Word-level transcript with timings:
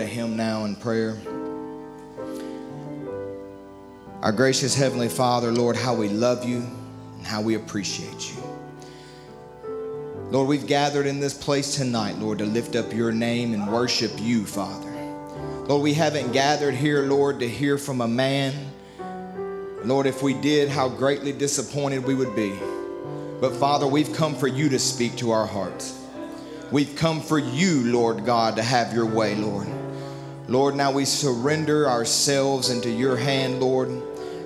To 0.00 0.06
Him 0.06 0.34
now 0.34 0.64
in 0.64 0.76
prayer. 0.76 1.18
Our 4.22 4.32
gracious 4.32 4.74
Heavenly 4.74 5.10
Father, 5.10 5.52
Lord, 5.52 5.76
how 5.76 5.94
we 5.94 6.08
love 6.08 6.42
you 6.42 6.66
and 7.18 7.26
how 7.26 7.42
we 7.42 7.54
appreciate 7.54 8.32
you. 8.32 8.42
Lord, 10.30 10.48
we've 10.48 10.66
gathered 10.66 11.04
in 11.04 11.20
this 11.20 11.34
place 11.34 11.76
tonight, 11.76 12.16
Lord, 12.16 12.38
to 12.38 12.46
lift 12.46 12.76
up 12.76 12.94
your 12.94 13.12
name 13.12 13.52
and 13.52 13.70
worship 13.70 14.12
you, 14.16 14.46
Father. 14.46 14.90
Lord, 15.66 15.82
we 15.82 15.92
haven't 15.92 16.32
gathered 16.32 16.72
here, 16.72 17.02
Lord, 17.02 17.40
to 17.40 17.48
hear 17.48 17.76
from 17.76 18.00
a 18.00 18.08
man. 18.08 18.54
Lord, 19.84 20.06
if 20.06 20.22
we 20.22 20.32
did, 20.32 20.70
how 20.70 20.88
greatly 20.88 21.32
disappointed 21.32 22.04
we 22.04 22.14
would 22.14 22.34
be. 22.34 22.58
But 23.38 23.54
Father, 23.54 23.86
we've 23.86 24.14
come 24.14 24.34
for 24.34 24.48
you 24.48 24.70
to 24.70 24.78
speak 24.78 25.16
to 25.16 25.32
our 25.32 25.46
hearts. 25.46 26.02
We've 26.72 26.96
come 26.96 27.20
for 27.20 27.38
you, 27.38 27.92
Lord 27.92 28.24
God, 28.24 28.56
to 28.56 28.62
have 28.62 28.94
your 28.94 29.04
way, 29.04 29.34
Lord. 29.34 29.68
Lord, 30.50 30.74
now 30.74 30.90
we 30.90 31.04
surrender 31.04 31.88
ourselves 31.88 32.70
into 32.70 32.90
your 32.90 33.16
hand, 33.16 33.60
Lord. 33.60 33.88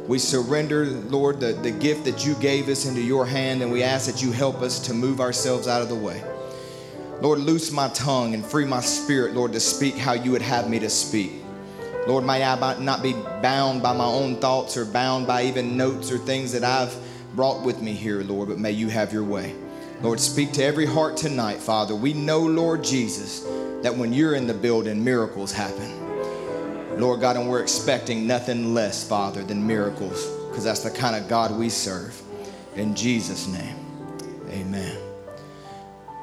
We 0.07 0.19
surrender, 0.19 0.85
Lord, 0.85 1.41
the, 1.41 1.55
the 1.55 1.71
gift 1.71 2.05
that 2.05 2.27
you 2.27 2.35
gave 2.35 2.69
us 2.69 2.85
into 2.85 3.01
your 3.01 3.25
hand, 3.25 3.63
and 3.63 3.73
we 3.73 3.83
ask 3.83 4.05
that 4.13 4.23
you 4.23 4.31
help 4.31 4.61
us 4.61 4.79
to 4.81 4.93
move 4.93 5.19
ourselves 5.19 5.67
out 5.67 5.81
of 5.81 5.89
the 5.89 5.95
way. 5.95 6.23
Lord, 7.23 7.39
loose 7.39 7.73
my 7.73 7.89
tongue 7.89 8.35
and 8.35 8.45
free 8.45 8.67
my 8.67 8.83
spirit, 8.83 9.33
Lord, 9.33 9.55
to 9.55 9.61
speak 9.61 9.97
how 9.97 10.13
you 10.13 10.31
would 10.33 10.43
have 10.43 10.69
me 10.69 10.79
to 10.81 10.91
speak. 10.91 11.33
Lord, 12.07 12.27
may 12.27 12.45
I 12.45 12.79
not 12.81 13.03
be 13.03 13.15
bound 13.41 13.83
by 13.83 13.97
my 13.97 14.05
own 14.05 14.37
thoughts 14.37 14.77
or 14.77 14.85
bound 14.85 15.27
by 15.27 15.45
even 15.45 15.75
notes 15.75 16.13
or 16.13 16.19
things 16.19 16.53
that 16.53 16.65
I've 16.65 16.95
brought 17.35 17.63
with 17.65 17.81
me 17.81 17.95
here, 17.95 18.23
Lord, 18.23 18.51
but 18.51 18.59
may 18.59 18.73
you 18.73 18.89
have 18.89 19.11
your 19.11 19.25
way. 19.25 19.55
Lord, 20.03 20.21
speak 20.21 20.53
to 20.53 20.63
every 20.63 20.85
heart 20.85 21.17
tonight, 21.17 21.61
Father. 21.61 21.95
We 21.95 22.13
know, 22.13 22.41
Lord 22.41 22.85
Jesus, 22.85 23.47
that 23.85 23.95
when 23.95 24.15
you're 24.15 24.35
in 24.35 24.47
the 24.47 24.55
building, 24.55 25.05
miracles 25.05 25.53
happen. 25.53 26.99
Lord 26.99 27.21
God, 27.21 27.37
and 27.37 27.51
we're 27.51 27.61
expecting 27.61 28.27
nothing 28.27 28.73
less, 28.73 29.07
Father, 29.07 29.43
than 29.45 29.67
miracles, 29.67 30.27
because 30.49 30.65
that's 30.65 30.81
the 30.81 30.91
kind 30.91 31.15
of 31.15 31.29
God 31.29 31.55
we 31.55 31.69
serve. 31.69 32.19
In 32.77 32.95
Jesus' 32.95 33.47
name, 33.47 33.77
amen. 34.49 34.97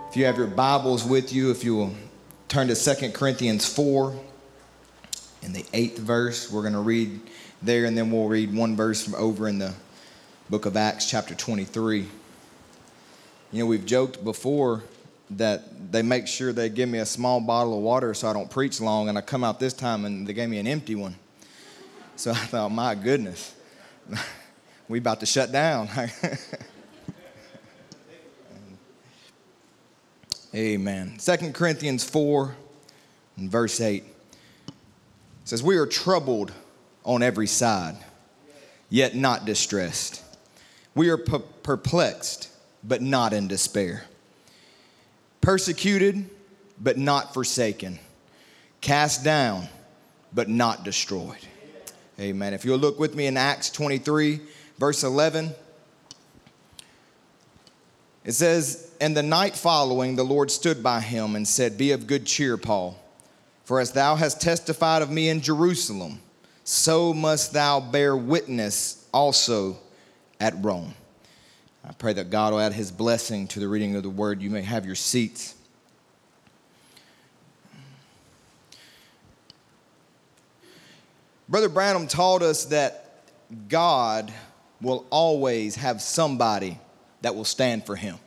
If 0.09 0.17
you 0.17 0.25
have 0.25 0.37
your 0.37 0.47
Bibles 0.47 1.05
with 1.05 1.31
you, 1.31 1.51
if 1.51 1.63
you 1.63 1.75
will 1.75 1.93
turn 2.47 2.67
to 2.69 2.75
Second 2.75 3.13
Corinthians 3.13 3.71
4 3.71 4.15
in 5.43 5.53
the 5.53 5.63
eighth 5.71 5.99
verse, 5.99 6.51
we're 6.51 6.63
going 6.63 6.73
to 6.73 6.79
read 6.79 7.19
there, 7.61 7.85
and 7.85 7.95
then 7.95 8.09
we'll 8.09 8.27
read 8.27 8.51
one 8.55 8.75
verse 8.75 9.03
from 9.03 9.13
over 9.13 9.47
in 9.47 9.59
the 9.59 9.75
book 10.49 10.65
of 10.65 10.75
Acts, 10.75 11.07
chapter 11.07 11.35
23. 11.35 12.07
You 13.51 13.59
know, 13.59 13.67
we've 13.67 13.85
joked 13.85 14.23
before 14.23 14.81
that 15.37 15.91
they 15.91 16.01
make 16.01 16.27
sure 16.27 16.53
they 16.53 16.69
give 16.69 16.89
me 16.89 16.99
a 16.99 17.05
small 17.05 17.39
bottle 17.41 17.77
of 17.77 17.81
water 17.83 18.13
so 18.13 18.29
I 18.29 18.33
don't 18.33 18.49
preach 18.49 18.81
long. 18.81 19.09
And 19.09 19.17
I 19.17 19.21
come 19.21 19.43
out 19.43 19.59
this 19.59 19.73
time 19.73 20.05
and 20.05 20.27
they 20.27 20.33
gave 20.33 20.49
me 20.49 20.59
an 20.59 20.67
empty 20.67 20.95
one. 20.95 21.15
So 22.15 22.31
I 22.31 22.35
thought, 22.35 22.71
my 22.71 22.95
goodness, 22.95 23.53
we 24.87 24.99
about 24.99 25.19
to 25.21 25.25
shut 25.25 25.51
down. 25.51 25.89
Amen. 30.53 31.17
Second 31.17 31.53
Corinthians 31.53 32.03
4 32.03 32.53
and 33.37 33.49
verse 33.49 33.79
8 33.79 34.03
says, 35.45 35.63
We 35.63 35.77
are 35.77 35.85
troubled 35.85 36.51
on 37.05 37.23
every 37.23 37.47
side, 37.47 37.95
yet 38.89 39.15
not 39.15 39.45
distressed. 39.45 40.21
We 40.93 41.09
are 41.09 41.17
perplexed, 41.17 42.49
but 42.83 43.01
not 43.01 43.31
in 43.31 43.47
despair 43.47 44.03
persecuted, 45.41 46.29
but 46.79 46.97
not 46.97 47.33
forsaken, 47.33 47.99
cast 48.79 49.23
down, 49.23 49.67
but 50.33 50.47
not 50.47 50.83
destroyed. 50.83 51.37
Amen. 52.19 52.53
If 52.53 52.65
you'll 52.65 52.77
look 52.77 52.99
with 52.99 53.15
me 53.15 53.25
in 53.25 53.35
Acts 53.35 53.69
23, 53.71 54.39
verse 54.77 55.03
11, 55.03 55.51
it 58.23 58.33
says, 58.33 58.91
And 59.01 59.17
the 59.17 59.23
night 59.23 59.55
following, 59.55 60.15
the 60.15 60.23
Lord 60.23 60.51
stood 60.51 60.83
by 60.83 60.99
him 60.99 61.35
and 61.35 61.47
said, 61.47 61.77
Be 61.77 61.91
of 61.91 62.05
good 62.05 62.25
cheer, 62.25 62.57
Paul, 62.57 62.99
for 63.63 63.79
as 63.79 63.91
thou 63.91 64.15
hast 64.15 64.39
testified 64.39 65.01
of 65.01 65.09
me 65.09 65.29
in 65.29 65.41
Jerusalem, 65.41 66.19
so 66.63 67.13
must 67.13 67.53
thou 67.53 67.79
bear 67.79 68.15
witness 68.15 69.07
also 69.11 69.77
at 70.39 70.53
Rome. 70.63 70.93
I 71.83 71.93
pray 71.93 72.13
that 72.13 72.29
God 72.29 72.53
will 72.53 72.59
add 72.59 72.73
his 72.73 72.91
blessing 72.91 73.47
to 73.49 73.59
the 73.59 73.67
reading 73.67 73.95
of 73.95 74.03
the 74.03 74.09
word. 74.09 74.41
You 74.41 74.49
may 74.49 74.61
have 74.61 74.85
your 74.85 74.95
seats. 74.95 75.55
Brother 81.49 81.69
Branham 81.69 82.07
taught 82.07 82.43
us 82.43 82.65
that 82.65 83.23
God 83.67 84.31
will 84.79 85.05
always 85.09 85.75
have 85.75 86.01
somebody 86.01 86.79
that 87.21 87.35
will 87.35 87.45
stand 87.45 87.85
for 87.85 87.95
him. 87.95 88.17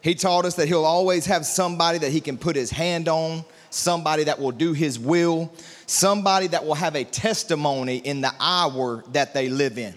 He 0.00 0.14
taught 0.14 0.44
us 0.44 0.54
that 0.54 0.68
he'll 0.68 0.84
always 0.84 1.26
have 1.26 1.44
somebody 1.44 1.98
that 1.98 2.12
he 2.12 2.20
can 2.20 2.38
put 2.38 2.56
his 2.56 2.70
hand 2.70 3.08
on, 3.08 3.44
somebody 3.70 4.24
that 4.24 4.38
will 4.38 4.52
do 4.52 4.72
his 4.72 4.98
will, 4.98 5.52
somebody 5.86 6.46
that 6.46 6.64
will 6.64 6.74
have 6.74 6.94
a 6.94 7.04
testimony 7.04 7.96
in 7.96 8.20
the 8.20 8.32
hour 8.40 9.04
that 9.12 9.34
they 9.34 9.48
live 9.48 9.78
in. 9.78 9.94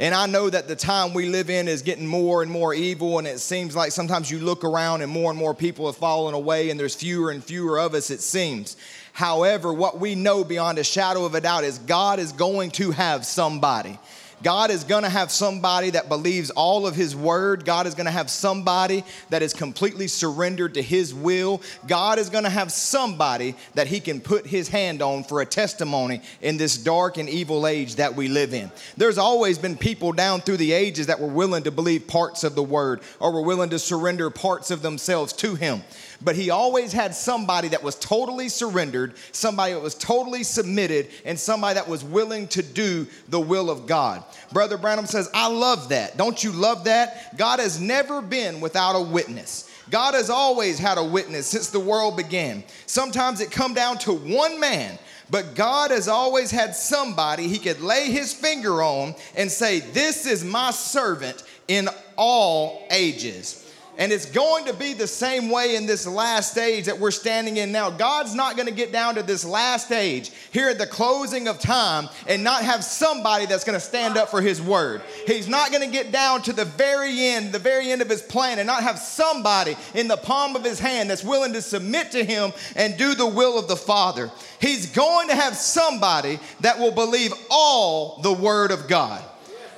And 0.00 0.14
I 0.14 0.24
know 0.24 0.48
that 0.48 0.66
the 0.66 0.76
time 0.76 1.12
we 1.12 1.28
live 1.28 1.50
in 1.50 1.68
is 1.68 1.82
getting 1.82 2.06
more 2.06 2.42
and 2.42 2.50
more 2.50 2.72
evil, 2.72 3.18
and 3.18 3.26
it 3.28 3.38
seems 3.38 3.76
like 3.76 3.92
sometimes 3.92 4.30
you 4.30 4.38
look 4.38 4.64
around 4.64 5.02
and 5.02 5.12
more 5.12 5.30
and 5.30 5.38
more 5.38 5.54
people 5.54 5.84
have 5.84 5.96
fallen 5.96 6.34
away, 6.34 6.70
and 6.70 6.80
there's 6.80 6.94
fewer 6.94 7.30
and 7.30 7.44
fewer 7.44 7.78
of 7.78 7.92
us, 7.92 8.10
it 8.10 8.22
seems. 8.22 8.78
However, 9.12 9.74
what 9.74 10.00
we 10.00 10.14
know 10.14 10.42
beyond 10.42 10.78
a 10.78 10.84
shadow 10.84 11.26
of 11.26 11.34
a 11.34 11.40
doubt 11.42 11.64
is 11.64 11.78
God 11.80 12.18
is 12.18 12.32
going 12.32 12.70
to 12.72 12.92
have 12.92 13.26
somebody 13.26 13.98
God 14.42 14.70
is 14.70 14.84
going 14.84 15.02
to 15.02 15.08
have 15.08 15.30
somebody 15.30 15.90
that 15.90 16.08
believes 16.08 16.50
all 16.50 16.86
of 16.86 16.94
His 16.94 17.14
word. 17.14 17.64
God 17.64 17.86
is 17.86 17.94
going 17.94 18.06
to 18.06 18.12
have 18.12 18.30
somebody 18.30 19.04
that 19.28 19.42
is 19.42 19.52
completely 19.52 20.08
surrendered 20.08 20.74
to 20.74 20.82
His 20.82 21.14
will. 21.14 21.60
God 21.86 22.18
is 22.18 22.30
going 22.30 22.44
to 22.44 22.50
have 22.50 22.72
somebody 22.72 23.54
that 23.74 23.86
He 23.86 24.00
can 24.00 24.20
put 24.20 24.46
His 24.46 24.68
hand 24.68 25.02
on 25.02 25.24
for 25.24 25.40
a 25.40 25.46
testimony 25.46 26.22
in 26.40 26.56
this 26.56 26.76
dark 26.76 27.18
and 27.18 27.28
evil 27.28 27.66
age 27.66 27.96
that 27.96 28.14
we 28.14 28.28
live 28.28 28.54
in. 28.54 28.70
There's 28.96 29.18
always 29.18 29.58
been 29.58 29.76
people 29.76 30.12
down 30.12 30.40
through 30.40 30.58
the 30.58 30.72
ages 30.72 31.06
that 31.06 31.20
were 31.20 31.28
willing 31.28 31.64
to 31.64 31.70
believe 31.70 32.06
parts 32.06 32.44
of 32.44 32.54
the 32.54 32.62
word 32.62 33.00
or 33.18 33.32
were 33.32 33.42
willing 33.42 33.70
to 33.70 33.78
surrender 33.78 34.30
parts 34.30 34.70
of 34.70 34.82
themselves 34.82 35.32
to 35.34 35.54
Him 35.54 35.82
but 36.22 36.36
he 36.36 36.50
always 36.50 36.92
had 36.92 37.14
somebody 37.14 37.68
that 37.68 37.82
was 37.82 37.96
totally 37.96 38.48
surrendered, 38.48 39.14
somebody 39.32 39.72
that 39.72 39.80
was 39.80 39.94
totally 39.94 40.42
submitted, 40.42 41.08
and 41.24 41.38
somebody 41.38 41.74
that 41.74 41.88
was 41.88 42.04
willing 42.04 42.46
to 42.48 42.62
do 42.62 43.06
the 43.28 43.40
will 43.40 43.70
of 43.70 43.86
God. 43.86 44.22
Brother 44.52 44.76
Branham 44.76 45.06
says, 45.06 45.30
I 45.32 45.48
love 45.48 45.88
that. 45.90 46.16
Don't 46.16 46.42
you 46.42 46.52
love 46.52 46.84
that? 46.84 47.36
God 47.36 47.58
has 47.58 47.80
never 47.80 48.20
been 48.20 48.60
without 48.60 48.96
a 48.96 49.02
witness. 49.02 49.70
God 49.90 50.14
has 50.14 50.30
always 50.30 50.78
had 50.78 50.98
a 50.98 51.04
witness 51.04 51.46
since 51.46 51.70
the 51.70 51.80
world 51.80 52.16
began. 52.16 52.62
Sometimes 52.86 53.40
it 53.40 53.50
come 53.50 53.74
down 53.74 53.98
to 53.98 54.12
one 54.12 54.60
man, 54.60 54.98
but 55.30 55.54
God 55.54 55.90
has 55.90 56.06
always 56.06 56.50
had 56.50 56.76
somebody 56.76 57.48
he 57.48 57.58
could 57.58 57.80
lay 57.80 58.10
his 58.10 58.32
finger 58.32 58.82
on 58.82 59.14
and 59.36 59.50
say, 59.50 59.80
This 59.80 60.26
is 60.26 60.44
my 60.44 60.70
servant 60.70 61.42
in 61.66 61.88
all 62.16 62.86
ages. 62.90 63.59
And 64.00 64.12
it's 64.12 64.24
going 64.24 64.64
to 64.64 64.72
be 64.72 64.94
the 64.94 65.06
same 65.06 65.50
way 65.50 65.76
in 65.76 65.84
this 65.84 66.06
last 66.06 66.52
stage 66.52 66.86
that 66.86 66.98
we're 66.98 67.10
standing 67.10 67.58
in 67.58 67.70
now. 67.70 67.90
God's 67.90 68.34
not 68.34 68.56
going 68.56 68.66
to 68.66 68.74
get 68.74 68.92
down 68.92 69.16
to 69.16 69.22
this 69.22 69.44
last 69.44 69.88
stage 69.88 70.30
here 70.52 70.70
at 70.70 70.78
the 70.78 70.86
closing 70.86 71.48
of 71.48 71.58
time 71.58 72.08
and 72.26 72.42
not 72.42 72.64
have 72.64 72.82
somebody 72.82 73.44
that's 73.44 73.62
going 73.62 73.78
to 73.78 73.84
stand 73.84 74.16
up 74.16 74.30
for 74.30 74.40
his 74.40 74.62
word. 74.62 75.02
He's 75.26 75.48
not 75.48 75.70
going 75.70 75.82
to 75.82 75.92
get 75.92 76.12
down 76.12 76.40
to 76.42 76.54
the 76.54 76.64
very 76.64 77.26
end, 77.26 77.52
the 77.52 77.58
very 77.58 77.92
end 77.92 78.00
of 78.00 78.08
his 78.08 78.22
plan, 78.22 78.58
and 78.58 78.66
not 78.66 78.82
have 78.82 78.98
somebody 78.98 79.76
in 79.94 80.08
the 80.08 80.16
palm 80.16 80.56
of 80.56 80.64
his 80.64 80.80
hand 80.80 81.10
that's 81.10 81.22
willing 81.22 81.52
to 81.52 81.60
submit 81.60 82.10
to 82.12 82.24
him 82.24 82.54
and 82.76 82.96
do 82.96 83.14
the 83.14 83.26
will 83.26 83.58
of 83.58 83.68
the 83.68 83.76
Father. 83.76 84.30
He's 84.62 84.86
going 84.86 85.28
to 85.28 85.34
have 85.34 85.54
somebody 85.54 86.40
that 86.60 86.78
will 86.78 86.92
believe 86.92 87.34
all 87.50 88.22
the 88.22 88.32
word 88.32 88.70
of 88.70 88.88
God. 88.88 89.22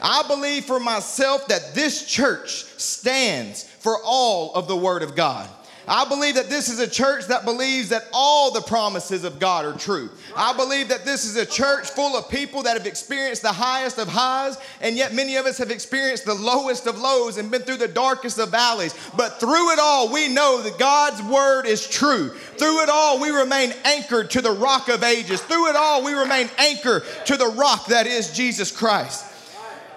I 0.01 0.25
believe 0.29 0.65
for 0.65 0.79
myself 0.79 1.49
that 1.49 1.75
this 1.75 2.07
church 2.07 2.65
stands 2.77 3.72
for 3.83 3.99
all 4.05 4.55
of 4.55 4.69
the 4.69 4.77
Word 4.77 5.03
of 5.03 5.15
God. 5.17 5.49
I 5.89 6.09
believe 6.09 6.37
that 6.37 6.49
this 6.49 6.69
is 6.69 6.79
a 6.79 6.89
church 6.89 7.27
that 7.27 7.45
believes 7.45 7.89
that 7.89 8.05
all 8.13 8.53
the 8.53 8.61
promises 8.61 9.25
of 9.25 9.41
God 9.41 9.65
are 9.65 9.77
true. 9.77 10.11
I 10.37 10.57
believe 10.57 10.89
that 10.89 11.05
this 11.05 11.25
is 11.25 11.35
a 11.35 11.45
church 11.45 11.89
full 11.91 12.17
of 12.17 12.29
people 12.29 12.63
that 12.63 12.77
have 12.77 12.87
experienced 12.87 13.43
the 13.43 13.53
highest 13.53 13.99
of 13.99 14.07
highs, 14.07 14.57
and 14.81 14.97
yet 14.97 15.13
many 15.13 15.35
of 15.35 15.47
us 15.47 15.59
have 15.59 15.73
experienced 15.73 16.25
the 16.25 16.35
lowest 16.35 16.87
of 16.87 16.99
lows 16.99 17.37
and 17.37 17.51
been 17.51 17.63
through 17.63 17.79
the 17.79 17.89
darkest 17.89 18.39
of 18.39 18.51
valleys. 18.51 18.95
But 19.17 19.41
through 19.41 19.73
it 19.73 19.81
all, 19.81 20.13
we 20.13 20.29
know 20.29 20.63
that 20.63 20.79
God's 20.79 21.21
word 21.23 21.67
is 21.67 21.89
true. 21.89 22.29
Through 22.29 22.83
it 22.83 22.89
all, 22.89 23.21
we 23.21 23.31
remain 23.31 23.73
anchored 23.85 24.31
to 24.31 24.41
the 24.41 24.53
rock 24.53 24.89
of 24.89 25.03
ages. 25.03 25.41
Through 25.41 25.71
it 25.71 25.77
all, 25.77 26.05
we 26.05 26.13
remain 26.13 26.49
anchored 26.59 27.03
to 27.27 27.37
the 27.37 27.49
rock 27.49 27.87
that 27.87 28.07
is 28.07 28.33
Jesus 28.33 28.71
Christ. 28.71 29.27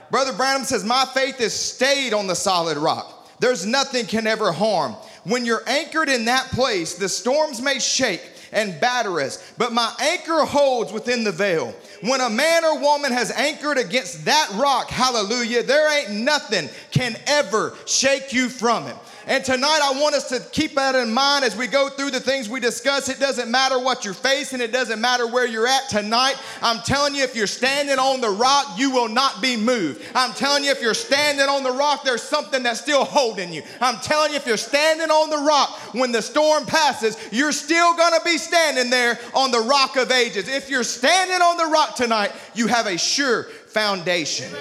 Brother 0.10 0.34
Branham 0.34 0.64
says, 0.64 0.84
My 0.84 1.06
faith 1.14 1.40
is 1.40 1.54
stayed 1.54 2.14
on 2.14 2.26
the 2.26 2.36
solid 2.36 2.78
rock. 2.78 3.16
There's 3.40 3.66
nothing 3.66 4.06
can 4.06 4.28
ever 4.28 4.52
harm. 4.52 4.94
When 5.24 5.46
you're 5.46 5.64
anchored 5.68 6.10
in 6.10 6.26
that 6.26 6.48
place, 6.52 6.96
the 6.96 7.10
storms 7.10 7.62
may 7.62 7.80
shake 7.80 8.22
and 8.52 8.80
batter 8.80 9.20
us, 9.20 9.54
but 9.58 9.74
my 9.74 9.94
anchor 10.00 10.46
holds 10.46 10.94
within 10.94 11.24
the 11.24 11.32
veil. 11.32 11.74
When 12.02 12.22
a 12.22 12.30
man 12.30 12.64
or 12.64 12.80
woman 12.80 13.12
has 13.12 13.32
anchored 13.32 13.78
against 13.78 14.26
that 14.26 14.50
rock, 14.54 14.90
hallelujah, 14.90 15.64
there 15.64 16.00
ain't 16.00 16.12
nothing 16.22 16.70
can 16.92 17.18
ever 17.28 17.76
shake 17.86 18.32
you 18.32 18.48
from 18.48 18.88
it. 18.88 18.96
And 19.28 19.44
tonight, 19.44 19.80
I 19.82 20.00
want 20.00 20.14
us 20.14 20.30
to 20.30 20.40
keep 20.52 20.76
that 20.76 20.94
in 20.94 21.12
mind 21.12 21.46
as 21.46 21.58
we 21.58 21.66
go 21.66 21.90
through 21.90 22.12
the 22.12 22.20
things 22.20 22.48
we 22.48 22.60
discuss. 22.60 23.10
It 23.10 23.20
doesn't 23.20 23.50
matter 23.50 23.80
what 23.80 24.06
you're 24.06 24.14
facing, 24.14 24.62
it 24.62 24.72
doesn't 24.72 25.02
matter 25.02 25.26
where 25.26 25.48
you're 25.48 25.66
at 25.66 25.90
tonight. 25.90 26.36
I'm 26.62 26.80
telling 26.84 27.16
you, 27.16 27.24
if 27.24 27.36
you're 27.36 27.48
standing 27.48 27.98
on 27.98 28.22
the 28.22 28.30
rock, 28.30 28.78
you 28.78 28.92
will 28.92 29.10
not 29.10 29.42
be 29.42 29.58
moved. 29.58 30.06
I'm 30.14 30.34
telling 30.34 30.64
you, 30.64 30.70
if 30.70 30.80
you're 30.80 30.94
standing 30.94 31.48
on 31.48 31.64
the 31.64 31.72
rock, 31.72 32.04
there's 32.04 32.22
something 32.22 32.62
that's 32.62 32.80
still 32.80 33.04
holding 33.04 33.52
you. 33.52 33.64
I'm 33.82 33.98
telling 33.98 34.32
you, 34.32 34.38
if 34.38 34.46
you're 34.46 34.58
standing 34.58 35.10
on 35.10 35.32
the 35.32 35.40
rock 35.40 35.72
when 35.96 36.12
the 36.12 36.22
storm 36.22 36.68
passes, 36.68 37.18
you're 37.32 37.52
still 37.52 37.98
gonna 37.98 38.24
be 38.24 38.38
standing 38.38 38.92
there 38.92 39.18
on 39.34 39.50
the 39.50 39.62
rock 39.62 39.96
of 39.96 40.12
ages. 40.12 40.48
If 40.48 40.70
you're 40.70 40.84
standing 40.84 41.42
on 41.42 41.58
the 41.58 41.66
rock 41.66 41.96
tonight, 41.96 42.32
you 42.54 42.68
have 42.68 42.86
a 42.86 42.98
sure 42.98 43.46
foundation. 43.70 44.54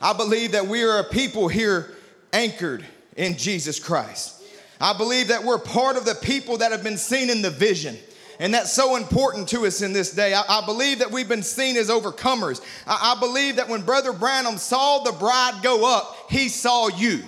I 0.00 0.14
believe 0.14 0.52
that 0.52 0.66
we 0.66 0.82
are 0.82 0.98
a 0.98 1.04
people 1.04 1.46
here 1.46 1.94
anchored 2.32 2.84
in 3.16 3.36
Jesus 3.36 3.78
Christ. 3.78 4.42
I 4.80 4.96
believe 4.96 5.28
that 5.28 5.44
we're 5.44 5.58
part 5.58 5.96
of 5.96 6.04
the 6.04 6.14
people 6.14 6.58
that 6.58 6.72
have 6.72 6.82
been 6.82 6.96
seen 6.96 7.28
in 7.30 7.42
the 7.42 7.50
vision. 7.50 7.96
And 8.38 8.54
that's 8.54 8.72
so 8.72 8.96
important 8.96 9.48
to 9.50 9.66
us 9.66 9.82
in 9.82 9.92
this 9.92 10.12
day. 10.12 10.32
I, 10.32 10.42
I 10.48 10.64
believe 10.64 11.00
that 11.00 11.10
we've 11.10 11.28
been 11.28 11.42
seen 11.42 11.76
as 11.76 11.90
overcomers. 11.90 12.62
I, 12.86 13.14
I 13.14 13.20
believe 13.20 13.56
that 13.56 13.68
when 13.68 13.82
Brother 13.82 14.14
Branham 14.14 14.56
saw 14.56 15.00
the 15.00 15.12
bride 15.12 15.60
go 15.62 15.84
up, 15.84 16.30
he 16.30 16.48
saw 16.48 16.88
you. 16.88 17.22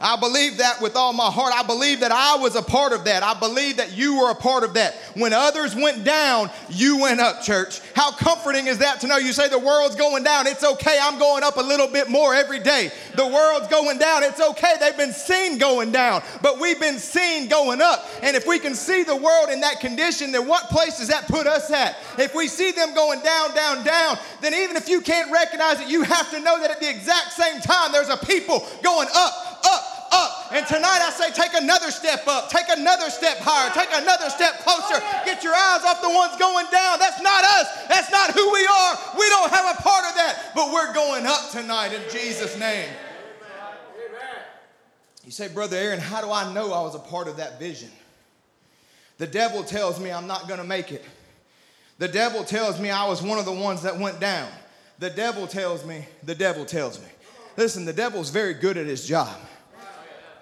I 0.00 0.18
believe 0.18 0.58
that 0.58 0.80
with 0.80 0.96
all 0.96 1.12
my 1.12 1.30
heart. 1.30 1.52
I 1.54 1.62
believe 1.62 2.00
that 2.00 2.12
I 2.12 2.36
was 2.36 2.54
a 2.54 2.62
part 2.62 2.92
of 2.92 3.04
that. 3.04 3.22
I 3.22 3.38
believe 3.38 3.78
that 3.78 3.96
you 3.96 4.18
were 4.18 4.30
a 4.30 4.34
part 4.34 4.64
of 4.64 4.74
that. 4.74 4.94
When 5.14 5.32
others 5.32 5.74
went 5.74 6.04
down, 6.04 6.50
you 6.68 7.00
went 7.00 7.20
up, 7.20 7.42
church. 7.42 7.80
How 7.94 8.10
comforting 8.12 8.66
is 8.66 8.78
that 8.78 9.00
to 9.00 9.06
know? 9.06 9.16
You 9.16 9.32
say 9.32 9.48
the 9.48 9.58
world's 9.58 9.96
going 9.96 10.22
down. 10.22 10.46
It's 10.46 10.64
okay. 10.64 10.98
I'm 11.00 11.18
going 11.18 11.42
up 11.42 11.56
a 11.56 11.62
little 11.62 11.88
bit 11.88 12.10
more 12.10 12.34
every 12.34 12.58
day. 12.58 12.90
The 13.14 13.26
world's 13.26 13.68
going 13.68 13.98
down. 13.98 14.22
It's 14.22 14.40
okay. 14.40 14.74
They've 14.80 14.96
been 14.96 15.12
seen 15.12 15.58
going 15.58 15.92
down, 15.92 16.22
but 16.42 16.60
we've 16.60 16.80
been 16.80 16.98
seen 16.98 17.48
going 17.48 17.80
up. 17.80 18.06
And 18.22 18.36
if 18.36 18.46
we 18.46 18.58
can 18.58 18.74
see 18.74 19.02
the 19.02 19.16
world 19.16 19.48
in 19.50 19.60
that 19.60 19.80
condition, 19.80 20.32
then 20.32 20.46
what 20.46 20.64
place 20.64 20.98
does 20.98 21.08
that 21.08 21.26
put 21.26 21.46
us 21.46 21.70
at? 21.70 21.96
If 22.18 22.34
we 22.34 22.48
see 22.48 22.72
them 22.72 22.94
going 22.94 23.20
down, 23.22 23.54
down, 23.54 23.84
down, 23.84 24.18
then 24.40 24.52
even 24.54 24.76
if 24.76 24.88
you 24.88 25.00
can't 25.00 25.32
recognize 25.32 25.80
it, 25.80 25.88
you 25.88 26.02
have 26.02 26.30
to 26.30 26.40
know 26.40 26.60
that 26.60 26.70
at 26.70 26.80
the 26.80 26.90
exact 26.90 27.32
same 27.32 27.60
time, 27.60 27.92
there's 27.92 28.08
a 28.08 28.16
people 28.16 28.66
going 28.82 29.08
up 29.14 29.55
up, 29.64 29.82
up. 30.12 30.52
And 30.52 30.66
tonight 30.66 31.00
I 31.02 31.10
say, 31.10 31.30
take 31.32 31.54
another 31.54 31.90
step 31.90 32.26
up, 32.28 32.48
take 32.48 32.68
another 32.68 33.10
step 33.10 33.38
higher, 33.40 33.70
take 33.72 33.90
another 33.92 34.30
step 34.30 34.58
closer. 34.60 35.00
Get 35.24 35.42
your 35.42 35.54
eyes 35.54 35.84
off 35.84 36.00
the 36.00 36.10
ones 36.10 36.36
going 36.36 36.66
down. 36.70 36.98
That's 36.98 37.20
not 37.20 37.44
us. 37.44 37.86
That's 37.88 38.10
not 38.10 38.30
who 38.32 38.52
we 38.52 38.64
are. 38.66 38.92
We 39.18 39.28
don't 39.28 39.50
have 39.50 39.78
a 39.78 39.82
part 39.82 40.04
of 40.06 40.14
that, 40.16 40.52
but 40.54 40.72
we're 40.72 40.92
going 40.94 41.26
up 41.26 41.50
tonight 41.50 41.92
in 41.92 42.02
Jesus' 42.10 42.58
name. 42.58 42.88
You 45.24 45.32
say, 45.32 45.48
Brother 45.48 45.76
Aaron, 45.76 45.98
how 45.98 46.20
do 46.20 46.30
I 46.30 46.54
know 46.54 46.72
I 46.72 46.82
was 46.82 46.94
a 46.94 47.00
part 47.00 47.26
of 47.26 47.38
that 47.38 47.58
vision? 47.58 47.90
The 49.18 49.26
devil 49.26 49.64
tells 49.64 49.98
me 49.98 50.12
I'm 50.12 50.28
not 50.28 50.46
going 50.46 50.60
to 50.60 50.66
make 50.66 50.92
it. 50.92 51.04
The 51.98 52.08
devil 52.08 52.44
tells 52.44 52.78
me 52.78 52.90
I 52.90 53.08
was 53.08 53.22
one 53.22 53.38
of 53.38 53.44
the 53.44 53.52
ones 53.52 53.82
that 53.82 53.98
went 53.98 54.20
down. 54.20 54.48
The 54.98 55.10
devil 55.10 55.46
tells 55.46 55.84
me, 55.84 56.06
the 56.22 56.34
devil 56.34 56.64
tells 56.64 57.00
me. 57.00 57.08
Listen, 57.56 57.84
the 57.84 57.92
devil's 57.92 58.30
very 58.30 58.54
good 58.54 58.76
at 58.76 58.86
his 58.86 59.06
job. 59.06 59.36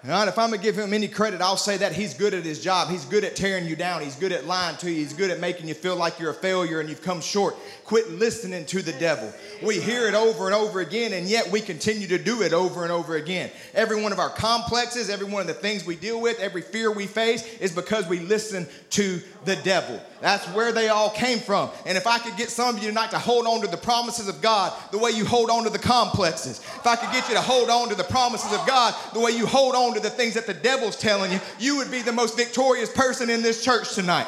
If 0.07 0.37
I'm 0.37 0.51
gonna 0.51 0.61
give 0.61 0.77
him 0.77 0.93
any 0.93 1.07
credit, 1.07 1.41
I'll 1.41 1.57
say 1.57 1.77
that 1.77 1.93
he's 1.93 2.13
good 2.13 2.35
at 2.35 2.43
his 2.43 2.61
job. 2.61 2.89
He's 2.89 3.05
good 3.05 3.23
at 3.23 3.35
tearing 3.35 3.65
you 3.65 3.75
down. 3.75 4.03
He's 4.03 4.15
good 4.15 4.31
at 4.31 4.45
lying 4.45 4.77
to 4.77 4.89
you. 4.89 4.97
He's 4.97 5.13
good 5.13 5.31
at 5.31 5.39
making 5.39 5.67
you 5.67 5.73
feel 5.73 5.95
like 5.95 6.19
you're 6.19 6.29
a 6.29 6.35
failure 6.35 6.79
and 6.79 6.87
you've 6.87 7.01
come 7.01 7.21
short. 7.21 7.55
Quit 7.85 8.11
listening 8.11 8.65
to 8.67 8.83
the 8.83 8.93
devil. 8.93 9.33
We 9.63 9.79
hear 9.79 10.07
it 10.07 10.13
over 10.13 10.45
and 10.45 10.53
over 10.53 10.79
again, 10.79 11.13
and 11.13 11.27
yet 11.27 11.49
we 11.51 11.59
continue 11.59 12.07
to 12.07 12.19
do 12.19 12.43
it 12.43 12.53
over 12.53 12.83
and 12.83 12.91
over 12.91 13.15
again. 13.15 13.49
Every 13.73 13.99
one 13.99 14.11
of 14.11 14.19
our 14.19 14.29
complexes, 14.29 15.09
every 15.09 15.27
one 15.27 15.41
of 15.41 15.47
the 15.47 15.53
things 15.55 15.85
we 15.85 15.95
deal 15.95 16.21
with, 16.21 16.39
every 16.39 16.61
fear 16.61 16.91
we 16.91 17.07
face 17.07 17.43
is 17.57 17.71
because 17.71 18.07
we 18.07 18.19
listen 18.19 18.67
to 18.91 19.19
the 19.45 19.55
devil. 19.57 19.99
That's 20.21 20.45
where 20.49 20.71
they 20.71 20.89
all 20.89 21.09
came 21.09 21.39
from. 21.39 21.69
And 21.85 21.97
if 21.97 22.07
I 22.07 22.19
could 22.19 22.37
get 22.37 22.49
some 22.49 22.75
of 22.75 22.81
you 22.81 22.89
tonight 22.89 23.11
to 23.11 23.19
hold 23.19 23.45
on 23.47 23.61
to 23.61 23.67
the 23.67 23.77
promises 23.77 24.27
of 24.27 24.41
God 24.41 24.73
the 24.91 24.97
way 24.97 25.11
you 25.11 25.25
hold 25.25 25.49
on 25.49 25.63
to 25.63 25.69
the 25.69 25.79
complexes, 25.79 26.59
if 26.59 26.85
I 26.85 26.95
could 26.95 27.11
get 27.11 27.27
you 27.27 27.35
to 27.35 27.41
hold 27.41 27.69
on 27.69 27.89
to 27.89 27.95
the 27.95 28.03
promises 28.03 28.51
of 28.53 28.65
God 28.65 28.95
the 29.13 29.19
way 29.19 29.31
you 29.31 29.45
hold 29.45 29.75
on 29.75 29.94
to 29.95 29.99
the 29.99 30.09
things 30.09 30.35
that 30.35 30.45
the 30.45 30.53
devil's 30.53 30.95
telling 30.95 31.31
you, 31.31 31.39
you 31.59 31.77
would 31.77 31.89
be 31.89 32.01
the 32.01 32.11
most 32.11 32.37
victorious 32.37 32.91
person 32.91 33.29
in 33.29 33.41
this 33.41 33.63
church 33.63 33.93
tonight. 33.95 34.27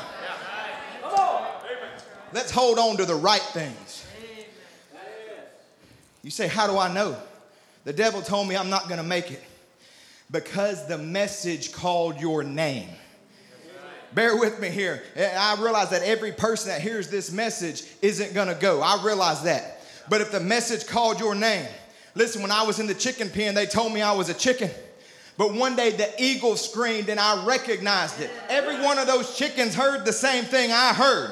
Let's 2.33 2.51
hold 2.51 2.77
on 2.77 2.97
to 2.97 3.05
the 3.05 3.15
right 3.15 3.41
things. 3.41 4.05
You 6.24 6.31
say, 6.31 6.47
How 6.47 6.67
do 6.67 6.77
I 6.77 6.93
know? 6.93 7.15
The 7.86 7.93
devil 7.93 8.21
told 8.21 8.50
me 8.50 8.57
I'm 8.57 8.69
not 8.69 8.89
going 8.89 8.97
to 8.97 9.07
make 9.07 9.31
it 9.31 9.41
because 10.29 10.88
the 10.88 10.97
message 10.97 11.71
called 11.71 12.19
your 12.19 12.43
name. 12.43 12.89
Bear 14.13 14.36
with 14.36 14.59
me 14.59 14.69
here. 14.69 15.03
I 15.15 15.55
realize 15.59 15.89
that 15.91 16.01
every 16.03 16.31
person 16.31 16.69
that 16.69 16.81
hears 16.81 17.09
this 17.09 17.31
message 17.31 17.83
isn't 18.01 18.33
going 18.33 18.47
to 18.47 18.55
go. 18.55 18.81
I 18.81 19.01
realize 19.05 19.43
that. 19.43 19.81
But 20.09 20.21
if 20.21 20.31
the 20.31 20.39
message 20.39 20.88
called 20.88 21.19
your 21.19 21.36
name, 21.36 21.65
listen, 22.15 22.41
when 22.41 22.51
I 22.51 22.63
was 22.63 22.79
in 22.79 22.88
the 22.88 22.93
chicken 22.93 23.29
pen, 23.29 23.55
they 23.55 23.65
told 23.65 23.93
me 23.93 24.01
I 24.01 24.13
was 24.13 24.29
a 24.29 24.33
chicken. 24.33 24.69
But 25.38 25.53
one 25.53 25.75
day 25.75 25.91
the 25.91 26.10
eagle 26.17 26.56
screamed 26.56 27.10
and 27.10 27.20
I 27.20 27.46
recognized 27.46 28.20
it. 28.20 28.32
Every 28.50 28.82
one 28.84 28.98
of 28.98 29.06
those 29.06 29.38
chickens 29.38 29.75
heard 29.75 30.03
the 30.03 30.13
same 30.13 30.44
thing 30.44 30.72
I 30.72 30.94
heard. 30.94 31.32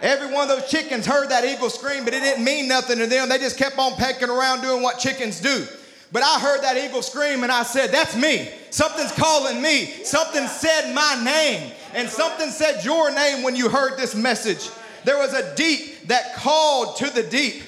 Every 0.00 0.32
one 0.32 0.50
of 0.50 0.56
those 0.56 0.70
chickens 0.70 1.06
heard 1.06 1.30
that 1.30 1.44
eagle 1.44 1.70
scream, 1.70 2.04
but 2.04 2.14
it 2.14 2.20
didn't 2.20 2.44
mean 2.44 2.68
nothing 2.68 2.98
to 2.98 3.06
them. 3.06 3.28
They 3.28 3.38
just 3.38 3.58
kept 3.58 3.78
on 3.78 3.92
pecking 3.92 4.28
around 4.28 4.62
doing 4.62 4.82
what 4.82 4.98
chickens 4.98 5.40
do. 5.40 5.66
But 6.10 6.22
I 6.22 6.38
heard 6.40 6.62
that 6.62 6.76
eagle 6.76 7.02
scream 7.02 7.42
and 7.42 7.50
I 7.50 7.64
said, 7.64 7.90
That's 7.90 8.16
me. 8.16 8.48
Something's 8.70 9.12
calling 9.12 9.60
me. 9.60 9.86
Something 10.04 10.46
said 10.46 10.94
my 10.94 11.22
name. 11.24 11.72
And 11.92 12.08
something 12.08 12.50
said 12.50 12.84
your 12.84 13.14
name 13.14 13.42
when 13.42 13.56
you 13.56 13.68
heard 13.68 13.96
this 13.96 14.14
message. 14.14 14.70
There 15.04 15.18
was 15.18 15.34
a 15.34 15.54
deep 15.54 16.06
that 16.08 16.34
called 16.36 16.96
to 16.96 17.10
the 17.10 17.22
deep. 17.22 17.62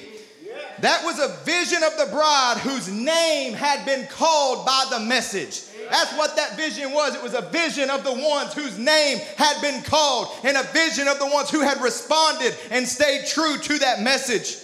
That 0.79 1.03
was 1.03 1.19
a 1.19 1.43
vision 1.43 1.81
of 1.83 1.97
the 1.97 2.11
bride 2.11 2.57
whose 2.59 2.87
name 2.87 3.53
had 3.53 3.85
been 3.85 4.05
called 4.07 4.65
by 4.65 4.85
the 4.91 4.99
message. 4.99 5.63
That's 5.89 6.17
what 6.17 6.35
that 6.35 6.55
vision 6.57 6.91
was. 6.91 7.15
It 7.15 7.23
was 7.23 7.33
a 7.33 7.41
vision 7.41 7.89
of 7.89 8.03
the 8.03 8.13
ones 8.13 8.53
whose 8.53 8.77
name 8.77 9.19
had 9.35 9.61
been 9.61 9.81
called 9.83 10.29
and 10.43 10.57
a 10.57 10.63
vision 10.63 11.07
of 11.07 11.19
the 11.19 11.27
ones 11.27 11.49
who 11.49 11.61
had 11.61 11.81
responded 11.81 12.55
and 12.71 12.87
stayed 12.87 13.27
true 13.27 13.57
to 13.57 13.79
that 13.79 14.01
message. 14.01 14.57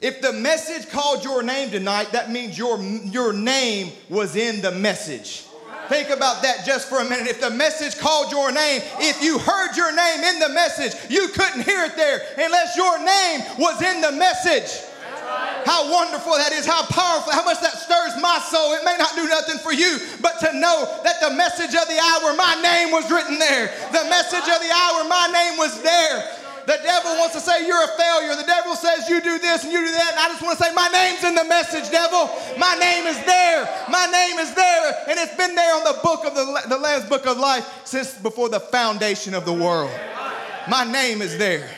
If 0.00 0.20
the 0.20 0.32
message 0.32 0.90
called 0.90 1.24
your 1.24 1.42
name 1.42 1.70
tonight, 1.70 2.12
that 2.12 2.30
means 2.30 2.58
your, 2.58 2.80
your 2.80 3.32
name 3.32 3.92
was 4.08 4.34
in 4.34 4.60
the 4.60 4.72
message. 4.72 5.44
Think 5.88 6.10
about 6.10 6.42
that 6.42 6.64
just 6.64 6.88
for 6.88 7.00
a 7.00 7.04
minute. 7.04 7.26
If 7.26 7.40
the 7.40 7.50
message 7.50 7.98
called 7.98 8.32
your 8.32 8.50
name, 8.50 8.82
if 8.98 9.22
you 9.22 9.38
heard 9.38 9.76
your 9.76 9.94
name 9.94 10.24
in 10.24 10.38
the 10.38 10.48
message, 10.48 10.92
you 11.10 11.28
couldn't 11.28 11.62
hear 11.62 11.84
it 11.84 11.96
there 11.96 12.20
unless 12.38 12.76
your 12.76 12.98
name 12.98 13.40
was 13.58 13.82
in 13.82 14.00
the 14.00 14.12
message. 14.12 14.88
How 15.64 15.90
wonderful 15.90 16.34
that 16.36 16.52
is, 16.52 16.66
how 16.66 16.82
powerful, 16.86 17.32
how 17.32 17.44
much 17.44 17.60
that 17.60 17.78
stirs 17.78 18.18
my 18.20 18.38
soul. 18.50 18.74
It 18.74 18.84
may 18.84 18.96
not 18.98 19.14
do 19.14 19.28
nothing 19.28 19.58
for 19.58 19.72
you, 19.72 19.98
but 20.20 20.40
to 20.40 20.52
know 20.52 21.00
that 21.04 21.20
the 21.20 21.30
message 21.34 21.74
of 21.74 21.86
the 21.86 21.98
hour, 21.98 22.34
my 22.34 22.58
name 22.62 22.90
was 22.90 23.10
written 23.10 23.38
there. 23.38 23.70
The 23.92 24.04
message 24.10 24.46
of 24.46 24.58
the 24.58 24.72
hour, 24.72 25.04
my 25.06 25.30
name 25.32 25.58
was 25.58 25.80
there. 25.82 26.42
The 26.66 26.78
devil 26.82 27.18
wants 27.18 27.34
to 27.34 27.40
say 27.40 27.66
you're 27.66 27.82
a 27.82 27.96
failure. 27.98 28.36
The 28.36 28.46
devil 28.46 28.76
says 28.76 29.08
you 29.08 29.20
do 29.20 29.38
this 29.38 29.64
and 29.64 29.72
you 29.72 29.80
do 29.80 29.90
that. 29.90 30.12
And 30.12 30.20
I 30.20 30.28
just 30.28 30.42
want 30.42 30.58
to 30.58 30.64
say, 30.64 30.72
my 30.74 30.88
name's 30.88 31.24
in 31.24 31.34
the 31.34 31.44
message, 31.44 31.90
devil. 31.90 32.30
My 32.56 32.76
name 32.78 33.06
is 33.06 33.18
there. 33.24 33.66
My 33.90 34.06
name 34.06 34.38
is 34.38 34.54
there. 34.54 35.04
And 35.08 35.18
it's 35.18 35.34
been 35.36 35.54
there 35.54 35.74
on 35.74 35.84
the 35.84 35.98
book 36.02 36.24
of 36.24 36.34
the, 36.34 36.62
the 36.68 36.78
Lamb's 36.78 37.08
book 37.08 37.26
of 37.26 37.38
life 37.38 37.82
since 37.84 38.14
before 38.14 38.48
the 38.48 38.60
foundation 38.60 39.34
of 39.34 39.44
the 39.44 39.52
world. 39.52 39.90
My 40.68 40.84
name 40.84 41.20
is 41.20 41.36
there. 41.36 41.68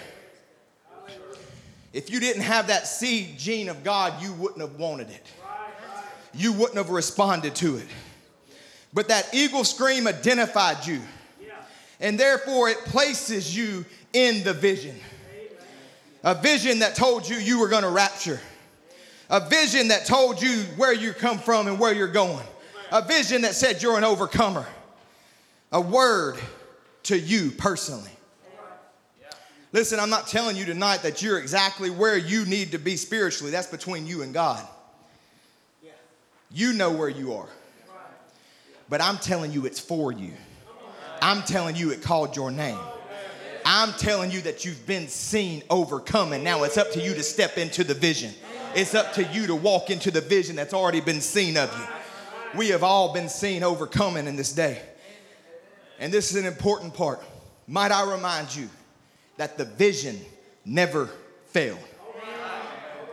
If 1.95 2.11
you 2.11 2.19
didn't 2.19 2.43
have 2.43 2.67
that 2.67 2.89
seed 2.89 3.39
gene 3.39 3.69
of 3.69 3.85
God, 3.85 4.21
you 4.21 4.33
wouldn't 4.33 4.61
have 4.61 4.75
wanted 4.81 5.11
it. 5.11 5.27
You 6.35 6.53
wouldn't 6.53 6.77
have 6.77 6.91
responded 6.91 7.55
to 7.57 7.77
it. 7.77 7.87
But 8.93 9.07
that 9.09 9.33
eagle 9.33 9.63
scream 9.63 10.09
identified 10.09 10.85
you. 10.85 11.01
And 12.01 12.19
therefore, 12.19 12.69
it 12.69 12.79
places 12.79 13.57
you 13.57 13.85
in 14.13 14.43
the 14.43 14.53
vision. 14.53 14.97
A 16.25 16.35
vision 16.35 16.81
that 16.81 16.97
told 16.97 17.29
you 17.29 17.37
you 17.37 17.61
were 17.61 17.69
going 17.69 17.85
to 17.85 17.91
rapture. 17.91 18.41
A 19.31 19.49
vision 19.49 19.89
that 19.89 20.05
told 20.05 20.43
you 20.43 20.65
where 20.77 20.93
you 20.93 21.13
come 21.13 21.39
from 21.39 21.69
and 21.69 21.79
where 21.79 21.95
you're 21.95 22.09
going. 22.09 22.45
A 22.91 23.03
vision 23.03 23.43
that 23.43 23.55
said 23.55 23.81
you're 23.85 23.97
an 23.97 24.05
overcomer. 24.05 24.67
A 25.71 25.81
word 25.81 26.39
to 27.05 27.17
you 27.17 27.53
personally. 27.53 28.14
Listen, 29.75 29.99
I'm 29.99 30.09
not 30.09 30.29
telling 30.29 30.57
you 30.57 30.65
tonight 30.65 31.03
that 31.03 31.21
you're 31.21 31.37
exactly 31.37 31.91
where 31.91 32.17
you 32.17 32.47
need 32.47 32.71
to 32.71 32.79
be 32.79 32.97
spiritually. 32.97 33.51
That's 33.51 33.67
between 33.67 34.07
you 34.07 34.23
and 34.23 34.33
God. 34.33 34.65
You 36.53 36.73
know 36.75 36.93
where 36.93 37.09
you 37.09 37.35
are. 37.35 37.49
But 38.89 39.01
I'm 39.01 39.19
telling 39.19 39.51
you 39.51 39.67
it's 39.67 39.81
for 39.81 40.13
you. 40.13 40.31
I'm 41.21 41.43
telling 41.43 41.75
you 41.75 41.91
it 41.91 42.03
called 42.03 42.37
your 42.37 42.53
name. 42.53 42.79
I'm 43.65 43.91
telling 43.95 44.31
you 44.31 44.43
that 44.43 44.65
you've 44.65 44.87
been 44.87 45.09
seen 45.09 45.65
overcoming. 45.69 46.45
Now 46.45 46.63
it's 46.63 46.79
up 46.79 46.93
to 46.93 47.01
you 47.01 47.13
to 47.13 47.25
step 47.25 47.59
into 47.59 47.83
the 47.83 47.95
vision. 47.95 48.33
It's 48.77 48.95
up 48.95 49.13
to 49.15 49.25
you 49.25 49.49
to 49.49 49.57
walk 49.57 49.91
into 49.91 50.13
the 50.13 50.21
vision 50.21 50.55
that's 50.55 50.73
already 50.73 51.01
been 51.01 51.21
seen 51.21 51.57
of 51.57 51.77
you. 51.77 52.59
We 52.61 52.69
have 52.69 52.85
all 52.85 53.13
been 53.13 53.29
seen 53.29 53.65
overcoming 53.65 54.29
in 54.29 54.37
this 54.37 54.53
day. 54.53 54.81
And 55.99 56.13
this 56.13 56.31
is 56.31 56.37
an 56.37 56.47
important 56.47 56.95
part. 56.95 57.21
Might 57.67 57.91
I 57.91 58.09
remind 58.09 58.55
you 58.55 58.69
that 59.37 59.59
the 59.59 59.65
vision 59.65 60.19
never 60.65 61.09
failed. 61.47 61.79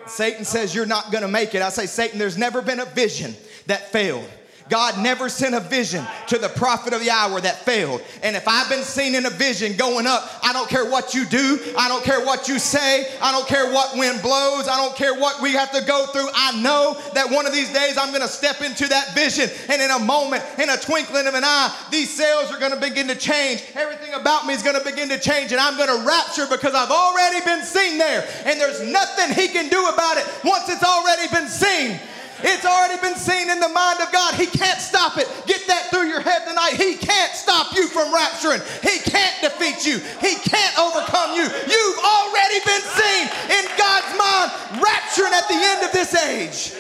Satan 0.08 0.46
says 0.46 0.76
you're 0.76 0.86
not 0.86 1.12
to 1.22 1.28
make 1.28 1.56
it. 1.56 1.62
I 1.62 1.70
say, 1.70 1.86
Satan, 1.86 2.20
there's 2.20 2.38
never 2.38 2.62
been 2.62 2.80
a 2.80 2.86
vision 2.86 3.34
that 3.68 3.92
failed. 3.92 4.30
God 4.72 5.04
never 5.04 5.28
sent 5.28 5.54
a 5.54 5.60
vision 5.60 6.08
to 6.28 6.38
the 6.38 6.48
prophet 6.48 6.94
of 6.94 7.02
the 7.02 7.12
hour 7.12 7.42
that 7.42 7.66
failed. 7.66 8.02
And 8.24 8.38
if 8.38 8.48
I've 8.48 8.70
been 8.70 8.84
seen 8.84 9.16
in 9.16 9.26
a 9.26 9.30
vision 9.30 9.76
going 9.76 10.08
up, 10.08 10.24
I 10.42 10.54
don't 10.54 10.70
care 10.70 10.90
what 10.90 11.14
you 11.14 11.26
do, 11.26 11.60
I 11.78 11.90
don't 11.90 12.06
care 12.06 12.26
what 12.26 12.48
you 12.48 12.58
say, 12.58 13.06
I 13.22 13.34
don't 13.34 13.46
care 13.48 13.70
what 13.74 13.98
wind 13.98 14.22
blows, 14.22 14.70
I 14.70 14.78
don't 14.78 14.96
care 14.96 15.14
what 15.14 15.42
we 15.42 15.52
have 15.52 15.72
to 15.74 15.84
go 15.84 16.06
through. 16.08 16.30
I 16.34 16.62
know 16.62 16.98
that 17.14 17.30
one 17.30 17.46
of 17.46 17.52
these 17.52 17.72
days 17.74 17.98
I'm 17.98 18.12
going 18.12 18.22
to 18.22 18.30
step 18.30 18.62
into 18.62 18.88
that 18.88 19.14
vision, 19.14 19.50
and 19.68 19.82
in 19.82 19.92
a 19.92 20.00
moment, 20.00 20.42
in 20.58 20.70
a 20.70 20.78
twinkling 20.78 21.28
of 21.28 21.34
an 21.34 21.44
eye, 21.44 21.76
these 21.92 22.10
sails 22.10 22.50
are 22.50 22.58
going 22.58 22.72
to 22.72 22.80
begin 22.80 23.10
to 23.10 23.16
change. 23.16 23.62
Everything 23.76 24.14
about 24.14 24.48
me 24.48 24.54
is 24.54 24.64
going 24.64 24.80
to 24.80 24.90
begin 24.90 25.10
to 25.10 25.20
change, 25.20 25.52
and 25.52 25.60
I'm 25.60 25.76
going 25.76 25.92
to 25.92 26.08
rapture 26.08 26.48
because 26.50 26.74
I've 26.74 26.92
already 26.92 27.44
been 27.44 27.66
seen 27.66 27.98
there, 27.98 28.26
and 28.46 28.58
there's 28.58 28.80
nothing 28.80 29.36
he 29.36 29.50
can 29.50 29.68
do 29.68 29.86
about 29.88 30.16
it 30.16 30.26
once 30.46 30.70
it's 30.70 30.84
already 30.84 31.28
been 31.28 31.50
seen. 31.50 32.00
It's 32.44 32.66
already 32.66 33.00
been 33.02 33.16
seen 33.16 33.50
in 33.50 33.60
the 33.60 33.70
mind 33.70 34.00
of 34.02 34.12
God. 34.12 34.36
He 34.36 34.46
can't 34.46 34.80
stop 34.80 35.18
it. 35.18 35.28
Get 35.48 35.66
that 35.68 35.90
through 35.90 36.08
your 36.08 36.22
head 36.22 36.48
tonight. 36.48 36.74
He 36.76 36.96
can't 36.96 37.34
stop 37.34 37.74
you 37.76 37.88
from 37.88 38.14
rapturing. 38.14 38.62
He 38.82 39.00
can't 39.10 39.36
defeat 39.42 39.86
you. 39.86 40.00
He 40.20 40.36
can't 40.36 40.78
overcome 40.80 41.36
you. 41.36 41.44
You've 41.44 42.00
already 42.00 42.60
been 42.66 42.86
seen 42.98 43.24
in 43.50 43.66
God's 43.78 44.12
mind, 44.18 44.52
rapturing 44.82 45.34
at 45.34 45.48
the 45.48 45.60
end 45.60 45.86
of 45.86 45.92
this 45.92 46.16
age. 46.16 46.74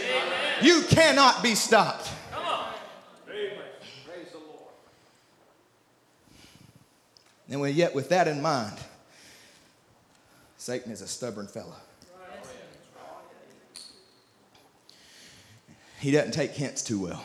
You 0.62 0.84
cannot 0.90 1.44
be 1.44 1.56
stopped. 1.56 2.10
And 7.50 7.76
yet, 7.76 7.94
with 7.94 8.10
that 8.10 8.28
in 8.30 8.42
mind, 8.42 8.78
Satan 10.58 10.92
is 10.92 11.02
a 11.02 11.08
stubborn 11.08 11.48
fellow. 11.48 11.76
He 16.02 16.10
doesn't 16.10 16.32
take 16.32 16.52
hints 16.52 16.82
too 16.82 17.00
well. 17.00 17.24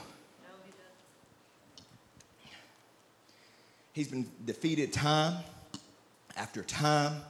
He's 3.95 4.09
been 4.09 4.29
defeated 4.45 4.93
time 4.93 5.43
after 6.37 6.63
time 6.63 7.23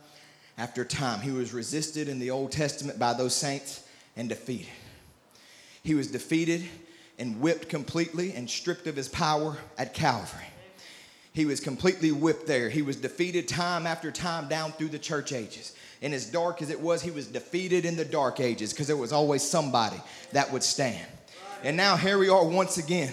after 0.58 0.84
time. 0.84 1.20
He 1.20 1.30
was 1.30 1.54
resisted 1.54 2.08
in 2.08 2.18
the 2.18 2.32
Old 2.32 2.50
Testament 2.50 2.98
by 2.98 3.12
those 3.12 3.32
saints 3.32 3.88
and 4.16 4.28
defeated. 4.28 4.72
He 5.84 5.94
was 5.94 6.08
defeated 6.08 6.64
and 7.16 7.40
whipped 7.40 7.68
completely 7.68 8.32
and 8.32 8.50
stripped 8.50 8.88
of 8.88 8.96
his 8.96 9.08
power 9.08 9.56
at 9.78 9.94
Calvary. 9.94 10.46
He 11.32 11.44
was 11.44 11.60
completely 11.60 12.10
whipped 12.10 12.48
there. 12.48 12.68
He 12.68 12.82
was 12.82 12.96
defeated 12.96 13.46
time 13.46 13.86
after 13.86 14.10
time 14.10 14.48
down 14.48 14.72
through 14.72 14.88
the 14.88 14.98
church 14.98 15.32
ages. 15.32 15.76
And 16.02 16.12
as 16.12 16.26
dark 16.26 16.60
as 16.60 16.70
it 16.70 16.80
was, 16.80 17.02
he 17.02 17.12
was 17.12 17.28
defeated 17.28 17.84
in 17.84 17.94
the 17.94 18.04
dark 18.04 18.40
ages 18.40 18.72
because 18.72 18.88
there 18.88 18.96
was 18.96 19.12
always 19.12 19.42
somebody 19.42 20.00
that 20.32 20.50
would 20.50 20.64
stand. 20.64 21.06
And 21.62 21.76
now 21.76 21.96
here 21.96 22.18
we 22.18 22.28
are 22.28 22.44
once 22.44 22.78
again 22.78 23.12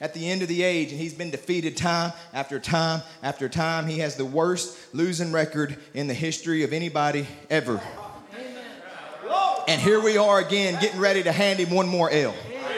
at 0.00 0.14
the 0.14 0.28
end 0.28 0.42
of 0.42 0.48
the 0.48 0.62
age, 0.62 0.90
and 0.90 1.00
he's 1.00 1.14
been 1.14 1.30
defeated 1.30 1.76
time 1.76 2.12
after 2.32 2.58
time 2.58 3.02
after 3.22 3.48
time. 3.48 3.86
He 3.86 4.00
has 4.00 4.16
the 4.16 4.24
worst 4.24 4.76
losing 4.94 5.32
record 5.32 5.76
in 5.94 6.06
the 6.06 6.14
history 6.14 6.62
of 6.62 6.72
anybody 6.72 7.26
ever. 7.50 7.80
And 9.66 9.80
here 9.80 10.00
we 10.00 10.18
are 10.18 10.40
again, 10.40 10.80
getting 10.80 11.00
ready 11.00 11.22
to 11.22 11.32
hand 11.32 11.58
him 11.58 11.74
one 11.74 11.88
more 11.88 12.10
L 12.10 12.34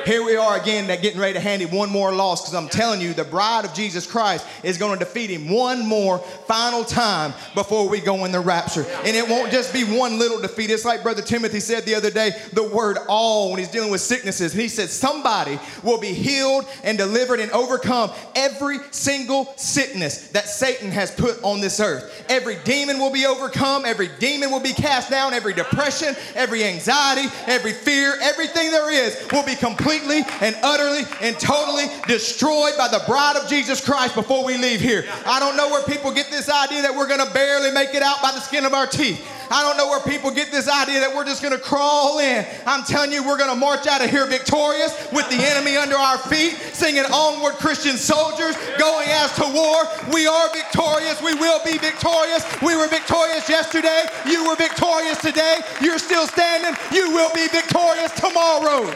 here 0.06 0.24
we 0.24 0.36
are 0.36 0.56
again 0.56 0.86
that 0.86 1.02
getting 1.02 1.18
ready 1.18 1.32
to 1.32 1.40
hand 1.40 1.60
him 1.60 1.76
one 1.76 1.90
more 1.90 2.14
loss 2.14 2.42
because 2.42 2.54
I'm 2.54 2.68
telling 2.68 3.00
you, 3.00 3.12
the 3.12 3.24
bride 3.24 3.64
of 3.64 3.74
Jesus 3.74 4.06
Christ 4.06 4.46
is 4.62 4.78
going 4.78 4.96
to 4.96 5.04
defeat 5.04 5.30
him 5.30 5.48
one 5.48 5.84
more 5.84 6.20
final 6.20 6.84
time 6.84 7.34
before 7.56 7.88
we 7.88 8.00
go 8.00 8.24
in 8.24 8.30
the 8.30 8.38
rapture. 8.38 8.86
And 9.04 9.16
it 9.16 9.28
won't 9.28 9.50
just 9.50 9.72
be 9.72 9.82
one 9.82 10.16
little 10.16 10.40
defeat. 10.40 10.70
It's 10.70 10.84
like 10.84 11.02
Brother 11.02 11.22
Timothy 11.22 11.58
said 11.58 11.84
the 11.84 11.96
other 11.96 12.12
day, 12.12 12.30
the 12.52 12.62
word 12.62 12.98
all 13.08 13.50
when 13.50 13.58
he's 13.58 13.68
dealing 13.68 13.90
with 13.90 14.00
sicknesses. 14.00 14.52
He 14.52 14.68
said, 14.68 14.90
somebody 14.90 15.58
will 15.82 15.98
be 15.98 16.12
healed 16.12 16.66
and 16.84 16.96
delivered 16.96 17.40
and 17.40 17.50
overcome 17.50 18.12
every 18.36 18.78
single 18.92 19.52
sickness 19.56 20.28
that 20.28 20.46
Satan 20.48 20.92
has 20.92 21.10
put 21.10 21.42
on 21.42 21.60
this 21.60 21.80
earth. 21.80 22.24
Every 22.28 22.58
demon 22.62 23.00
will 23.00 23.12
be 23.12 23.26
overcome, 23.26 23.84
every 23.84 24.10
demon 24.20 24.52
will 24.52 24.60
be 24.60 24.72
cast 24.72 25.10
down, 25.10 25.34
every 25.34 25.52
depression, 25.52 26.14
every 26.36 26.62
anxiety, 26.62 27.28
every 27.46 27.72
fear, 27.72 28.14
everything 28.22 28.70
there 28.70 28.92
is 28.92 29.26
will 29.32 29.44
be 29.44 29.56
completely 29.56 29.95
completely 29.98 30.32
and 30.40 30.56
utterly 30.62 31.02
and 31.20 31.38
totally 31.38 31.86
destroyed 32.06 32.72
by 32.76 32.88
the 32.88 33.02
bride 33.06 33.36
of 33.36 33.48
Jesus 33.48 33.84
Christ 33.84 34.14
before 34.14 34.44
we 34.44 34.56
leave 34.56 34.80
here. 34.80 35.04
I 35.24 35.40
don't 35.40 35.56
know 35.56 35.68
where 35.68 35.82
people 35.84 36.12
get 36.12 36.30
this 36.30 36.48
idea 36.48 36.82
that 36.82 36.94
we're 36.94 37.08
going 37.08 37.24
to 37.24 37.32
barely 37.32 37.70
make 37.70 37.94
it 37.94 38.02
out 38.02 38.22
by 38.22 38.32
the 38.32 38.40
skin 38.40 38.64
of 38.64 38.74
our 38.74 38.86
teeth. 38.86 39.26
I 39.50 39.62
don't 39.62 39.76
know 39.76 39.88
where 39.88 40.00
people 40.00 40.30
get 40.30 40.50
this 40.50 40.68
idea 40.68 41.00
that 41.00 41.14
we're 41.14 41.24
just 41.24 41.42
going 41.42 41.54
to 41.54 41.62
crawl 41.62 42.18
in. 42.18 42.44
I'm 42.66 42.84
telling 42.84 43.12
you, 43.12 43.24
we're 43.24 43.38
going 43.38 43.50
to 43.50 43.56
march 43.56 43.86
out 43.86 44.02
of 44.02 44.10
here 44.10 44.26
victorious 44.26 44.92
with 45.12 45.28
the 45.30 45.36
enemy 45.38 45.76
under 45.76 45.96
our 45.96 46.18
feet, 46.18 46.54
singing 46.72 47.04
onward 47.12 47.54
Christian 47.54 47.96
soldiers, 47.96 48.56
going 48.78 49.08
as 49.10 49.34
to 49.36 49.46
war. 49.46 49.86
We 50.12 50.26
are 50.26 50.48
victorious. 50.52 51.22
We 51.22 51.34
will 51.34 51.62
be 51.64 51.78
victorious. 51.78 52.44
We 52.62 52.76
were 52.76 52.88
victorious 52.88 53.48
yesterday. 53.48 54.04
You 54.26 54.48
were 54.48 54.56
victorious 54.56 55.20
today. 55.20 55.60
You're 55.80 55.98
still 55.98 56.26
standing. 56.26 56.74
You 56.92 57.10
will 57.10 57.30
be 57.34 57.46
victorious 57.48 58.12
tomorrow. 58.18 58.86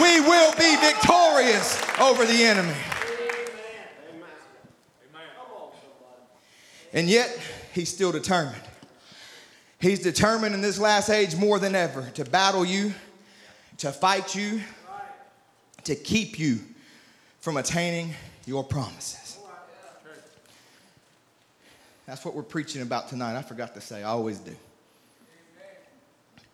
We 0.00 0.20
will 0.20 0.52
be 0.54 0.76
victorious 0.76 1.80
over 1.98 2.24
the 2.24 2.42
enemy. 2.44 2.74
And 6.92 7.08
yet, 7.08 7.38
he's 7.72 7.88
still 7.88 8.10
determined. 8.10 8.69
He's 9.80 10.00
determined 10.00 10.54
in 10.54 10.60
this 10.60 10.78
last 10.78 11.08
age 11.08 11.34
more 11.36 11.58
than 11.58 11.74
ever 11.74 12.08
to 12.14 12.24
battle 12.24 12.64
you, 12.64 12.92
to 13.78 13.92
fight 13.92 14.34
you, 14.34 14.60
to 15.84 15.94
keep 15.94 16.38
you 16.38 16.60
from 17.40 17.56
attaining 17.56 18.14
your 18.46 18.62
promises. 18.62 19.38
That's 22.06 22.24
what 22.24 22.34
we're 22.34 22.42
preaching 22.42 22.82
about 22.82 23.08
tonight. 23.08 23.36
I 23.36 23.42
forgot 23.42 23.74
to 23.74 23.80
say, 23.80 24.02
I 24.02 24.10
always 24.10 24.38
do. 24.38 24.54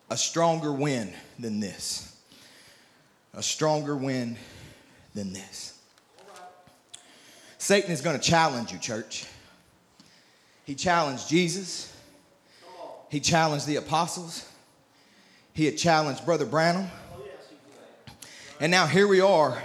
A 0.09 0.15
stronger 0.15 0.71
wind 0.71 1.13
than 1.37 1.59
this 1.59 2.17
a 3.37 3.43
stronger 3.43 3.95
wind 3.95 4.35
than 5.13 5.31
this. 5.31 5.79
Satan 7.59 7.91
is 7.91 8.01
going 8.01 8.19
to 8.19 8.21
challenge 8.21 8.71
you, 8.71 8.79
church. 8.79 9.25
He 10.65 10.73
challenged 10.73 11.29
Jesus. 11.29 11.95
He 13.09 13.19
challenged 13.19 13.67
the 13.67 13.77
apostles. 13.77 14.47
He 15.53 15.65
had 15.65 15.77
challenged 15.77 16.25
Brother 16.25 16.45
Branham. 16.45 16.87
And 18.59 18.71
now 18.71 18.87
here 18.87 19.07
we 19.07 19.21
are, 19.21 19.61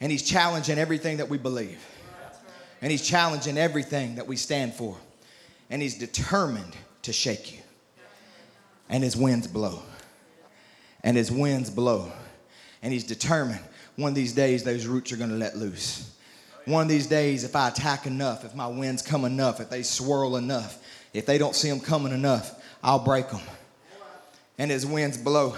and 0.00 0.12
he's 0.12 0.22
challenging 0.22 0.78
everything 0.78 1.16
that 1.16 1.28
we 1.28 1.38
believe. 1.38 1.78
And 2.82 2.90
he's 2.90 3.06
challenging 3.06 3.56
everything 3.56 4.16
that 4.16 4.26
we 4.26 4.36
stand 4.36 4.74
for. 4.74 4.96
And 5.70 5.80
he's 5.80 5.96
determined 5.98 6.76
to 7.02 7.12
shake 7.12 7.52
you. 7.52 7.58
And 8.88 9.02
his 9.02 9.16
winds 9.16 9.46
blow. 9.46 9.82
And 11.02 11.16
his 11.16 11.30
winds 11.30 11.70
blow 11.70 12.12
and 12.82 12.92
he's 12.92 13.04
determined 13.04 13.60
one 13.96 14.10
of 14.10 14.14
these 14.14 14.32
days 14.32 14.64
those 14.64 14.86
roots 14.86 15.12
are 15.12 15.16
going 15.16 15.30
to 15.30 15.36
let 15.36 15.56
loose. 15.56 16.16
One 16.64 16.82
of 16.82 16.88
these 16.88 17.06
days, 17.06 17.44
if 17.44 17.56
I 17.56 17.68
attack 17.68 18.06
enough, 18.06 18.44
if 18.44 18.54
my 18.54 18.66
winds 18.66 19.02
come 19.02 19.24
enough, 19.24 19.60
if 19.60 19.70
they 19.70 19.82
swirl 19.82 20.36
enough, 20.36 20.78
if 21.12 21.26
they 21.26 21.38
don't 21.38 21.54
see 21.54 21.68
them 21.68 21.80
coming 21.80 22.12
enough, 22.12 22.62
I'll 22.82 23.04
break 23.04 23.28
them. 23.28 23.40
And 24.58 24.70
his 24.70 24.86
winds 24.86 25.16
blow. 25.16 25.56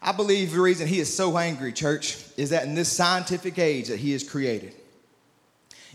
I 0.00 0.12
believe 0.12 0.52
the 0.52 0.60
reason 0.60 0.86
he 0.86 1.00
is 1.00 1.14
so 1.14 1.36
angry, 1.38 1.72
church, 1.72 2.18
is 2.36 2.50
that 2.50 2.64
in 2.64 2.74
this 2.74 2.92
scientific 2.92 3.58
age 3.58 3.88
that 3.88 3.98
he 3.98 4.12
has 4.12 4.22
created, 4.22 4.74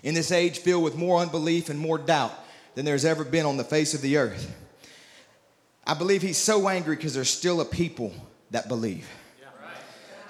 in 0.04 0.16
this 0.16 0.32
age 0.32 0.60
filled 0.60 0.84
with 0.84 0.96
more 0.96 1.20
unbelief 1.20 1.70
and 1.70 1.80
more 1.80 1.98
doubt 1.98 2.34
than 2.76 2.86
there's 2.86 3.06
ever 3.06 3.24
been 3.24 3.46
on 3.46 3.58
the 3.58 3.64
face 3.64 3.94
of 3.94 4.02
the 4.02 4.18
earth, 4.18 4.56
I 5.86 5.94
believe 5.94 6.22
he's 6.22 6.38
so 6.38 6.68
angry 6.68 6.96
because 6.96 7.14
there's 7.14 7.30
still 7.30 7.62
a 7.62 7.66
people 7.66 8.14
that 8.52 8.68
believe. 8.68 9.08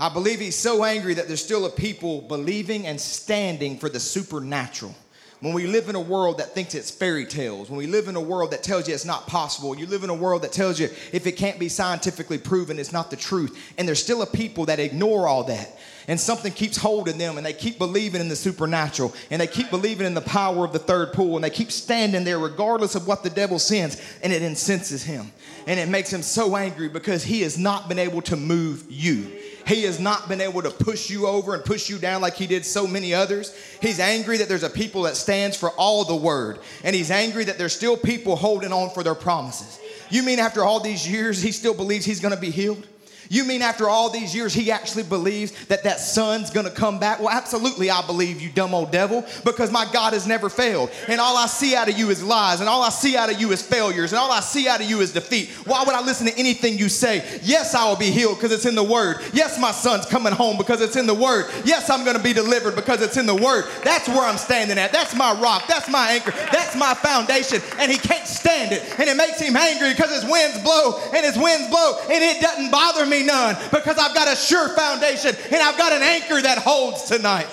I 0.01 0.07
believe 0.07 0.39
he's 0.39 0.55
so 0.55 0.85
angry 0.85 1.13
that 1.15 1.27
there's 1.27 1.43
still 1.43 1.65
a 1.65 1.69
people 1.69 2.21
believing 2.21 2.87
and 2.87 2.99
standing 2.99 3.77
for 3.77 3.89
the 3.89 3.99
supernatural 3.99 4.95
when 5.41 5.53
we 5.53 5.67
live 5.67 5.87
in 5.87 5.95
a 5.95 6.01
world 6.01 6.39
that 6.39 6.53
thinks 6.53 6.75
it's 6.75 6.91
fairy 6.91 7.25
tales, 7.25 7.69
when 7.69 7.77
we 7.77 7.87
live 7.87 8.09
in 8.09 8.17
a 8.17 8.21
world 8.21 8.51
that 8.51 8.61
tells 8.61 8.87
you 8.87 8.93
it's 8.93 9.05
not 9.05 9.25
possible, 9.25 9.77
you 9.77 9.85
live 9.85 10.03
in 10.03 10.09
a 10.09 10.15
world 10.15 10.41
that 10.41 10.51
tells 10.51 10.79
you 10.79 10.89
if 11.13 11.25
it 11.25 11.33
can't 11.33 11.57
be 11.57 11.69
scientifically 11.69 12.37
proven, 12.37 12.77
it's 12.77 12.91
not 12.91 13.09
the 13.09 13.15
truth. 13.15 13.73
And 13.77 13.87
there's 13.87 14.03
still 14.03 14.21
a 14.21 14.25
people 14.25 14.65
that 14.65 14.79
ignore 14.79 15.27
all 15.27 15.45
that. 15.45 15.77
And 16.09 16.19
something 16.19 16.51
keeps 16.51 16.75
holding 16.75 17.17
them, 17.17 17.37
and 17.37 17.45
they 17.45 17.53
keep 17.53 17.77
believing 17.77 18.19
in 18.19 18.29
the 18.29 18.35
supernatural, 18.35 19.13
and 19.29 19.39
they 19.39 19.47
keep 19.47 19.69
believing 19.69 20.07
in 20.07 20.15
the 20.15 20.21
power 20.21 20.65
of 20.65 20.73
the 20.73 20.79
third 20.79 21.13
pull, 21.13 21.35
and 21.35 21.43
they 21.43 21.51
keep 21.51 21.71
standing 21.71 22.23
there 22.23 22.39
regardless 22.39 22.95
of 22.95 23.07
what 23.07 23.23
the 23.23 23.29
devil 23.29 23.59
sends, 23.59 24.01
and 24.23 24.33
it 24.33 24.41
incenses 24.41 25.03
him. 25.03 25.31
And 25.67 25.79
it 25.79 25.87
makes 25.87 26.11
him 26.11 26.23
so 26.23 26.55
angry 26.55 26.89
because 26.89 27.23
he 27.23 27.41
has 27.41 27.57
not 27.57 27.87
been 27.87 27.99
able 27.99 28.23
to 28.23 28.35
move 28.35 28.85
you. 28.89 29.38
He 29.69 29.83
has 29.83 29.99
not 29.99 30.27
been 30.27 30.41
able 30.41 30.63
to 30.63 30.71
push 30.71 31.11
you 31.11 31.27
over 31.27 31.53
and 31.53 31.63
push 31.63 31.91
you 31.91 31.99
down 31.99 32.21
like 32.21 32.33
he 32.33 32.47
did 32.47 32.65
so 32.65 32.87
many 32.87 33.13
others. 33.13 33.55
He's 33.83 33.99
angry 33.99 34.37
that 34.37 34.49
there's 34.49 34.63
a 34.63 34.69
people 34.69 35.03
that 35.03 35.15
stands 35.15 35.55
for 35.55 35.69
all 35.69 36.03
the 36.03 36.15
word. 36.15 36.57
And 36.83 36.95
he's 36.95 37.11
angry 37.11 37.43
that 37.43 37.59
there's 37.59 37.75
still 37.75 37.95
people 37.95 38.35
holding 38.35 38.73
on 38.73 38.89
for 38.89 39.03
their 39.03 39.13
promises. 39.13 39.79
You 40.09 40.23
mean 40.23 40.39
after 40.39 40.63
all 40.63 40.79
these 40.79 41.07
years, 41.07 41.39
he 41.43 41.51
still 41.51 41.75
believes 41.75 42.03
he's 42.03 42.19
going 42.19 42.33
to 42.33 42.41
be 42.41 42.49
healed? 42.49 42.87
You 43.29 43.45
mean 43.45 43.61
after 43.61 43.87
all 43.87 44.09
these 44.09 44.33
years, 44.33 44.55
he 44.55 44.71
actually 44.71 45.03
believes 45.03 45.51
that 45.65 45.83
that 45.83 45.99
son's 45.99 46.49
gonna 46.49 46.71
come 46.71 46.97
back? 46.97 47.19
Well, 47.19 47.29
absolutely, 47.29 47.91
I 47.91 48.05
believe, 48.05 48.41
you 48.41 48.49
dumb 48.49 48.73
old 48.73 48.91
devil, 48.91 49.23
because 49.45 49.71
my 49.71 49.87
God 49.93 50.13
has 50.13 50.25
never 50.25 50.49
failed. 50.49 50.89
And 51.07 51.21
all 51.21 51.37
I 51.37 51.45
see 51.45 51.75
out 51.75 51.87
of 51.87 51.97
you 51.97 52.09
is 52.09 52.23
lies, 52.23 52.59
and 52.59 52.67
all 52.67 52.81
I 52.81 52.89
see 52.89 53.15
out 53.15 53.31
of 53.31 53.39
you 53.39 53.51
is 53.51 53.61
failures, 53.61 54.11
and 54.11 54.19
all 54.19 54.31
I 54.31 54.39
see 54.39 54.67
out 54.67 54.81
of 54.81 54.89
you 54.89 55.01
is 55.01 55.13
defeat. 55.13 55.49
Why 55.65 55.83
would 55.83 55.93
I 55.93 56.01
listen 56.01 56.25
to 56.25 56.37
anything 56.39 56.79
you 56.79 56.89
say? 56.89 57.39
Yes, 57.43 57.75
I 57.75 57.87
will 57.87 57.97
be 57.97 58.09
healed 58.09 58.37
because 58.37 58.51
it's 58.51 58.65
in 58.65 58.73
the 58.73 58.83
word. 58.83 59.17
Yes, 59.31 59.59
my 59.59 59.71
son's 59.71 60.07
coming 60.07 60.33
home 60.33 60.57
because 60.57 60.81
it's 60.81 60.95
in 60.95 61.05
the 61.05 61.13
word. 61.13 61.51
Yes, 61.65 61.91
I'm 61.91 62.03
gonna 62.03 62.17
be 62.17 62.33
delivered 62.33 62.75
because 62.75 62.99
it's 63.03 63.17
in 63.17 63.27
the 63.27 63.35
word. 63.35 63.65
That's 63.83 64.07
where 64.07 64.23
I'm 64.23 64.37
standing 64.37 64.79
at. 64.79 64.91
That's 64.91 65.15
my 65.15 65.39
rock. 65.39 65.67
That's 65.67 65.87
my 65.87 66.13
anchor. 66.13 66.31
That's 66.51 66.75
my 66.75 66.95
foundation. 66.95 67.61
And 67.77 67.91
he 67.91 67.99
can't 67.99 68.27
stand 68.27 68.71
it. 68.71 68.83
And 68.99 69.07
it 69.07 69.15
makes 69.15 69.39
him 69.39 69.55
angry 69.55 69.91
because 69.91 70.11
his 70.19 70.29
winds 70.29 70.57
blow 70.63 70.99
and 71.13 71.23
his 71.23 71.37
winds 71.37 71.69
blow, 71.69 71.99
and 72.09 72.23
it 72.23 72.41
doesn't 72.41 72.71
bother 72.71 73.05
me 73.05 73.18
none 73.23 73.55
because 73.71 73.97
I've 73.97 74.13
got 74.13 74.31
a 74.31 74.35
sure 74.35 74.69
foundation 74.69 75.35
and 75.51 75.55
I've 75.55 75.77
got 75.77 75.93
an 75.93 76.01
anchor 76.01 76.41
that 76.41 76.57
holds 76.57 77.03
tonight. 77.05 77.47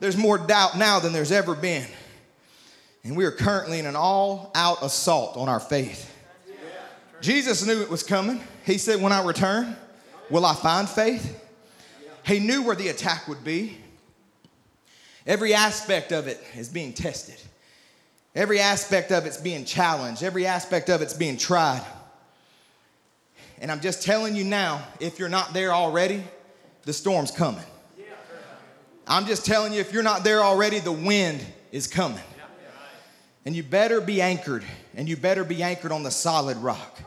There's 0.00 0.16
more 0.16 0.36
doubt 0.36 0.76
now 0.76 0.98
than 0.98 1.12
there's 1.12 1.30
ever 1.30 1.54
been. 1.54 1.86
And 3.04 3.16
we 3.16 3.24
are 3.24 3.30
currently 3.30 3.78
in 3.78 3.86
an 3.86 3.96
all 3.96 4.50
out 4.54 4.82
assault 4.82 5.36
on 5.36 5.48
our 5.48 5.60
faith. 5.60 6.12
Jesus 7.20 7.64
knew 7.64 7.80
it 7.80 7.88
was 7.88 8.02
coming. 8.02 8.42
He 8.64 8.78
said, 8.78 9.00
When 9.00 9.12
I 9.12 9.24
return, 9.24 9.76
will 10.28 10.44
I 10.44 10.54
find 10.54 10.88
faith? 10.88 11.40
He 12.26 12.40
knew 12.40 12.62
where 12.62 12.76
the 12.76 12.88
attack 12.88 13.28
would 13.28 13.44
be. 13.44 13.78
Every 15.26 15.54
aspect 15.54 16.10
of 16.10 16.26
it 16.26 16.40
is 16.56 16.68
being 16.68 16.92
tested. 16.92 17.36
Every 18.34 18.58
aspect 18.58 19.12
of 19.12 19.26
it's 19.26 19.36
being 19.36 19.64
challenged. 19.64 20.22
Every 20.22 20.46
aspect 20.46 20.90
of 20.90 21.02
it's 21.02 21.14
being 21.14 21.36
tried. 21.36 21.84
And 23.62 23.70
I'm 23.70 23.80
just 23.80 24.02
telling 24.02 24.34
you 24.34 24.42
now, 24.42 24.82
if 24.98 25.20
you're 25.20 25.28
not 25.28 25.54
there 25.54 25.72
already, 25.72 26.24
the 26.82 26.92
storm's 26.92 27.30
coming. 27.30 27.64
I'm 29.06 29.24
just 29.24 29.46
telling 29.46 29.72
you, 29.72 29.78
if 29.78 29.92
you're 29.92 30.02
not 30.02 30.24
there 30.24 30.40
already, 30.40 30.80
the 30.80 30.90
wind 30.90 31.40
is 31.70 31.86
coming. 31.86 32.18
And 33.46 33.54
you 33.54 33.62
better 33.62 34.00
be 34.00 34.20
anchored, 34.20 34.64
and 34.96 35.08
you 35.08 35.16
better 35.16 35.44
be 35.44 35.62
anchored 35.62 35.92
on 35.92 36.02
the 36.02 36.10
solid 36.10 36.56
rock. 36.56 36.98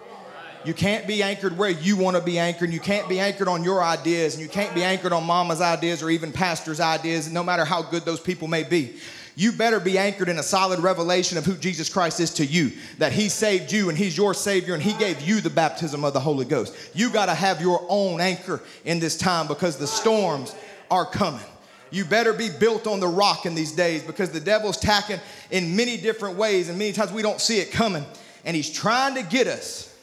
You 0.64 0.74
can't 0.74 1.06
be 1.06 1.22
anchored 1.22 1.58
where 1.58 1.70
you 1.70 1.98
want 1.98 2.16
to 2.16 2.24
be 2.24 2.40
anchored. 2.40 2.72
You 2.72 2.80
can't 2.80 3.08
be 3.10 3.20
anchored 3.20 3.50
on 3.50 3.64
your 3.66 3.84
ideas, 3.84 4.36
and 4.36 4.42
you 4.42 4.50
can't 4.50 4.74
be 4.74 4.82
anchored 4.82 5.12
on 5.12 5.26
mama's 5.26 5.60
ideas 5.60 6.02
or 6.02 6.10
even 6.10 6.32
pastor's 6.32 6.80
ideas, 6.80 7.30
no 7.30 7.44
matter 7.44 7.66
how 7.66 7.82
good 7.82 8.06
those 8.06 8.22
people 8.22 8.48
may 8.48 8.64
be 8.64 8.98
you 9.36 9.52
better 9.52 9.82
be 9.82 9.98
anchored 9.98 10.30
in 10.30 10.40
a 10.40 10.44
solid 10.44 10.80
revelation 10.80 11.38
of 11.38 11.46
who 11.46 11.56
Jesus 11.56 11.90
Christ 11.90 12.22
is 12.22 12.34
to 12.36 12.46
you, 12.46 12.72
that 12.98 13.12
He 13.12 13.28
saved 13.28 13.72
you 13.72 13.90
and 13.90 13.98
He's 13.98 14.18
your 14.18 14.34
Savior 14.34 14.74
and 14.74 14.82
He 14.82 14.94
gave 14.94 15.22
you 15.22 15.42
the 15.42 15.50
baptism 15.50 16.06
of 16.06 16.14
the 16.14 16.20
Holy 16.22 16.46
Ghost. 16.46 16.74
You 16.94 17.10
got 17.10 17.26
to 17.26 17.36
have 17.36 17.60
your 17.60 17.86
own 17.90 18.22
anchor 18.22 18.62
in 18.86 19.00
this 19.00 19.18
time 19.18 19.48
because 19.48 19.78
the 19.78 19.88
storms 19.88 20.56
are 20.90 21.06
coming. 21.06 21.46
You 21.92 22.06
better 22.06 22.34
be 22.34 22.50
built 22.50 22.88
on 22.88 23.00
the 23.00 23.08
rock 23.08 23.46
in 23.46 23.56
these 23.56 23.74
days 23.74 24.04
because 24.04 24.32
the 24.32 24.40
devil's 24.40 24.78
tacking 24.78 25.20
in 25.52 25.76
many 25.76 25.98
different 25.98 26.38
ways 26.38 26.70
and 26.70 26.80
many 26.80 26.94
times 26.94 27.12
we 27.12 27.22
don't 27.22 27.42
see 27.42 27.60
it 27.60 27.72
coming. 27.72 28.06
And 28.46 28.56
he's 28.56 28.72
trying 28.72 29.16
to 29.16 29.24
get 29.24 29.48
us 29.48 29.94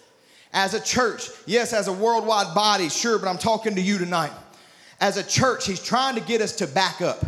as 0.53 0.75
a 0.75 0.81
church, 0.81 1.31
yes, 1.47 1.73
as 1.73 1.88
a 1.88 1.92
worldwide 1.92 2.55
body, 2.55 2.90
sure, 2.90 3.18
but 3.18 3.29
I'm 3.29 3.38
talking 3.38 3.75
to 3.77 3.81
you 3.81 3.97
tonight. 3.97 4.33
As 5.01 5.16
a 5.16 5.23
church, 5.23 5.66
he's 5.66 5.83
trying 5.83 6.16
to 6.16 6.21
get 6.21 6.42
us 6.42 6.57
to 6.57 6.66
back 6.66 7.01
up 7.01 7.25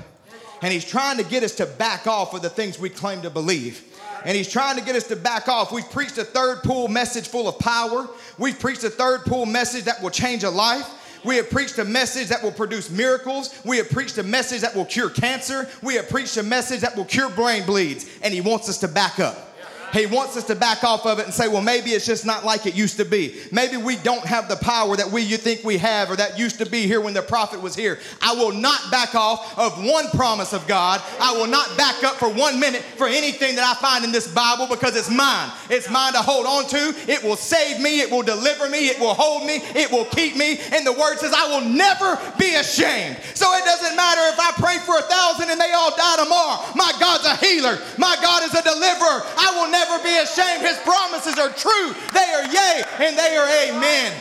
and 0.64 0.72
he's 0.72 0.86
trying 0.86 1.18
to 1.18 1.24
get 1.24 1.42
us 1.42 1.54
to 1.56 1.66
back 1.66 2.06
off 2.06 2.32
of 2.32 2.40
the 2.40 2.48
things 2.48 2.78
we 2.78 2.88
claim 2.88 3.20
to 3.20 3.28
believe. 3.28 3.84
And 4.24 4.34
he's 4.34 4.48
trying 4.48 4.78
to 4.78 4.82
get 4.82 4.96
us 4.96 5.06
to 5.08 5.14
back 5.14 5.46
off. 5.46 5.70
We've 5.70 5.90
preached 5.90 6.16
a 6.16 6.24
third 6.24 6.62
pull 6.62 6.88
message 6.88 7.28
full 7.28 7.48
of 7.48 7.58
power. 7.58 8.08
We've 8.38 8.58
preached 8.58 8.82
a 8.82 8.88
third 8.88 9.26
pull 9.26 9.44
message 9.44 9.84
that 9.84 10.00
will 10.00 10.08
change 10.08 10.42
a 10.42 10.48
life. 10.48 10.88
We 11.22 11.36
have 11.36 11.50
preached 11.50 11.76
a 11.76 11.84
message 11.84 12.28
that 12.28 12.42
will 12.42 12.50
produce 12.50 12.88
miracles. 12.88 13.54
We 13.66 13.76
have 13.76 13.90
preached 13.90 14.16
a 14.16 14.22
message 14.22 14.62
that 14.62 14.74
will 14.74 14.86
cure 14.86 15.10
cancer. 15.10 15.68
We 15.82 15.96
have 15.96 16.08
preached 16.08 16.38
a 16.38 16.42
message 16.42 16.80
that 16.80 16.96
will 16.96 17.04
cure 17.04 17.28
brain 17.28 17.66
bleeds. 17.66 18.08
And 18.22 18.32
he 18.32 18.40
wants 18.40 18.66
us 18.70 18.78
to 18.78 18.88
back 18.88 19.20
up. 19.20 19.53
He 19.94 20.06
wants 20.06 20.36
us 20.36 20.42
to 20.44 20.56
back 20.56 20.82
off 20.82 21.06
of 21.06 21.20
it 21.20 21.24
and 21.24 21.32
say, 21.32 21.46
well, 21.46 21.62
maybe 21.62 21.90
it's 21.90 22.04
just 22.04 22.26
not 22.26 22.44
like 22.44 22.66
it 22.66 22.74
used 22.74 22.96
to 22.96 23.04
be. 23.04 23.36
Maybe 23.52 23.76
we 23.76 23.94
don't 23.94 24.24
have 24.24 24.48
the 24.48 24.56
power 24.56 24.96
that 24.96 25.08
we 25.08 25.22
you 25.22 25.36
think 25.36 25.62
we 25.62 25.78
have 25.78 26.10
or 26.10 26.16
that 26.16 26.36
used 26.36 26.58
to 26.58 26.66
be 26.66 26.88
here 26.88 27.00
when 27.00 27.14
the 27.14 27.22
prophet 27.22 27.62
was 27.62 27.76
here. 27.76 28.00
I 28.20 28.34
will 28.34 28.50
not 28.50 28.90
back 28.90 29.14
off 29.14 29.56
of 29.56 29.78
one 29.84 30.08
promise 30.08 30.52
of 30.52 30.66
God. 30.66 31.00
I 31.20 31.36
will 31.36 31.46
not 31.46 31.76
back 31.78 32.02
up 32.02 32.16
for 32.16 32.28
one 32.28 32.58
minute 32.58 32.82
for 32.82 33.06
anything 33.06 33.54
that 33.54 33.64
I 33.64 33.80
find 33.80 34.04
in 34.04 34.10
this 34.10 34.26
Bible 34.26 34.66
because 34.66 34.96
it's 34.96 35.08
mine. 35.08 35.52
It's 35.70 35.88
mine 35.88 36.12
to 36.14 36.18
hold 36.18 36.46
on 36.46 36.66
to. 36.70 36.94
It 37.06 37.22
will 37.22 37.36
save 37.36 37.80
me. 37.80 38.00
It 38.00 38.10
will 38.10 38.22
deliver 38.22 38.68
me. 38.68 38.88
It 38.88 38.98
will 38.98 39.14
hold 39.14 39.46
me. 39.46 39.62
It 39.78 39.92
will 39.92 40.06
keep 40.06 40.36
me. 40.36 40.58
And 40.72 40.84
the 40.84 40.92
word 40.92 41.18
says, 41.18 41.32
I 41.32 41.46
will 41.54 41.68
never 41.70 42.18
be 42.36 42.56
ashamed. 42.56 43.16
So 43.34 43.46
it 43.54 43.64
doesn't 43.64 43.94
matter 43.94 44.22
if 44.34 44.40
I 44.40 44.50
pray 44.58 44.78
for 44.82 44.98
a 44.98 45.06
thousand 45.06 45.50
and 45.50 45.60
they 45.60 45.70
all 45.70 45.94
die 45.94 46.18
tomorrow. 46.18 46.66
My 46.74 46.90
God's 46.98 47.26
a 47.26 47.36
healer. 47.38 47.78
My 47.96 48.16
God 48.20 48.42
is 48.42 48.54
a 48.58 48.62
deliverer. 48.62 49.22
I 49.38 49.54
will 49.54 49.70
never 49.70 49.83
never 49.84 50.02
be 50.02 50.16
ashamed. 50.18 50.62
His 50.62 50.78
promises 50.78 51.38
are 51.38 51.50
true. 51.50 51.94
They 52.12 52.32
are 52.34 52.46
yea 52.46 52.82
and 53.00 53.18
they 53.18 53.36
are 53.36 53.48
amen. 53.68 54.12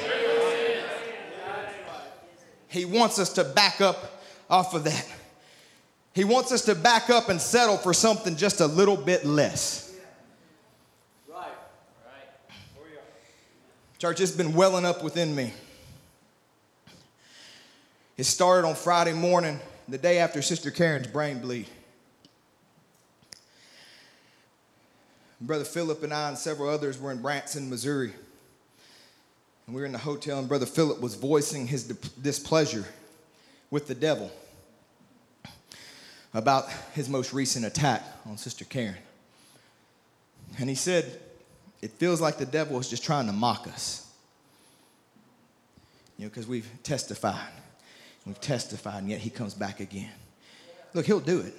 He 2.67 2.85
wants 2.85 3.19
us 3.19 3.33
to 3.33 3.43
back 3.43 3.81
up 3.81 4.21
off 4.49 4.73
of 4.73 4.83
that. 4.85 5.07
He 6.13 6.23
wants 6.23 6.51
us 6.51 6.65
to 6.65 6.75
back 6.75 7.09
up 7.09 7.29
and 7.29 7.39
settle 7.39 7.77
for 7.77 7.93
something 7.93 8.35
just 8.35 8.61
a 8.61 8.67
little 8.67 8.97
bit 8.97 9.25
less. 9.25 9.91
Church, 13.99 14.19
it's 14.19 14.31
been 14.31 14.53
welling 14.53 14.83
up 14.83 15.01
within 15.01 15.33
me. 15.33 15.53
It 18.17 18.25
started 18.25 18.67
on 18.67 18.75
Friday 18.75 19.13
morning, 19.13 19.61
the 19.87 19.97
day 19.97 20.17
after 20.17 20.41
Sister 20.41 20.71
Karen's 20.71 21.07
brain 21.07 21.39
bleed. 21.39 21.67
Brother 25.43 25.65
Philip 25.65 26.03
and 26.03 26.13
I 26.13 26.29
and 26.29 26.37
several 26.37 26.69
others 26.69 26.97
were 26.97 27.11
in 27.11 27.21
Branson, 27.21 27.69
Missouri. 27.69 28.13
And 29.67 29.75
we 29.75 29.81
were 29.81 29.85
in 29.85 29.91
the 29.91 29.97
hotel, 29.97 30.39
and 30.39 30.47
Brother 30.47 30.65
Philip 30.65 31.01
was 31.01 31.15
voicing 31.15 31.67
his 31.67 31.83
displeasure 31.83 32.85
with 33.69 33.87
the 33.87 33.95
devil 33.95 34.31
about 36.33 36.71
his 36.93 37.09
most 37.09 37.33
recent 37.33 37.65
attack 37.65 38.03
on 38.25 38.37
Sister 38.37 38.63
Karen. 38.63 38.95
And 40.59 40.69
he 40.69 40.75
said, 40.75 41.19
It 41.81 41.91
feels 41.91 42.21
like 42.21 42.37
the 42.37 42.45
devil 42.45 42.79
is 42.79 42.89
just 42.89 43.03
trying 43.03 43.25
to 43.27 43.33
mock 43.33 43.67
us. 43.67 44.09
You 46.17 46.25
know, 46.25 46.29
because 46.29 46.47
we've 46.47 46.69
testified. 46.83 47.51
We've 48.25 48.39
testified, 48.39 49.01
and 49.01 49.09
yet 49.09 49.19
he 49.19 49.29
comes 49.29 49.53
back 49.53 49.81
again. 49.81 50.11
Look, 50.93 51.05
he'll 51.05 51.19
do 51.19 51.41
it. 51.41 51.53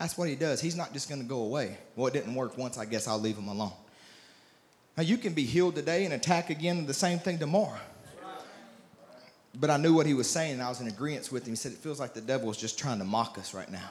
That's 0.00 0.16
what 0.16 0.30
he 0.30 0.34
does. 0.34 0.62
He's 0.62 0.76
not 0.76 0.94
just 0.94 1.10
going 1.10 1.20
to 1.20 1.26
go 1.26 1.42
away. 1.42 1.76
Well, 1.94 2.06
it 2.06 2.14
didn't 2.14 2.34
work 2.34 2.56
once. 2.56 2.78
I 2.78 2.86
guess 2.86 3.06
I'll 3.06 3.20
leave 3.20 3.36
him 3.36 3.48
alone. 3.48 3.74
Now, 4.96 5.02
you 5.02 5.18
can 5.18 5.34
be 5.34 5.44
healed 5.44 5.74
today 5.74 6.06
and 6.06 6.14
attack 6.14 6.48
again 6.48 6.86
the 6.86 6.94
same 6.94 7.18
thing 7.18 7.38
tomorrow. 7.38 7.78
But 9.54 9.68
I 9.68 9.76
knew 9.76 9.92
what 9.92 10.06
he 10.06 10.14
was 10.14 10.30
saying, 10.30 10.54
and 10.54 10.62
I 10.62 10.70
was 10.70 10.80
in 10.80 10.88
agreement 10.88 11.30
with 11.30 11.46
him. 11.46 11.52
He 11.52 11.56
said, 11.56 11.72
It 11.72 11.78
feels 11.78 12.00
like 12.00 12.14
the 12.14 12.22
devil 12.22 12.50
is 12.50 12.56
just 12.56 12.78
trying 12.78 12.98
to 12.98 13.04
mock 13.04 13.36
us 13.36 13.52
right 13.52 13.70
now, 13.70 13.90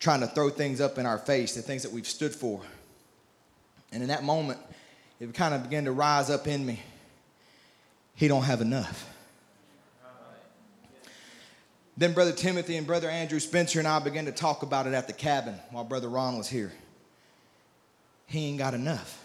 trying 0.00 0.20
to 0.20 0.26
throw 0.28 0.48
things 0.48 0.80
up 0.80 0.96
in 0.96 1.04
our 1.04 1.18
face, 1.18 1.54
the 1.54 1.62
things 1.62 1.82
that 1.82 1.92
we've 1.92 2.06
stood 2.06 2.34
for. 2.34 2.62
And 3.92 4.02
in 4.02 4.08
that 4.08 4.24
moment, 4.24 4.58
it 5.20 5.34
kind 5.34 5.52
of 5.52 5.62
began 5.62 5.84
to 5.84 5.92
rise 5.92 6.30
up 6.30 6.46
in 6.46 6.64
me. 6.64 6.80
He 8.14 8.28
don't 8.28 8.44
have 8.44 8.62
enough. 8.62 9.06
Then 11.96 12.12
Brother 12.12 12.32
Timothy 12.32 12.76
and 12.76 12.86
Brother 12.86 13.08
Andrew 13.08 13.40
Spencer 13.40 13.78
and 13.78 13.88
I 13.88 13.98
began 14.00 14.26
to 14.26 14.32
talk 14.32 14.62
about 14.62 14.86
it 14.86 14.92
at 14.92 15.06
the 15.06 15.14
cabin 15.14 15.54
while 15.70 15.84
Brother 15.84 16.08
Ron 16.08 16.36
was 16.36 16.48
here. 16.48 16.72
He 18.26 18.46
ain't 18.46 18.58
got 18.58 18.74
enough. 18.74 19.22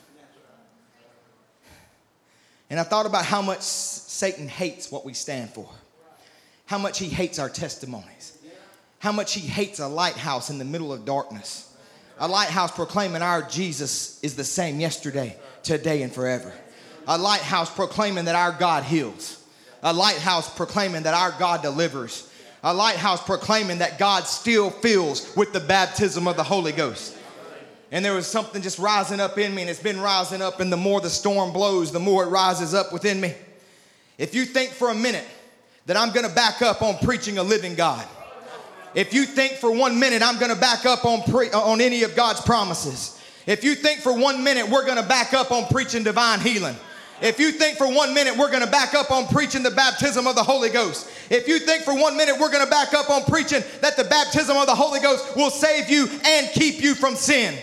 And 2.69 2.79
I 2.79 2.83
thought 2.83 3.05
about 3.05 3.25
how 3.25 3.41
much 3.41 3.61
Satan 3.61 4.47
hates 4.47 4.89
what 4.89 5.03
we 5.03 5.13
stand 5.13 5.49
for, 5.49 5.67
how 6.65 6.77
much 6.77 6.99
he 6.99 7.07
hates 7.07 7.37
our 7.37 7.49
testimonies, 7.49 8.37
how 8.99 9.11
much 9.11 9.33
he 9.33 9.41
hates 9.41 9.79
a 9.79 9.87
lighthouse 9.87 10.49
in 10.49 10.57
the 10.57 10.63
middle 10.63 10.93
of 10.93 11.03
darkness. 11.03 11.67
A 12.19 12.27
lighthouse 12.27 12.71
proclaiming 12.71 13.21
our 13.21 13.41
Jesus 13.41 14.23
is 14.23 14.35
the 14.35 14.43
same 14.45 14.79
yesterday, 14.79 15.35
today, 15.63 16.03
and 16.03 16.13
forever. 16.13 16.53
A 17.07 17.17
lighthouse 17.17 17.73
proclaiming 17.73 18.25
that 18.25 18.35
our 18.35 18.53
God 18.53 18.83
heals. 18.83 19.43
A 19.83 19.91
lighthouse 19.91 20.53
proclaiming 20.55 21.03
that 21.03 21.13
our 21.13 21.31
God 21.37 21.63
delivers. 21.63 22.30
A 22.63 22.73
lighthouse 22.73 23.23
proclaiming 23.23 23.79
that 23.79 23.97
God 23.97 24.27
still 24.27 24.69
fills 24.69 25.35
with 25.35 25.51
the 25.51 25.59
baptism 25.59 26.27
of 26.27 26.35
the 26.35 26.43
Holy 26.43 26.71
Ghost. 26.71 27.17
And 27.91 28.05
there 28.05 28.13
was 28.13 28.27
something 28.27 28.61
just 28.61 28.79
rising 28.79 29.19
up 29.19 29.37
in 29.37 29.53
me, 29.53 29.61
and 29.61 29.69
it's 29.69 29.81
been 29.81 29.99
rising 29.99 30.41
up, 30.41 30.59
and 30.59 30.71
the 30.71 30.77
more 30.77 31.01
the 31.01 31.09
storm 31.09 31.51
blows, 31.51 31.91
the 31.91 31.99
more 31.99 32.23
it 32.23 32.27
rises 32.27 32.73
up 32.73 32.93
within 32.93 33.19
me. 33.19 33.33
If 34.17 34.35
you 34.35 34.45
think 34.45 34.71
for 34.71 34.89
a 34.89 34.95
minute 34.95 35.25
that 35.87 35.97
I'm 35.97 36.13
gonna 36.13 36.29
back 36.29 36.61
up 36.61 36.81
on 36.81 36.97
preaching 36.99 37.37
a 37.37 37.43
living 37.43 37.75
God, 37.75 38.07
if 38.93 39.13
you 39.13 39.25
think 39.25 39.53
for 39.53 39.71
one 39.71 39.99
minute 39.99 40.21
I'm 40.21 40.39
gonna 40.39 40.55
back 40.55 40.85
up 40.85 41.03
on, 41.03 41.23
pre- 41.23 41.51
on 41.51 41.81
any 41.81 42.03
of 42.03 42.15
God's 42.15 42.41
promises, 42.41 43.19
if 43.47 43.63
you 43.63 43.73
think 43.73 43.99
for 43.99 44.13
one 44.13 44.43
minute 44.43 44.69
we're 44.69 44.85
gonna 44.85 45.01
back 45.03 45.33
up 45.33 45.51
on 45.51 45.65
preaching 45.65 46.03
divine 46.03 46.39
healing, 46.39 46.75
if 47.21 47.39
you 47.39 47.51
think 47.51 47.77
for 47.77 47.87
one 47.87 48.13
minute 48.13 48.35
we're 48.37 48.51
gonna 48.51 48.67
back 48.67 48.93
up 48.93 49.11
on 49.11 49.27
preaching 49.27 49.63
the 49.63 49.71
baptism 49.71 50.27
of 50.27 50.35
the 50.35 50.43
Holy 50.43 50.69
Ghost, 50.69 51.09
if 51.29 51.47
you 51.47 51.59
think 51.59 51.83
for 51.83 51.93
one 51.93 52.17
minute 52.17 52.35
we're 52.39 52.51
gonna 52.51 52.69
back 52.69 52.93
up 52.93 53.09
on 53.09 53.23
preaching 53.23 53.63
that 53.81 53.95
the 53.97 54.03
baptism 54.05 54.57
of 54.57 54.65
the 54.65 54.75
Holy 54.75 54.99
Ghost 54.99 55.35
will 55.35 55.49
save 55.49 55.89
you 55.89 56.07
and 56.25 56.49
keep 56.53 56.81
you 56.81 56.95
from 56.95 57.15
sin, 57.15 57.55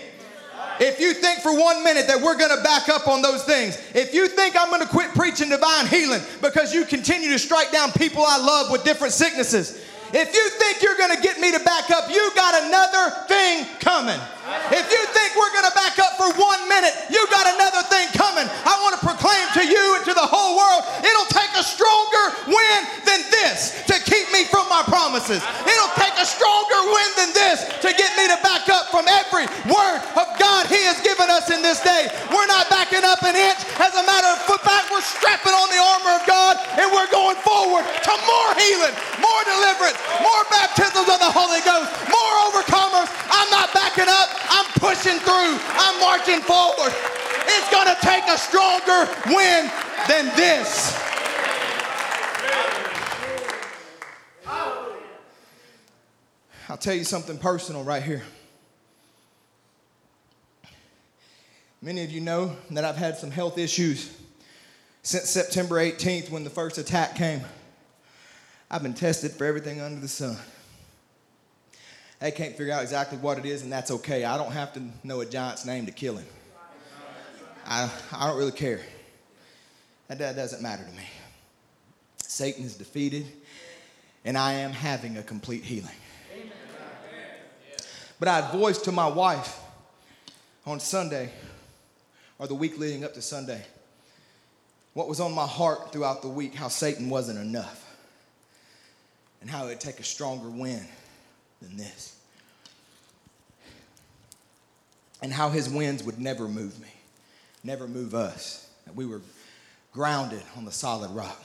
if 0.81 1.01
you 1.01 1.13
think 1.13 1.41
for 1.41 1.53
one 1.53 1.83
minute 1.83 2.07
that 2.07 2.21
we're 2.21 2.39
going 2.39 2.57
to 2.57 2.63
back 2.63 2.89
up 2.89 3.09
on 3.09 3.21
those 3.21 3.43
things, 3.43 3.77
if 3.95 4.15
you 4.15 4.29
think 4.29 4.55
I'm 4.57 4.69
going 4.69 4.83
to 4.83 4.87
quit 4.87 5.13
preaching 5.13 5.49
divine 5.49 5.89
healing 5.89 6.23
because 6.41 6.73
you 6.73 6.85
continue 6.85 7.31
to 7.31 7.39
strike 7.39 7.73
down 7.73 7.91
people 7.93 8.23
I 8.25 8.39
love 8.39 8.71
with 8.71 8.85
different 8.85 9.13
sicknesses, 9.13 9.85
if 10.13 10.33
you 10.33 10.49
think 10.51 10.83
you're 10.83 10.97
going 10.97 11.15
to 11.17 11.23
get 11.23 11.41
me 11.41 11.53
to 11.53 11.61
back 11.61 11.91
up, 11.91 12.09
you 12.11 12.31
got 12.35 12.63
another 12.63 13.27
thing 13.27 13.67
coming. 13.81 14.21
If 14.49 14.87
you 14.89 15.03
think 15.13 15.37
we're 15.37 15.53
going 15.53 15.69
to 15.69 15.77
back 15.77 16.01
up 16.01 16.17
for 16.17 16.33
one 16.41 16.63
minute, 16.73 16.97
you 17.13 17.21
got 17.29 17.45
another 17.45 17.85
thing 17.93 18.09
coming. 18.17 18.49
I 18.49 18.81
want 18.81 18.97
to 18.97 19.03
proclaim 19.05 19.45
to 19.61 19.65
you 19.65 19.85
and 20.01 20.05
to 20.09 20.15
the 20.17 20.25
whole 20.25 20.57
world 20.57 20.89
it'll 21.05 21.29
take 21.29 21.53
a 21.53 21.65
stronger 21.65 22.25
wind 22.49 22.85
than 23.05 23.21
this 23.29 23.77
to 23.93 24.01
keep 24.01 24.25
me 24.33 24.49
from 24.49 24.65
my 24.73 24.81
promises. 24.89 25.45
It'll 25.69 25.95
take 26.01 26.17
a 26.17 26.25
stronger 26.25 26.81
wind 26.89 27.13
than 27.21 27.31
this 27.37 27.69
to 27.85 27.93
get 27.93 28.09
me 28.17 28.25
to 28.33 28.39
back 28.41 28.73
up 28.73 28.89
from 28.89 29.05
every 29.05 29.45
word 29.69 30.01
of 30.17 30.27
God 30.41 30.65
He 30.73 30.81
has 30.89 30.97
given 31.05 31.29
us 31.29 31.53
in 31.53 31.61
this 31.61 31.85
day. 31.85 32.09
We're 32.33 32.49
not 32.49 32.73
backing 32.73 33.05
up 33.05 33.21
an 33.29 33.37
inch. 33.37 33.61
As 33.77 33.93
a 34.01 34.05
matter 34.09 34.33
of 34.33 34.41
fact, 34.65 34.89
we're 34.89 35.05
strapping 35.05 35.53
on 35.53 35.69
the 35.69 35.81
armor 35.81 36.15
of 36.17 36.25
God 36.25 36.57
and 36.81 36.89
we're 36.89 37.11
going 37.13 37.37
forward 37.45 37.85
to 37.85 38.13
more 38.25 38.51
healing, 38.57 38.97
more 39.21 39.43
deliverance, 39.45 40.01
more 40.25 40.43
baptisms 40.49 41.05
of 41.05 41.21
the 41.21 41.33
Holy 41.37 41.61
Ghost, 41.69 41.93
more 42.09 42.35
overcomers. 42.49 43.13
I'm 43.29 43.51
not 43.53 43.73
backing 43.77 44.09
up. 44.09 44.38
I'm 44.51 44.67
pushing 44.81 45.19
through. 45.19 45.59
I'm 45.59 46.01
marching 46.01 46.41
forward. 46.41 46.93
It's 47.47 47.71
going 47.71 47.89
to 47.89 47.97
take 48.01 48.25
a 48.29 48.39
stronger 48.39 49.11
wind 49.27 49.71
than 50.09 50.27
this. 50.37 50.97
I'll 56.71 56.77
tell 56.77 56.95
you 56.95 57.05
something 57.05 57.39
personal 57.39 57.83
right 57.83 58.03
here. 58.03 58.23
Many 61.81 62.05
of 62.05 62.11
you 62.11 62.21
know 62.21 62.57
that 62.71 62.85
I've 62.85 62.97
had 62.97 63.17
some 63.17 63.31
health 63.31 63.57
issues 63.57 64.15
since 65.03 65.31
September 65.31 65.77
18th 65.77 66.31
when 66.31 66.45
the 66.45 66.51
first 66.51 66.77
attack 66.77 67.15
came. 67.15 67.41
I've 68.71 68.83
been 68.83 68.95
tested 68.95 69.33
for 69.33 69.47
everything 69.47 69.81
under 69.81 70.01
the 70.01 70.09
sun. 70.09 70.37
They 72.21 72.33
can't 72.33 72.57
figure 72.57 72.73
out 72.73 72.83
exactly 72.83 73.19
what 73.19 73.39
it 73.39 73.47
is, 73.47 73.63
and 73.63 73.71
that's 73.71 73.91
okay. 73.91 74.25
I 74.25 74.37
don't 74.37 74.51
have 74.51 74.73
to 74.75 74.83
know 75.05 75.21
a 75.21 75.27
giant's 75.27 75.65
name 75.65 75.87
to 75.87 75.93
kill 75.93 76.17
him. 76.17 76.27
I, 77.65 77.89
I 78.13 78.27
don't 78.27 78.39
really 78.39 78.53
care. 78.53 78.81
That, 80.09 80.19
that 80.19 80.37
doesn't 80.37 80.63
matter 80.63 80.85
to 80.85 80.93
me. 80.93 81.05
Satan 82.23 82.65
is 82.65 82.77
defeated, 82.77 83.27
and 84.25 84.37
I 84.37 84.55
am 84.55 84.73
having 84.73 85.17
a 85.17 85.23
complete 85.23 85.63
healing. 85.63 85.95
But 88.19 88.27
I 88.27 88.51
voiced 88.51 88.85
to 88.87 88.93
my 88.93 89.07
wife 89.07 89.61
on 90.67 90.81
Sunday, 90.81 91.31
or 92.41 92.49
the 92.49 92.55
week 92.55 92.79
leading 92.79 93.05
up 93.05 93.15
to 93.15 93.23
Sunday, 93.23 93.65
what 94.95 95.09
was 95.09 95.21
on 95.21 95.33
my 95.33 95.47
heart 95.47 95.93
throughout 95.93 96.23
the 96.23 96.29
week, 96.29 96.55
how 96.55 96.67
Satan 96.67 97.09
wasn't 97.11 97.39
enough, 97.39 97.97
and 99.41 99.49
how 99.49 99.67
it 99.67 99.69
would 99.69 99.81
take 99.81 100.01
a 100.01 100.05
stronger 100.05 100.51
wind 100.51 100.89
than 101.61 101.77
this. 101.77 102.17
And 105.21 105.33
how 105.33 105.51
his 105.51 105.69
winds 105.69 106.05
would 106.05 106.21
never 106.21 106.47
move 106.47 106.81
me, 106.81 106.93
never 107.65 107.89
move 107.89 108.15
us. 108.15 108.71
That 108.87 108.95
we 108.95 109.05
were 109.05 109.21
grounded 109.93 110.43
on 110.57 110.65
the 110.65 110.73
solid 110.73 111.11
rock. 111.11 111.43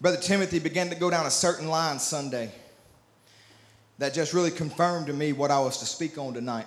Brother 0.00 0.16
Timothy 0.16 0.58
began 0.58 0.88
to 0.90 0.96
go 0.96 1.10
down 1.10 1.26
a 1.26 1.30
certain 1.30 1.68
line 1.68 1.98
Sunday 1.98 2.52
that 3.98 4.14
just 4.14 4.32
really 4.32 4.50
confirmed 4.50 5.06
to 5.06 5.12
me 5.12 5.32
what 5.32 5.50
I 5.50 5.60
was 5.60 5.78
to 5.78 5.86
speak 5.86 6.18
on 6.18 6.34
tonight. 6.34 6.66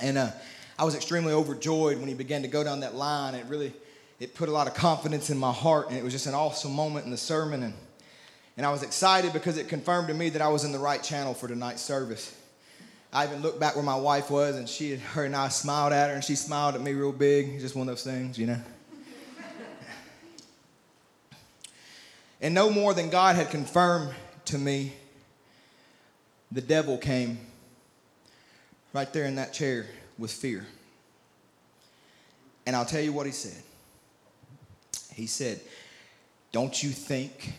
And 0.00 0.16
uh, 0.16 0.30
I 0.78 0.84
was 0.84 0.94
extremely 0.94 1.32
overjoyed 1.32 1.98
when 1.98 2.08
he 2.08 2.14
began 2.14 2.42
to 2.42 2.48
go 2.48 2.62
down 2.62 2.80
that 2.80 2.94
line. 2.94 3.34
It 3.34 3.46
really 3.46 3.72
it 4.18 4.34
put 4.34 4.48
a 4.48 4.52
lot 4.52 4.66
of 4.66 4.74
confidence 4.74 5.30
in 5.30 5.36
my 5.36 5.52
heart, 5.52 5.88
and 5.88 5.96
it 5.98 6.02
was 6.04 6.12
just 6.12 6.26
an 6.26 6.34
awesome 6.34 6.72
moment 6.72 7.04
in 7.04 7.10
the 7.10 7.18
sermon. 7.18 7.62
And 7.62 7.74
and 8.56 8.64
I 8.64 8.70
was 8.72 8.82
excited 8.82 9.32
because 9.32 9.58
it 9.58 9.68
confirmed 9.68 10.08
to 10.08 10.14
me 10.14 10.30
that 10.30 10.40
I 10.40 10.48
was 10.48 10.64
in 10.64 10.72
the 10.72 10.78
right 10.78 11.02
channel 11.02 11.34
for 11.34 11.46
tonight's 11.46 11.82
service. 11.82 12.34
I 13.12 13.26
even 13.26 13.42
looked 13.42 13.60
back 13.60 13.76
where 13.76 13.84
my 13.84 13.96
wife 13.96 14.30
was, 14.30 14.56
and 14.56 14.68
she, 14.68 14.96
her 14.96 15.24
and 15.24 15.36
I 15.36 15.48
smiled 15.48 15.92
at 15.92 16.08
her, 16.08 16.14
and 16.14 16.24
she 16.24 16.34
smiled 16.34 16.74
at 16.74 16.80
me 16.80 16.92
real 16.92 17.12
big. 17.12 17.60
Just 17.60 17.76
one 17.76 17.88
of 17.88 17.92
those 17.92 18.04
things, 18.04 18.38
you 18.38 18.46
know. 18.46 18.60
and 22.40 22.54
no 22.54 22.70
more 22.70 22.94
than 22.94 23.10
God 23.10 23.36
had 23.36 23.50
confirmed 23.50 24.14
to 24.46 24.58
me, 24.58 24.92
the 26.50 26.60
devil 26.62 26.96
came 26.96 27.38
right 28.92 29.12
there 29.12 29.24
in 29.26 29.36
that 29.36 29.52
chair 29.52 29.86
with 30.18 30.32
fear. 30.32 30.66
And 32.64 32.74
I'll 32.74 32.86
tell 32.86 33.02
you 33.02 33.12
what 33.12 33.26
he 33.26 33.32
said. 33.32 33.62
He 35.14 35.26
said, 35.26 35.60
Don't 36.52 36.82
you 36.82 36.90
think 36.90 37.54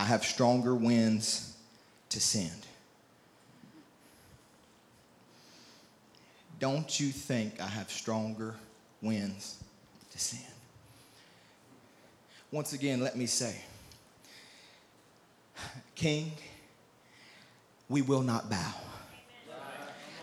I 0.00 0.04
have 0.04 0.24
stronger 0.24 0.74
winds 0.74 1.54
to 2.08 2.20
send. 2.20 2.66
Don't 6.58 6.98
you 6.98 7.08
think 7.08 7.60
I 7.60 7.66
have 7.66 7.90
stronger 7.90 8.54
winds 9.02 9.62
to 10.10 10.18
send? 10.18 10.42
Once 12.50 12.72
again, 12.72 13.02
let 13.02 13.14
me 13.14 13.26
say, 13.26 13.54
King, 15.94 16.32
we 17.90 18.00
will 18.00 18.22
not 18.22 18.48
bow. 18.48 18.74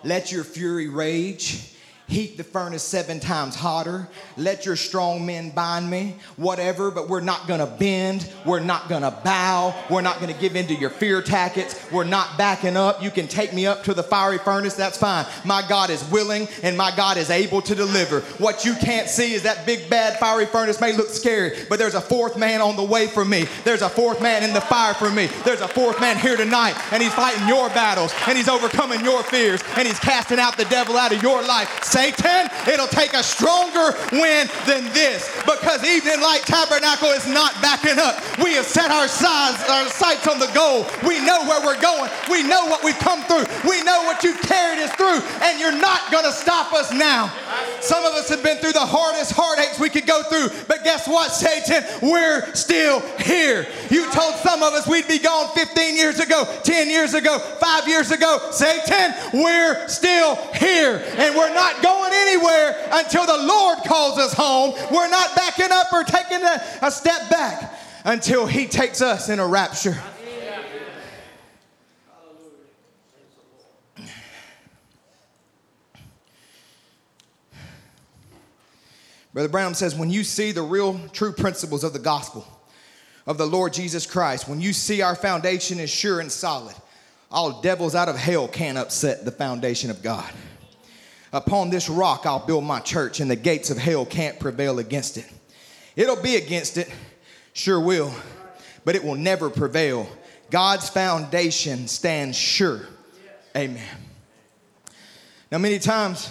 Let 0.03 0.31
your 0.31 0.43
fury 0.43 0.87
rage 0.87 1.76
heat 2.07 2.37
the 2.37 2.43
furnace 2.43 2.83
seven 2.83 3.19
times 3.19 3.55
hotter. 3.55 4.07
Let 4.37 4.65
your 4.65 4.77
strong 4.77 5.25
men 5.25 5.49
bind 5.49 5.89
me, 5.89 6.15
whatever, 6.37 6.89
but 6.89 7.09
we're 7.09 7.21
not 7.21 7.47
gonna 7.47 7.65
bend. 7.65 8.31
We're 8.45 8.61
not 8.61 8.87
gonna 8.87 9.11
bow. 9.23 9.75
We're 9.89 10.01
not 10.01 10.19
gonna 10.19 10.33
give 10.33 10.55
in 10.55 10.67
to 10.67 10.73
your 10.73 10.89
fear 10.89 11.21
tactics. 11.21 11.75
We're 11.91 12.05
not 12.05 12.37
backing 12.37 12.77
up. 12.77 13.03
You 13.03 13.11
can 13.11 13.27
take 13.27 13.53
me 13.53 13.65
up 13.65 13.83
to 13.83 13.93
the 13.93 14.03
fiery 14.03 14.37
furnace, 14.37 14.75
that's 14.75 14.97
fine. 14.97 15.25
My 15.43 15.63
God 15.67 15.89
is 15.89 16.03
willing 16.09 16.47
and 16.63 16.77
my 16.77 16.95
God 16.95 17.17
is 17.17 17.29
able 17.29 17.61
to 17.63 17.75
deliver. 17.75 18.21
What 18.39 18.63
you 18.63 18.73
can't 18.75 19.09
see 19.09 19.33
is 19.33 19.43
that 19.43 19.65
big 19.65 19.89
bad 19.89 20.17
fiery 20.17 20.45
furnace 20.45 20.79
may 20.79 20.93
look 20.93 21.09
scary, 21.09 21.57
but 21.69 21.77
there's 21.77 21.95
a 21.95 22.01
fourth 22.01 22.37
man 22.37 22.61
on 22.61 22.77
the 22.77 22.83
way 22.83 23.07
for 23.07 23.25
me. 23.25 23.45
There's 23.65 23.81
a 23.81 23.89
fourth 23.89 24.21
man 24.21 24.43
in 24.43 24.53
the 24.53 24.61
fire 24.61 24.93
for 24.93 25.09
me. 25.09 25.27
There's 25.43 25.61
a 25.61 25.67
fourth 25.67 25.99
man 25.99 26.17
here 26.17 26.37
tonight, 26.37 26.75
and 26.91 27.03
he's 27.03 27.13
fighting 27.13 27.47
your 27.47 27.67
battles, 27.69 28.13
and 28.27 28.37
he's 28.37 28.47
overcoming 28.47 29.03
your 29.03 29.23
fears, 29.23 29.61
and 29.75 29.87
he's 29.87 29.99
casting 29.99 30.39
out 30.39 30.57
the 30.57 30.65
devil 30.65 30.95
out 30.95 31.13
of 31.13 31.21
your 31.21 31.41
life. 31.41 31.83
Satan, 31.97 32.45
it'll 32.71 32.85
take 32.93 33.13
a 33.13 33.23
stronger 33.23 33.97
wind 34.11 34.51
than 34.67 34.85
this 34.93 35.33
because 35.49 35.83
Evening 35.83 36.21
Light 36.21 36.45
Tabernacle 36.45 37.09
is 37.09 37.25
not 37.25 37.59
backing 37.59 37.97
up. 37.97 38.21
We 38.37 38.53
have 38.53 38.67
set 38.67 38.91
our, 38.91 39.07
sides, 39.07 39.57
our 39.67 39.89
sights 39.89 40.27
on 40.27 40.37
the 40.37 40.45
goal. 40.53 40.85
We 41.01 41.17
know 41.25 41.41
where 41.49 41.57
we're 41.65 41.81
going. 41.81 42.11
We 42.29 42.43
know 42.43 42.67
what 42.67 42.83
we've 42.83 42.99
come 42.99 43.23
through. 43.23 43.49
We 43.67 43.81
know 43.81 44.03
what 44.03 44.23
you've 44.23 44.39
carried 44.41 44.77
us 44.77 44.93
through, 44.93 45.25
and 45.41 45.59
you're 45.59 45.73
not 45.73 46.11
going 46.11 46.25
to 46.25 46.31
stop 46.31 46.71
us 46.71 46.93
now. 46.93 47.33
Some 47.81 48.05
of 48.05 48.13
us 48.13 48.29
have 48.29 48.43
been 48.43 48.57
through 48.57 48.73
the 48.73 48.85
hardest 48.85 49.31
heartaches 49.33 49.79
we 49.79 49.89
could 49.89 50.05
go 50.05 50.21
through, 50.21 50.49
but 50.67 50.83
guess 50.83 51.07
what, 51.07 51.31
Satan? 51.31 51.81
We're 52.03 52.53
still 52.53 53.01
here. 53.17 53.65
You 53.89 54.05
told 54.11 54.35
some 54.35 54.61
of 54.61 54.73
us 54.73 54.87
we'd 54.87 55.07
be 55.07 55.17
gone 55.17 55.49
15 55.55 55.97
years 55.97 56.19
ago, 56.19 56.45
10 56.61 56.91
years 56.91 57.15
ago, 57.15 57.39
five 57.39 57.87
years 57.87 58.11
ago. 58.11 58.37
Satan, 58.51 59.15
we're 59.33 59.87
still 59.87 60.35
here, 60.53 61.01
and 61.17 61.35
we're 61.35 61.53
not 61.55 61.81
going 61.87 62.11
anywhere 62.13 62.89
until 62.91 63.25
the 63.25 63.45
Lord 63.45 63.79
calls 63.85 64.17
us 64.17 64.33
home. 64.33 64.73
We're 64.91 65.09
not 65.09 65.35
backing 65.35 65.71
up 65.71 65.91
or 65.93 66.03
taking 66.03 66.43
a, 66.43 66.61
a 66.81 66.91
step 66.91 67.29
back 67.29 67.73
until 68.03 68.45
He 68.45 68.67
takes 68.67 69.01
us 69.01 69.29
in 69.29 69.39
a 69.39 69.47
rapture. 69.47 69.97
Brother 79.33 79.49
Brown 79.49 79.75
says, 79.75 79.93
when 79.93 80.09
you 80.09 80.23
see 80.23 80.51
the 80.51 80.63
real, 80.63 80.99
true 81.13 81.31
principles 81.31 81.83
of 81.83 81.93
the 81.93 81.99
gospel 81.99 82.43
of 83.27 83.37
the 83.37 83.45
Lord 83.45 83.71
Jesus 83.71 84.07
Christ, 84.07 84.49
when 84.49 84.59
you 84.59 84.73
see 84.73 85.03
our 85.03 85.13
foundation 85.13 85.79
is 85.79 85.91
sure 85.91 86.19
and 86.19 86.31
solid, 86.31 86.75
all 87.29 87.61
devils 87.61 87.93
out 87.93 88.09
of 88.09 88.15
hell 88.15 88.47
can't 88.47 88.79
upset 88.79 89.25
the 89.25 89.31
foundation 89.31 89.91
of 89.91 90.01
God. 90.01 90.33
Upon 91.33 91.69
this 91.69 91.89
rock 91.89 92.25
I'll 92.25 92.45
build 92.45 92.63
my 92.63 92.79
church, 92.79 93.19
and 93.19 93.29
the 93.29 93.35
gates 93.35 93.69
of 93.69 93.77
hell 93.77 94.05
can't 94.05 94.39
prevail 94.39 94.79
against 94.79 95.17
it. 95.17 95.29
It'll 95.95 96.21
be 96.21 96.35
against 96.35 96.77
it, 96.77 96.91
sure 97.53 97.79
will, 97.79 98.13
but 98.85 98.95
it 98.95 99.03
will 99.03 99.15
never 99.15 99.49
prevail. 99.49 100.07
God's 100.49 100.89
foundation 100.89 101.87
stands 101.87 102.37
sure. 102.37 102.81
Amen. 103.55 103.83
Now, 105.51 105.57
many 105.57 105.79
times, 105.79 106.29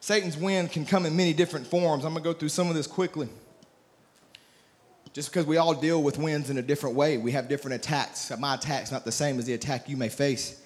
Satan's 0.00 0.36
wind 0.36 0.70
can 0.70 0.84
come 0.84 1.06
in 1.06 1.16
many 1.16 1.32
different 1.32 1.66
forms. 1.66 2.04
I'm 2.04 2.12
going 2.12 2.22
to 2.22 2.30
go 2.32 2.38
through 2.38 2.50
some 2.50 2.68
of 2.68 2.74
this 2.74 2.86
quickly. 2.86 3.28
Just 5.12 5.30
because 5.30 5.46
we 5.46 5.56
all 5.56 5.74
deal 5.74 6.02
with 6.02 6.18
winds 6.18 6.50
in 6.50 6.58
a 6.58 6.62
different 6.62 6.94
way, 6.94 7.16
we 7.16 7.32
have 7.32 7.48
different 7.48 7.76
attacks. 7.76 8.30
My 8.38 8.54
attack's 8.54 8.92
not 8.92 9.04
the 9.04 9.12
same 9.12 9.38
as 9.38 9.46
the 9.46 9.54
attack 9.54 9.88
you 9.88 9.96
may 9.96 10.10
face. 10.10 10.60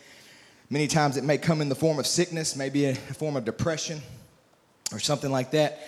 Many 0.72 0.86
times 0.86 1.16
it 1.16 1.24
may 1.24 1.36
come 1.36 1.60
in 1.60 1.68
the 1.68 1.74
form 1.74 1.98
of 1.98 2.06
sickness, 2.06 2.54
maybe 2.54 2.84
a 2.84 2.94
form 2.94 3.34
of 3.34 3.44
depression 3.44 4.00
or 4.92 5.00
something 5.00 5.30
like 5.30 5.50
that. 5.50 5.80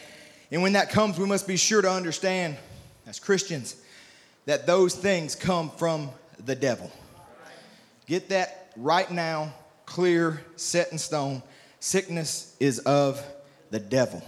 And 0.50 0.60
when 0.60 0.72
that 0.72 0.90
comes, 0.90 1.20
we 1.20 1.26
must 1.26 1.46
be 1.46 1.56
sure 1.56 1.80
to 1.80 1.90
understand 1.90 2.56
as 3.06 3.20
Christians 3.20 3.76
that 4.46 4.66
those 4.66 4.96
things 4.96 5.36
come 5.36 5.70
from 5.70 6.10
the 6.44 6.56
devil. 6.56 6.90
Get 8.06 8.30
that 8.30 8.72
right 8.76 9.08
now, 9.08 9.54
clear, 9.86 10.42
set 10.56 10.90
in 10.90 10.98
stone. 10.98 11.44
Sickness 11.78 12.56
is 12.58 12.80
of 12.80 13.24
the 13.70 13.80
devil, 13.80 14.22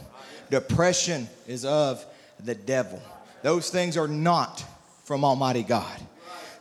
depression 0.50 1.28
is 1.48 1.64
of 1.64 2.04
the 2.38 2.54
devil. 2.54 3.02
Those 3.42 3.70
things 3.70 3.96
are 3.96 4.08
not 4.08 4.64
from 5.04 5.24
Almighty 5.24 5.64
God. 5.64 6.00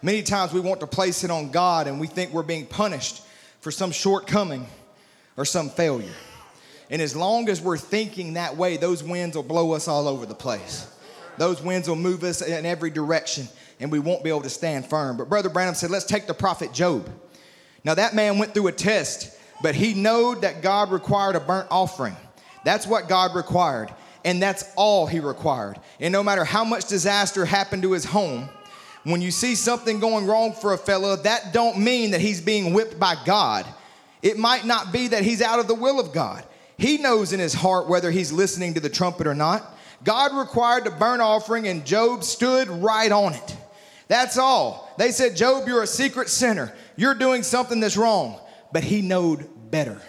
Many 0.01 0.23
times 0.23 0.51
we 0.51 0.59
want 0.59 0.81
to 0.81 0.87
place 0.87 1.23
it 1.23 1.31
on 1.31 1.51
God 1.51 1.87
and 1.87 1.99
we 1.99 2.07
think 2.07 2.33
we're 2.33 2.43
being 2.43 2.65
punished 2.65 3.21
for 3.63 3.71
some 3.71 3.91
shortcoming 3.91 4.67
or 5.37 5.45
some 5.45 5.69
failure. 5.69 6.11
And 6.89 7.01
as 7.01 7.15
long 7.15 7.47
as 7.47 7.61
we're 7.61 7.77
thinking 7.77 8.33
that 8.33 8.57
way, 8.57 8.75
those 8.75 9.01
winds 9.01 9.37
will 9.37 9.43
blow 9.43 9.71
us 9.71 9.87
all 9.87 10.09
over 10.09 10.25
the 10.25 10.35
place. 10.35 10.85
Those 11.37 11.61
winds 11.61 11.87
will 11.87 11.95
move 11.95 12.23
us 12.23 12.41
in 12.41 12.65
every 12.65 12.89
direction 12.89 13.47
and 13.79 13.89
we 13.89 13.99
won't 13.99 14.21
be 14.21 14.29
able 14.29 14.41
to 14.41 14.49
stand 14.49 14.85
firm. 14.85 15.15
But 15.15 15.29
Brother 15.29 15.47
Branham 15.47 15.75
said, 15.75 15.91
let's 15.91 16.05
take 16.05 16.27
the 16.27 16.33
prophet 16.33 16.73
Job. 16.73 17.09
Now, 17.85 17.95
that 17.95 18.13
man 18.13 18.37
went 18.37 18.53
through 18.53 18.67
a 18.67 18.73
test, 18.73 19.33
but 19.61 19.75
he 19.75 19.93
knowed 19.93 20.41
that 20.41 20.61
God 20.61 20.91
required 20.91 21.37
a 21.37 21.39
burnt 21.39 21.69
offering. 21.71 22.17
That's 22.65 22.85
what 22.85 23.07
God 23.07 23.33
required 23.33 23.93
and 24.25 24.41
that's 24.41 24.63
all 24.75 25.07
he 25.07 25.19
required. 25.19 25.79
And 25.99 26.11
no 26.11 26.23
matter 26.23 26.43
how 26.43 26.63
much 26.63 26.87
disaster 26.87 27.45
happened 27.45 27.83
to 27.83 27.91
his 27.93 28.05
home, 28.05 28.49
when 29.03 29.21
you 29.21 29.31
see 29.31 29.55
something 29.55 29.99
going 29.99 30.25
wrong 30.25 30.53
for 30.53 30.73
a 30.73 30.77
fella, 30.77 31.17
that 31.23 31.53
don't 31.53 31.77
mean 31.77 32.11
that 32.11 32.21
he's 32.21 32.41
being 32.41 32.73
whipped 32.73 32.99
by 32.99 33.15
God. 33.25 33.65
It 34.21 34.37
might 34.37 34.65
not 34.65 34.93
be 34.93 35.09
that 35.09 35.23
he's 35.23 35.41
out 35.41 35.59
of 35.59 35.67
the 35.67 35.75
will 35.75 35.99
of 35.99 36.13
God. 36.13 36.45
He 36.77 36.97
knows 36.97 37.33
in 37.33 37.39
his 37.39 37.53
heart 37.53 37.89
whether 37.89 38.11
he's 38.11 38.31
listening 38.31 38.73
to 38.75 38.79
the 38.79 38.89
trumpet 38.89 39.27
or 39.27 39.35
not. 39.35 39.77
God 40.03 40.35
required 40.35 40.85
the 40.85 40.91
burnt 40.91 41.21
offering, 41.21 41.67
and 41.67 41.85
Job 41.85 42.23
stood 42.23 42.69
right 42.69 43.11
on 43.11 43.33
it. 43.33 43.57
That's 44.07 44.37
all. 44.37 44.93
They 44.97 45.11
said, 45.11 45.35
Job, 45.35 45.67
you're 45.67 45.83
a 45.83 45.87
secret 45.87 46.29
sinner. 46.29 46.73
You're 46.95 47.15
doing 47.15 47.43
something 47.43 47.79
that's 47.79 47.97
wrong. 47.97 48.39
But 48.71 48.83
he 48.83 49.01
knowed 49.01 49.49
better. 49.71 50.01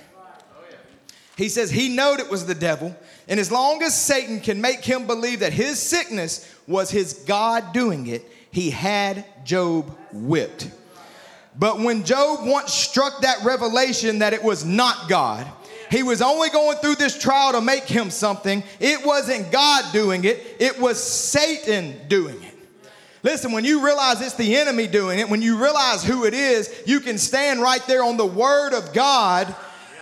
He 1.37 1.49
says 1.49 1.71
he 1.71 1.89
knowed 1.89 2.21
it 2.21 2.31
was 2.31 2.47
the 2.47 2.55
devil, 2.55 2.97
and 3.27 3.41
as 3.41 3.51
long 3.51 3.83
as 3.83 4.01
Satan 4.01 4.41
can 4.41 4.61
make 4.61 4.85
him 4.85 5.07
believe 5.07 5.41
that 5.41 5.53
his 5.53 5.81
sickness 5.81 6.49
was 6.69 6.91
his 6.91 7.13
God 7.27 7.73
doing 7.73 8.07
it, 8.07 8.25
he 8.55 8.71
had 8.71 9.25
Job 9.45 9.99
whipped. 10.13 10.71
But 11.59 11.81
when 11.81 12.05
Job 12.05 12.47
once 12.47 12.73
struck 12.73 13.23
that 13.23 13.45
revelation 13.45 14.21
that 14.21 14.33
it 14.33 14.45
was 14.45 14.65
not 14.65 15.09
God, 15.09 15.45
he 15.91 16.05
was 16.05 16.23
only 16.23 16.51
going 16.51 16.79
through 16.79 16.95
this 16.95 17.19
trial 17.19 17.51
to 17.53 17.61
make 17.61 17.83
him 17.83 18.11
something. 18.11 18.63
It 18.79 19.05
wasn't 19.05 19.51
God 19.51 19.93
doing 19.93 20.23
it, 20.23 20.57
it 20.61 20.79
was 20.79 21.03
Satan 21.03 21.97
doing 22.07 22.41
it. 22.45 22.55
Listen, 23.25 23.51
when 23.51 23.65
you 23.65 23.85
realize 23.85 24.21
it's 24.21 24.35
the 24.35 24.55
enemy 24.55 24.87
doing 24.87 25.19
it, 25.19 25.29
when 25.29 25.43
you 25.43 25.61
realize 25.61 26.05
who 26.05 26.25
it 26.25 26.35
is, 26.35 26.73
you 26.87 27.01
can 27.01 27.19
stand 27.19 27.61
right 27.61 27.85
there 27.89 28.05
on 28.05 28.17
the 28.17 28.25
word 28.25 28.73
of 28.73 28.93
God 28.93 29.53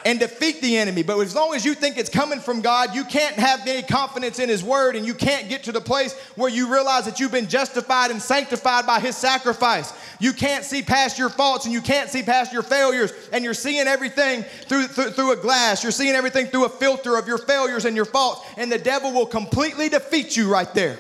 and 0.04 0.18
defeat 0.18 0.60
the 0.60 0.76
enemy. 0.76 1.02
But 1.02 1.18
as 1.20 1.34
long 1.34 1.54
as 1.54 1.64
you 1.64 1.74
think 1.74 1.96
it's 1.96 2.10
coming 2.10 2.40
from 2.40 2.60
God, 2.60 2.94
you 2.94 3.04
can't 3.04 3.36
have 3.36 3.66
any 3.66 3.82
confidence 3.82 4.38
in 4.38 4.48
His 4.48 4.62
word 4.62 4.96
and 4.96 5.06
you 5.06 5.14
can't 5.14 5.48
get 5.48 5.64
to 5.64 5.72
the 5.72 5.80
place 5.80 6.14
where 6.36 6.50
you 6.50 6.72
realize 6.72 7.04
that 7.04 7.20
you've 7.20 7.32
been 7.32 7.48
justified 7.48 8.10
and 8.10 8.20
sanctified 8.20 8.86
by 8.86 9.00
His 9.00 9.16
sacrifice. 9.16 9.92
You 10.18 10.32
can't 10.32 10.64
see 10.64 10.82
past 10.82 11.18
your 11.18 11.28
faults 11.28 11.64
and 11.64 11.72
you 11.72 11.80
can't 11.80 12.08
see 12.08 12.22
past 12.22 12.52
your 12.52 12.62
failures, 12.62 13.12
and 13.32 13.44
you're 13.44 13.54
seeing 13.54 13.86
everything 13.86 14.42
through, 14.42 14.86
through, 14.86 15.10
through 15.10 15.32
a 15.32 15.36
glass. 15.36 15.82
You're 15.82 15.92
seeing 15.92 16.14
everything 16.14 16.46
through 16.46 16.66
a 16.66 16.68
filter 16.68 17.16
of 17.16 17.26
your 17.26 17.38
failures 17.38 17.84
and 17.84 17.96
your 17.96 18.04
faults, 18.04 18.46
and 18.56 18.70
the 18.70 18.78
devil 18.78 19.12
will 19.12 19.26
completely 19.26 19.88
defeat 19.88 20.36
you 20.36 20.50
right 20.50 20.72
there. 20.74 20.98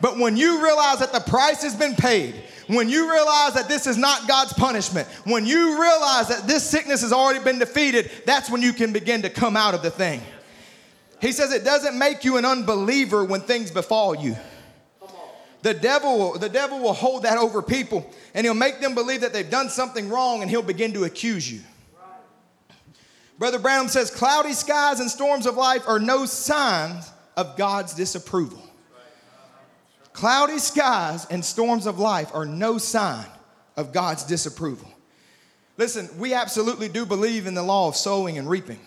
But 0.00 0.18
when 0.18 0.36
you 0.36 0.62
realize 0.62 0.98
that 0.98 1.12
the 1.12 1.20
price 1.20 1.62
has 1.62 1.74
been 1.74 1.94
paid, 1.94 2.44
when 2.66 2.88
you 2.88 3.10
realize 3.10 3.54
that 3.54 3.68
this 3.68 3.86
is 3.86 3.96
not 3.96 4.26
God's 4.26 4.52
punishment, 4.52 5.06
when 5.24 5.46
you 5.46 5.80
realize 5.80 6.28
that 6.28 6.46
this 6.46 6.68
sickness 6.68 7.02
has 7.02 7.12
already 7.12 7.42
been 7.42 7.58
defeated, 7.58 8.10
that's 8.26 8.50
when 8.50 8.62
you 8.62 8.72
can 8.72 8.92
begin 8.92 9.22
to 9.22 9.30
come 9.30 9.56
out 9.56 9.74
of 9.74 9.82
the 9.82 9.90
thing. 9.90 10.20
He 11.20 11.32
says 11.32 11.52
it 11.52 11.64
doesn't 11.64 11.98
make 11.98 12.24
you 12.24 12.36
an 12.36 12.44
unbeliever 12.44 13.24
when 13.24 13.40
things 13.40 13.70
befall 13.70 14.14
you. 14.14 14.36
The 15.62 15.72
devil, 15.72 16.38
the 16.38 16.50
devil 16.50 16.78
will 16.78 16.92
hold 16.92 17.22
that 17.22 17.38
over 17.38 17.62
people 17.62 18.10
and 18.34 18.44
he'll 18.44 18.52
make 18.52 18.80
them 18.80 18.94
believe 18.94 19.22
that 19.22 19.32
they've 19.32 19.48
done 19.48 19.70
something 19.70 20.10
wrong 20.10 20.42
and 20.42 20.50
he'll 20.50 20.62
begin 20.62 20.92
to 20.92 21.04
accuse 21.04 21.50
you. 21.50 21.60
Brother 23.38 23.58
Branham 23.58 23.88
says 23.88 24.10
cloudy 24.10 24.52
skies 24.52 25.00
and 25.00 25.10
storms 25.10 25.46
of 25.46 25.56
life 25.56 25.88
are 25.88 25.98
no 25.98 26.26
signs 26.26 27.10
of 27.36 27.56
God's 27.56 27.94
disapproval. 27.94 28.63
Cloudy 30.14 30.58
skies 30.58 31.26
and 31.26 31.44
storms 31.44 31.86
of 31.86 31.98
life 31.98 32.30
are 32.32 32.46
no 32.46 32.78
sign 32.78 33.26
of 33.76 33.92
God's 33.92 34.24
disapproval. 34.24 34.88
Listen, 35.76 36.08
we 36.18 36.32
absolutely 36.32 36.88
do 36.88 37.04
believe 37.04 37.48
in 37.48 37.54
the 37.54 37.62
law 37.64 37.88
of 37.88 37.96
sowing 37.96 38.38
and 38.38 38.48
reaping. 38.48 38.78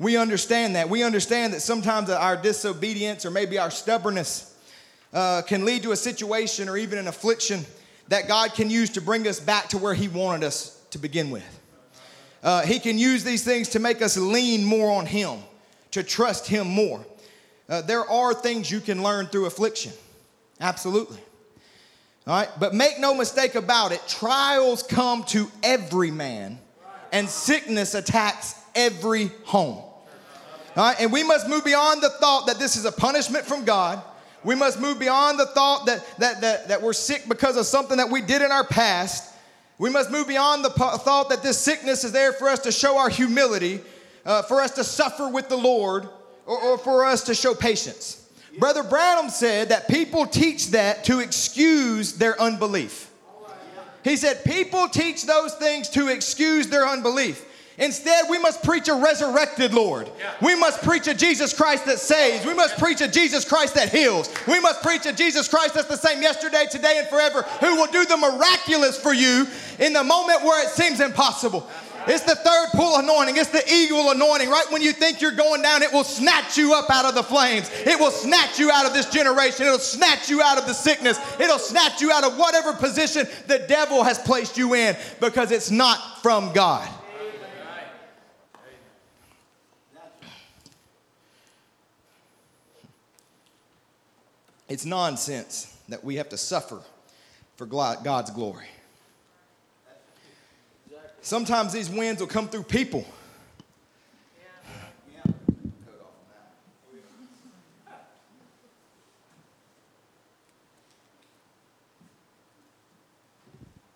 We 0.00 0.16
understand 0.16 0.76
that. 0.76 0.88
We 0.88 1.02
understand 1.02 1.52
that 1.52 1.60
sometimes 1.60 2.08
our 2.08 2.38
disobedience 2.38 3.26
or 3.26 3.30
maybe 3.30 3.58
our 3.58 3.70
stubbornness 3.70 4.56
uh, 5.12 5.42
can 5.42 5.66
lead 5.66 5.82
to 5.82 5.92
a 5.92 5.96
situation 5.96 6.70
or 6.70 6.78
even 6.78 6.98
an 6.98 7.06
affliction 7.06 7.66
that 8.08 8.28
God 8.28 8.54
can 8.54 8.70
use 8.70 8.88
to 8.90 9.02
bring 9.02 9.28
us 9.28 9.38
back 9.38 9.68
to 9.68 9.78
where 9.78 9.92
He 9.92 10.08
wanted 10.08 10.42
us 10.42 10.82
to 10.90 10.98
begin 10.98 11.30
with. 11.30 11.60
Uh, 12.42 12.62
he 12.62 12.78
can 12.78 12.96
use 12.96 13.24
these 13.24 13.44
things 13.44 13.68
to 13.70 13.78
make 13.78 14.00
us 14.00 14.16
lean 14.16 14.64
more 14.64 14.90
on 14.90 15.04
Him, 15.04 15.40
to 15.90 16.02
trust 16.02 16.46
Him 16.46 16.66
more. 16.66 17.04
Uh, 17.68 17.82
there 17.82 18.08
are 18.08 18.32
things 18.32 18.70
you 18.70 18.80
can 18.80 19.02
learn 19.02 19.26
through 19.26 19.46
affliction. 19.46 19.92
Absolutely. 20.60 21.18
All 22.26 22.34
right, 22.34 22.48
but 22.58 22.74
make 22.74 22.98
no 22.98 23.14
mistake 23.14 23.54
about 23.54 23.92
it, 23.92 24.02
trials 24.06 24.82
come 24.82 25.24
to 25.24 25.50
every 25.62 26.10
man, 26.10 26.58
and 27.10 27.28
sickness 27.28 27.94
attacks 27.94 28.54
every 28.74 29.30
home. 29.44 29.76
All 29.78 29.94
right, 30.76 30.96
and 31.00 31.10
we 31.10 31.24
must 31.24 31.48
move 31.48 31.64
beyond 31.64 32.02
the 32.02 32.10
thought 32.10 32.46
that 32.46 32.58
this 32.58 32.76
is 32.76 32.84
a 32.84 32.92
punishment 32.92 33.46
from 33.46 33.64
God. 33.64 34.02
We 34.44 34.54
must 34.54 34.78
move 34.78 34.98
beyond 34.98 35.38
the 35.38 35.46
thought 35.46 35.86
that, 35.86 36.04
that, 36.18 36.40
that, 36.42 36.68
that 36.68 36.82
we're 36.82 36.92
sick 36.92 37.24
because 37.28 37.56
of 37.56 37.66
something 37.66 37.96
that 37.96 38.10
we 38.10 38.20
did 38.20 38.42
in 38.42 38.52
our 38.52 38.64
past. 38.64 39.34
We 39.78 39.90
must 39.90 40.10
move 40.10 40.28
beyond 40.28 40.64
the 40.64 40.70
thought 40.70 41.30
that 41.30 41.42
this 41.42 41.58
sickness 41.58 42.04
is 42.04 42.12
there 42.12 42.32
for 42.32 42.48
us 42.48 42.60
to 42.60 42.72
show 42.72 42.98
our 42.98 43.08
humility, 43.08 43.80
uh, 44.26 44.42
for 44.42 44.60
us 44.60 44.72
to 44.72 44.84
suffer 44.84 45.28
with 45.28 45.48
the 45.48 45.56
Lord, 45.56 46.08
or, 46.48 46.58
or 46.60 46.78
for 46.78 47.04
us 47.04 47.22
to 47.24 47.34
show 47.34 47.54
patience. 47.54 48.26
Brother 48.58 48.82
Branham 48.82 49.30
said 49.30 49.68
that 49.68 49.86
people 49.86 50.26
teach 50.26 50.72
that 50.72 51.04
to 51.04 51.20
excuse 51.20 52.14
their 52.14 52.40
unbelief. 52.40 53.10
He 54.02 54.16
said 54.16 54.42
people 54.44 54.88
teach 54.88 55.26
those 55.26 55.54
things 55.54 55.88
to 55.90 56.08
excuse 56.08 56.66
their 56.66 56.88
unbelief. 56.88 57.44
Instead, 57.76 58.24
we 58.28 58.38
must 58.38 58.64
preach 58.64 58.88
a 58.88 58.94
resurrected 58.94 59.72
Lord. 59.72 60.10
We 60.42 60.56
must 60.56 60.82
preach 60.82 61.06
a 61.06 61.14
Jesus 61.14 61.54
Christ 61.54 61.86
that 61.86 62.00
saves. 62.00 62.44
We 62.44 62.54
must 62.54 62.76
preach 62.76 63.00
a 63.00 63.06
Jesus 63.06 63.44
Christ 63.44 63.76
that 63.76 63.90
heals. 63.90 64.28
We 64.48 64.58
must 64.58 64.82
preach 64.82 65.06
a 65.06 65.12
Jesus 65.12 65.46
Christ 65.46 65.74
that's 65.74 65.86
the 65.86 65.96
same 65.96 66.20
yesterday, 66.20 66.66
today, 66.68 66.98
and 66.98 67.06
forever, 67.06 67.42
who 67.60 67.76
will 67.76 67.86
do 67.86 68.04
the 68.04 68.16
miraculous 68.16 69.00
for 69.00 69.14
you 69.14 69.46
in 69.78 69.92
the 69.92 70.02
moment 70.02 70.42
where 70.42 70.60
it 70.66 70.70
seems 70.70 71.00
impossible. 71.00 71.68
It's 72.08 72.24
the 72.24 72.34
third 72.34 72.68
pull 72.72 72.96
anointing. 72.96 73.36
It's 73.36 73.50
the 73.50 73.62
eagle 73.70 74.10
anointing. 74.10 74.48
Right 74.48 74.64
when 74.70 74.80
you 74.80 74.92
think 74.92 75.20
you're 75.20 75.32
going 75.32 75.60
down, 75.60 75.82
it 75.82 75.92
will 75.92 76.04
snatch 76.04 76.56
you 76.56 76.72
up 76.72 76.88
out 76.90 77.04
of 77.04 77.14
the 77.14 77.22
flames. 77.22 77.70
It 77.84 78.00
will 78.00 78.10
snatch 78.10 78.58
you 78.58 78.70
out 78.70 78.86
of 78.86 78.94
this 78.94 79.10
generation. 79.10 79.66
It'll 79.66 79.78
snatch 79.78 80.30
you 80.30 80.40
out 80.40 80.56
of 80.56 80.66
the 80.66 80.72
sickness. 80.72 81.18
It'll 81.38 81.58
snatch 81.58 82.00
you 82.00 82.10
out 82.10 82.24
of 82.24 82.38
whatever 82.38 82.72
position 82.72 83.26
the 83.46 83.58
devil 83.68 84.02
has 84.02 84.18
placed 84.18 84.56
you 84.56 84.74
in 84.74 84.96
because 85.20 85.50
it's 85.50 85.70
not 85.70 86.22
from 86.22 86.52
God. 86.54 86.88
It's 94.66 94.84
nonsense 94.84 95.74
that 95.88 96.02
we 96.02 96.16
have 96.16 96.30
to 96.30 96.38
suffer 96.38 96.80
for 97.56 97.66
God's 97.66 98.30
glory. 98.30 98.66
Sometimes 101.28 101.74
these 101.74 101.90
winds 101.90 102.22
will 102.22 102.26
come 102.26 102.48
through 102.48 102.62
people. 102.62 103.04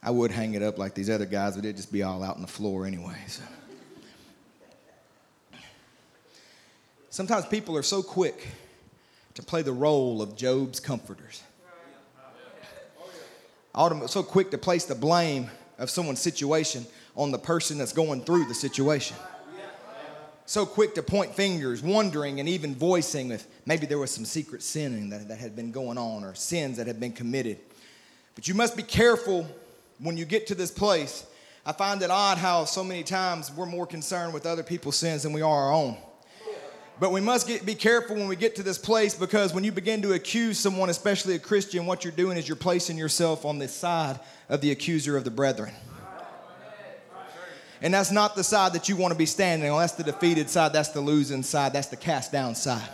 I 0.02 0.10
would 0.10 0.30
hang 0.30 0.52
it 0.52 0.62
up 0.62 0.76
like 0.76 0.92
these 0.92 1.08
other 1.08 1.24
guys, 1.24 1.56
but 1.56 1.64
it'd 1.64 1.76
just 1.76 1.90
be 1.90 2.02
all 2.02 2.22
out 2.22 2.36
on 2.36 2.42
the 2.42 2.46
floor 2.46 2.84
anyway. 2.84 3.16
So. 3.26 3.42
Sometimes 7.08 7.46
people 7.46 7.78
are 7.78 7.82
so 7.82 8.02
quick 8.02 8.46
to 9.32 9.42
play 9.42 9.62
the 9.62 9.72
role 9.72 10.20
of 10.20 10.36
Job's 10.36 10.80
comforters. 10.80 11.42
So 14.06 14.22
quick 14.22 14.50
to 14.50 14.58
place 14.58 14.84
the 14.84 14.94
blame 14.94 15.48
of 15.78 15.88
someone's 15.88 16.20
situation 16.20 16.84
on 17.16 17.30
the 17.30 17.38
person 17.38 17.78
that's 17.78 17.92
going 17.92 18.22
through 18.22 18.46
the 18.46 18.54
situation. 18.54 19.16
So 20.44 20.66
quick 20.66 20.94
to 20.96 21.02
point 21.02 21.34
fingers, 21.34 21.82
wondering 21.82 22.40
and 22.40 22.48
even 22.48 22.74
voicing 22.74 23.30
if 23.30 23.46
maybe 23.64 23.86
there 23.86 23.98
was 23.98 24.10
some 24.10 24.24
secret 24.24 24.62
sinning 24.62 25.10
that, 25.10 25.28
that 25.28 25.38
had 25.38 25.54
been 25.54 25.70
going 25.70 25.98
on 25.98 26.24
or 26.24 26.34
sins 26.34 26.76
that 26.76 26.86
had 26.86 26.98
been 26.98 27.12
committed. 27.12 27.58
But 28.34 28.48
you 28.48 28.54
must 28.54 28.76
be 28.76 28.82
careful 28.82 29.46
when 29.98 30.16
you 30.16 30.24
get 30.24 30.48
to 30.48 30.54
this 30.54 30.70
place. 30.70 31.24
I 31.64 31.72
find 31.72 32.02
it 32.02 32.10
odd 32.10 32.38
how 32.38 32.64
so 32.64 32.82
many 32.82 33.04
times 33.04 33.52
we're 33.52 33.66
more 33.66 33.86
concerned 33.86 34.34
with 34.34 34.46
other 34.46 34.64
people's 34.64 34.96
sins 34.96 35.22
than 35.22 35.32
we 35.32 35.42
are 35.42 35.66
our 35.66 35.72
own. 35.72 35.96
But 36.98 37.12
we 37.12 37.20
must 37.20 37.48
get, 37.48 37.64
be 37.64 37.74
careful 37.74 38.16
when 38.16 38.28
we 38.28 38.36
get 38.36 38.56
to 38.56 38.62
this 38.62 38.78
place 38.78 39.14
because 39.14 39.54
when 39.54 39.64
you 39.64 39.72
begin 39.72 40.02
to 40.02 40.12
accuse 40.12 40.58
someone, 40.58 40.90
especially 40.90 41.34
a 41.34 41.38
Christian, 41.38 41.86
what 41.86 42.04
you're 42.04 42.12
doing 42.12 42.36
is 42.36 42.46
you're 42.46 42.56
placing 42.56 42.98
yourself 42.98 43.44
on 43.44 43.58
the 43.58 43.68
side 43.68 44.20
of 44.48 44.60
the 44.60 44.70
accuser 44.70 45.16
of 45.16 45.24
the 45.24 45.30
brethren. 45.30 45.72
And 47.82 47.92
that's 47.92 48.12
not 48.12 48.36
the 48.36 48.44
side 48.44 48.72
that 48.74 48.88
you 48.88 48.96
want 48.96 49.12
to 49.12 49.18
be 49.18 49.26
standing 49.26 49.68
on. 49.68 49.80
That's 49.80 49.94
the 49.94 50.04
defeated 50.04 50.48
side. 50.48 50.72
That's 50.72 50.90
the 50.90 51.00
losing 51.00 51.42
side. 51.42 51.72
That's 51.72 51.88
the 51.88 51.96
cast 51.96 52.30
down 52.30 52.54
side. 52.54 52.88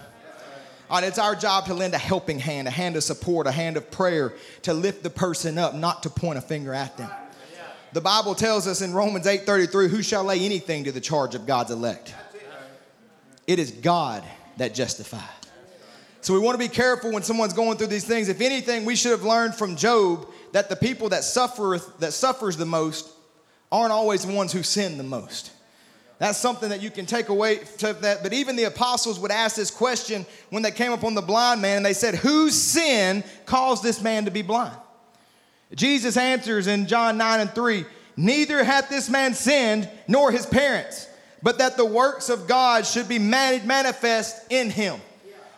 And 0.90 1.04
it's 1.04 1.18
our 1.18 1.34
job 1.34 1.66
to 1.66 1.74
lend 1.74 1.92
a 1.92 1.98
helping 1.98 2.38
hand, 2.38 2.66
a 2.66 2.70
hand 2.70 2.96
of 2.96 3.04
support, 3.04 3.46
a 3.46 3.52
hand 3.52 3.76
of 3.76 3.90
prayer 3.90 4.32
to 4.62 4.72
lift 4.72 5.02
the 5.02 5.10
person 5.10 5.58
up, 5.58 5.74
not 5.74 6.02
to 6.04 6.10
point 6.10 6.38
a 6.38 6.40
finger 6.40 6.72
at 6.72 6.96
them. 6.96 7.10
The 7.92 8.00
Bible 8.00 8.34
tells 8.34 8.66
us 8.66 8.80
in 8.80 8.94
Romans 8.94 9.26
8:33, 9.26 9.88
who 9.88 10.02
shall 10.02 10.24
lay 10.24 10.40
anything 10.40 10.84
to 10.84 10.92
the 10.92 11.00
charge 11.00 11.34
of 11.34 11.46
God's 11.46 11.70
elect? 11.70 12.14
It 13.46 13.58
is 13.58 13.70
God 13.70 14.24
that 14.56 14.74
justifies. 14.74 15.22
So 16.22 16.32
we 16.34 16.40
want 16.40 16.54
to 16.54 16.58
be 16.58 16.74
careful 16.74 17.12
when 17.12 17.22
someone's 17.22 17.52
going 17.52 17.78
through 17.78 17.86
these 17.88 18.04
things. 18.04 18.28
If 18.28 18.40
anything, 18.40 18.84
we 18.84 18.96
should 18.96 19.12
have 19.12 19.22
learned 19.22 19.54
from 19.54 19.76
Job 19.76 20.26
that 20.52 20.68
the 20.68 20.76
people 20.76 21.10
that 21.10 21.24
suffereth 21.24 21.98
that 21.98 22.12
suffers 22.12 22.56
the 22.56 22.66
most 22.66 23.08
aren't 23.70 23.92
always 23.92 24.24
the 24.24 24.32
ones 24.32 24.52
who 24.52 24.62
sin 24.62 24.98
the 24.98 25.04
most. 25.04 25.52
That's 26.18 26.38
something 26.38 26.70
that 26.70 26.82
you 26.82 26.90
can 26.90 27.06
take 27.06 27.28
away 27.28 27.60
that. 27.78 28.20
But 28.22 28.32
even 28.32 28.56
the 28.56 28.64
apostles 28.64 29.20
would 29.20 29.30
ask 29.30 29.54
this 29.54 29.70
question 29.70 30.26
when 30.50 30.62
they 30.62 30.72
came 30.72 30.92
upon 30.92 31.14
the 31.14 31.22
blind 31.22 31.62
man 31.62 31.78
and 31.78 31.86
they 31.86 31.92
said, 31.92 32.16
Whose 32.16 32.60
sin 32.60 33.22
caused 33.46 33.84
this 33.84 34.02
man 34.02 34.24
to 34.24 34.30
be 34.30 34.42
blind? 34.42 34.76
Jesus 35.74 36.16
answers 36.16 36.66
in 36.66 36.86
John 36.86 37.18
9 37.18 37.40
and 37.40 37.50
3 37.50 37.84
Neither 38.16 38.64
hath 38.64 38.88
this 38.88 39.08
man 39.08 39.32
sinned, 39.32 39.88
nor 40.08 40.32
his 40.32 40.44
parents, 40.44 41.08
but 41.40 41.58
that 41.58 41.76
the 41.76 41.84
works 41.84 42.28
of 42.28 42.48
God 42.48 42.84
should 42.84 43.08
be 43.08 43.20
made 43.20 43.64
manifest 43.64 44.50
in 44.50 44.70
him. 44.70 45.00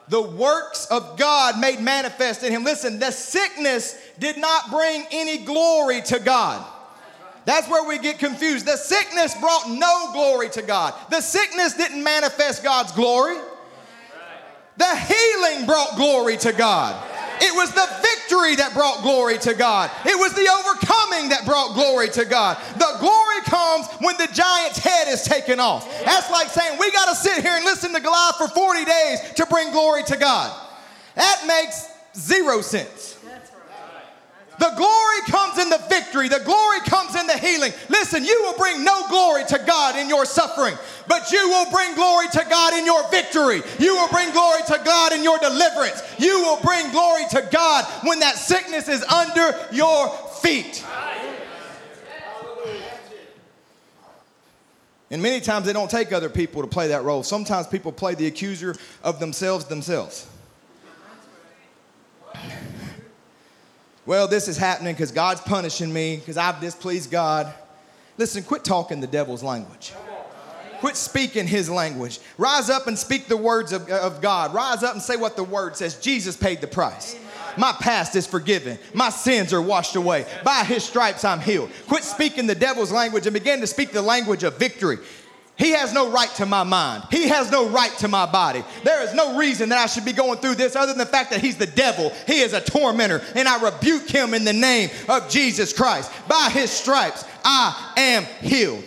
The 0.09 0.21
works 0.21 0.85
of 0.91 1.17
God 1.17 1.59
made 1.59 1.81
manifest 1.81 2.43
in 2.43 2.53
him. 2.53 2.65
Listen, 2.65 2.99
the 2.99 3.13
sickness 3.13 3.99
did 4.19 4.37
not 4.37 4.71
bring 4.71 5.07
any 5.11 5.39
glory 5.39 6.03
to 6.03 6.19
God. 6.19 6.67
That's 7.45 7.69
where 7.69 7.87
we 7.87 7.99
get 7.99 8.19
confused. 8.19 8.67
The 8.67 8.77
sickness 8.77 9.35
brought 9.41 9.71
no 9.71 10.11
glory 10.13 10.49
to 10.51 10.63
God. 10.63 10.95
The 11.11 11.21
sickness 11.21 11.75
didn't 11.75 12.03
manifest 12.03 12.63
God's 12.63 12.93
glory. 12.93 13.37
The 14.77 14.97
healing 14.97 15.67
brought 15.67 15.97
glory 15.97 16.37
to 16.39 16.53
God. 16.53 17.07
It 17.43 17.55
was 17.55 17.73
the 17.73 17.89
victory 18.03 18.57
that 18.57 18.75
brought 18.75 19.03
glory 19.03 19.39
to 19.39 19.55
God. 19.55 19.91
It 20.05 20.19
was 20.19 20.33
the 20.35 20.49
overcoming 20.49 21.31
that 21.31 21.45
brought 21.47 21.75
glory 21.75 22.09
to 22.11 22.25
God. 22.27 22.59
The 22.77 22.97
glory 23.01 23.41
comes 23.45 23.87
when 24.01 24.17
the 24.19 24.29
giant's 24.33 24.79
head 24.79 25.09
is 25.09 25.23
taken 25.23 25.59
off. 25.59 25.89
That's 26.05 26.31
like 26.31 26.49
saying 26.49 26.79
we 26.79 26.91
got 26.93 27.09
to 27.09 27.15
sit 27.15 27.43
here 27.43 27.57
and 27.57 27.65
listen 27.65 27.95
to 27.95 28.01
Goliath 28.01 28.37
for 28.37 28.49
40 28.49 28.85
days 28.85 29.21
to 29.37 29.47
bring 29.47 29.71
glory 29.73 30.03
to 30.05 30.17
God. 30.17 30.55
That 31.15 31.45
makes 31.47 31.89
zero 32.15 32.61
sense. 32.61 33.19
The 34.61 34.73
glory 34.77 35.21
comes 35.27 35.59
in 35.59 35.71
the 35.71 35.83
victory. 35.89 36.29
The 36.29 36.45
glory 36.45 36.81
comes 36.81 37.17
in 37.17 37.27
the 37.27 37.39
healing. 37.39 37.73
Listen, 37.89 38.23
you 38.23 38.43
will 38.43 38.59
bring 38.59 38.85
no 38.85 39.09
glory 39.09 39.43
to 39.47 39.59
God 39.67 39.97
in 39.97 40.07
your 40.07 40.27
suffering, 40.27 40.75
but 41.09 41.33
you 41.33 41.49
will 41.49 41.71
bring 41.71 41.95
glory 41.95 42.27
to 42.29 42.45
God 42.49 42.75
in 42.75 42.85
your 42.85 43.09
victory. 43.09 43.63
You 43.79 43.95
will 43.95 44.09
bring 44.09 44.31
glory 44.33 44.61
to 44.67 44.79
God 44.85 45.15
in 45.15 45.25
your 45.25 45.39
deliverance. 45.39 46.03
You 46.19 46.43
will 46.43 46.61
bring 46.61 46.91
glory 46.91 47.23
to 47.31 47.49
God 47.51 47.87
when 48.05 48.21
that 48.21 48.37
sickness 48.37 48.87
is 48.91 49.03
under 49.05 49.59
your 49.73 50.11
feet. 50.43 50.85
And 55.11 55.23
many 55.23 55.41
times 55.41 55.65
they 55.65 55.73
don't 55.73 55.91
take 55.91 56.13
other 56.13 56.29
people 56.29 56.61
to 56.61 56.69
play 56.69 56.89
that 56.89 57.03
role. 57.03 57.23
Sometimes 57.23 57.67
people 57.67 57.93
play 57.93 58.15
the 58.15 58.27
accuser 58.27 58.77
of 59.03 59.21
themselves 59.21 59.65
themselves. 59.65 60.30
Well, 64.11 64.27
this 64.27 64.49
is 64.49 64.57
happening 64.57 64.93
because 64.93 65.13
God's 65.13 65.41
punishing 65.41 65.93
me 65.93 66.17
because 66.17 66.37
I've 66.37 66.61
displeased 66.61 67.13
God. 67.13 67.55
Listen, 68.19 68.43
quit 68.43 68.65
talking 68.65 69.01
the 69.01 69.07
devil's 69.07 69.45
language. 69.45 69.93
Quit 70.81 70.97
speaking 70.97 71.47
his 71.47 71.71
language. 71.71 72.19
Rise 72.37 72.71
up 72.71 72.89
and 72.89 72.99
speak 72.99 73.29
the 73.29 73.37
words 73.37 73.73
of, 73.73 73.89
of 73.89 74.21
God. 74.21 74.53
Rise 74.53 74.83
up 74.83 74.95
and 74.95 75.01
say 75.01 75.15
what 75.15 75.37
the 75.37 75.45
word 75.45 75.77
says. 75.77 76.01
Jesus 76.01 76.37
paid 76.37 76.61
the 76.61 76.67
price. 76.67 77.17
My 77.57 77.71
past 77.71 78.17
is 78.17 78.27
forgiven. 78.27 78.81
My 78.95 79.11
sins 79.11 79.53
are 79.53 79.63
washed 79.63 79.95
away. 79.95 80.27
By 80.43 80.65
his 80.65 80.83
stripes, 80.83 81.25
I'm 81.25 81.41
healed. 81.41 81.71
Quit 81.87 82.03
speaking 82.03 82.49
the 82.49 82.57
devil's 82.57 82.91
language 82.91 83.29
and 83.29 83.35
begin 83.35 83.61
to 83.61 83.67
speak 83.69 83.93
the 83.93 84.03
language 84.03 84.43
of 84.43 84.59
victory. 84.59 84.99
He 85.61 85.73
has 85.73 85.93
no 85.93 86.11
right 86.11 86.31
to 86.37 86.47
my 86.47 86.63
mind. 86.65 87.05
He 87.11 87.29
has 87.29 87.51
no 87.53 87.69
right 87.69 87.93
to 87.99 88.09
my 88.09 88.25
body. 88.25 88.65
There 88.83 89.03
is 89.05 89.13
no 89.13 89.37
reason 89.37 89.69
that 89.69 89.79
I 89.79 89.87
should 89.87 90.07
be 90.07 90.15
going 90.15 90.39
through 90.39 90.55
this 90.55 90.75
other 90.75 90.93
than 90.93 90.99
the 90.99 91.05
fact 91.05 91.31
that 91.31 91.43
he's 91.43 91.59
the 91.59 91.67
devil. 91.67 92.11
He 92.27 92.41
is 92.41 92.55
a 92.55 92.63
tormentor, 92.63 93.21
and 93.35 93.47
I 93.47 93.63
rebuke 93.63 94.09
him 94.09 94.33
in 94.33 94.45
the 94.47 94.55
name 94.55 94.89
of 95.07 95.29
Jesus 95.29 95.75
Christ. 95.75 96.11
By 96.27 96.49
his 96.51 96.71
stripes, 96.71 97.27
I 97.45 97.93
am 97.99 98.25
healed. 98.41 98.85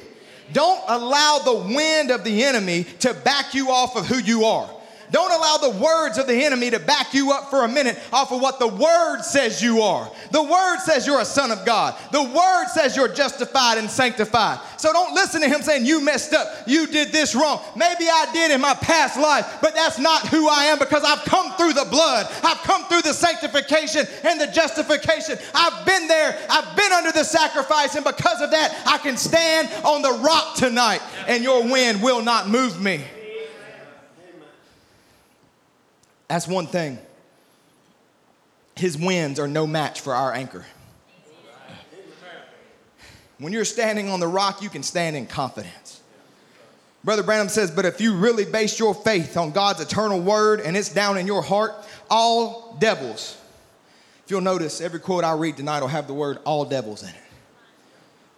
Don't 0.52 0.82
allow 0.88 1.38
the 1.40 1.76
wind 1.76 2.10
of 2.10 2.24
the 2.24 2.44
enemy 2.44 2.86
to 3.02 3.14
back 3.14 3.54
you 3.54 3.70
off 3.70 3.96
of 3.96 4.08
who 4.08 4.18
you 4.18 4.46
are. 4.46 4.68
Don't 5.14 5.32
allow 5.32 5.58
the 5.58 5.78
words 5.78 6.18
of 6.18 6.26
the 6.26 6.44
enemy 6.44 6.72
to 6.72 6.80
back 6.80 7.14
you 7.14 7.34
up 7.34 7.52
for 7.52 7.66
a 7.66 7.68
minute 7.68 8.00
off 8.12 8.32
of 8.32 8.42
what 8.42 8.58
the 8.58 8.68
word 8.68 9.22
says 9.22 9.62
you 9.62 9.84
are. 9.84 10.12
The 10.32 10.42
word 10.42 10.80
says 10.80 11.06
you're 11.06 11.22
a 11.22 11.26
son 11.26 11.52
of 11.52 11.64
God. 11.68 11.96
The 12.12 12.24
word 12.24 12.66
says 12.74 12.96
you're 12.96 13.14
justified 13.14 13.78
and 13.78 13.92
sanctified. 13.92 14.60
So 14.78 14.92
don't 14.92 15.14
listen 15.14 15.42
to 15.42 15.48
him 15.48 15.62
saying 15.62 15.86
you 15.86 16.02
messed 16.02 16.34
up, 16.34 16.48
you 16.66 16.88
did 16.88 17.10
this 17.10 17.36
wrong. 17.36 17.62
Maybe 17.76 18.06
I 18.10 18.28
did 18.34 18.50
in 18.50 18.60
my 18.60 18.74
past 18.74 19.20
life, 19.20 19.60
but 19.62 19.76
that's 19.76 20.00
not 20.00 20.28
who 20.30 20.50
I 20.50 20.64
am 20.66 20.80
because 20.80 21.04
I've 21.04 21.24
come 21.26 21.52
through 21.58 21.74
the 21.74 21.88
blood. 21.92 22.26
I've 22.44 22.64
come 22.64 22.84
through 22.86 23.04
the 23.04 23.14
sanctification 23.14 24.08
and 24.24 24.42
the 24.42 24.48
justification. 24.48 25.38
I've 25.54 25.86
been 25.86 26.08
there, 26.08 26.40
I've 26.50 26.76
been 26.76 26.92
under 26.92 27.12
the 27.12 27.24
sacrifice, 27.24 27.94
and 27.94 28.04
because 28.04 28.42
of 28.42 28.50
that, 28.50 28.82
I 28.88 28.98
can 28.98 29.18
stand 29.18 29.70
on 29.86 30.02
the 30.02 30.24
rock 30.24 30.56
tonight, 30.56 31.04
and 31.28 31.44
your 31.44 31.62
wind 31.62 32.02
will 32.02 32.24
not 32.24 32.50
move 32.50 32.82
me. 32.82 33.04
That's 36.34 36.48
one 36.48 36.66
thing. 36.66 36.98
His 38.76 38.98
winds 38.98 39.40
are 39.40 39.48
no 39.48 39.68
match 39.68 40.02
for 40.02 40.16
our 40.16 40.34
anchor. 40.34 40.66
When 43.38 43.54
you're 43.54 43.66
standing 43.66 44.10
on 44.10 44.20
the 44.20 44.28
rock, 44.28 44.64
you 44.64 44.70
can 44.70 44.82
stand 44.82 45.16
in 45.16 45.28
confidence. 45.28 46.02
Brother 47.04 47.22
Branham 47.22 47.50
says, 47.50 47.70
but 47.70 47.86
if 47.86 48.02
you 48.02 48.16
really 48.16 48.46
base 48.46 48.80
your 48.80 48.96
faith 48.96 49.38
on 49.38 49.52
God's 49.52 49.82
eternal 49.82 50.20
word 50.20 50.60
and 50.60 50.76
it's 50.76 50.92
down 50.92 51.20
in 51.20 51.28
your 51.28 51.44
heart, 51.44 51.72
all 52.10 52.78
devils, 52.80 53.40
if 54.26 54.32
you'll 54.32 54.42
notice, 54.42 54.82
every 54.82 55.00
quote 55.00 55.24
I 55.24 55.34
read 55.34 55.58
tonight 55.58 55.82
will 55.82 55.88
have 55.88 56.08
the 56.08 56.16
word 56.16 56.40
all 56.46 56.66
devils 56.66 57.04
in 57.04 57.10
it. 57.10 57.16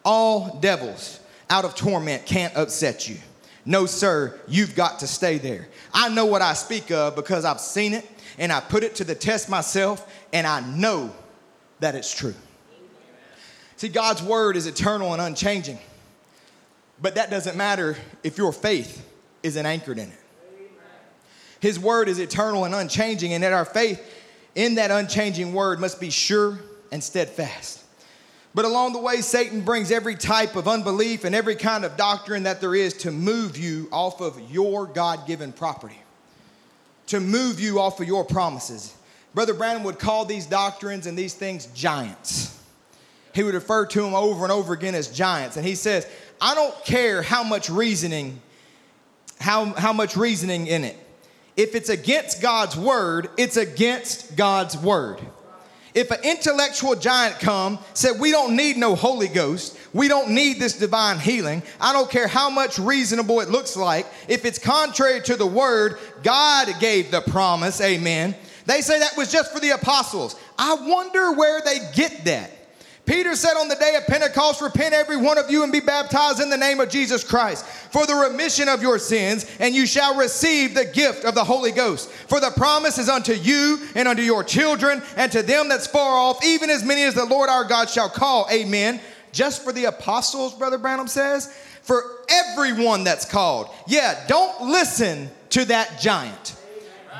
All 0.03 0.59
devils 0.59 1.21
out 1.49 1.63
of 1.63 1.75
torment 1.75 2.25
can't 2.25 2.57
upset 2.57 3.07
you. 3.07 3.15
No, 3.65 3.87
sir, 3.87 4.39
you've 4.47 4.75
got 4.75 4.99
to 4.99 5.07
stay 5.07 5.39
there. 5.39 5.67
I 5.93 6.09
know 6.09 6.25
what 6.25 6.41
I 6.41 6.53
speak 6.53 6.91
of 6.91 7.15
because 7.15 7.45
I've 7.45 7.59
seen 7.59 7.93
it 7.93 8.07
and 8.37 8.51
I 8.51 8.59
put 8.59 8.83
it 8.83 8.95
to 8.95 9.03
the 9.03 9.15
test 9.15 9.49
myself 9.49 10.07
and 10.31 10.45
I 10.45 10.59
know 10.61 11.13
that 11.79 11.95
it's 11.95 12.13
true. 12.13 12.35
See, 13.77 13.89
God's 13.89 14.21
word 14.21 14.55
is 14.55 14.67
eternal 14.67 15.13
and 15.13 15.21
unchanging, 15.21 15.79
but 17.01 17.15
that 17.15 17.29
doesn't 17.29 17.57
matter 17.57 17.97
if 18.23 18.37
your 18.37 18.53
faith 18.53 19.05
isn't 19.43 19.65
anchored 19.65 19.97
in 19.97 20.09
it. 20.09 20.19
His 21.59 21.79
word 21.79 22.07
is 22.07 22.19
eternal 22.19 22.65
and 22.65 22.75
unchanging, 22.75 23.33
and 23.33 23.43
that 23.43 23.51
our 23.51 23.65
faith 23.65 23.99
in 24.53 24.75
that 24.75 24.91
unchanging 24.91 25.53
word 25.53 25.79
must 25.79 25.99
be 25.99 26.09
sure 26.09 26.59
and 26.91 27.03
steadfast. 27.03 27.83
But 28.55 28.63
along 28.63 28.93
the 28.93 28.99
way, 28.99 29.19
Satan 29.19 29.59
brings 29.59 29.91
every 29.91 30.15
type 30.15 30.55
of 30.55 30.65
unbelief 30.65 31.25
and 31.25 31.35
every 31.35 31.57
kind 31.57 31.83
of 31.83 31.97
doctrine 31.97 32.43
that 32.43 32.61
there 32.61 32.73
is 32.73 32.93
to 32.99 33.11
move 33.11 33.57
you 33.57 33.89
off 33.91 34.21
of 34.21 34.39
your 34.49 34.85
God 34.85 35.27
given 35.27 35.51
property, 35.51 35.99
to 37.07 37.19
move 37.19 37.59
you 37.59 37.81
off 37.81 37.99
of 37.99 38.07
your 38.07 38.23
promises. 38.23 38.95
Brother 39.33 39.53
Branham 39.53 39.83
would 39.83 39.99
call 39.99 40.23
these 40.23 40.45
doctrines 40.45 41.05
and 41.05 41.17
these 41.17 41.33
things 41.33 41.65
giants. 41.67 42.57
He 43.33 43.43
would 43.43 43.55
refer 43.55 43.85
to 43.87 44.01
them 44.01 44.15
over 44.15 44.45
and 44.45 44.51
over 44.53 44.71
again 44.71 44.95
as 44.95 45.09
giants. 45.09 45.57
And 45.57 45.65
he 45.65 45.75
says, 45.75 46.07
I 46.39 46.55
don't 46.55 46.85
care 46.85 47.21
how 47.21 47.43
much 47.43 47.69
reasoning, 47.69 48.41
how, 49.37 49.65
how 49.73 49.91
much 49.91 50.15
reasoning 50.15 50.67
in 50.67 50.85
it. 50.85 50.95
If 51.57 51.75
it's 51.75 51.89
against 51.89 52.41
God's 52.41 52.77
word, 52.77 53.29
it's 53.35 53.57
against 53.57 54.37
God's 54.37 54.77
word. 54.77 55.19
If 55.95 56.11
an 56.11 56.19
intellectual 56.23 56.95
giant 56.95 57.39
come, 57.39 57.79
said, 57.93 58.19
we 58.19 58.29
don't 58.29 58.57
need 58.57 58.75
no 58.75 58.95
Holy 58.95 59.29
Ghost, 59.29 59.77
we 59.93 60.09
don't 60.09 60.31
need 60.31 60.59
this 60.59 60.77
divine 60.77 61.19
healing. 61.19 61.63
I 61.79 61.93
don't 61.93 62.11
care 62.11 62.27
how 62.27 62.49
much 62.49 62.77
reasonable 62.77 63.39
it 63.39 63.49
looks 63.49 63.77
like. 63.77 64.05
If 64.27 64.43
it's 64.43 64.59
contrary 64.59 65.21
to 65.21 65.37
the 65.37 65.47
word, 65.47 65.97
God 66.21 66.67
gave 66.81 67.11
the 67.11 67.21
promise, 67.21 67.79
amen. 67.79 68.35
They 68.65 68.81
say 68.81 68.99
that 68.99 69.15
was 69.15 69.31
just 69.31 69.53
for 69.53 69.61
the 69.61 69.69
apostles. 69.69 70.35
I 70.57 70.73
wonder 70.73 71.31
where 71.31 71.61
they 71.63 71.79
get 71.93 72.25
that. 72.25 72.51
Peter 73.05 73.35
said 73.35 73.53
on 73.55 73.67
the 73.67 73.75
day 73.75 73.95
of 73.95 74.07
Pentecost, 74.07 74.61
Repent 74.61 74.93
every 74.93 75.17
one 75.17 75.37
of 75.37 75.51
you 75.51 75.63
and 75.63 75.71
be 75.71 75.79
baptized 75.79 76.41
in 76.41 76.49
the 76.49 76.57
name 76.57 76.79
of 76.79 76.89
Jesus 76.89 77.23
Christ 77.23 77.65
for 77.65 78.07
the 78.07 78.15
remission 78.15 78.67
of 78.67 78.81
your 78.81 78.97
sins, 78.97 79.45
and 79.59 79.75
you 79.75 79.85
shall 79.85 80.17
receive 80.17 80.73
the 80.73 80.85
gift 80.85 81.23
of 81.23 81.35
the 81.35 81.43
Holy 81.43 81.71
Ghost. 81.71 82.09
For 82.09 82.39
the 82.39 82.51
promise 82.51 82.97
is 82.97 83.07
unto 83.07 83.33
you 83.33 83.87
and 83.93 84.07
unto 84.07 84.23
your 84.23 84.43
children 84.43 85.03
and 85.17 85.31
to 85.31 85.43
them 85.43 85.69
that's 85.69 85.87
far 85.87 86.17
off, 86.17 86.43
even 86.43 86.69
as 86.69 86.83
many 86.83 87.03
as 87.03 87.13
the 87.13 87.25
Lord 87.25 87.49
our 87.49 87.63
God 87.63 87.89
shall 87.89 88.09
call. 88.09 88.47
Amen. 88.51 88.99
Just 89.31 89.63
for 89.63 89.71
the 89.71 89.85
apostles, 89.85 90.55
Brother 90.55 90.77
Branham 90.77 91.07
says, 91.07 91.53
for 91.83 92.03
everyone 92.29 93.03
that's 93.03 93.25
called. 93.25 93.69
Yeah, 93.85 94.25
don't 94.27 94.69
listen 94.69 95.29
to 95.51 95.65
that 95.65 95.99
giant. 95.99 96.55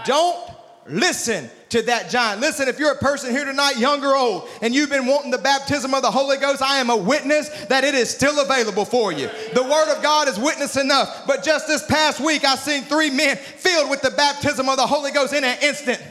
Don't 0.05 0.49
listen 0.87 1.49
to 1.75 1.81
that 1.83 2.09
giant. 2.09 2.39
Listen, 2.39 2.69
if 2.69 2.79
you're 2.79 2.93
a 2.93 2.97
person 2.97 3.31
here 3.31 3.43
tonight, 3.43 3.77
young 3.77 4.03
or 4.03 4.15
old, 4.15 4.47
and 4.61 4.73
you've 4.73 4.89
been 4.89 5.05
wanting 5.05 5.29
the 5.29 5.37
baptism 5.37 5.93
of 5.93 6.01
the 6.01 6.11
Holy 6.11 6.37
Ghost, 6.37 6.61
I 6.61 6.79
am 6.79 6.89
a 6.89 6.95
witness 6.95 7.49
that 7.65 7.83
it 7.83 7.93
is 7.93 8.09
still 8.09 8.39
available 8.39 8.85
for 8.85 9.11
you. 9.11 9.29
The 9.53 9.63
Word 9.63 9.93
of 9.93 10.01
God 10.01 10.29
is 10.29 10.39
witness 10.39 10.77
enough. 10.77 11.27
But 11.27 11.43
just 11.43 11.67
this 11.67 11.85
past 11.85 12.21
week, 12.21 12.45
I 12.45 12.55
seen 12.55 12.83
three 12.83 13.09
men 13.09 13.35
filled 13.35 13.89
with 13.89 14.01
the 14.01 14.11
baptism 14.11 14.69
of 14.69 14.77
the 14.77 14.87
Holy 14.87 15.11
Ghost 15.11 15.33
in 15.33 15.43
an 15.43 15.57
instant. 15.61 16.01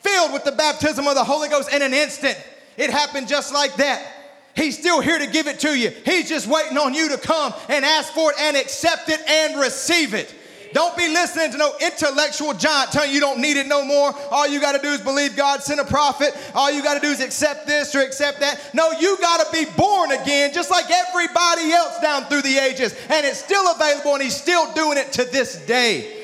Filled 0.00 0.32
with 0.34 0.44
the 0.44 0.52
baptism 0.52 1.06
of 1.06 1.14
the 1.14 1.24
Holy 1.24 1.48
Ghost 1.48 1.72
in 1.72 1.80
an 1.80 1.94
instant. 1.94 2.36
It 2.76 2.90
happened 2.90 3.28
just 3.28 3.52
like 3.54 3.76
that. 3.76 4.06
He's 4.54 4.78
still 4.78 5.00
here 5.00 5.18
to 5.18 5.26
give 5.26 5.46
it 5.46 5.60
to 5.60 5.74
you. 5.74 5.90
He's 6.04 6.28
just 6.28 6.46
waiting 6.46 6.76
on 6.76 6.92
you 6.92 7.08
to 7.08 7.16
come 7.16 7.54
and 7.70 7.82
ask 7.82 8.12
for 8.12 8.30
it 8.32 8.36
and 8.38 8.58
accept 8.58 9.08
it 9.08 9.20
and 9.26 9.58
receive 9.58 10.12
it. 10.12 10.34
Don't 10.72 10.96
be 10.96 11.08
listening 11.08 11.50
to 11.52 11.58
no 11.58 11.74
intellectual 11.80 12.54
giant 12.54 12.92
telling 12.92 13.12
you 13.12 13.20
don't 13.20 13.40
need 13.40 13.56
it 13.56 13.66
no 13.66 13.84
more. 13.84 14.14
All 14.30 14.46
you 14.46 14.60
got 14.60 14.72
to 14.72 14.78
do 14.78 14.88
is 14.88 15.00
believe 15.00 15.36
God 15.36 15.62
sent 15.62 15.80
a 15.80 15.84
prophet. 15.84 16.34
All 16.54 16.70
you 16.70 16.82
got 16.82 16.94
to 16.94 17.00
do 17.00 17.08
is 17.08 17.20
accept 17.20 17.66
this 17.66 17.94
or 17.94 18.00
accept 18.00 18.40
that. 18.40 18.74
No, 18.74 18.90
you 18.92 19.18
got 19.20 19.44
to 19.44 19.52
be 19.52 19.70
born 19.76 20.12
again, 20.12 20.52
just 20.54 20.70
like 20.70 20.86
everybody 20.90 21.72
else 21.72 22.00
down 22.00 22.24
through 22.24 22.42
the 22.42 22.58
ages. 22.58 22.94
And 23.10 23.26
it's 23.26 23.38
still 23.38 23.70
available, 23.70 24.14
and 24.14 24.22
He's 24.22 24.36
still 24.36 24.72
doing 24.72 24.96
it 24.98 25.12
to 25.12 25.24
this 25.24 25.56
day. 25.66 26.18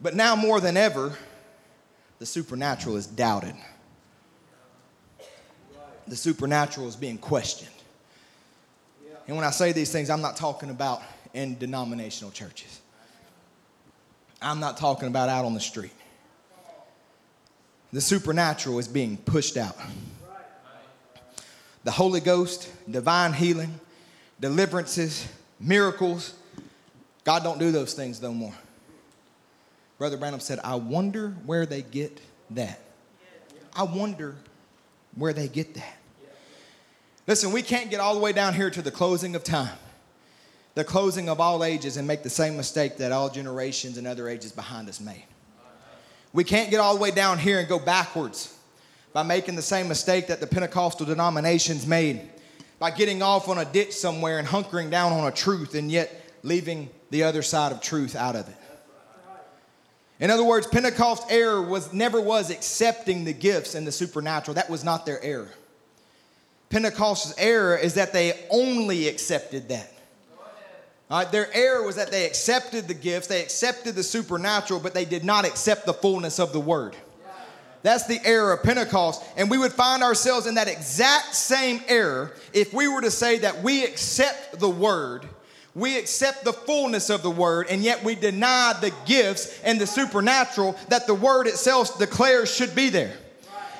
But 0.00 0.14
now 0.14 0.36
more 0.36 0.60
than 0.60 0.76
ever, 0.76 1.18
the 2.18 2.26
supernatural 2.26 2.96
is 2.96 3.06
doubted. 3.06 3.54
The 6.06 6.16
supernatural 6.16 6.88
is 6.88 6.96
being 6.96 7.18
questioned. 7.18 7.70
And 9.28 9.36
when 9.36 9.44
I 9.44 9.50
say 9.50 9.72
these 9.72 9.92
things, 9.92 10.08
I'm 10.08 10.22
not 10.22 10.36
talking 10.36 10.70
about 10.70 11.02
in 11.34 11.58
denominational 11.58 12.32
churches. 12.32 12.80
I'm 14.40 14.58
not 14.58 14.78
talking 14.78 15.06
about 15.06 15.28
out 15.28 15.44
on 15.44 15.52
the 15.52 15.60
street. 15.60 15.92
The 17.92 18.00
supernatural 18.00 18.78
is 18.78 18.88
being 18.88 19.18
pushed 19.18 19.56
out. 19.56 19.76
The 21.84 21.90
Holy 21.90 22.20
Ghost, 22.20 22.70
divine 22.90 23.34
healing, 23.34 23.78
deliverances, 24.40 25.28
miracles, 25.60 26.34
God 27.24 27.42
don't 27.44 27.58
do 27.58 27.70
those 27.70 27.92
things 27.92 28.22
no 28.22 28.32
more. 28.32 28.54
Brother 29.98 30.16
Branham 30.16 30.40
said, 30.40 30.60
I 30.64 30.76
wonder 30.76 31.30
where 31.44 31.66
they 31.66 31.82
get 31.82 32.20
that. 32.50 32.80
I 33.74 33.82
wonder 33.82 34.36
where 35.14 35.32
they 35.32 35.48
get 35.48 35.74
that. 35.74 35.97
Listen, 37.28 37.52
we 37.52 37.60
can't 37.60 37.90
get 37.90 38.00
all 38.00 38.14
the 38.14 38.20
way 38.20 38.32
down 38.32 38.54
here 38.54 38.70
to 38.70 38.80
the 38.80 38.90
closing 38.90 39.36
of 39.36 39.44
time, 39.44 39.76
the 40.74 40.82
closing 40.82 41.28
of 41.28 41.40
all 41.40 41.62
ages, 41.62 41.98
and 41.98 42.08
make 42.08 42.22
the 42.22 42.30
same 42.30 42.56
mistake 42.56 42.96
that 42.96 43.12
all 43.12 43.28
generations 43.28 43.98
and 43.98 44.06
other 44.06 44.30
ages 44.30 44.50
behind 44.50 44.88
us 44.88 44.98
made. 44.98 45.26
We 46.32 46.42
can't 46.42 46.70
get 46.70 46.80
all 46.80 46.94
the 46.94 47.00
way 47.00 47.10
down 47.10 47.38
here 47.38 47.58
and 47.58 47.68
go 47.68 47.78
backwards 47.78 48.56
by 49.12 49.24
making 49.24 49.56
the 49.56 49.62
same 49.62 49.88
mistake 49.88 50.28
that 50.28 50.40
the 50.40 50.46
Pentecostal 50.46 51.04
denominations 51.04 51.86
made, 51.86 52.30
by 52.78 52.90
getting 52.90 53.20
off 53.20 53.46
on 53.48 53.58
a 53.58 53.64
ditch 53.66 53.92
somewhere 53.92 54.38
and 54.38 54.48
hunkering 54.48 54.90
down 54.90 55.12
on 55.12 55.26
a 55.26 55.30
truth 55.30 55.74
and 55.74 55.90
yet 55.90 56.32
leaving 56.42 56.88
the 57.10 57.24
other 57.24 57.42
side 57.42 57.72
of 57.72 57.82
truth 57.82 58.16
out 58.16 58.36
of 58.36 58.48
it. 58.48 58.56
In 60.18 60.30
other 60.30 60.44
words, 60.44 60.66
Pentecost 60.66 61.24
error 61.28 61.60
was 61.60 61.92
never 61.92 62.22
was 62.22 62.48
accepting 62.48 63.24
the 63.24 63.34
gifts 63.34 63.74
and 63.74 63.86
the 63.86 63.92
supernatural. 63.92 64.54
That 64.54 64.70
was 64.70 64.82
not 64.82 65.04
their 65.04 65.22
error. 65.22 65.50
Pentecostal's 66.70 67.34
error 67.38 67.76
is 67.76 67.94
that 67.94 68.12
they 68.12 68.46
only 68.50 69.08
accepted 69.08 69.68
that. 69.70 69.92
Right, 71.10 71.30
their 71.32 71.48
error 71.54 71.82
was 71.84 71.96
that 71.96 72.10
they 72.10 72.26
accepted 72.26 72.86
the 72.86 72.94
gifts, 72.94 73.28
they 73.28 73.40
accepted 73.40 73.94
the 73.94 74.02
supernatural, 74.02 74.78
but 74.78 74.92
they 74.92 75.06
did 75.06 75.24
not 75.24 75.46
accept 75.46 75.86
the 75.86 75.94
fullness 75.94 76.38
of 76.38 76.52
the 76.52 76.60
word. 76.60 76.94
That's 77.82 78.06
the 78.06 78.20
error 78.24 78.52
of 78.52 78.62
Pentecost. 78.62 79.24
And 79.36 79.50
we 79.50 79.56
would 79.56 79.72
find 79.72 80.02
ourselves 80.02 80.46
in 80.46 80.56
that 80.56 80.68
exact 80.68 81.34
same 81.34 81.80
error 81.88 82.34
if 82.52 82.74
we 82.74 82.88
were 82.88 83.00
to 83.00 83.10
say 83.10 83.38
that 83.38 83.62
we 83.62 83.84
accept 83.84 84.58
the 84.58 84.68
word, 84.68 85.26
we 85.74 85.96
accept 85.96 86.44
the 86.44 86.52
fullness 86.52 87.08
of 87.08 87.22
the 87.22 87.30
word, 87.30 87.68
and 87.70 87.82
yet 87.82 88.04
we 88.04 88.14
deny 88.14 88.74
the 88.78 88.92
gifts 89.06 89.60
and 89.62 89.80
the 89.80 89.86
supernatural 89.86 90.76
that 90.88 91.06
the 91.06 91.14
word 91.14 91.46
itself 91.46 91.98
declares 91.98 92.54
should 92.54 92.74
be 92.74 92.90
there 92.90 93.16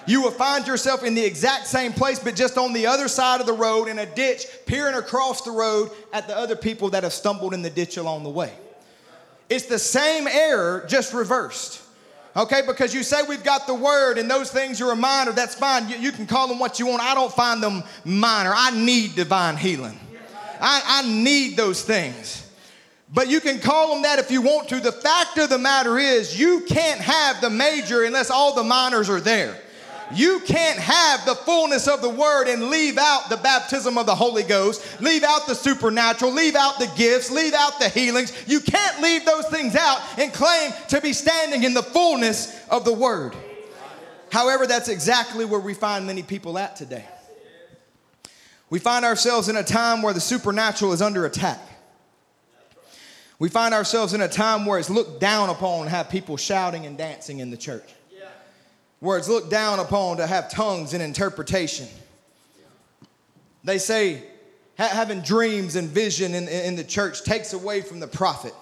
you 0.09 0.23
will 0.23 0.31
find 0.31 0.67
yourself 0.67 1.05
in 1.05 1.15
the 1.15 1.23
exact 1.23 1.67
same 1.67 1.93
place, 1.93 2.19
but 2.19 2.35
just 2.35 2.57
on 2.57 2.73
the 2.73 2.87
other 2.87 3.09
side 3.09 3.41
of 3.41 3.47
the 3.47 3.53
road 3.53 3.89
in 3.89 3.99
a 3.99 4.07
ditch, 4.07 4.47
peering 4.65 4.95
across 4.95 5.43
the 5.43 5.51
road 5.51 5.91
at 6.15 6.27
the 6.27 6.35
other 6.35 6.57
people 6.57 6.89
that 6.91 7.03
have 7.03 7.13
stumbled 7.13 7.53
in 7.53 7.61
the 7.61 7.69
ditch 7.69 7.99
along 7.99 8.23
the 8.23 8.31
way. 8.31 8.53
It's 9.51 9.67
the 9.67 9.79
same 9.79 10.27
error, 10.27 10.87
just 10.89 11.13
reversed. 11.13 11.83
Okay, 12.35 12.63
because 12.67 12.95
you 12.95 13.03
say 13.03 13.23
we've 13.29 13.45
got 13.45 13.67
the 13.67 13.75
word 13.75 14.17
and 14.17 14.31
those 14.31 14.51
things 14.51 14.81
are 14.81 14.93
a 14.93 14.97
minor, 14.97 15.33
that's 15.33 15.55
fine. 15.55 15.91
You, 15.91 15.97
you, 15.97 16.13
can 16.13 16.27
call 16.27 16.49
them 16.49 16.59
what 16.59 16.79
you 16.79 16.87
want. 16.87 17.03
I 17.03 17.15
don't 17.15 17.33
find 17.33 17.63
them 17.63 17.83
minor. 18.05 18.53
I 18.55 18.71
need 18.71 19.15
divine 19.15 19.59
healing. 19.59 19.99
I, 20.59 20.83
I 20.87 21.07
need 21.07 21.57
those 21.57 21.83
things. 21.83 22.51
But 23.13 23.29
you 23.29 23.41
can 23.41 23.59
call 23.59 23.93
them 23.93 24.03
that 24.03 24.19
if 24.19 24.31
you 24.31 24.41
want 24.41 24.69
to. 24.71 24.81
The 24.81 24.93
fact 24.93 25.37
of 25.37 25.51
the 25.51 25.59
matter 25.59 25.99
is, 25.99 26.39
you 26.39 26.61
can't 26.67 27.01
have 27.01 27.41
the 27.43 27.51
major 27.51 28.05
unless 28.05 28.31
all 28.31 28.55
the 28.55 28.65
minors 28.65 29.11
are 29.11 29.21
there. 29.21 29.59
You 30.15 30.41
can't 30.41 30.79
have 30.79 31.27
the 31.27 31.35
fullness 31.35 31.87
of 31.87 32.01
the 32.01 32.09
word 32.09 32.49
and 32.49 32.71
leave 32.71 32.97
out 32.97 33.29
the 33.29 33.37
baptism 33.37 33.99
of 33.99 34.07
the 34.07 34.15
Holy 34.15 34.43
Ghost, 34.43 35.01
leave 35.01 35.23
out 35.23 35.47
the 35.47 35.55
supernatural, 35.55 36.33
leave 36.33 36.55
out 36.55 36.79
the 36.79 36.91
gifts, 36.97 37.31
leave 37.31 37.53
out 37.53 37.79
the 37.79 37.91
healings. 37.91 38.33
You 38.47 38.61
can't 38.61 39.03
leave 39.03 39.27
those 39.27 39.47
things 39.49 39.77
out 39.77 40.01
and 40.19 40.33
claim 40.33 40.73
to 40.89 41.01
be 41.01 41.13
standing 41.13 41.63
in 41.63 41.75
the 41.75 41.83
fullness 41.83 42.59
of 42.69 42.85
the 42.85 42.93
word. 42.93 43.35
However, 44.33 44.67
that's 44.67 44.89
exactly 44.89 45.45
where 45.45 45.61
we 45.61 45.75
find 45.75 46.07
many 46.07 46.23
people 46.23 46.59
at 46.59 46.77
today. 46.77 47.05
We 48.71 48.79
find 48.79 49.05
ourselves 49.05 49.49
in 49.49 49.57
a 49.57 49.65
time 49.65 50.03
where 50.03 50.15
the 50.15 50.21
supernatural 50.21 50.93
is 50.93 51.03
under 51.03 51.27
attack. 51.27 51.61
We 53.39 53.49
find 53.49 53.73
ourselves 53.73 54.15
in 54.15 54.21
a 54.21 54.29
time 54.29 54.67
where 54.67 54.79
it's 54.79 54.91
looked 54.91 55.21
down 55.21 55.49
upon 55.49 55.85
to 55.85 55.91
have 55.91 56.11
people 56.11 56.37
shouting 56.37 56.87
and 56.87 56.99
dancing 56.99 57.39
in 57.39 57.51
the 57.51 57.57
church 57.57 57.89
where 59.01 59.19
it's 59.19 59.29
looked 59.29 59.51
down 59.51 59.79
upon 59.79 60.17
to 60.17 60.27
have 60.27 60.51
tongues 60.51 60.93
and 60.93 61.03
interpretation. 61.03 61.87
They 63.65 63.79
say 63.79 64.23
ha- 64.77 64.89
having 64.89 65.21
dreams 65.21 65.77
and 65.77 65.89
vision 65.89 66.35
in, 66.35 66.49
in 66.49 66.77
the 66.77 66.85
church 66.85 67.23
takes 67.23 67.53
away 67.53 67.81
from 67.81 68.01
the 68.01 68.09
prophet. 68.09 68.55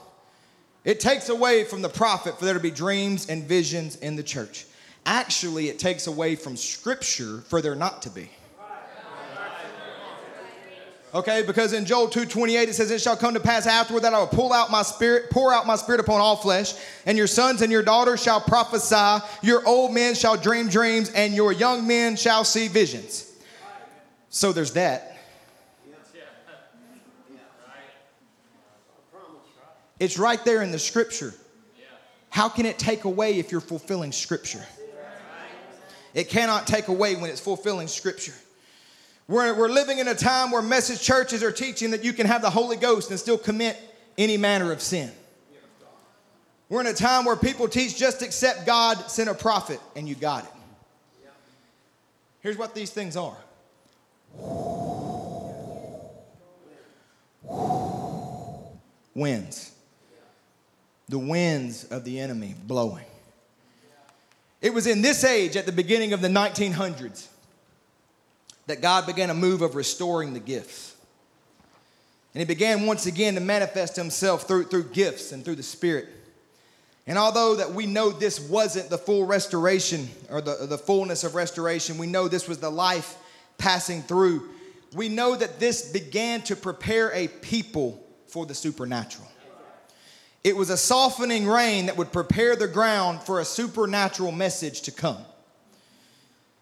It 0.84 1.00
takes 1.00 1.28
away 1.28 1.64
from 1.64 1.82
the 1.82 1.88
prophet 1.88 2.38
for 2.38 2.44
there 2.44 2.54
to 2.54 2.60
be 2.60 2.70
dreams 2.70 3.28
and 3.28 3.44
visions 3.44 3.96
in 3.96 4.16
the 4.16 4.22
church. 4.22 4.66
Actually, 5.04 5.68
it 5.68 5.78
takes 5.78 6.06
away 6.06 6.36
from 6.36 6.56
scripture 6.56 7.40
for 7.48 7.60
there 7.60 7.74
not 7.74 8.02
to 8.02 8.10
be. 8.10 8.30
Okay, 11.14 11.42
because 11.42 11.72
in 11.72 11.86
Joel 11.86 12.08
2:28 12.08 12.68
it 12.68 12.74
says, 12.74 12.90
It 12.90 13.00
shall 13.00 13.16
come 13.16 13.34
to 13.34 13.40
pass 13.40 13.66
afterward 13.66 14.02
that 14.02 14.12
I 14.12 14.18
will 14.18 14.26
pull 14.26 14.52
out 14.52 14.70
my 14.70 14.82
spirit, 14.82 15.30
pour 15.30 15.52
out 15.52 15.66
my 15.66 15.76
spirit 15.76 16.00
upon 16.00 16.20
all 16.20 16.36
flesh, 16.36 16.74
and 17.06 17.16
your 17.16 17.26
sons 17.26 17.62
and 17.62 17.72
your 17.72 17.82
daughters 17.82 18.22
shall 18.22 18.40
prophesy, 18.40 19.24
your 19.42 19.66
old 19.66 19.94
men 19.94 20.14
shall 20.14 20.36
dream 20.36 20.68
dreams, 20.68 21.10
and 21.10 21.32
your 21.32 21.52
young 21.52 21.86
men 21.86 22.16
shall 22.16 22.44
see 22.44 22.68
visions. 22.68 23.32
So 24.30 24.52
there's 24.52 24.72
that. 24.72 25.16
It's 29.98 30.18
right 30.18 30.44
there 30.44 30.60
in 30.60 30.72
the 30.72 30.78
scripture. 30.78 31.34
How 32.28 32.50
can 32.50 32.66
it 32.66 32.78
take 32.78 33.04
away 33.04 33.38
if 33.38 33.50
you're 33.50 33.62
fulfilling 33.62 34.12
scripture? 34.12 34.66
It 36.12 36.28
cannot 36.28 36.66
take 36.66 36.88
away 36.88 37.16
when 37.16 37.30
it's 37.30 37.40
fulfilling 37.40 37.88
scripture. 37.88 38.34
We're, 39.28 39.54
we're 39.54 39.68
living 39.68 39.98
in 39.98 40.06
a 40.08 40.14
time 40.14 40.50
where 40.50 40.62
message 40.62 41.02
churches 41.02 41.42
are 41.42 41.50
teaching 41.50 41.90
that 41.90 42.04
you 42.04 42.12
can 42.12 42.26
have 42.26 42.42
the 42.42 42.50
Holy 42.50 42.76
Ghost 42.76 43.10
and 43.10 43.18
still 43.18 43.38
commit 43.38 43.76
any 44.16 44.36
manner 44.36 44.72
of 44.72 44.80
sin. 44.80 45.10
We're 46.68 46.80
in 46.80 46.86
a 46.86 46.94
time 46.94 47.24
where 47.24 47.36
people 47.36 47.68
teach 47.68 47.96
just 47.96 48.22
accept 48.22 48.66
God, 48.66 49.10
send 49.10 49.28
a 49.28 49.34
prophet, 49.34 49.80
and 49.94 50.08
you 50.08 50.14
got 50.14 50.44
it. 50.44 50.50
Here's 52.40 52.56
what 52.56 52.74
these 52.74 52.90
things 52.90 53.16
are 53.16 53.36
winds. 59.14 59.72
The 61.08 61.18
winds 61.18 61.84
of 61.84 62.04
the 62.04 62.20
enemy 62.20 62.54
blowing. 62.66 63.06
It 64.60 64.74
was 64.74 64.86
in 64.86 65.02
this 65.02 65.24
age, 65.24 65.56
at 65.56 65.66
the 65.66 65.72
beginning 65.72 66.12
of 66.12 66.20
the 66.20 66.28
1900s, 66.28 67.28
that 68.66 68.80
God 68.80 69.06
began 69.06 69.30
a 69.30 69.34
move 69.34 69.62
of 69.62 69.74
restoring 69.74 70.34
the 70.34 70.40
gifts. 70.40 70.94
And 72.34 72.40
he 72.40 72.44
began 72.44 72.86
once 72.86 73.06
again 73.06 73.34
to 73.34 73.40
manifest 73.40 73.96
himself 73.96 74.46
through, 74.46 74.64
through 74.64 74.90
gifts 74.90 75.32
and 75.32 75.44
through 75.44 75.54
the 75.54 75.62
Spirit. 75.62 76.08
And 77.06 77.16
although 77.16 77.56
that 77.56 77.72
we 77.72 77.86
know 77.86 78.10
this 78.10 78.40
wasn't 78.40 78.90
the 78.90 78.98
full 78.98 79.24
restoration 79.24 80.08
or 80.28 80.40
the, 80.40 80.66
the 80.66 80.76
fullness 80.76 81.24
of 81.24 81.34
restoration, 81.34 81.98
we 81.98 82.06
know 82.06 82.28
this 82.28 82.48
was 82.48 82.58
the 82.58 82.70
life 82.70 83.16
passing 83.58 84.02
through. 84.02 84.50
We 84.92 85.08
know 85.08 85.36
that 85.36 85.60
this 85.60 85.90
began 85.92 86.42
to 86.42 86.56
prepare 86.56 87.10
a 87.12 87.28
people 87.28 88.04
for 88.26 88.44
the 88.44 88.54
supernatural. 88.54 89.26
It 90.42 90.56
was 90.56 90.70
a 90.70 90.76
softening 90.76 91.46
rain 91.46 91.86
that 91.86 91.96
would 91.96 92.12
prepare 92.12 92.54
the 92.54 92.68
ground 92.68 93.22
for 93.22 93.40
a 93.40 93.44
supernatural 93.44 94.32
message 94.32 94.82
to 94.82 94.92
come. 94.92 95.24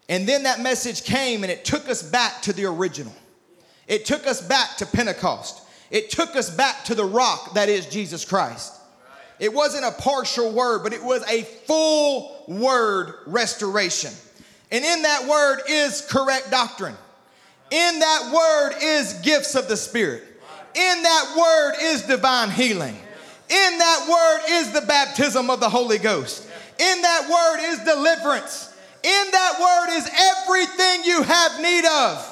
And 0.07 0.27
then 0.27 0.43
that 0.43 0.59
message 0.59 1.03
came 1.03 1.43
and 1.43 1.51
it 1.51 1.65
took 1.65 1.89
us 1.89 2.03
back 2.03 2.41
to 2.43 2.53
the 2.53 2.65
original. 2.65 3.13
It 3.87 4.05
took 4.05 4.27
us 4.27 4.41
back 4.41 4.77
to 4.77 4.85
Pentecost. 4.85 5.61
It 5.91 6.09
took 6.09 6.35
us 6.35 6.49
back 6.49 6.83
to 6.85 6.95
the 6.95 7.05
rock 7.05 7.53
that 7.53 7.69
is 7.69 7.85
Jesus 7.87 8.25
Christ. 8.25 8.73
It 9.39 9.53
wasn't 9.53 9.85
a 9.85 9.91
partial 9.91 10.51
word, 10.51 10.83
but 10.83 10.93
it 10.93 11.03
was 11.03 11.23
a 11.29 11.43
full 11.43 12.43
word 12.47 13.15
restoration. 13.25 14.11
And 14.71 14.83
in 14.83 15.01
that 15.03 15.27
word 15.27 15.61
is 15.67 16.05
correct 16.09 16.51
doctrine. 16.51 16.95
In 17.71 17.99
that 17.99 18.31
word 18.33 18.77
is 18.81 19.13
gifts 19.21 19.55
of 19.55 19.67
the 19.67 19.77
Spirit. 19.77 20.23
In 20.75 21.03
that 21.03 21.35
word 21.37 21.75
is 21.81 22.03
divine 22.03 22.49
healing. 22.49 22.95
In 23.49 23.77
that 23.77 24.07
word 24.09 24.55
is 24.55 24.71
the 24.71 24.81
baptism 24.81 25.49
of 25.49 25.59
the 25.59 25.69
Holy 25.69 25.97
Ghost. 25.97 26.47
In 26.79 27.01
that 27.01 27.29
word 27.29 27.71
is 27.71 27.79
deliverance. 27.79 28.74
In 29.05 29.31
that 29.31 29.59
word 29.61 29.97
is 29.97 30.09
everything 30.09 31.03
you 31.03 31.21
have 31.21 31.61
need 31.61 31.85
of. 31.85 32.31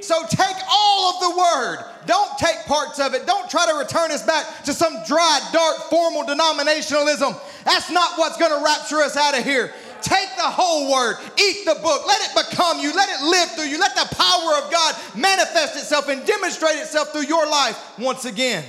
So 0.00 0.24
take 0.26 0.56
all 0.70 1.12
of 1.12 1.20
the 1.20 1.38
word. 1.38 1.84
Don't 2.06 2.38
take 2.38 2.64
parts 2.64 2.98
of 2.98 3.12
it. 3.12 3.26
Don't 3.26 3.50
try 3.50 3.66
to 3.66 3.74
return 3.74 4.10
us 4.10 4.22
back 4.22 4.64
to 4.64 4.72
some 4.72 4.94
dry, 5.06 5.40
dark, 5.52 5.76
formal 5.90 6.22
denominationalism. 6.22 7.38
That's 7.64 7.90
not 7.90 8.18
what's 8.18 8.38
going 8.38 8.52
to 8.52 8.64
rapture 8.64 9.02
us 9.02 9.18
out 9.18 9.36
of 9.36 9.44
here. 9.44 9.72
Take 10.00 10.28
the 10.36 10.42
whole 10.42 10.90
word, 10.90 11.16
eat 11.38 11.66
the 11.66 11.74
book, 11.74 12.06
let 12.06 12.20
it 12.22 12.48
become 12.48 12.78
you, 12.80 12.94
let 12.94 13.08
it 13.10 13.22
live 13.22 13.50
through 13.50 13.66
you, 13.66 13.78
let 13.78 13.94
the 13.94 14.14
power 14.14 14.64
of 14.64 14.70
God 14.70 14.94
manifest 15.14 15.76
itself 15.76 16.08
and 16.08 16.24
demonstrate 16.26 16.76
itself 16.76 17.12
through 17.12 17.26
your 17.26 17.46
life 17.46 17.98
once 17.98 18.24
again. 18.24 18.64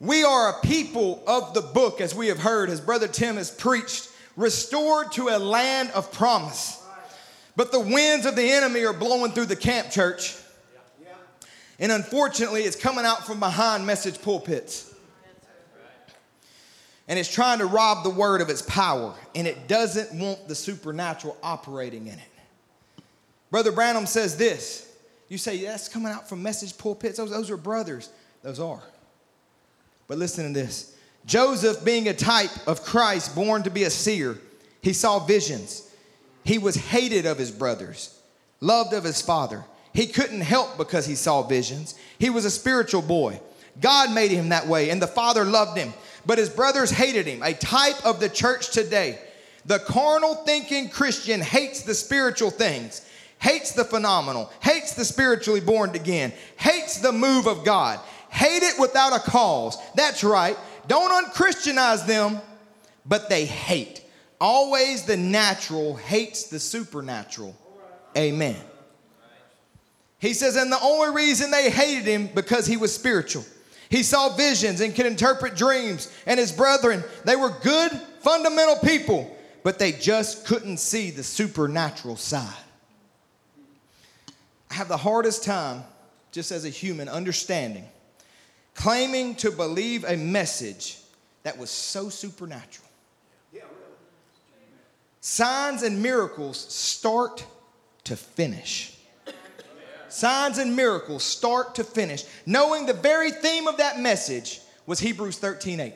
We 0.00 0.22
are 0.22 0.50
a 0.50 0.60
people 0.66 1.22
of 1.26 1.54
the 1.54 1.62
book, 1.62 2.02
as 2.02 2.14
we 2.14 2.28
have 2.28 2.40
heard, 2.40 2.68
as 2.68 2.80
Brother 2.80 3.08
Tim 3.08 3.36
has 3.36 3.50
preached 3.50 4.08
restored 4.36 5.12
to 5.12 5.28
a 5.28 5.38
land 5.38 5.90
of 5.90 6.12
promise. 6.12 6.82
But 7.54 7.70
the 7.70 7.80
winds 7.80 8.26
of 8.26 8.36
the 8.36 8.50
enemy 8.50 8.84
are 8.84 8.92
blowing 8.92 9.32
through 9.32 9.46
the 9.46 9.56
camp 9.56 9.90
church. 9.90 10.36
And 11.78 11.92
unfortunately, 11.92 12.62
it's 12.62 12.76
coming 12.76 13.04
out 13.04 13.26
from 13.26 13.40
behind 13.40 13.86
message 13.86 14.22
pulpits. 14.22 14.94
And 17.08 17.18
it's 17.18 17.30
trying 17.30 17.58
to 17.58 17.66
rob 17.66 18.04
the 18.04 18.10
word 18.10 18.40
of 18.40 18.48
its 18.48 18.62
power. 18.62 19.14
And 19.34 19.46
it 19.46 19.68
doesn't 19.68 20.18
want 20.18 20.48
the 20.48 20.54
supernatural 20.54 21.36
operating 21.42 22.06
in 22.06 22.14
it. 22.14 23.04
Brother 23.50 23.72
Branham 23.72 24.06
says 24.06 24.36
this. 24.36 24.88
You 25.28 25.36
say, 25.38 25.62
that's 25.64 25.88
coming 25.88 26.12
out 26.12 26.28
from 26.28 26.42
message 26.42 26.78
pulpits. 26.78 27.18
Those, 27.18 27.30
those 27.30 27.50
are 27.50 27.56
brothers. 27.56 28.10
Those 28.42 28.60
are. 28.60 28.82
But 30.06 30.18
listen 30.18 30.46
to 30.46 30.58
this 30.58 30.91
Joseph, 31.26 31.84
being 31.84 32.08
a 32.08 32.14
type 32.14 32.50
of 32.66 32.82
Christ, 32.82 33.34
born 33.34 33.62
to 33.62 33.70
be 33.70 33.84
a 33.84 33.90
seer, 33.90 34.38
he 34.80 34.92
saw 34.92 35.18
visions. 35.20 35.88
He 36.44 36.58
was 36.58 36.74
hated 36.74 37.26
of 37.26 37.38
his 37.38 37.50
brothers, 37.50 38.18
loved 38.60 38.92
of 38.92 39.04
his 39.04 39.22
father. 39.22 39.64
He 39.92 40.06
couldn't 40.06 40.40
help 40.40 40.76
because 40.76 41.06
he 41.06 41.14
saw 41.14 41.42
visions. 41.42 41.94
He 42.18 42.30
was 42.30 42.44
a 42.44 42.50
spiritual 42.50 43.02
boy. 43.02 43.40
God 43.80 44.12
made 44.12 44.30
him 44.30 44.48
that 44.50 44.66
way, 44.66 44.90
and 44.90 45.00
the 45.00 45.06
father 45.06 45.44
loved 45.44 45.78
him. 45.78 45.92
But 46.26 46.38
his 46.38 46.48
brothers 46.48 46.90
hated 46.90 47.26
him, 47.26 47.42
a 47.42 47.52
type 47.52 48.04
of 48.04 48.20
the 48.20 48.28
church 48.28 48.70
today. 48.70 49.18
The 49.64 49.78
carnal 49.78 50.34
thinking 50.34 50.88
Christian 50.88 51.40
hates 51.40 51.82
the 51.82 51.94
spiritual 51.94 52.50
things, 52.50 53.06
hates 53.38 53.72
the 53.72 53.84
phenomenal, 53.84 54.50
hates 54.60 54.94
the 54.94 55.04
spiritually 55.04 55.60
born 55.60 55.94
again, 55.94 56.32
hates 56.56 56.98
the 56.98 57.12
move 57.12 57.46
of 57.46 57.64
God, 57.64 58.00
hate 58.30 58.62
it 58.62 58.78
without 58.80 59.14
a 59.14 59.30
cause. 59.30 59.76
That's 59.94 60.24
right. 60.24 60.56
Don't 60.86 61.26
unchristianize 61.26 62.06
them, 62.06 62.40
but 63.06 63.28
they 63.28 63.44
hate. 63.44 64.02
Always 64.40 65.04
the 65.04 65.16
natural 65.16 65.94
hates 65.94 66.44
the 66.44 66.58
supernatural. 66.58 67.56
Amen. 68.16 68.56
He 70.18 70.34
says, 70.34 70.56
and 70.56 70.70
the 70.70 70.80
only 70.80 71.14
reason 71.14 71.50
they 71.50 71.70
hated 71.70 72.06
him 72.06 72.28
because 72.34 72.66
he 72.66 72.76
was 72.76 72.94
spiritual. 72.94 73.44
He 73.88 74.02
saw 74.02 74.34
visions 74.36 74.80
and 74.80 74.94
could 74.94 75.06
interpret 75.06 75.56
dreams. 75.56 76.12
And 76.26 76.38
his 76.38 76.52
brethren, 76.52 77.04
they 77.24 77.36
were 77.36 77.50
good, 77.62 77.92
fundamental 78.20 78.76
people, 78.76 79.36
but 79.62 79.78
they 79.78 79.92
just 79.92 80.46
couldn't 80.46 80.78
see 80.78 81.10
the 81.10 81.22
supernatural 81.22 82.16
side. 82.16 82.54
I 84.70 84.74
have 84.74 84.88
the 84.88 84.96
hardest 84.96 85.44
time, 85.44 85.84
just 86.30 86.52
as 86.52 86.64
a 86.64 86.70
human, 86.70 87.08
understanding 87.08 87.86
claiming 88.74 89.34
to 89.36 89.50
believe 89.50 90.04
a 90.04 90.16
message 90.16 90.98
that 91.42 91.58
was 91.58 91.70
so 91.70 92.08
supernatural. 92.08 92.88
Signs 95.20 95.84
and 95.84 96.02
miracles 96.02 96.58
start 96.58 97.46
to 98.04 98.16
finish. 98.16 98.98
Signs 100.08 100.58
and 100.58 100.74
miracles 100.74 101.22
start 101.22 101.76
to 101.76 101.84
finish. 101.84 102.24
Knowing 102.44 102.86
the 102.86 102.92
very 102.92 103.30
theme 103.30 103.68
of 103.68 103.76
that 103.76 104.00
message 104.00 104.60
was 104.84 104.98
Hebrews 104.98 105.38
13 105.38 105.78
8. 105.78 105.94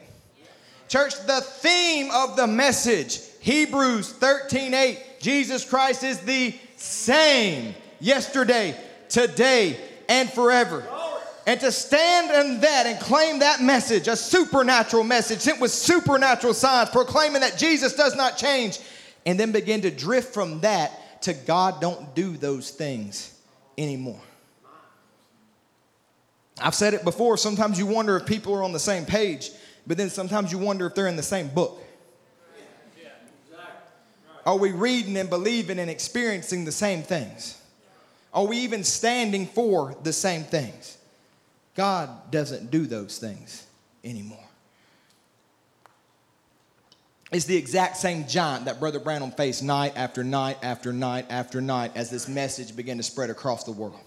Church, 0.88 1.14
the 1.26 1.40
theme 1.40 2.10
of 2.12 2.36
the 2.36 2.46
message, 2.46 3.20
Hebrews 3.40 4.12
13 4.12 4.72
8, 4.72 5.20
Jesus 5.20 5.68
Christ 5.68 6.04
is 6.04 6.20
the 6.20 6.54
same 6.76 7.74
yesterday, 7.98 8.78
today, 9.08 9.76
and 10.08 10.30
forever 10.30 10.86
and 11.46 11.60
to 11.60 11.70
stand 11.70 12.30
in 12.32 12.60
that 12.60 12.86
and 12.86 12.98
claim 12.98 13.38
that 13.38 13.62
message, 13.62 14.08
a 14.08 14.16
supernatural 14.16 15.04
message 15.04 15.40
sent 15.40 15.60
with 15.60 15.70
supernatural 15.70 16.52
signs, 16.52 16.90
proclaiming 16.90 17.40
that 17.40 17.56
Jesus 17.56 17.94
does 17.94 18.16
not 18.16 18.36
change, 18.36 18.80
and 19.24 19.38
then 19.38 19.52
begin 19.52 19.80
to 19.82 19.90
drift 19.90 20.34
from 20.34 20.60
that 20.60 21.22
to 21.22 21.32
God 21.32 21.80
don't 21.80 22.14
do 22.16 22.36
those 22.36 22.70
things 22.70 23.40
anymore. 23.78 24.20
I've 26.60 26.74
said 26.74 26.94
it 26.94 27.04
before, 27.04 27.36
sometimes 27.36 27.78
you 27.78 27.86
wonder 27.86 28.16
if 28.16 28.26
people 28.26 28.52
are 28.54 28.62
on 28.62 28.72
the 28.72 28.80
same 28.80 29.04
page, 29.04 29.50
but 29.86 29.96
then 29.96 30.10
sometimes 30.10 30.50
you 30.50 30.58
wonder 30.58 30.86
if 30.86 30.94
they're 30.94 31.06
in 31.06 31.16
the 31.16 31.22
same 31.22 31.48
book. 31.48 31.80
Are 34.44 34.56
we 34.56 34.72
reading 34.72 35.16
and 35.16 35.28
believing 35.28 35.78
and 35.78 35.90
experiencing 35.90 36.64
the 36.64 36.72
same 36.72 37.02
things? 37.02 37.60
Are 38.32 38.44
we 38.44 38.58
even 38.58 38.84
standing 38.84 39.46
for 39.46 39.96
the 40.02 40.12
same 40.12 40.44
things? 40.44 40.96
God 41.76 42.30
doesn't 42.30 42.70
do 42.70 42.86
those 42.86 43.18
things 43.18 43.66
anymore. 44.02 44.38
It's 47.30 47.44
the 47.44 47.56
exact 47.56 47.96
same 47.96 48.26
giant 48.26 48.64
that 48.64 48.80
Brother 48.80 48.98
Branham 48.98 49.30
faced 49.32 49.62
night 49.62 49.92
after 49.96 50.24
night 50.24 50.58
after 50.62 50.92
night 50.92 51.26
after 51.28 51.60
night 51.60 51.92
as 51.94 52.08
this 52.08 52.28
message 52.28 52.74
began 52.74 52.96
to 52.96 53.02
spread 53.02 53.30
across 53.30 53.64
the 53.64 53.72
world. 53.72 54.00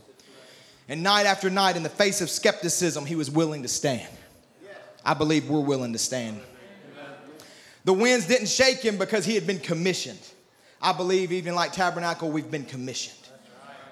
And 0.87 1.03
night 1.03 1.27
after 1.27 1.49
night, 1.49 1.75
in 1.75 1.83
the 1.83 1.89
face 1.89 2.21
of 2.21 2.29
skepticism, 2.29 3.05
he 3.05 3.15
was 3.15 3.29
willing 3.29 3.61
to 3.61 3.67
stand. 3.67 4.07
I 5.05 5.13
believe 5.13 5.49
we're 5.49 5.59
willing 5.59 5.93
to 5.93 5.99
stand. 5.99 6.41
The 7.85 7.93
winds 7.93 8.25
didn't 8.27 8.49
shake 8.49 8.79
him 8.79 8.97
because 8.97 9.25
he 9.25 9.35
had 9.35 9.45
been 9.45 9.59
commissioned. 9.59 10.19
I 10.81 10.93
believe, 10.93 11.31
even 11.31 11.53
like 11.55 11.73
Tabernacle, 11.73 12.31
we've 12.31 12.49
been 12.49 12.65
commissioned. 12.65 13.18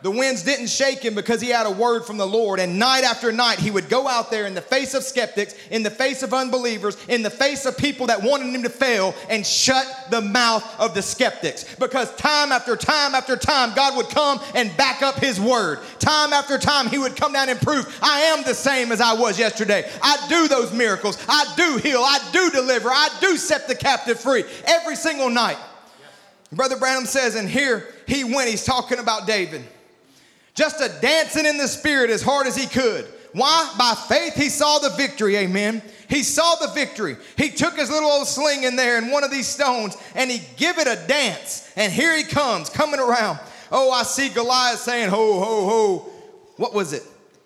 The 0.03 0.11
winds 0.11 0.43
didn't 0.43 0.67
shake 0.67 1.03
him 1.03 1.15
because 1.15 1.41
he 1.41 1.49
had 1.49 1.65
a 1.65 1.71
word 1.71 2.05
from 2.05 2.17
the 2.17 2.27
Lord. 2.27 2.59
And 2.59 2.77
night 2.77 3.03
after 3.03 3.31
night, 3.31 3.57
he 3.57 3.71
would 3.71 3.89
go 3.89 4.07
out 4.07 4.29
there 4.29 4.45
in 4.45 4.53
the 4.53 4.61
face 4.61 4.93
of 4.93 5.03
skeptics, 5.03 5.55
in 5.71 5.81
the 5.81 5.89
face 5.89 6.21
of 6.21 6.33
unbelievers, 6.33 6.97
in 7.07 7.23
the 7.23 7.29
face 7.29 7.65
of 7.65 7.77
people 7.77 8.07
that 8.07 8.21
wanted 8.21 8.53
him 8.53 8.63
to 8.63 8.69
fail, 8.69 9.15
and 9.29 9.45
shut 9.45 9.85
the 10.11 10.21
mouth 10.21 10.63
of 10.79 10.93
the 10.93 11.01
skeptics. 11.01 11.75
Because 11.75 12.15
time 12.15 12.51
after 12.51 12.75
time 12.75 13.15
after 13.15 13.35
time, 13.35 13.73
God 13.75 13.97
would 13.97 14.09
come 14.09 14.39
and 14.53 14.75
back 14.77 15.01
up 15.01 15.15
his 15.15 15.41
word. 15.41 15.79
Time 15.99 16.31
after 16.31 16.59
time, 16.59 16.87
he 16.87 16.99
would 16.99 17.15
come 17.15 17.33
down 17.33 17.49
and 17.49 17.59
prove, 17.59 17.99
I 18.01 18.21
am 18.21 18.43
the 18.43 18.53
same 18.53 18.91
as 18.91 19.01
I 19.01 19.13
was 19.13 19.39
yesterday. 19.39 19.89
I 20.03 20.23
do 20.29 20.47
those 20.47 20.71
miracles. 20.73 21.17
I 21.27 21.53
do 21.55 21.77
heal. 21.77 22.01
I 22.01 22.19
do 22.31 22.51
deliver. 22.51 22.89
I 22.89 23.09
do 23.19 23.35
set 23.37 23.67
the 23.67 23.75
captive 23.75 24.19
free 24.19 24.43
every 24.65 24.95
single 24.95 25.29
night. 25.29 25.57
Brother 26.51 26.77
Branham 26.77 27.05
says, 27.05 27.35
and 27.35 27.49
here 27.49 27.87
he 28.05 28.23
went, 28.23 28.49
he's 28.49 28.63
talking 28.63 28.99
about 28.99 29.27
David 29.27 29.63
just 30.58 30.82
a 30.82 30.89
dancing 30.99 31.45
in 31.45 31.58
the 31.58 31.68
spirit 31.68 32.10
as 32.10 32.22
hard 32.22 32.47
as 32.47 32.55
he 32.55 32.66
could. 32.66 33.05
Why? 33.34 33.74
By 33.78 33.93
faith, 34.08 34.34
he 34.34 34.49
saw 34.49 34.80
the 34.80 34.89
victory. 34.97 35.38
Amen. 35.38 35.82
He 36.10 36.24
saw 36.24 36.55
the 36.55 36.74
victory. 36.74 37.18
He 37.38 37.49
took 37.49 37.76
his 37.76 37.91
little 37.91 38.10
old 38.10 38.28
sling 38.28 38.64
in 38.64 38.76
there 38.76 38.97
and 38.97 39.12
one 39.12 39.24
of 39.24 39.30
these 39.30 39.47
stones 39.47 39.95
and 40.16 40.32
he 40.32 40.41
give 40.55 40.78
it 40.80 40.88
a 40.88 41.08
dance. 41.08 41.72
And 41.76 41.93
here 41.93 42.18
he 42.18 42.24
comes, 42.24 42.70
coming 42.70 42.99
around. 42.99 43.39
Oh, 43.72 43.91
I 43.91 44.03
see 44.03 44.30
Goliath 44.30 44.80
saying, 44.80 45.10
ho, 45.10 45.39
ho, 45.39 45.66
ho. 45.68 46.12
What 46.55 46.74
was 46.74 46.93
it? 46.93 47.03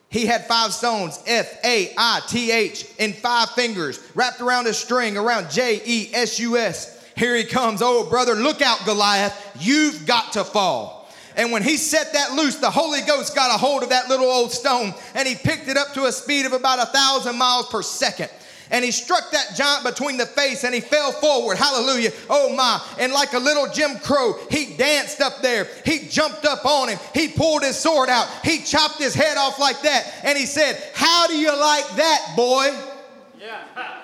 He 0.09 0.25
had 0.25 0.45
five 0.45 0.73
stones, 0.73 1.19
F 1.25 1.57
A 1.65 1.93
I 1.97 2.21
T 2.27 2.51
H, 2.51 2.85
in 2.99 3.13
five 3.13 3.49
fingers, 3.51 3.99
wrapped 4.13 4.41
around 4.41 4.67
a 4.67 4.73
string, 4.73 5.17
around 5.17 5.49
J 5.49 5.81
E 5.85 6.09
S 6.13 6.37
U 6.39 6.57
S. 6.57 7.01
Here 7.15 7.35
he 7.35 7.43
comes. 7.43 7.81
Oh, 7.81 8.09
brother, 8.09 8.35
look 8.35 8.61
out, 8.61 8.85
Goliath. 8.85 9.57
You've 9.59 10.05
got 10.05 10.33
to 10.33 10.43
fall. 10.43 11.00
And 11.35 11.51
when 11.51 11.63
he 11.63 11.77
set 11.77 12.13
that 12.13 12.33
loose, 12.33 12.57
the 12.57 12.69
Holy 12.69 13.01
Ghost 13.01 13.35
got 13.35 13.53
a 13.53 13.57
hold 13.57 13.83
of 13.83 13.89
that 13.89 14.09
little 14.09 14.29
old 14.29 14.51
stone 14.51 14.93
and 15.15 15.27
he 15.27 15.35
picked 15.35 15.67
it 15.67 15.77
up 15.77 15.93
to 15.93 16.05
a 16.05 16.11
speed 16.11 16.45
of 16.45 16.53
about 16.53 16.79
a 16.79 16.85
thousand 16.91 17.37
miles 17.37 17.67
per 17.69 17.81
second. 17.81 18.29
And 18.71 18.85
he 18.85 18.91
struck 18.91 19.31
that 19.31 19.53
giant 19.55 19.83
between 19.83 20.15
the 20.15 20.25
face 20.25 20.63
and 20.63 20.73
he 20.73 20.79
fell 20.79 21.11
forward. 21.11 21.57
Hallelujah. 21.57 22.11
Oh 22.29 22.55
my. 22.55 22.81
And 22.99 23.11
like 23.11 23.33
a 23.33 23.39
little 23.39 23.67
Jim 23.67 23.99
Crow, 23.99 24.39
he 24.49 24.77
danced 24.77 25.19
up 25.19 25.41
there. 25.41 25.67
He 25.83 26.07
jumped 26.07 26.45
up 26.45 26.65
on 26.65 26.87
him. 26.87 26.97
He 27.13 27.27
pulled 27.27 27.63
his 27.63 27.77
sword 27.77 28.07
out. 28.07 28.29
He 28.45 28.59
chopped 28.59 28.97
his 28.97 29.13
head 29.13 29.37
off 29.37 29.59
like 29.59 29.81
that. 29.81 30.13
And 30.23 30.37
he 30.37 30.45
said, 30.45 30.81
How 30.93 31.27
do 31.27 31.37
you 31.37 31.49
like 31.49 31.95
that, 31.97 32.33
boy? 32.37 32.73
Yeah. 33.39 33.61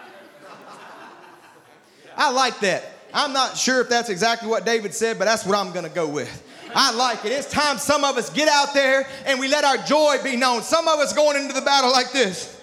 I 2.17 2.31
like 2.31 2.59
that. 2.59 2.83
I'm 3.13 3.31
not 3.31 3.57
sure 3.57 3.79
if 3.79 3.87
that's 3.87 4.09
exactly 4.09 4.49
what 4.49 4.65
David 4.65 4.93
said, 4.93 5.17
but 5.17 5.25
that's 5.25 5.45
what 5.45 5.57
I'm 5.57 5.71
going 5.71 5.85
to 5.85 5.91
go 5.91 6.09
with. 6.09 6.43
I 6.75 6.93
like 6.93 7.25
it. 7.25 7.31
It's 7.31 7.49
time 7.49 7.77
some 7.77 8.03
of 8.03 8.17
us 8.17 8.29
get 8.29 8.49
out 8.49 8.73
there 8.73 9.07
and 9.25 9.39
we 9.39 9.47
let 9.47 9.63
our 9.63 9.77
joy 9.77 10.17
be 10.23 10.35
known. 10.35 10.63
Some 10.63 10.87
of 10.87 10.99
us 10.99 11.13
going 11.13 11.37
into 11.41 11.53
the 11.53 11.61
battle 11.61 11.91
like 11.91 12.11
this. 12.11 12.56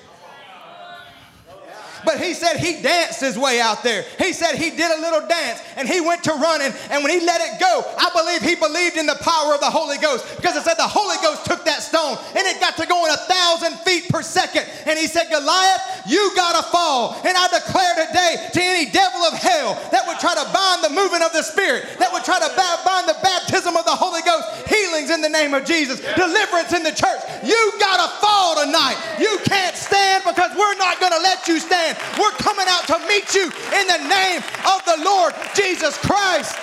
But 2.04 2.20
he 2.20 2.34
said 2.34 2.56
he 2.56 2.82
danced 2.82 3.20
his 3.20 3.38
way 3.38 3.60
out 3.60 3.82
there. 3.82 4.04
He 4.18 4.32
said 4.32 4.54
he 4.56 4.70
did 4.70 4.90
a 4.90 5.00
little 5.00 5.26
dance 5.26 5.60
and 5.76 5.88
he 5.88 6.00
went 6.00 6.24
to 6.24 6.32
running. 6.32 6.72
And 6.90 7.02
when 7.02 7.12
he 7.12 7.24
let 7.24 7.40
it 7.40 7.58
go, 7.60 7.82
I 7.96 8.10
believe 8.14 8.42
he 8.42 8.54
believed 8.54 8.96
in 8.96 9.06
the 9.06 9.18
power 9.20 9.54
of 9.54 9.60
the 9.60 9.70
Holy 9.70 9.98
Ghost 9.98 10.24
because 10.36 10.56
it 10.56 10.62
said 10.62 10.74
the 10.74 10.88
Holy 10.88 11.16
Ghost 11.22 11.46
took 11.46 11.64
that 11.64 11.82
stone 11.82 12.18
and 12.36 12.44
it 12.46 12.60
got 12.60 12.76
to 12.76 12.86
going 12.86 13.10
a 13.12 13.16
thousand 13.16 13.78
feet 13.80 14.08
per 14.08 14.22
second. 14.22 14.68
And 14.86 14.98
he 14.98 15.06
said, 15.06 15.28
Goliath, 15.30 15.80
you 16.06 16.32
got 16.36 16.56
to 16.60 16.64
fall. 16.70 17.16
And 17.24 17.36
I 17.36 17.48
declare 17.48 18.06
today 18.06 18.48
to 18.52 18.60
any 18.60 18.90
devil 18.90 19.20
of 19.24 19.34
hell 19.34 19.74
that 19.90 20.06
would 20.06 20.20
try 20.20 20.34
to 20.34 20.46
bind 20.52 20.84
the 20.84 20.92
movement 20.92 21.24
of 21.24 21.32
the 21.32 21.42
Spirit, 21.42 21.88
that 21.98 22.12
would 22.12 22.24
try 22.24 22.38
to 22.38 22.50
bind 22.84 23.08
the 23.08 23.18
baptism 23.22 23.76
of 23.76 23.84
the 23.84 23.96
Holy 23.96 24.22
Ghost, 24.22 24.68
healings 24.68 25.10
in 25.10 25.20
the 25.20 25.32
name 25.32 25.54
of 25.54 25.64
Jesus, 25.64 26.00
deliverance 26.14 26.72
in 26.72 26.82
the 26.82 26.92
church. 26.92 27.20
You 27.42 27.58
got 27.80 27.98
to 28.04 28.08
fall 28.20 28.60
tonight. 28.64 28.96
You 29.18 29.38
can't 29.44 29.76
stand 29.76 30.24
because 30.24 30.52
we're 30.56 30.76
not 30.76 31.00
going 31.00 31.12
to 31.12 31.22
let 31.22 31.48
you 31.48 31.58
stand. 31.60 31.93
We're 32.18 32.36
coming 32.38 32.66
out 32.68 32.86
to 32.88 32.98
meet 33.08 33.34
you 33.34 33.46
in 33.48 33.86
the 33.86 34.02
name 34.08 34.40
of 34.66 34.84
the 34.84 34.98
Lord 35.04 35.34
Jesus 35.54 35.96
Christ. 35.98 36.56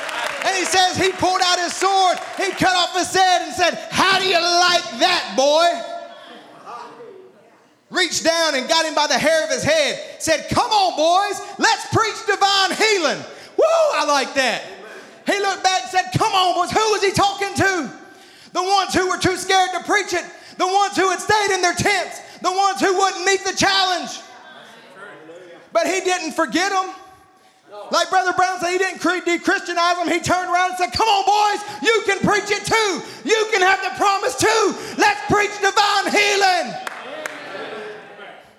And 0.45 0.55
he 0.55 0.65
says 0.65 0.97
he 0.97 1.11
pulled 1.11 1.41
out 1.43 1.59
his 1.59 1.73
sword, 1.73 2.17
he 2.37 2.51
cut 2.51 2.75
off 2.75 2.97
his 2.97 3.13
head 3.13 3.41
and 3.43 3.53
said, 3.53 3.75
How 3.91 4.19
do 4.19 4.25
you 4.25 4.39
like 4.41 4.85
that, 4.99 5.33
boy? 5.37 5.91
Reached 7.91 8.23
down 8.23 8.55
and 8.55 8.67
got 8.69 8.85
him 8.85 8.95
by 8.95 9.07
the 9.07 9.19
hair 9.19 9.43
of 9.43 9.49
his 9.49 9.63
head, 9.63 9.99
said, 10.19 10.47
Come 10.49 10.71
on, 10.71 10.95
boys, 10.95 11.41
let's 11.59 11.85
preach 11.93 12.15
divine 12.25 12.71
healing. 12.71 13.19
Woo, 13.57 13.65
I 13.93 14.05
like 14.07 14.33
that. 14.35 14.63
He 15.27 15.39
looked 15.39 15.63
back 15.63 15.83
and 15.83 15.91
said, 15.91 16.05
Come 16.17 16.31
on, 16.31 16.55
boys, 16.55 16.71
who 16.71 16.91
was 16.91 17.03
he 17.03 17.11
talking 17.11 17.53
to? 17.55 17.91
The 18.53 18.63
ones 18.63 18.93
who 18.93 19.09
were 19.09 19.17
too 19.17 19.37
scared 19.37 19.71
to 19.73 19.83
preach 19.83 20.13
it, 20.13 20.25
the 20.57 20.67
ones 20.67 20.95
who 20.95 21.09
had 21.09 21.19
stayed 21.19 21.53
in 21.53 21.61
their 21.61 21.75
tents, 21.75 22.19
the 22.41 22.51
ones 22.51 22.79
who 22.79 22.97
wouldn't 22.97 23.25
meet 23.25 23.43
the 23.43 23.55
challenge. 23.55 24.19
But 25.73 25.87
he 25.87 26.01
didn't 26.01 26.33
forget 26.33 26.71
them. 26.71 26.93
Like 27.91 28.09
Brother 28.09 28.33
Branham 28.33 28.59
said, 28.59 28.71
he 28.71 28.77
didn't 28.77 29.01
de-Christianize 29.01 29.97
them. 29.97 30.07
He 30.07 30.19
turned 30.19 30.51
around 30.51 30.71
and 30.71 30.77
said, 30.77 30.91
come 30.91 31.07
on, 31.07 31.23
boys, 31.23 31.81
you 31.81 32.03
can 32.05 32.19
preach 32.19 32.51
it 32.51 32.65
too. 32.65 33.01
You 33.27 33.47
can 33.51 33.61
have 33.61 33.81
the 33.81 33.97
promise 33.97 34.35
too. 34.35 34.75
Let's 34.97 35.21
preach 35.31 35.51
divine 35.61 36.11
healing. 36.11 36.73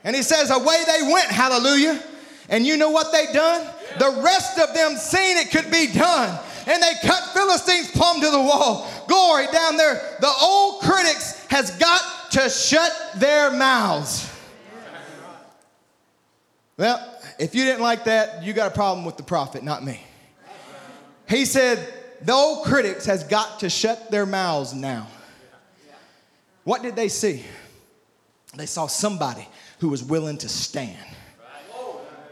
And 0.04 0.16
he 0.16 0.22
says, 0.22 0.50
away 0.50 0.82
they 0.86 1.02
went, 1.12 1.26
hallelujah. 1.26 2.02
And 2.48 2.66
you 2.66 2.76
know 2.76 2.90
what 2.90 3.12
they 3.12 3.32
done? 3.32 3.66
The 3.98 4.20
rest 4.22 4.58
of 4.58 4.74
them 4.74 4.96
seen 4.96 5.36
it 5.36 5.50
could 5.50 5.70
be 5.70 5.92
done. 5.92 6.38
And 6.66 6.82
they 6.82 6.92
cut 7.02 7.22
Philistines 7.34 7.90
plumb 7.90 8.20
to 8.20 8.30
the 8.30 8.40
wall. 8.40 8.88
Glory 9.08 9.46
down 9.52 9.76
there. 9.76 10.16
The 10.20 10.32
old 10.40 10.82
critics 10.82 11.44
has 11.48 11.70
got 11.76 12.30
to 12.32 12.48
shut 12.48 12.92
their 13.16 13.50
mouths. 13.50 14.31
Well, 16.82 17.16
if 17.38 17.54
you 17.54 17.62
didn't 17.64 17.82
like 17.82 18.02
that, 18.06 18.42
you 18.42 18.52
got 18.52 18.72
a 18.72 18.74
problem 18.74 19.06
with 19.06 19.16
the 19.16 19.22
prophet, 19.22 19.62
not 19.62 19.84
me. 19.84 20.00
He 21.28 21.44
said, 21.44 21.78
the 22.22 22.32
old 22.32 22.66
critics 22.66 23.06
has 23.06 23.22
got 23.22 23.60
to 23.60 23.70
shut 23.70 24.10
their 24.10 24.26
mouths 24.26 24.74
now. 24.74 25.06
What 26.64 26.82
did 26.82 26.96
they 26.96 27.06
see? 27.06 27.44
They 28.56 28.66
saw 28.66 28.88
somebody 28.88 29.46
who 29.78 29.90
was 29.90 30.02
willing 30.02 30.38
to 30.38 30.48
stand. 30.48 30.98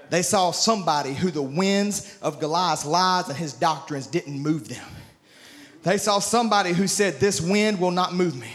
They 0.09 0.23
saw 0.23 0.51
somebody 0.51 1.15
who 1.15 1.31
the 1.31 1.41
winds 1.41 2.19
of 2.21 2.41
Goliath's 2.41 2.85
lies 2.85 3.29
and 3.29 3.39
his 3.39 3.53
doctrines 3.53 4.09
didn't 4.09 4.37
move 4.37 4.67
them. 4.69 4.89
They 5.85 5.97
saw 5.97 6.19
somebody 6.19 6.73
who 6.73 6.89
said, 6.89 7.21
This 7.21 7.41
wind 7.41 7.79
will 7.79 7.93
not 7.93 8.15
move 8.15 8.35
me. 8.35 8.51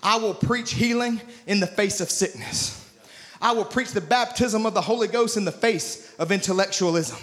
I 0.00 0.16
will 0.18 0.32
preach 0.32 0.74
healing 0.74 1.20
in 1.48 1.58
the 1.58 1.66
face 1.66 2.00
of 2.00 2.08
sickness. 2.08 2.79
I 3.40 3.52
will 3.52 3.64
preach 3.64 3.92
the 3.92 4.00
baptism 4.00 4.66
of 4.66 4.74
the 4.74 4.80
Holy 4.80 5.08
Ghost 5.08 5.36
in 5.36 5.44
the 5.44 5.52
face 5.52 6.14
of 6.18 6.30
intellectualism. 6.30 7.18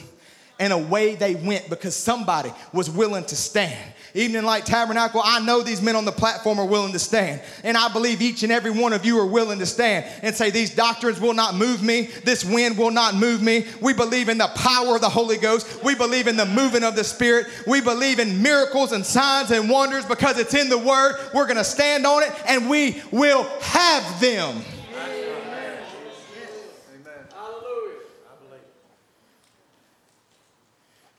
And 0.59 0.73
away 0.73 1.13
they 1.13 1.35
went 1.35 1.69
because 1.69 1.95
somebody 1.95 2.51
was 2.73 2.89
willing 2.89 3.25
to 3.25 3.35
stand. 3.35 3.77
Evening 4.15 4.43
Light 4.43 4.65
Tabernacle, 4.65 5.21
I 5.23 5.39
know 5.45 5.61
these 5.61 5.83
men 5.83 5.95
on 5.95 6.05
the 6.05 6.11
platform 6.11 6.57
are 6.57 6.65
willing 6.65 6.93
to 6.93 6.99
stand. 6.99 7.39
And 7.63 7.77
I 7.77 7.93
believe 7.93 8.23
each 8.23 8.41
and 8.41 8.51
every 8.51 8.71
one 8.71 8.91
of 8.91 9.05
you 9.05 9.19
are 9.19 9.25
willing 9.27 9.59
to 9.59 9.67
stand 9.67 10.07
and 10.23 10.33
say, 10.33 10.49
These 10.49 10.73
doctrines 10.73 11.21
will 11.21 11.35
not 11.35 11.53
move 11.53 11.83
me. 11.83 12.09
This 12.23 12.43
wind 12.43 12.75
will 12.79 12.89
not 12.89 13.13
move 13.13 13.43
me. 13.43 13.67
We 13.79 13.93
believe 13.93 14.29
in 14.29 14.39
the 14.39 14.49
power 14.55 14.95
of 14.95 15.01
the 15.01 15.09
Holy 15.09 15.37
Ghost. 15.37 15.83
We 15.83 15.93
believe 15.93 16.25
in 16.25 16.37
the 16.37 16.47
moving 16.47 16.83
of 16.83 16.95
the 16.95 17.03
Spirit. 17.03 17.45
We 17.67 17.79
believe 17.79 18.17
in 18.17 18.41
miracles 18.41 18.93
and 18.93 19.05
signs 19.05 19.51
and 19.51 19.69
wonders 19.69 20.05
because 20.05 20.39
it's 20.39 20.55
in 20.55 20.69
the 20.69 20.79
Word. 20.79 21.17
We're 21.35 21.45
going 21.45 21.57
to 21.57 21.63
stand 21.63 22.07
on 22.07 22.23
it 22.23 22.31
and 22.47 22.67
we 22.67 23.03
will 23.11 23.43
have 23.61 24.19
them. 24.19 24.63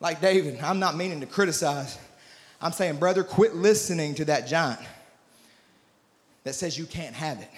Like 0.00 0.20
David, 0.20 0.60
I'm 0.60 0.78
not 0.78 0.96
meaning 0.96 1.20
to 1.20 1.26
criticize. 1.26 1.98
I'm 2.60 2.72
saying, 2.72 2.96
brother, 2.96 3.22
quit 3.24 3.54
listening 3.54 4.14
to 4.16 4.24
that 4.26 4.46
giant 4.46 4.80
that 6.44 6.54
says 6.54 6.78
you 6.78 6.86
can't 6.86 7.14
have 7.14 7.40
it 7.40 7.50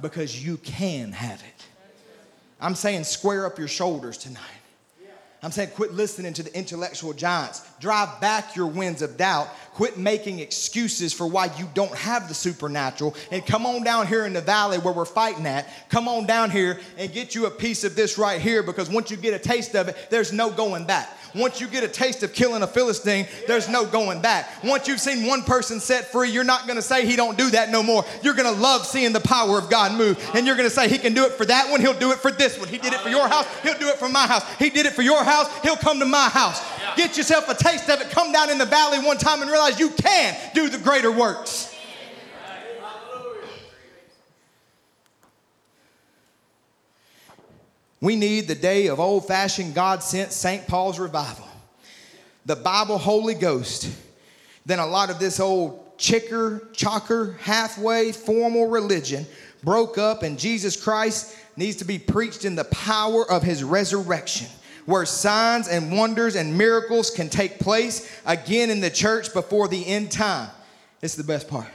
because 0.00 0.44
you 0.44 0.56
can 0.58 1.12
have 1.12 1.40
it. 1.40 1.66
I'm 2.60 2.74
saying, 2.74 3.04
square 3.04 3.46
up 3.46 3.58
your 3.58 3.68
shoulders 3.68 4.18
tonight. 4.18 4.42
I'm 5.42 5.50
saying, 5.50 5.70
quit 5.70 5.94
listening 5.94 6.34
to 6.34 6.42
the 6.42 6.56
intellectual 6.56 7.12
giants. 7.12 7.66
Drive 7.80 8.20
back 8.20 8.54
your 8.54 8.66
winds 8.66 9.02
of 9.02 9.16
doubt 9.16 9.48
quit 9.80 9.96
making 9.96 10.40
excuses 10.40 11.12
for 11.12 11.26
why 11.26 11.46
you 11.56 11.66
don't 11.72 11.94
have 11.94 12.28
the 12.28 12.34
supernatural, 12.34 13.14
and 13.30 13.46
come 13.46 13.64
on 13.64 13.82
down 13.82 14.06
here 14.06 14.26
in 14.26 14.34
the 14.34 14.40
valley 14.42 14.76
where 14.76 14.92
we're 14.92 15.06
fighting 15.06 15.46
at. 15.46 15.66
Come 15.88 16.06
on 16.06 16.26
down 16.26 16.50
here 16.50 16.78
and 16.98 17.10
get 17.10 17.34
you 17.34 17.46
a 17.46 17.50
piece 17.50 17.82
of 17.82 17.96
this 17.96 18.18
right 18.18 18.42
here 18.42 18.62
because 18.62 18.90
once 18.90 19.10
you 19.10 19.16
get 19.16 19.32
a 19.32 19.38
taste 19.38 19.74
of 19.74 19.88
it, 19.88 19.96
there's 20.10 20.34
no 20.34 20.50
going 20.50 20.84
back. 20.84 21.08
Once 21.34 21.60
you 21.60 21.66
get 21.66 21.84
a 21.84 21.88
taste 21.88 22.22
of 22.22 22.34
killing 22.34 22.62
a 22.62 22.66
Philistine, 22.66 23.26
there's 23.46 23.68
no 23.68 23.86
going 23.86 24.20
back. 24.20 24.62
Once 24.64 24.88
you've 24.88 25.00
seen 25.00 25.26
one 25.26 25.42
person 25.42 25.78
set 25.78 26.10
free, 26.10 26.28
you're 26.28 26.44
not 26.44 26.66
going 26.66 26.76
to 26.76 26.82
say 26.82 27.06
he 27.06 27.14
don't 27.14 27.38
do 27.38 27.50
that 27.50 27.70
no 27.70 27.82
more. 27.82 28.04
You're 28.22 28.34
going 28.34 28.52
to 28.52 28.60
love 28.60 28.84
seeing 28.84 29.12
the 29.12 29.20
power 29.20 29.56
of 29.56 29.70
God 29.70 29.96
move. 29.96 30.18
And 30.34 30.44
you're 30.44 30.56
going 30.56 30.68
to 30.68 30.74
say 30.74 30.88
he 30.88 30.98
can 30.98 31.14
do 31.14 31.24
it 31.24 31.32
for 31.32 31.44
that 31.44 31.70
one, 31.70 31.80
he'll 31.80 31.98
do 31.98 32.10
it 32.10 32.18
for 32.18 32.32
this 32.32 32.58
one. 32.58 32.68
He 32.68 32.78
did 32.78 32.92
it 32.92 33.00
for 33.00 33.08
your 33.08 33.28
house, 33.28 33.46
he'll 33.62 33.78
do 33.78 33.88
it 33.88 33.96
for 33.96 34.08
my 34.08 34.26
house. 34.26 34.44
He 34.58 34.70
did 34.70 34.86
it 34.86 34.92
for 34.92 35.02
your 35.02 35.22
house, 35.22 35.46
he'll 35.62 35.76
come 35.76 36.00
to 36.00 36.04
my 36.04 36.28
house. 36.28 36.60
Get 36.96 37.16
yourself 37.16 37.48
a 37.48 37.54
taste 37.54 37.88
of 37.88 38.00
it. 38.00 38.10
Come 38.10 38.32
down 38.32 38.50
in 38.50 38.58
the 38.58 38.66
valley 38.66 38.98
one 38.98 39.18
time 39.18 39.42
and 39.42 39.50
realize 39.50 39.78
you 39.78 39.90
can 39.90 40.36
do 40.54 40.68
the 40.68 40.78
greater 40.78 41.10
works. 41.10 41.74
We 48.00 48.16
need 48.16 48.48
the 48.48 48.54
day 48.54 48.86
of 48.86 48.98
old 48.98 49.26
fashioned 49.26 49.74
God 49.74 50.02
sent 50.02 50.32
St. 50.32 50.66
Paul's 50.66 50.98
revival. 50.98 51.46
The 52.46 52.56
Bible 52.56 52.96
Holy 52.96 53.34
Ghost. 53.34 53.90
Then 54.64 54.78
a 54.78 54.86
lot 54.86 55.10
of 55.10 55.18
this 55.18 55.38
old 55.38 55.98
chicker, 55.98 56.68
chocker, 56.72 57.36
halfway 57.38 58.12
formal 58.12 58.68
religion 58.68 59.26
broke 59.62 59.98
up, 59.98 60.22
and 60.22 60.38
Jesus 60.38 60.82
Christ 60.82 61.36
needs 61.56 61.76
to 61.76 61.84
be 61.84 61.98
preached 61.98 62.46
in 62.46 62.54
the 62.54 62.64
power 62.64 63.30
of 63.30 63.42
his 63.42 63.62
resurrection, 63.62 64.48
where 64.90 65.06
signs 65.06 65.68
and 65.68 65.96
wonders 65.96 66.34
and 66.34 66.58
miracles 66.58 67.10
can 67.10 67.28
take 67.28 67.58
place 67.58 68.10
again 68.26 68.70
in 68.70 68.80
the 68.80 68.90
church 68.90 69.32
before 69.32 69.68
the 69.68 69.86
end 69.86 70.10
time. 70.10 70.50
Is 71.00 71.16
the 71.16 71.24
best 71.24 71.48
part. 71.48 71.68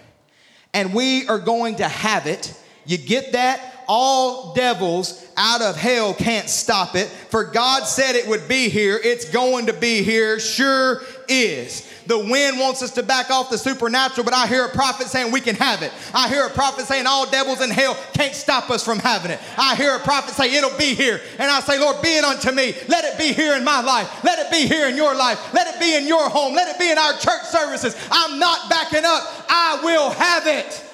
And 0.73 0.93
we 0.93 1.27
are 1.27 1.39
going 1.39 1.77
to 1.77 1.87
have 1.87 2.27
it. 2.27 2.53
You 2.85 2.99
get 2.99 3.31
that? 3.31 3.74
All 3.87 4.53
devils 4.53 5.25
out 5.37 5.61
of 5.61 5.75
hell 5.75 6.13
can't 6.13 6.49
stop 6.49 6.95
it. 6.95 7.07
For 7.07 7.43
God 7.43 7.83
said 7.83 8.15
it 8.15 8.27
would 8.27 8.47
be 8.47 8.69
here. 8.69 8.99
It's 9.03 9.29
going 9.29 9.67
to 9.67 9.73
be 9.73 10.03
here. 10.03 10.39
Sure 10.39 11.01
is. 11.27 11.91
The 12.07 12.19
wind 12.19 12.59
wants 12.59 12.83
us 12.83 12.91
to 12.91 13.03
back 13.03 13.31
off 13.31 13.49
the 13.49 13.57
supernatural, 13.57 14.25
but 14.25 14.33
I 14.33 14.45
hear 14.45 14.65
a 14.65 14.69
prophet 14.69 15.07
saying 15.07 15.31
we 15.31 15.41
can 15.41 15.55
have 15.55 15.81
it. 15.81 15.91
I 16.13 16.29
hear 16.29 16.45
a 16.45 16.49
prophet 16.51 16.85
saying 16.85 17.07
all 17.07 17.29
devils 17.29 17.61
in 17.61 17.71
hell 17.71 17.97
can't 18.13 18.35
stop 18.35 18.69
us 18.69 18.83
from 18.83 18.99
having 18.99 19.31
it. 19.31 19.39
I 19.57 19.75
hear 19.75 19.95
a 19.95 19.99
prophet 19.99 20.35
say 20.35 20.53
it'll 20.53 20.77
be 20.77 20.93
here. 20.93 21.19
And 21.39 21.49
I 21.49 21.59
say, 21.61 21.79
Lord, 21.79 22.01
be 22.01 22.09
it 22.09 22.23
unto 22.23 22.51
me. 22.51 22.75
Let 22.87 23.05
it 23.05 23.17
be 23.17 23.33
here 23.33 23.55
in 23.55 23.63
my 23.63 23.81
life. 23.81 24.23
Let 24.23 24.39
it 24.39 24.51
be 24.51 24.67
here 24.67 24.87
in 24.87 24.95
your 24.95 25.15
life. 25.15 25.53
Let 25.53 25.73
it 25.73 25.79
be 25.79 25.95
in 25.95 26.07
your 26.07 26.29
home. 26.29 26.53
Let 26.53 26.73
it 26.73 26.79
be 26.79 26.91
in 26.91 26.97
our 26.97 27.13
church 27.13 27.43
services. 27.45 27.95
I'm 28.11 28.37
not 28.39 28.69
backing 28.69 29.03
up. 29.03 29.23
I 29.49 29.79
will 29.83 30.11
have 30.11 30.45
it. 30.45 30.84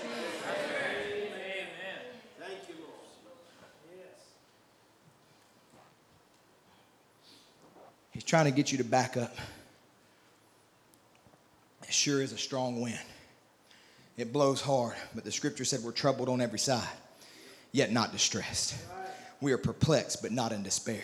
He's 8.22 8.30
trying 8.30 8.46
to 8.46 8.52
get 8.52 8.72
you 8.72 8.78
to 8.78 8.84
back 8.84 9.18
up. 9.18 9.36
It 11.82 11.92
sure 11.92 12.22
is 12.22 12.32
a 12.34 12.38
strong 12.38 12.80
wind. 12.80 13.00
It 14.16 14.32
blows 14.32 14.62
hard, 14.62 14.94
but 15.16 15.24
the 15.24 15.32
scripture 15.32 15.66
said 15.66 15.80
we're 15.82 15.92
troubled 15.92 16.30
on 16.30 16.40
every 16.40 16.60
side, 16.60 16.88
yet 17.72 17.92
not 17.92 18.12
distressed. 18.12 18.76
We 19.42 19.54
are 19.54 19.58
perplexed, 19.58 20.22
but 20.22 20.32
not 20.32 20.52
in 20.52 20.62
despair. 20.62 21.02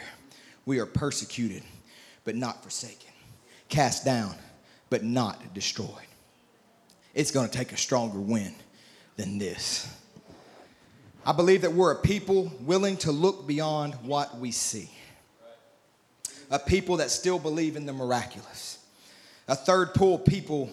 We 0.67 0.77
are 0.77 0.85
persecuted, 0.85 1.63
but 2.23 2.35
not 2.35 2.61
forsaken. 2.61 3.11
Cast 3.67 4.05
down, 4.05 4.35
but 4.91 5.03
not 5.03 5.55
destroyed. 5.55 5.89
It's 7.15 7.31
going 7.31 7.49
to 7.49 7.57
take 7.57 7.71
a 7.71 7.77
stronger 7.77 8.19
wind 8.19 8.53
than 9.15 9.39
this. 9.39 9.91
I 11.25 11.31
believe 11.31 11.63
that 11.63 11.73
we're 11.73 11.93
a 11.93 11.99
people 11.99 12.51
willing 12.61 12.95
to 12.97 13.11
look 13.11 13.47
beyond 13.47 13.95
what 14.03 14.37
we 14.37 14.51
see 14.51 14.91
a 16.49 16.59
people 16.59 16.97
that 16.97 17.11
still 17.11 17.39
believe 17.39 17.75
in 17.75 17.85
the 17.85 17.93
miraculous. 17.93 18.79
A 19.47 19.55
third 19.55 19.93
pull, 19.93 20.17
people 20.17 20.69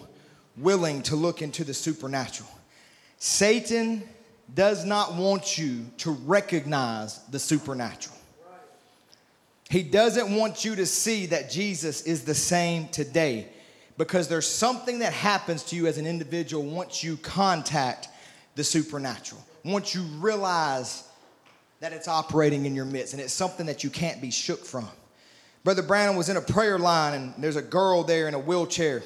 willing 0.57 1.01
to 1.03 1.15
look 1.15 1.41
into 1.41 1.63
the 1.63 1.73
supernatural. 1.73 2.49
Satan 3.17 4.03
does 4.53 4.85
not 4.85 5.15
want 5.15 5.57
you 5.57 5.85
to 5.97 6.11
recognize 6.11 7.19
the 7.25 7.39
supernatural. 7.39 8.15
He 9.69 9.81
doesn't 9.81 10.35
want 10.35 10.63
you 10.63 10.75
to 10.75 10.85
see 10.85 11.25
that 11.27 11.49
Jesus 11.49 12.03
is 12.03 12.23
the 12.23 12.35
same 12.35 12.87
today 12.89 13.47
because 13.97 14.27
there's 14.27 14.47
something 14.47 14.99
that 14.99 15.13
happens 15.13 15.63
to 15.63 15.75
you 15.75 15.87
as 15.87 15.97
an 15.97 16.05
individual 16.05 16.63
once 16.63 17.03
you 17.03 17.17
contact 17.17 18.09
the 18.55 18.63
supernatural, 18.63 19.43
once 19.63 19.95
you 19.95 20.03
realize 20.19 21.07
that 21.79 21.93
it's 21.93 22.07
operating 22.07 22.65
in 22.65 22.75
your 22.75 22.85
midst 22.85 23.13
and 23.13 23.21
it's 23.21 23.33
something 23.33 23.65
that 23.65 23.83
you 23.83 23.89
can't 23.89 24.21
be 24.21 24.31
shook 24.31 24.63
from. 24.63 24.87
Brother 25.65 25.81
Branham 25.81 26.15
was 26.15 26.29
in 26.29 26.37
a 26.37 26.41
prayer 26.41 26.77
line, 26.77 27.15
and 27.15 27.33
there's 27.39 27.55
a 27.55 27.61
girl 27.61 28.03
there 28.03 28.27
in 28.27 28.35
a 28.35 28.39
wheelchair. 28.39 29.01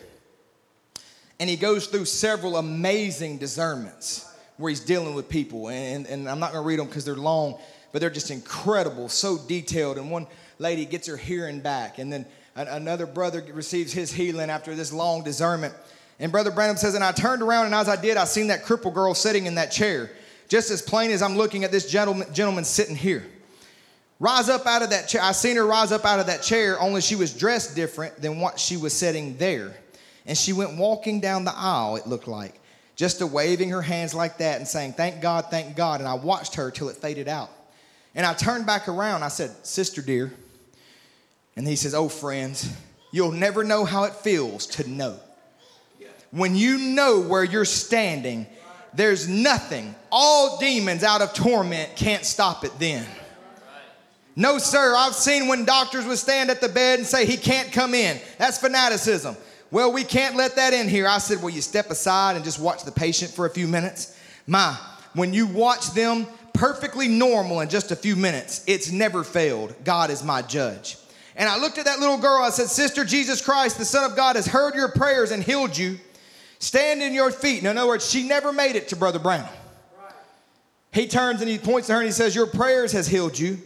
And 1.39 1.49
he 1.49 1.55
goes 1.55 1.87
through 1.87 2.03
several 2.03 2.57
amazing 2.57 3.37
discernments 3.37 4.29
where 4.57 4.69
he's 4.69 4.81
dealing 4.81 5.15
with 5.15 5.29
people. 5.29 5.69
And, 5.69 6.05
and 6.05 6.27
I'm 6.27 6.37
not 6.37 6.51
going 6.51 6.61
to 6.61 6.67
read 6.67 6.77
them 6.79 6.87
because 6.87 7.05
they're 7.05 7.15
long, 7.15 7.57
but 7.93 8.01
they're 8.01 8.09
just 8.09 8.29
incredible, 8.29 9.07
so 9.07 9.37
detailed. 9.37 9.97
And 9.97 10.11
one 10.11 10.27
lady 10.57 10.83
gets 10.83 11.07
her 11.07 11.15
hearing 11.15 11.61
back, 11.61 11.97
and 11.97 12.11
then 12.11 12.25
another 12.57 13.05
brother 13.05 13.41
receives 13.53 13.93
his 13.93 14.11
healing 14.11 14.49
after 14.49 14.75
this 14.75 14.91
long 14.91 15.23
discernment. 15.23 15.73
And 16.19 16.29
Brother 16.29 16.51
Branham 16.51 16.75
says, 16.75 16.93
And 16.93 17.05
I 17.05 17.13
turned 17.13 17.41
around, 17.41 17.67
and 17.67 17.73
as 17.73 17.87
I 17.87 17.95
did, 17.95 18.17
I 18.17 18.25
seen 18.25 18.47
that 18.47 18.65
crippled 18.65 18.95
girl 18.95 19.13
sitting 19.13 19.45
in 19.45 19.55
that 19.55 19.71
chair, 19.71 20.11
just 20.49 20.71
as 20.71 20.81
plain 20.81 21.11
as 21.11 21.21
I'm 21.21 21.37
looking 21.37 21.63
at 21.63 21.71
this 21.71 21.89
gentleman, 21.89 22.27
gentleman 22.33 22.65
sitting 22.65 22.97
here 22.97 23.25
rise 24.19 24.49
up 24.49 24.65
out 24.65 24.81
of 24.81 24.89
that 24.91 25.07
chair. 25.07 25.21
I 25.21 25.31
seen 25.31 25.55
her 25.55 25.65
rise 25.65 25.91
up 25.91 26.05
out 26.05 26.19
of 26.19 26.27
that 26.27 26.41
chair, 26.41 26.79
only 26.79 27.01
she 27.01 27.15
was 27.15 27.33
dressed 27.33 27.75
different 27.75 28.21
than 28.21 28.39
what 28.39 28.59
she 28.59 28.77
was 28.77 28.93
sitting 28.93 29.37
there. 29.37 29.75
And 30.25 30.37
she 30.37 30.53
went 30.53 30.77
walking 30.77 31.19
down 31.19 31.45
the 31.45 31.55
aisle, 31.55 31.95
it 31.95 32.05
looked 32.05 32.27
like, 32.27 32.59
just 32.95 33.21
a 33.21 33.27
waving 33.27 33.69
her 33.69 33.81
hands 33.81 34.13
like 34.13 34.37
that 34.39 34.57
and 34.57 34.67
saying, 34.67 34.93
Thank 34.93 35.21
God, 35.21 35.45
thank 35.49 35.75
God. 35.75 36.01
And 36.01 36.07
I 36.07 36.13
watched 36.15 36.55
her 36.55 36.69
till 36.69 36.89
it 36.89 36.97
faded 36.97 37.27
out. 37.27 37.49
And 38.13 38.25
I 38.25 38.33
turned 38.33 38.65
back 38.65 38.87
around. 38.87 39.23
I 39.23 39.29
said, 39.29 39.51
Sister 39.65 40.01
dear. 40.01 40.31
And 41.55 41.67
he 41.67 41.75
says, 41.75 41.95
Oh, 41.95 42.09
friends, 42.09 42.71
you'll 43.11 43.31
never 43.31 43.63
know 43.63 43.85
how 43.85 44.03
it 44.03 44.13
feels 44.13 44.67
to 44.67 44.89
know. 44.89 45.19
When 46.31 46.55
you 46.55 46.77
know 46.77 47.21
where 47.21 47.43
you're 47.43 47.65
standing, 47.65 48.45
there's 48.93 49.27
nothing. 49.27 49.95
All 50.11 50.59
demons 50.59 51.03
out 51.03 51.21
of 51.21 51.33
torment 51.33 51.95
can't 51.95 52.25
stop 52.25 52.63
it 52.63 52.71
then. 52.77 53.05
No, 54.39 54.57
sir. 54.57 54.95
I've 54.95 55.15
seen 55.15 55.49
when 55.49 55.65
doctors 55.65 56.05
would 56.05 56.17
stand 56.17 56.49
at 56.49 56.61
the 56.61 56.69
bed 56.69 56.99
and 56.99 57.05
say, 57.05 57.25
he 57.25 57.35
can't 57.35 57.73
come 57.73 57.93
in. 57.93 58.17
That's 58.37 58.57
fanaticism. 58.57 59.35
Well, 59.69 59.91
we 59.91 60.05
can't 60.05 60.37
let 60.37 60.55
that 60.55 60.71
in 60.73 60.87
here. 60.87 61.09
I 61.09 61.17
said, 61.17 61.43
Will 61.43 61.49
you 61.49 61.61
step 61.61 61.91
aside 61.91 62.37
and 62.37 62.45
just 62.45 62.57
watch 62.57 62.85
the 62.85 62.91
patient 62.91 63.31
for 63.31 63.45
a 63.45 63.49
few 63.49 63.67
minutes? 63.67 64.17
My, 64.47 64.77
when 65.13 65.33
you 65.33 65.45
watch 65.45 65.91
them 65.91 66.25
perfectly 66.53 67.09
normal 67.09 67.59
in 67.59 67.67
just 67.67 67.91
a 67.91 67.97
few 67.97 68.15
minutes, 68.15 68.63
it's 68.65 68.89
never 68.89 69.25
failed. 69.25 69.75
God 69.83 70.09
is 70.09 70.23
my 70.23 70.41
judge. 70.41 70.95
And 71.35 71.49
I 71.49 71.57
looked 71.57 71.77
at 71.77 71.83
that 71.83 71.99
little 71.99 72.17
girl. 72.17 72.41
I 72.41 72.49
said, 72.49 72.67
Sister, 72.67 73.03
Jesus 73.03 73.41
Christ, 73.41 73.77
the 73.77 73.83
Son 73.83 74.09
of 74.09 74.15
God, 74.15 74.37
has 74.37 74.47
heard 74.47 74.73
your 74.73 74.87
prayers 74.87 75.31
and 75.31 75.43
healed 75.43 75.77
you. 75.77 75.99
Stand 76.59 77.03
in 77.03 77.13
your 77.13 77.31
feet. 77.31 77.59
In 77.59 77.77
other 77.77 77.89
words, 77.89 78.09
she 78.09 78.25
never 78.25 78.53
made 78.53 78.77
it 78.77 78.87
to 78.87 78.95
Brother 78.95 79.19
Branham. 79.19 79.53
He 80.93 81.07
turns 81.07 81.41
and 81.41 81.49
he 81.49 81.57
points 81.57 81.87
to 81.87 81.93
her 81.93 81.99
and 81.99 82.07
he 82.07 82.13
says, 82.13 82.33
Your 82.33 82.47
prayers 82.47 82.93
has 82.93 83.05
healed 83.05 83.37
you. 83.37 83.57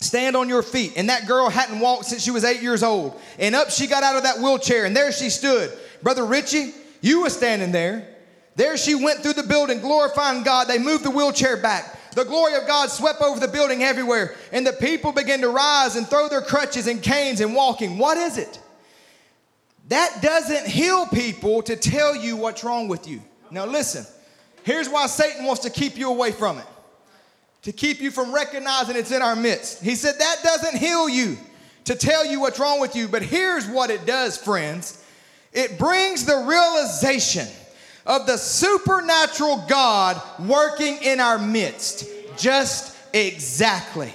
Stand 0.00 0.34
on 0.34 0.48
your 0.48 0.62
feet. 0.62 0.94
And 0.96 1.08
that 1.10 1.26
girl 1.26 1.48
hadn't 1.50 1.80
walked 1.80 2.06
since 2.06 2.22
she 2.22 2.30
was 2.30 2.44
eight 2.44 2.62
years 2.62 2.82
old. 2.82 3.20
And 3.38 3.54
up 3.54 3.70
she 3.70 3.86
got 3.86 4.02
out 4.02 4.16
of 4.16 4.22
that 4.22 4.38
wheelchair, 4.38 4.86
and 4.86 4.96
there 4.96 5.12
she 5.12 5.28
stood. 5.28 5.70
Brother 6.02 6.24
Richie, 6.24 6.72
you 7.02 7.22
were 7.22 7.30
standing 7.30 7.70
there. 7.70 8.08
There 8.56 8.76
she 8.76 8.94
went 8.94 9.20
through 9.20 9.34
the 9.34 9.42
building, 9.42 9.80
glorifying 9.80 10.42
God. 10.42 10.68
They 10.68 10.78
moved 10.78 11.04
the 11.04 11.10
wheelchair 11.10 11.56
back. 11.58 11.98
The 12.14 12.24
glory 12.24 12.54
of 12.54 12.66
God 12.66 12.90
swept 12.90 13.22
over 13.22 13.38
the 13.38 13.48
building 13.48 13.82
everywhere, 13.82 14.34
and 14.52 14.66
the 14.66 14.72
people 14.72 15.12
began 15.12 15.40
to 15.42 15.48
rise 15.48 15.96
and 15.96 16.06
throw 16.06 16.28
their 16.28 16.40
crutches 16.40 16.86
and 16.86 17.02
canes 17.02 17.40
and 17.40 17.54
walking. 17.54 17.98
What 17.98 18.16
is 18.16 18.36
it? 18.36 18.58
That 19.88 20.18
doesn't 20.20 20.66
heal 20.66 21.06
people 21.06 21.62
to 21.62 21.76
tell 21.76 22.16
you 22.16 22.36
what's 22.36 22.64
wrong 22.64 22.88
with 22.88 23.06
you. 23.06 23.22
Now, 23.50 23.66
listen, 23.66 24.04
here's 24.64 24.88
why 24.88 25.06
Satan 25.06 25.44
wants 25.44 25.62
to 25.62 25.70
keep 25.70 25.96
you 25.96 26.10
away 26.10 26.32
from 26.32 26.58
it 26.58 26.66
to 27.62 27.72
keep 27.72 28.00
you 28.00 28.10
from 28.10 28.34
recognizing 28.34 28.96
it's 28.96 29.12
in 29.12 29.22
our 29.22 29.36
midst. 29.36 29.82
He 29.82 29.94
said 29.94 30.14
that 30.18 30.36
doesn't 30.42 30.78
heal 30.78 31.08
you 31.08 31.36
to 31.84 31.94
tell 31.94 32.24
you 32.24 32.40
what's 32.40 32.58
wrong 32.58 32.80
with 32.80 32.96
you, 32.96 33.08
but 33.08 33.22
here's 33.22 33.66
what 33.66 33.90
it 33.90 34.06
does, 34.06 34.36
friends 34.36 34.96
it 35.52 35.78
brings 35.78 36.24
the 36.24 36.36
realization 36.36 37.46
of 38.06 38.26
the 38.26 38.36
supernatural 38.36 39.64
God 39.68 40.20
working 40.40 40.98
in 41.02 41.20
our 41.20 41.38
midst 41.38 42.06
just 42.36 42.96
exactly. 43.12 44.12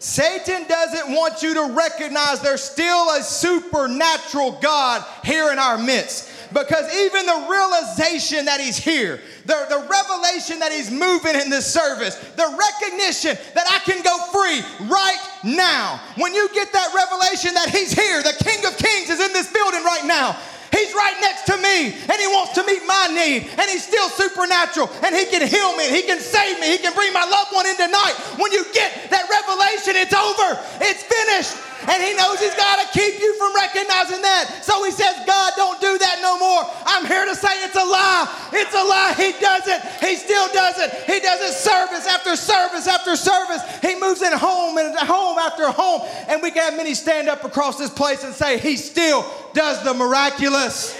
Satan 0.00 0.64
doesn't 0.68 1.12
want 1.12 1.42
you 1.42 1.54
to 1.54 1.74
recognize 1.74 2.40
there's 2.40 2.62
still 2.62 3.16
a 3.16 3.22
supernatural 3.22 4.52
God 4.62 5.04
here 5.24 5.50
in 5.50 5.58
our 5.58 5.76
midst. 5.76 6.30
Because 6.52 6.94
even 6.94 7.26
the 7.26 7.46
realization 7.50 8.46
that 8.46 8.60
he's 8.60 8.78
here, 8.78 9.20
the, 9.44 9.66
the 9.68 9.86
revelation 9.90 10.58
that 10.60 10.72
he's 10.72 10.90
moving 10.90 11.34
in 11.34 11.50
this 11.50 11.66
service, 11.66 12.14
the 12.36 12.48
recognition 12.48 13.36
that 13.54 13.66
I 13.68 13.78
can 13.84 14.02
go 14.02 14.16
free 14.32 14.62
right 14.88 15.20
now. 15.44 16.00
When 16.16 16.32
you 16.32 16.48
get 16.54 16.72
that 16.72 16.88
revelation 16.94 17.52
that 17.54 17.68
he's 17.68 17.92
here, 17.92 18.22
the 18.22 18.32
King 18.42 18.64
of 18.64 18.78
Kings 18.78 19.10
is 19.10 19.20
in 19.20 19.32
this 19.34 19.52
building 19.52 19.84
right 19.84 20.06
now. 20.06 20.38
He's 20.72 20.92
right 20.94 21.16
next 21.20 21.46
to 21.46 21.56
me 21.56 21.94
and 21.94 22.16
he 22.18 22.28
wants 22.28 22.52
to 22.54 22.64
meet 22.64 22.82
my 22.86 23.08
need 23.08 23.48
and 23.58 23.70
he's 23.70 23.86
still 23.86 24.08
supernatural 24.08 24.90
and 25.04 25.14
he 25.14 25.26
can 25.26 25.46
heal 25.46 25.76
me, 25.76 25.88
he 25.88 26.02
can 26.02 26.20
save 26.20 26.60
me, 26.60 26.68
he 26.70 26.78
can 26.78 26.92
bring 26.94 27.12
my 27.12 27.24
loved 27.24 27.52
one 27.52 27.66
in 27.66 27.76
tonight. 27.76 28.14
When 28.36 28.52
you 28.52 28.64
get 28.72 29.10
that 29.10 29.28
revelation, 29.28 29.96
it's 29.96 30.14
over, 30.14 30.58
it's 30.80 31.02
finished. 31.02 31.67
And 31.86 32.02
he 32.02 32.14
knows 32.14 32.40
he's 32.40 32.56
got 32.56 32.82
to 32.82 32.98
keep 32.98 33.20
you 33.20 33.38
from 33.38 33.54
recognizing 33.54 34.20
that. 34.22 34.62
So 34.62 34.82
he 34.82 34.90
says, 34.90 35.14
God, 35.26 35.52
don't 35.56 35.80
do 35.80 35.96
that 35.98 36.18
no 36.20 36.38
more. 36.38 36.66
I'm 36.86 37.06
here 37.06 37.24
to 37.24 37.36
say 37.36 37.48
it's 37.62 37.76
a 37.76 37.84
lie. 37.84 38.26
It's 38.52 38.74
a 38.74 38.82
lie. 38.82 39.14
He 39.16 39.30
does 39.38 39.62
it. 39.66 39.80
He 40.02 40.16
still 40.16 40.48
does 40.52 40.78
it. 40.78 40.90
He 41.06 41.20
does 41.20 41.40
it 41.40 41.54
service 41.54 42.06
after 42.06 42.34
service 42.34 42.88
after 42.88 43.14
service. 43.14 43.62
He 43.80 43.94
moves 43.94 44.22
in 44.22 44.32
home 44.32 44.78
and 44.78 44.96
home 44.98 45.38
after 45.38 45.70
home. 45.70 46.02
And 46.26 46.42
we 46.42 46.50
can 46.50 46.64
have 46.64 46.76
many 46.76 46.94
stand 46.94 47.28
up 47.28 47.44
across 47.44 47.78
this 47.78 47.90
place 47.90 48.24
and 48.24 48.34
say, 48.34 48.58
He 48.58 48.76
still 48.76 49.24
does 49.54 49.82
the 49.84 49.94
miraculous. 49.94 50.98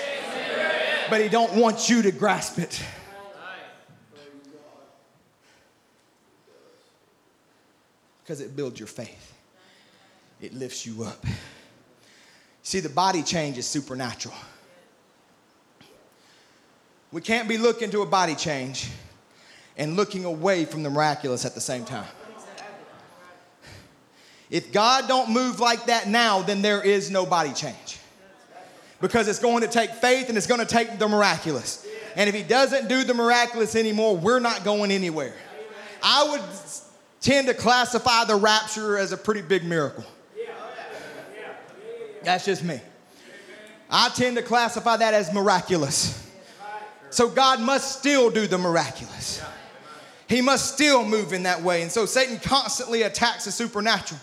But 1.11 1.23
he 1.23 1.29
don't 1.29 1.55
want 1.55 1.89
you 1.89 2.03
to 2.03 2.13
grasp 2.13 2.59
it. 2.59 2.81
Because 8.23 8.41
it 8.43 8.55
builds 8.55 8.79
your 8.79 8.87
faith 8.87 9.28
it 10.41 10.55
lifts 10.55 10.87
you 10.87 11.05
up. 11.05 11.25
See, 12.63 12.81
the 12.81 12.89
body 12.89 13.23
change 13.23 13.59
is 13.59 13.67
supernatural. 13.67 14.35
We 17.11 17.23
can't 17.23 17.49
be 17.49 17.57
looking 17.57 17.91
to 17.93 18.03
a 18.03 18.07
body 18.07 18.35
change 18.35 18.91
and 19.77 19.97
looking 19.97 20.25
away 20.25 20.65
from 20.65 20.83
the 20.83 20.91
miraculous 20.91 21.47
at 21.47 21.55
the 21.55 21.61
same 21.61 21.85
time. 21.85 22.05
If 24.51 24.73
God 24.73 25.09
don't 25.09 25.31
move 25.31 25.61
like 25.61 25.87
that 25.87 26.09
now, 26.09 26.43
then 26.43 26.63
there 26.63 26.83
is 26.83 27.11
no 27.11 27.27
body 27.27 27.53
change. 27.53 27.99
Because 29.01 29.29
it's 29.29 29.39
going 29.39 29.63
to 29.63 29.69
take 29.69 29.91
faith 29.91 30.29
and 30.29 30.37
it's 30.37 30.47
going 30.47 30.61
to 30.61 30.67
take 30.67 30.99
the 30.99 31.09
miraculous. 31.09 31.87
And 32.17 32.29
if 32.29 32.35
he 32.35 32.43
doesn't 32.43 32.89
do 32.89 33.05
the 33.05 33.15
miraculous 33.15 33.77
anymore, 33.77 34.17
we're 34.17 34.41
not 34.41 34.65
going 34.65 34.91
anywhere. 34.91 35.35
I 36.03 36.29
would 36.31 36.43
tend 37.21 37.47
to 37.49 37.55
classify 37.55 38.25
the 38.25 38.35
rapture 38.37 38.99
as 38.99 39.13
a 39.13 39.17
pretty 39.17 39.43
big 39.43 39.65
miracle. 39.65 40.05
That's 42.29 42.45
just 42.45 42.63
me. 42.63 42.79
I 43.89 44.11
tend 44.11 44.37
to 44.37 44.43
classify 44.43 44.99
that 44.99 45.15
as 45.15 45.33
miraculous. 45.33 46.31
So 47.09 47.27
God 47.27 47.59
must 47.59 47.99
still 48.01 48.29
do 48.29 48.47
the 48.47 48.59
miraculous. 48.59 49.43
He 50.29 50.43
must 50.43 50.75
still 50.75 51.07
move 51.07 51.33
in 51.33 51.45
that 51.45 51.63
way. 51.63 51.81
And 51.81 51.91
so 51.91 52.05
Satan 52.05 52.39
constantly 52.39 53.01
attacks 53.01 53.47
the 53.47 53.51
supernatural. 53.51 54.21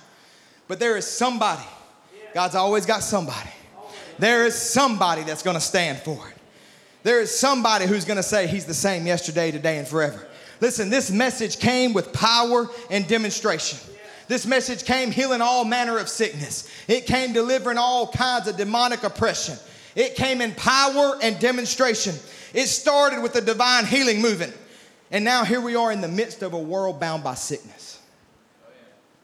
But 0.67 0.79
there 0.79 0.95
is 0.97 1.07
somebody, 1.07 1.65
God's 2.35 2.53
always 2.53 2.85
got 2.85 3.01
somebody. 3.01 3.49
There 4.19 4.45
is 4.45 4.53
somebody 4.53 5.23
that's 5.23 5.41
gonna 5.41 5.59
stand 5.59 5.97
for 5.97 6.29
it. 6.29 6.35
There 7.01 7.21
is 7.21 7.35
somebody 7.35 7.87
who's 7.87 8.05
gonna 8.05 8.21
say 8.21 8.45
he's 8.45 8.65
the 8.65 8.75
same 8.75 9.07
yesterday, 9.07 9.49
today, 9.49 9.79
and 9.79 9.87
forever. 9.87 10.27
Listen, 10.61 10.91
this 10.91 11.09
message 11.09 11.57
came 11.57 11.91
with 11.91 12.13
power 12.13 12.69
and 12.91 13.07
demonstration. 13.07 13.79
This 14.27 14.45
message 14.45 14.85
came 14.85 15.11
healing 15.11 15.41
all 15.41 15.65
manner 15.65 15.97
of 15.97 16.09
sickness. 16.09 16.69
It 16.87 17.05
came 17.05 17.33
delivering 17.33 17.77
all 17.77 18.07
kinds 18.11 18.47
of 18.47 18.57
demonic 18.57 19.03
oppression. 19.03 19.55
It 19.95 20.15
came 20.15 20.41
in 20.41 20.53
power 20.55 21.17
and 21.21 21.39
demonstration. 21.39 22.15
It 22.53 22.67
started 22.67 23.21
with 23.21 23.33
the 23.33 23.41
divine 23.41 23.85
healing 23.85 24.21
movement. 24.21 24.55
And 25.11 25.23
now 25.23 25.45
here 25.45 25.61
we 25.61 25.75
are 25.75 25.91
in 25.91 26.01
the 26.01 26.07
midst 26.07 26.41
of 26.41 26.53
a 26.53 26.59
world 26.59 26.99
bound 26.99 27.23
by 27.23 27.35
sickness. 27.35 28.01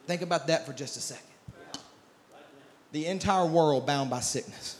Think 0.08 0.22
about 0.22 0.48
that 0.48 0.66
for 0.66 0.74
just 0.74 0.98
a 0.98 1.02
second. 1.02 1.26
The 2.92 3.08
entire 3.08 3.46
world 3.46 3.86
bound 3.86 4.10
by 4.10 4.20
sickness. 4.20 4.78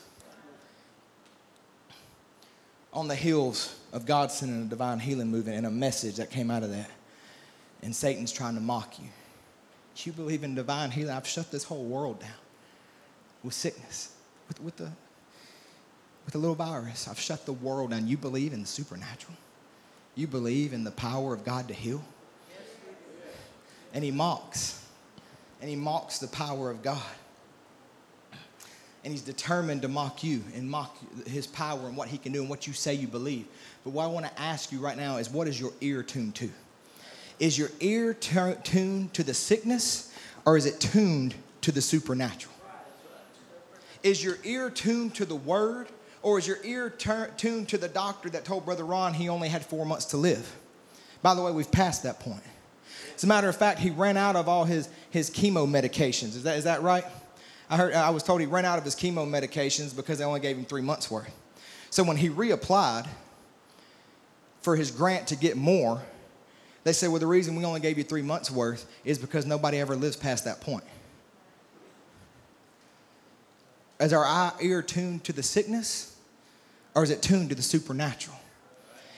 On 2.92 3.08
the 3.08 3.14
heels 3.14 3.78
of 3.92 4.06
God 4.06 4.30
sending 4.30 4.62
a 4.62 4.66
divine 4.66 4.98
healing 4.98 5.30
movement 5.30 5.56
and 5.56 5.66
a 5.66 5.70
message 5.70 6.16
that 6.16 6.30
came 6.30 6.50
out 6.50 6.62
of 6.62 6.70
that. 6.70 6.90
And 7.82 7.96
Satan's 7.96 8.32
trying 8.32 8.54
to 8.54 8.60
mock 8.60 8.98
you. 8.98 9.08
You 9.96 10.12
believe 10.12 10.42
in 10.42 10.54
divine 10.54 10.90
healing. 10.90 11.14
I've 11.14 11.26
shut 11.26 11.50
this 11.50 11.64
whole 11.64 11.84
world 11.84 12.20
down 12.20 12.30
with 13.42 13.54
sickness, 13.54 14.12
with, 14.48 14.60
with, 14.60 14.76
the, 14.76 14.90
with 16.24 16.32
the 16.32 16.38
little 16.38 16.54
virus. 16.54 17.08
I've 17.08 17.20
shut 17.20 17.46
the 17.46 17.52
world 17.52 17.90
down. 17.90 18.08
You 18.08 18.16
believe 18.16 18.52
in 18.52 18.62
the 18.62 18.66
supernatural? 18.66 19.36
You 20.14 20.26
believe 20.26 20.72
in 20.72 20.84
the 20.84 20.90
power 20.90 21.34
of 21.34 21.44
God 21.44 21.68
to 21.68 21.74
heal? 21.74 22.02
And 23.94 24.02
he 24.02 24.10
mocks. 24.10 24.84
And 25.60 25.68
he 25.68 25.76
mocks 25.76 26.18
the 26.18 26.28
power 26.28 26.70
of 26.70 26.82
God. 26.82 27.02
And 29.04 29.12
he's 29.12 29.22
determined 29.22 29.82
to 29.82 29.88
mock 29.88 30.22
you 30.22 30.42
and 30.54 30.70
mock 30.70 30.96
his 31.26 31.46
power 31.46 31.88
and 31.88 31.96
what 31.96 32.08
he 32.08 32.18
can 32.18 32.32
do 32.32 32.40
and 32.40 32.48
what 32.48 32.66
you 32.66 32.72
say 32.72 32.94
you 32.94 33.08
believe. 33.08 33.46
But 33.84 33.90
what 33.90 34.04
I 34.04 34.06
want 34.06 34.26
to 34.26 34.40
ask 34.40 34.70
you 34.70 34.78
right 34.78 34.96
now 34.96 35.16
is 35.16 35.28
what 35.28 35.48
is 35.48 35.60
your 35.60 35.72
ear 35.80 36.02
tuned 36.02 36.36
to? 36.36 36.50
Is 37.38 37.58
your 37.58 37.70
ear 37.80 38.14
t- 38.14 38.54
tuned 38.62 39.14
to 39.14 39.22
the 39.22 39.34
sickness 39.34 40.12
or 40.44 40.56
is 40.56 40.66
it 40.66 40.80
tuned 40.80 41.34
to 41.62 41.72
the 41.72 41.80
supernatural? 41.80 42.54
Is 44.02 44.22
your 44.22 44.38
ear 44.44 44.70
tuned 44.70 45.14
to 45.16 45.24
the 45.24 45.36
word 45.36 45.88
or 46.22 46.38
is 46.38 46.46
your 46.46 46.58
ear 46.64 46.90
tuned 46.90 47.68
to 47.68 47.78
the 47.78 47.88
doctor 47.88 48.28
that 48.30 48.44
told 48.44 48.64
Brother 48.64 48.84
Ron 48.84 49.14
he 49.14 49.28
only 49.28 49.48
had 49.48 49.64
four 49.64 49.86
months 49.86 50.06
to 50.06 50.16
live? 50.16 50.56
By 51.22 51.34
the 51.34 51.42
way, 51.42 51.52
we've 51.52 51.70
passed 51.70 52.02
that 52.02 52.20
point. 52.20 52.42
As 53.14 53.24
a 53.24 53.26
matter 53.26 53.48
of 53.48 53.56
fact, 53.56 53.78
he 53.78 53.90
ran 53.90 54.16
out 54.16 54.36
of 54.36 54.48
all 54.48 54.64
his, 54.64 54.88
his 55.10 55.30
chemo 55.30 55.68
medications. 55.68 56.34
Is 56.34 56.42
that, 56.42 56.58
is 56.58 56.64
that 56.64 56.82
right? 56.82 57.04
I, 57.70 57.76
heard, 57.76 57.94
I 57.94 58.10
was 58.10 58.22
told 58.22 58.40
he 58.40 58.46
ran 58.46 58.64
out 58.64 58.78
of 58.78 58.84
his 58.84 58.94
chemo 58.94 59.28
medications 59.28 59.94
because 59.94 60.18
they 60.18 60.24
only 60.24 60.40
gave 60.40 60.56
him 60.56 60.64
three 60.64 60.82
months 60.82 61.10
worth. 61.10 61.32
So 61.90 62.02
when 62.02 62.16
he 62.16 62.28
reapplied 62.28 63.06
for 64.62 64.76
his 64.76 64.90
grant 64.90 65.28
to 65.28 65.36
get 65.36 65.56
more, 65.56 66.02
they 66.84 66.92
said, 66.92 67.10
well, 67.10 67.20
the 67.20 67.26
reason 67.26 67.54
we 67.54 67.64
only 67.64 67.80
gave 67.80 67.98
you 67.98 68.04
three 68.04 68.22
months 68.22 68.50
worth 68.50 68.86
is 69.04 69.18
because 69.18 69.46
nobody 69.46 69.78
ever 69.78 69.94
lives 69.94 70.16
past 70.16 70.44
that 70.44 70.60
point. 70.60 70.84
Is 74.00 74.12
our 74.12 74.24
eye, 74.24 74.52
ear 74.60 74.82
tuned 74.82 75.22
to 75.24 75.32
the 75.32 75.44
sickness 75.44 76.16
or 76.94 77.04
is 77.04 77.10
it 77.10 77.22
tuned 77.22 77.50
to 77.50 77.54
the 77.54 77.62
supernatural? 77.62 78.36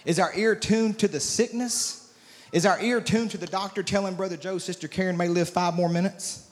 Is 0.05 0.19
our 0.19 0.33
ear 0.37 0.55
tuned 0.55 0.99
to 0.99 1.09
the 1.09 1.21
sickness? 1.21 2.13
Is 2.53 2.67
our 2.67 2.79
ear 2.81 3.01
tuned 3.01 3.31
to 3.31 3.39
the 3.39 3.47
doctor 3.47 3.83
telling 3.83 4.15
Brother 4.15 4.37
Joe, 4.37 4.59
Sister 4.59 4.87
Karen 4.87 5.17
may 5.17 5.29
live 5.29 5.49
five 5.49 5.75
more 5.75 5.89
minutes? 5.89 6.49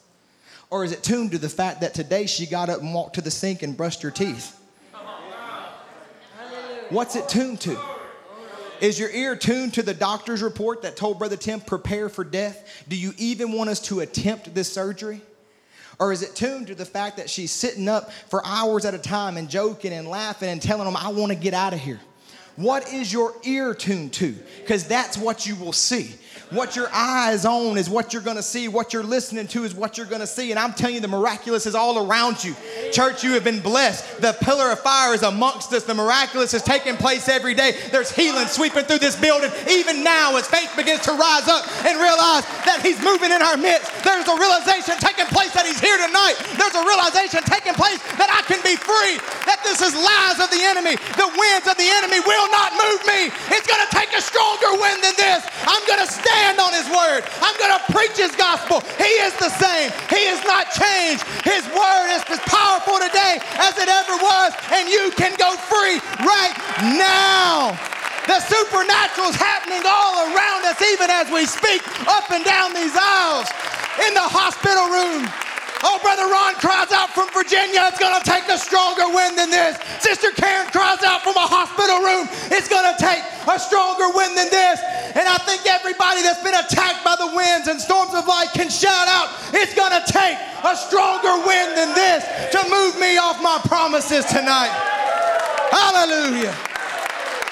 Or 0.71 0.83
is 0.83 0.91
it 0.91 1.03
tuned 1.03 1.31
to 1.31 1.37
the 1.37 1.49
fact 1.49 1.81
that 1.81 1.93
today 1.93 2.25
she 2.25 2.47
got 2.47 2.69
up 2.69 2.81
and 2.81 2.93
walked 2.93 3.15
to 3.15 3.21
the 3.21 3.29
sink 3.29 3.61
and 3.61 3.77
brushed 3.77 4.01
her 4.01 4.09
teeth? 4.09 4.59
What's 6.89 7.15
it 7.15 7.29
tuned 7.29 7.61
to? 7.61 7.79
Is 8.83 8.99
your 8.99 9.09
ear 9.11 9.37
tuned 9.37 9.75
to 9.75 9.81
the 9.81 9.93
doctor's 9.93 10.41
report 10.41 10.81
that 10.81 10.97
told 10.97 11.17
Brother 11.17 11.37
Tim, 11.37 11.61
prepare 11.61 12.09
for 12.09 12.25
death? 12.25 12.83
Do 12.89 12.97
you 12.97 13.13
even 13.17 13.53
want 13.53 13.69
us 13.69 13.79
to 13.83 14.01
attempt 14.01 14.53
this 14.53 14.69
surgery? 14.69 15.21
Or 15.99 16.11
is 16.11 16.21
it 16.21 16.35
tuned 16.35 16.67
to 16.67 16.75
the 16.75 16.83
fact 16.83 17.15
that 17.15 17.29
she's 17.29 17.49
sitting 17.49 17.87
up 17.87 18.11
for 18.11 18.45
hours 18.45 18.83
at 18.83 18.93
a 18.93 18.97
time 18.97 19.37
and 19.37 19.49
joking 19.49 19.93
and 19.93 20.05
laughing 20.05 20.49
and 20.49 20.61
telling 20.61 20.83
them, 20.83 20.97
I 20.97 21.13
want 21.13 21.31
to 21.31 21.37
get 21.37 21.53
out 21.53 21.71
of 21.71 21.79
here? 21.79 22.01
What 22.57 22.91
is 22.91 23.13
your 23.13 23.33
ear 23.45 23.73
tuned 23.73 24.11
to? 24.15 24.35
Because 24.59 24.85
that's 24.85 25.17
what 25.17 25.47
you 25.47 25.55
will 25.55 25.71
see. 25.71 26.13
What 26.53 26.75
your 26.75 26.87
eye 26.93 27.31
is 27.33 27.45
on 27.45 27.79
is 27.79 27.89
what 27.89 28.13
you're 28.13 28.21
going 28.21 28.37
to 28.37 28.43
see. 28.43 28.67
What 28.67 28.93
you're 28.93 29.01
listening 29.01 29.47
to 29.47 29.63
is 29.63 29.73
what 29.73 29.97
you're 29.97 30.05
going 30.05 30.21
to 30.21 30.29
see. 30.29 30.51
And 30.51 30.59
I'm 30.59 30.71
telling 30.73 30.93
you, 30.93 31.01
the 31.01 31.07
miraculous 31.07 31.65
is 31.65 31.73
all 31.73 32.05
around 32.05 32.43
you. 32.43 32.53
Church, 32.91 33.23
you 33.23 33.33
have 33.33 33.43
been 33.43 33.59
blessed. 33.59 34.21
The 34.21 34.37
pillar 34.37 34.69
of 34.69 34.79
fire 34.79 35.15
is 35.17 35.23
amongst 35.23 35.73
us. 35.73 35.81
The 35.81 35.97
miraculous 35.97 36.53
is 36.53 36.61
taking 36.61 36.93
place 36.95 37.27
every 37.27 37.57
day. 37.57 37.73
There's 37.89 38.13
healing 38.13 38.45
sweeping 38.45 38.85
through 38.85 39.01
this 39.01 39.17
building. 39.17 39.49
Even 39.67 40.03
now, 40.03 40.37
as 40.37 40.45
faith 40.45 40.69
begins 40.77 41.01
to 41.09 41.17
rise 41.17 41.49
up 41.49 41.65
and 41.89 41.97
realize 41.97 42.45
that 42.69 42.85
He's 42.85 43.01
moving 43.01 43.33
in 43.33 43.41
our 43.41 43.57
midst, 43.57 43.89
there's 44.05 44.29
a 44.29 44.37
realization 44.37 44.93
taking 45.01 45.25
place 45.33 45.57
that 45.57 45.65
He's 45.65 45.81
here 45.81 45.97
tonight. 45.97 46.37
There's 46.53 46.77
a 46.77 46.85
realization 46.85 47.41
taking 47.49 47.73
place 47.73 47.97
that 48.21 48.29
I 48.29 48.45
can 48.45 48.61
be 48.61 48.77
free, 48.77 49.17
that 49.49 49.57
this 49.65 49.81
is 49.81 49.97
lies 49.97 50.37
of 50.37 50.53
the 50.53 50.61
enemy. 50.61 51.01
The 51.17 51.33
winds 51.33 51.65
of 51.65 51.81
the 51.81 51.89
enemy 51.97 52.21
will 52.21 52.47
not 52.53 52.77
move 52.77 53.01
me. 53.09 53.33
It's 53.49 53.65
going 53.65 53.81
to 53.81 53.89
take 53.89 54.13
a 54.13 54.21
stronger 54.21 54.77
wind 54.77 55.01
than 55.01 55.17
this. 55.17 55.41
I'm 55.65 55.81
going 55.89 56.05
to 56.05 56.09
stand 56.13 56.42
stand 56.43 56.59
on 56.59 56.75
his 56.75 56.87
word. 56.91 57.23
I'm 57.39 57.55
going 57.55 57.71
to 57.71 57.83
preach 57.95 58.19
his 58.19 58.35
gospel. 58.35 58.83
He 58.99 59.11
is 59.23 59.31
the 59.39 59.47
same. 59.47 59.95
He 60.11 60.27
has 60.27 60.43
not 60.43 60.67
changed. 60.75 61.23
His 61.47 61.63
word 61.71 62.07
is 62.11 62.23
as 62.27 62.43
powerful 62.43 62.99
today 62.99 63.39
as 63.63 63.79
it 63.79 63.87
ever 63.87 64.15
was, 64.19 64.51
and 64.75 64.91
you 64.91 65.15
can 65.15 65.31
go 65.39 65.55
free 65.71 66.03
right 66.19 66.55
now. 66.99 67.71
The 68.27 68.43
supernatural 68.43 69.31
is 69.31 69.39
happening 69.39 69.83
all 69.87 70.35
around 70.35 70.67
us, 70.67 70.79
even 70.83 71.07
as 71.07 71.31
we 71.31 71.47
speak 71.47 71.79
up 72.11 72.27
and 72.31 72.43
down 72.43 72.75
these 72.75 72.95
aisles 72.95 73.47
in 74.03 74.11
the 74.13 74.27
hospital 74.27 74.91
room. 74.91 75.23
Oh, 75.83 75.99
Brother 75.99 76.31
Ron 76.31 76.55
cries 76.63 76.95
out 76.95 77.11
from 77.11 77.27
Virginia, 77.35 77.83
it's 77.91 77.99
gonna 77.99 78.23
take 78.23 78.47
a 78.47 78.57
stronger 78.57 79.03
wind 79.11 79.37
than 79.37 79.51
this. 79.51 79.75
Sister 79.99 80.31
Karen 80.31 80.71
cries 80.71 81.03
out 81.03 81.27
from 81.27 81.35
a 81.35 81.43
hospital 81.43 81.99
room, 81.99 82.31
it's 82.47 82.71
gonna 82.71 82.95
take 82.95 83.19
a 83.19 83.59
stronger 83.59 84.07
wind 84.15 84.31
than 84.39 84.47
this. 84.47 84.79
And 85.11 85.27
I 85.27 85.35
think 85.43 85.67
everybody 85.67 86.23
that's 86.23 86.39
been 86.39 86.55
attacked 86.55 87.03
by 87.03 87.19
the 87.19 87.35
winds 87.35 87.67
and 87.67 87.83
storms 87.83 88.15
of 88.15 88.23
life 88.31 88.55
can 88.55 88.71
shout 88.71 89.11
out, 89.11 89.27
it's 89.51 89.75
gonna 89.75 89.99
take 90.07 90.39
a 90.63 90.71
stronger 90.71 91.43
wind 91.43 91.75
than 91.75 91.91
this 91.91 92.23
to 92.55 92.63
move 92.71 92.95
me 92.95 93.19
off 93.19 93.43
my 93.43 93.59
promises 93.67 94.23
tonight. 94.31 94.71
Hallelujah. 95.67 96.55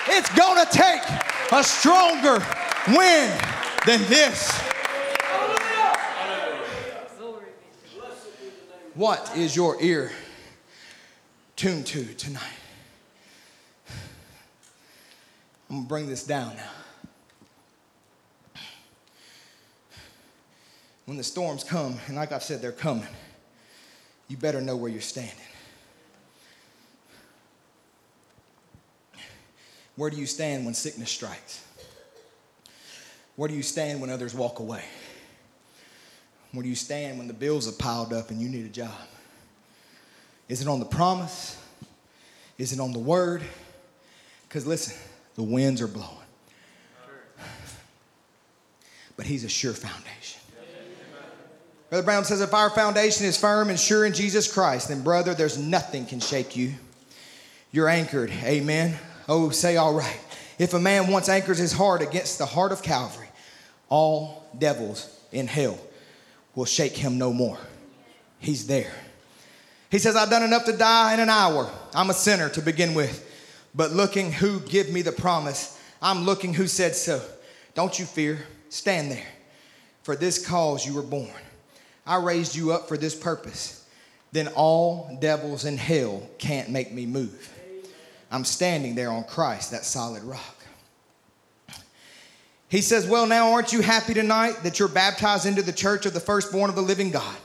It's 0.08 0.32
gonna 0.40 0.66
take 0.72 1.04
a 1.52 1.64
stronger 1.68 2.40
wind 2.96 3.36
than 3.84 4.00
this. 4.08 4.71
What 8.94 9.38
is 9.38 9.56
your 9.56 9.82
ear 9.82 10.12
tuned 11.56 11.86
to 11.88 12.04
tonight? 12.16 12.44
I'm 15.70 15.76
going 15.76 15.84
to 15.84 15.88
bring 15.88 16.08
this 16.10 16.26
down 16.26 16.58
now. 16.58 16.70
When 21.06 21.16
the 21.16 21.24
storms 21.24 21.64
come, 21.64 21.98
and 22.08 22.18
like 22.18 22.34
I've 22.34 22.44
said, 22.44 22.62
they're 22.62 22.74
coming, 22.74 23.08
you 24.28 24.36
better 24.36 24.60
know 24.60 24.76
where 24.76 24.92
you're 24.92 25.00
standing. 25.00 25.36
Where 29.96 30.10
do 30.10 30.18
you 30.18 30.26
stand 30.26 30.66
when 30.66 30.74
sickness 30.74 31.10
strikes? 31.10 31.64
Where 33.38 33.48
do 33.48 33.56
you 33.56 33.64
stand 33.64 34.02
when 34.02 34.10
others 34.10 34.34
walk 34.34 34.60
away? 34.60 34.84
Where 36.54 36.64
do 36.64 36.70
you 36.70 36.76
stand 36.76 37.18
when 37.18 37.28
the 37.28 37.34
bills 37.34 37.68
are 37.68 37.72
piled 37.72 38.12
up 38.12 38.30
and 38.30 38.42
you 38.42 38.50
need 38.50 38.66
a 38.66 38.70
job? 38.70 38.92
Is 40.50 40.62
it 40.62 40.68
on 40.68 40.80
the 40.80 40.86
promise? 40.86 41.58
Is 42.58 42.74
it 42.74 42.80
on 42.80 42.92
the 42.92 43.00
word? 43.00 43.42
Because 44.48 44.68
listen, 44.68 44.98
the 45.36 45.44
winds 45.44 45.82
are 45.82 45.88
blowing. 45.88 46.10
But 49.16 49.26
he's 49.26 49.44
a 49.44 49.50
sure 49.50 49.74
foundation. 49.74 50.42
Brother 51.90 52.04
Brown 52.04 52.26
says, 52.26 52.42
if 52.42 52.54
our 52.54 52.70
foundation 52.70 53.26
is 53.26 53.38
firm 53.38 53.70
and 53.70 53.80
sure 53.80 54.06
in 54.06 54.14
Jesus 54.14 54.52
Christ, 54.52 54.88
then 54.88 55.04
brother, 55.04 55.34
there's 55.34 55.58
nothing 55.58 56.06
can 56.06 56.20
shake 56.20 56.56
you. 56.56 56.74
You're 57.72 57.90
anchored. 57.90 58.32
Amen. 58.44 58.98
Oh, 59.28 59.50
say 59.50 59.78
all 59.78 59.94
right. 59.94 60.20
If 60.58 60.74
a 60.74 60.80
man 60.80 61.08
once 61.08 61.30
anchors 61.30 61.58
his 61.58 61.74
heart 61.74 62.02
against 62.02 62.38
the 62.38 62.46
heart 62.46 62.72
of 62.72 62.82
Calvary, 62.82 63.28
all 63.90 64.46
devils 64.58 65.18
in 65.32 65.48
hell 65.48 65.78
will 66.56 66.66
shake 66.66 66.96
him 66.96 67.18
no 67.18 67.34
more. 67.34 67.58
He's 68.40 68.68
there. 68.68 68.92
He 69.90 70.00
says, 70.00 70.16
I've 70.16 70.30
done 70.30 70.44
enough 70.44 70.66
to 70.66 70.78
die 70.78 71.14
in 71.14 71.20
an 71.20 71.30
hour. 71.30 71.70
I'm 71.94 72.10
a 72.10 72.14
sinner 72.14 72.50
to 72.50 72.62
begin 72.62 72.94
with. 72.94 73.28
But 73.76 73.92
looking 73.92 74.32
who 74.32 74.60
give 74.62 74.90
me 74.90 75.02
the 75.02 75.12
promise, 75.12 75.80
I'm 76.02 76.24
looking 76.24 76.54
who 76.54 76.68
said 76.68 76.96
so. 76.96 77.22
Don't 77.74 77.98
you 78.00 78.06
fear. 78.06 78.40
Stand 78.70 79.12
there. 79.12 79.28
For 80.04 80.16
this 80.16 80.46
cause 80.46 80.86
you 80.86 80.94
were 80.94 81.02
born. 81.02 81.30
I 82.06 82.18
raised 82.18 82.56
you 82.56 82.72
up 82.72 82.88
for 82.88 82.98
this 82.98 83.16
purpose. 83.16 83.86
Then 84.32 84.48
all 84.50 85.18
devils 85.20 85.66
in 85.66 85.78
hell 85.78 86.28
can't 86.38 86.70
make 86.70 86.92
me 86.92 87.06
move. 87.06 87.50
I'm 88.32 88.46
standing 88.46 88.96
there 88.96 89.12
on 89.12 89.26
Christ, 89.26 89.72
that 89.72 89.84
solid 89.84 90.24
rock. 90.24 90.56
He 92.72 92.80
says, 92.80 93.06
Well, 93.06 93.28
now 93.28 93.52
aren't 93.52 93.74
you 93.74 93.82
happy 93.82 94.14
tonight 94.14 94.64
that 94.64 94.80
you're 94.80 94.88
baptized 94.88 95.46
into 95.46 95.62
the 95.62 95.74
church 95.74 96.06
of 96.06 96.14
the 96.14 96.22
firstborn 96.22 96.70
of 96.70 96.76
the 96.78 96.82
living 96.82 97.12
God? 97.12 97.36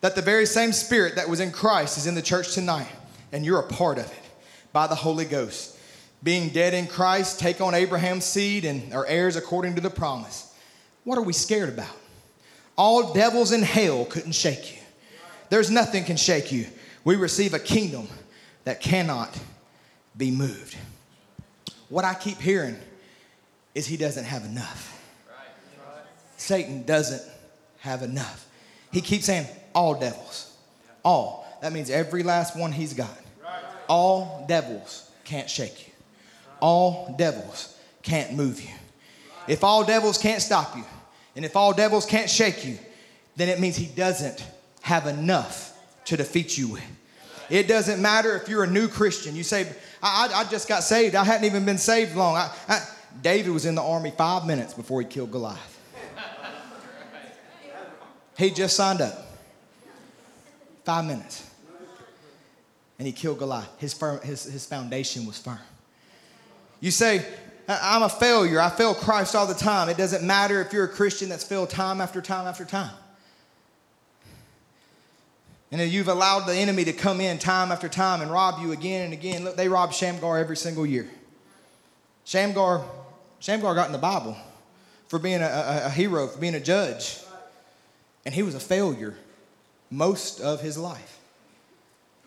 That 0.00 0.16
the 0.16 0.20
very 0.20 0.46
same 0.46 0.72
spirit 0.72 1.14
that 1.14 1.28
was 1.28 1.38
in 1.38 1.52
Christ 1.52 1.96
is 1.96 2.08
in 2.08 2.16
the 2.16 2.20
church 2.20 2.54
tonight, 2.54 2.90
and 3.30 3.44
you're 3.44 3.60
a 3.60 3.68
part 3.68 3.98
of 3.98 4.06
it 4.06 4.22
by 4.72 4.88
the 4.88 4.96
Holy 4.96 5.26
Ghost. 5.26 5.78
Being 6.24 6.48
dead 6.48 6.74
in 6.74 6.88
Christ, 6.88 7.38
take 7.38 7.60
on 7.60 7.72
Abraham's 7.72 8.24
seed 8.24 8.64
and 8.64 8.92
are 8.92 9.06
heirs 9.06 9.36
according 9.36 9.76
to 9.76 9.80
the 9.80 9.90
promise. 9.90 10.52
What 11.04 11.18
are 11.18 11.22
we 11.22 11.32
scared 11.32 11.68
about? 11.68 11.96
All 12.76 13.12
devils 13.12 13.52
in 13.52 13.62
hell 13.62 14.04
couldn't 14.06 14.32
shake 14.32 14.74
you. 14.74 14.82
There's 15.50 15.70
nothing 15.70 16.02
can 16.02 16.16
shake 16.16 16.50
you. 16.50 16.66
We 17.04 17.14
receive 17.14 17.54
a 17.54 17.60
kingdom 17.60 18.08
that 18.64 18.80
cannot 18.80 19.38
be 20.16 20.32
moved. 20.32 20.76
What 21.88 22.04
I 22.04 22.14
keep 22.14 22.40
hearing 22.40 22.76
is 23.74 23.86
he 23.86 23.96
doesn't 23.96 24.24
have 24.24 24.44
enough. 24.44 24.90
Satan 26.36 26.84
doesn't 26.84 27.22
have 27.78 28.02
enough. 28.02 28.46
He 28.92 29.00
keeps 29.00 29.26
saying, 29.26 29.46
all 29.74 29.98
devils. 29.98 30.56
All. 31.04 31.46
That 31.62 31.72
means 31.72 31.90
every 31.90 32.22
last 32.22 32.56
one 32.56 32.72
he's 32.72 32.94
got. 32.94 33.18
All 33.88 34.44
devils 34.48 35.10
can't 35.24 35.48
shake 35.48 35.86
you. 35.86 35.92
All 36.60 37.14
devils 37.18 37.76
can't 38.02 38.34
move 38.34 38.60
you. 38.60 38.70
If 39.48 39.64
all 39.64 39.84
devils 39.84 40.18
can't 40.18 40.40
stop 40.40 40.76
you, 40.76 40.84
and 41.36 41.44
if 41.44 41.56
all 41.56 41.72
devils 41.72 42.06
can't 42.06 42.30
shake 42.30 42.64
you, 42.64 42.78
then 43.36 43.48
it 43.48 43.60
means 43.60 43.76
he 43.76 43.86
doesn't 43.86 44.44
have 44.82 45.06
enough 45.06 45.76
to 46.06 46.16
defeat 46.16 46.56
you 46.56 46.68
with. 46.68 46.84
It 47.50 47.68
doesn't 47.68 48.00
matter 48.00 48.36
if 48.36 48.48
you're 48.48 48.64
a 48.64 48.70
new 48.70 48.88
Christian. 48.88 49.36
You 49.36 49.42
say, 49.42 49.66
I, 50.02 50.28
I, 50.28 50.40
I 50.40 50.44
just 50.44 50.68
got 50.68 50.82
saved. 50.82 51.14
I 51.14 51.24
hadn't 51.24 51.44
even 51.44 51.64
been 51.64 51.78
saved 51.78 52.16
long. 52.16 52.36
I, 52.36 52.50
David 53.22 53.52
was 53.52 53.66
in 53.66 53.74
the 53.74 53.82
army 53.82 54.12
five 54.16 54.46
minutes 54.46 54.74
before 54.74 55.00
he 55.00 55.06
killed 55.06 55.30
Goliath. 55.30 55.70
He 58.36 58.50
just 58.50 58.76
signed 58.76 59.00
up. 59.00 59.26
Five 60.84 61.04
minutes. 61.04 61.48
And 62.98 63.06
he 63.06 63.12
killed 63.12 63.38
Goliath. 63.38 63.68
His, 63.78 63.94
firm, 63.94 64.20
his, 64.20 64.44
his 64.44 64.66
foundation 64.66 65.26
was 65.26 65.38
firm. 65.38 65.58
You 66.80 66.90
say, 66.90 67.24
I'm 67.68 68.02
a 68.02 68.08
failure. 68.08 68.60
I 68.60 68.68
fail 68.70 68.94
Christ 68.94 69.34
all 69.34 69.46
the 69.46 69.54
time. 69.54 69.88
It 69.88 69.96
doesn't 69.96 70.24
matter 70.24 70.60
if 70.60 70.72
you're 70.72 70.84
a 70.84 70.88
Christian 70.88 71.28
that's 71.28 71.44
failed 71.44 71.70
time 71.70 72.00
after 72.00 72.20
time 72.20 72.46
after 72.46 72.64
time. 72.64 72.92
And 75.70 75.80
you've 75.90 76.08
allowed 76.08 76.46
the 76.46 76.54
enemy 76.54 76.84
to 76.84 76.92
come 76.92 77.20
in 77.20 77.38
time 77.38 77.72
after 77.72 77.88
time 77.88 78.20
and 78.20 78.30
rob 78.30 78.60
you 78.60 78.72
again 78.72 79.06
and 79.06 79.12
again. 79.12 79.44
Look, 79.44 79.56
they 79.56 79.68
rob 79.68 79.92
Shamgar 79.92 80.38
every 80.38 80.56
single 80.56 80.86
year. 80.86 81.08
Shamgar 82.24 82.84
Shamgar 83.44 83.74
got 83.74 83.88
in 83.88 83.92
the 83.92 83.98
Bible 83.98 84.38
for 85.06 85.18
being 85.18 85.42
a, 85.42 85.44
a, 85.44 85.82
a 85.84 85.90
hero, 85.90 86.28
for 86.28 86.38
being 86.38 86.54
a 86.54 86.60
judge. 86.60 87.18
And 88.24 88.34
he 88.34 88.42
was 88.42 88.54
a 88.54 88.60
failure 88.60 89.14
most 89.90 90.40
of 90.40 90.62
his 90.62 90.78
life. 90.78 91.18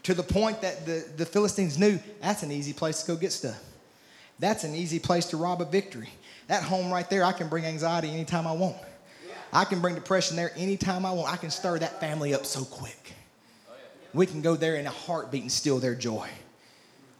To 0.03 0.13
the 0.13 0.21
point 0.21 0.61
that 0.61 0.85
the, 0.85 1.03
the 1.17 1.25
Philistines 1.25 1.79
knew 1.79 1.97
that's 2.21 2.43
an 2.43 2.51
easy 2.51 2.71
place 2.71 3.01
to 3.01 3.07
go 3.07 3.15
get 3.17 3.31
stuff. 3.31 3.59
That's 4.37 4.63
an 4.63 4.75
easy 4.75 4.99
place 4.99 5.25
to 5.29 5.37
rob 5.37 5.59
a 5.59 5.65
victory. 5.65 6.09
That 6.49 6.61
home 6.61 6.91
right 6.91 7.09
there, 7.09 7.23
I 7.23 7.31
can 7.31 7.49
bring 7.49 7.65
anxiety 7.65 8.11
anytime 8.11 8.45
I 8.45 8.51
want. 8.51 8.77
I 9.51 9.65
can 9.65 9.81
bring 9.81 9.95
depression 9.95 10.37
there 10.37 10.51
anytime 10.55 11.03
I 11.03 11.13
want. 11.13 11.33
I 11.33 11.37
can 11.37 11.49
stir 11.49 11.79
that 11.79 11.99
family 11.99 12.35
up 12.35 12.45
so 12.45 12.63
quick. 12.63 13.13
We 14.13 14.27
can 14.27 14.43
go 14.43 14.55
there 14.55 14.75
in 14.75 14.85
a 14.85 14.91
heartbeat 14.91 15.41
and 15.41 15.51
steal 15.51 15.79
their 15.79 15.95
joy. 15.95 16.29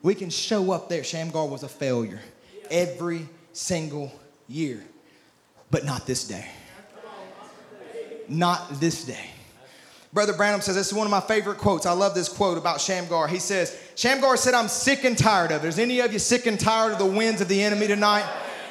We 0.04 0.14
can 0.14 0.30
show 0.30 0.72
up 0.72 0.88
there. 0.88 1.04
Shamgar 1.04 1.48
was 1.48 1.64
a 1.64 1.68
failure 1.68 2.20
every 2.70 3.28
single 3.58 4.12
year. 4.48 4.84
But 5.72 5.84
not 5.84 6.06
this 6.06 6.28
day. 6.28 6.48
Not 8.30 8.80
this 8.80 9.04
day. 9.04 9.26
Brother 10.14 10.34
Branham 10.34 10.62
says, 10.62 10.76
this 10.76 10.88
is 10.88 10.94
one 10.94 11.06
of 11.06 11.12
my 11.12 11.20
favorite 11.20 11.58
quotes. 11.58 11.86
I 11.86 11.92
love 11.92 12.16
this 12.16 12.30
quote 12.30 12.58
about 12.58 12.80
Shamgar. 12.80 13.28
He 13.28 13.40
says, 13.40 13.78
Shamgar 13.96 14.38
said, 14.38 14.54
I'm 14.54 14.68
sick 14.68 15.04
and 15.04 15.18
tired 15.18 15.52
of 15.52 15.66
it. 15.66 15.68
Is 15.68 15.80
any 15.80 16.00
of 16.00 16.14
you 16.14 16.20
sick 16.20 16.46
and 16.46 16.60
tired 16.60 16.94
of 16.94 17.00
the 17.00 17.06
winds 17.06 17.42
of 17.42 17.48
the 17.48 17.62
enemy 17.62 17.88
tonight? 17.88 18.26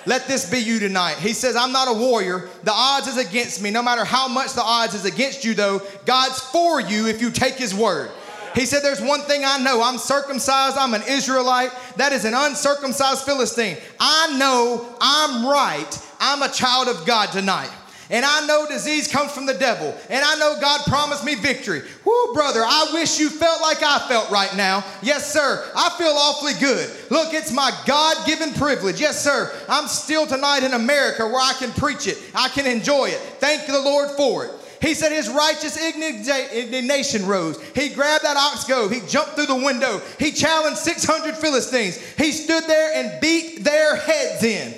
Let 0.06 0.26
this 0.28 0.48
be 0.48 0.58
you 0.58 0.78
tonight. 0.78 1.16
He 1.18 1.32
says, 1.32 1.56
I'm 1.56 1.72
not 1.72 1.88
a 1.88 1.92
warrior. 1.92 2.48
The 2.62 2.72
odds 2.72 3.08
is 3.08 3.18
against 3.18 3.60
me. 3.60 3.70
No 3.70 3.82
matter 3.82 4.04
how 4.04 4.28
much 4.28 4.54
the 4.54 4.62
odds 4.62 4.94
is 4.94 5.04
against 5.04 5.44
you, 5.44 5.52
though, 5.52 5.82
God's 6.04 6.40
for 6.40 6.80
you 6.80 7.06
if 7.06 7.20
you 7.20 7.30
take 7.30 7.54
his 7.54 7.74
word. 7.74 8.10
He 8.56 8.64
said, 8.64 8.82
There's 8.82 9.02
one 9.02 9.20
thing 9.20 9.42
I 9.44 9.58
know 9.58 9.82
I'm 9.82 9.98
circumcised, 9.98 10.78
I'm 10.78 10.94
an 10.94 11.02
Israelite. 11.06 11.70
That 11.96 12.12
is 12.12 12.24
an 12.24 12.32
uncircumcised 12.34 13.24
Philistine. 13.24 13.76
I 14.00 14.36
know 14.38 14.96
I'm 15.00 15.46
right. 15.46 16.02
I'm 16.18 16.42
a 16.42 16.48
child 16.48 16.88
of 16.88 17.06
God 17.06 17.30
tonight. 17.30 17.70
And 18.08 18.24
I 18.24 18.46
know 18.46 18.66
disease 18.66 19.08
comes 19.08 19.32
from 19.32 19.46
the 19.46 19.54
devil. 19.54 19.94
And 20.08 20.24
I 20.24 20.36
know 20.36 20.58
God 20.60 20.80
promised 20.86 21.24
me 21.24 21.34
victory. 21.34 21.82
Whoo, 22.04 22.34
brother, 22.34 22.60
I 22.64 22.90
wish 22.94 23.18
you 23.18 23.28
felt 23.28 23.60
like 23.60 23.82
I 23.82 23.98
felt 24.08 24.30
right 24.30 24.54
now. 24.56 24.84
Yes, 25.02 25.32
sir. 25.32 25.68
I 25.74 25.90
feel 25.98 26.12
awfully 26.12 26.52
good. 26.60 26.88
Look, 27.10 27.34
it's 27.34 27.52
my 27.52 27.70
God 27.84 28.24
given 28.26 28.54
privilege. 28.54 29.00
Yes, 29.00 29.22
sir. 29.22 29.52
I'm 29.68 29.88
still 29.88 30.26
tonight 30.26 30.62
in 30.62 30.72
America 30.72 31.26
where 31.26 31.42
I 31.42 31.54
can 31.58 31.72
preach 31.72 32.06
it, 32.06 32.18
I 32.34 32.48
can 32.48 32.66
enjoy 32.66 33.06
it. 33.06 33.18
Thank 33.38 33.66
the 33.66 33.80
Lord 33.80 34.10
for 34.10 34.44
it. 34.46 34.52
He 34.80 34.94
said 34.94 35.12
his 35.12 35.28
righteous 35.28 35.76
indignation 35.76 37.26
rose. 37.26 37.60
He 37.74 37.88
grabbed 37.90 38.24
that 38.24 38.36
ox 38.36 38.64
goad. 38.64 38.92
He 38.92 39.00
jumped 39.06 39.34
through 39.34 39.46
the 39.46 39.54
window. 39.54 40.00
He 40.18 40.32
challenged 40.32 40.78
600 40.78 41.36
Philistines. 41.36 41.96
He 42.16 42.32
stood 42.32 42.64
there 42.64 42.94
and 42.94 43.20
beat 43.20 43.64
their 43.64 43.96
heads 43.96 44.42
in. 44.42 44.74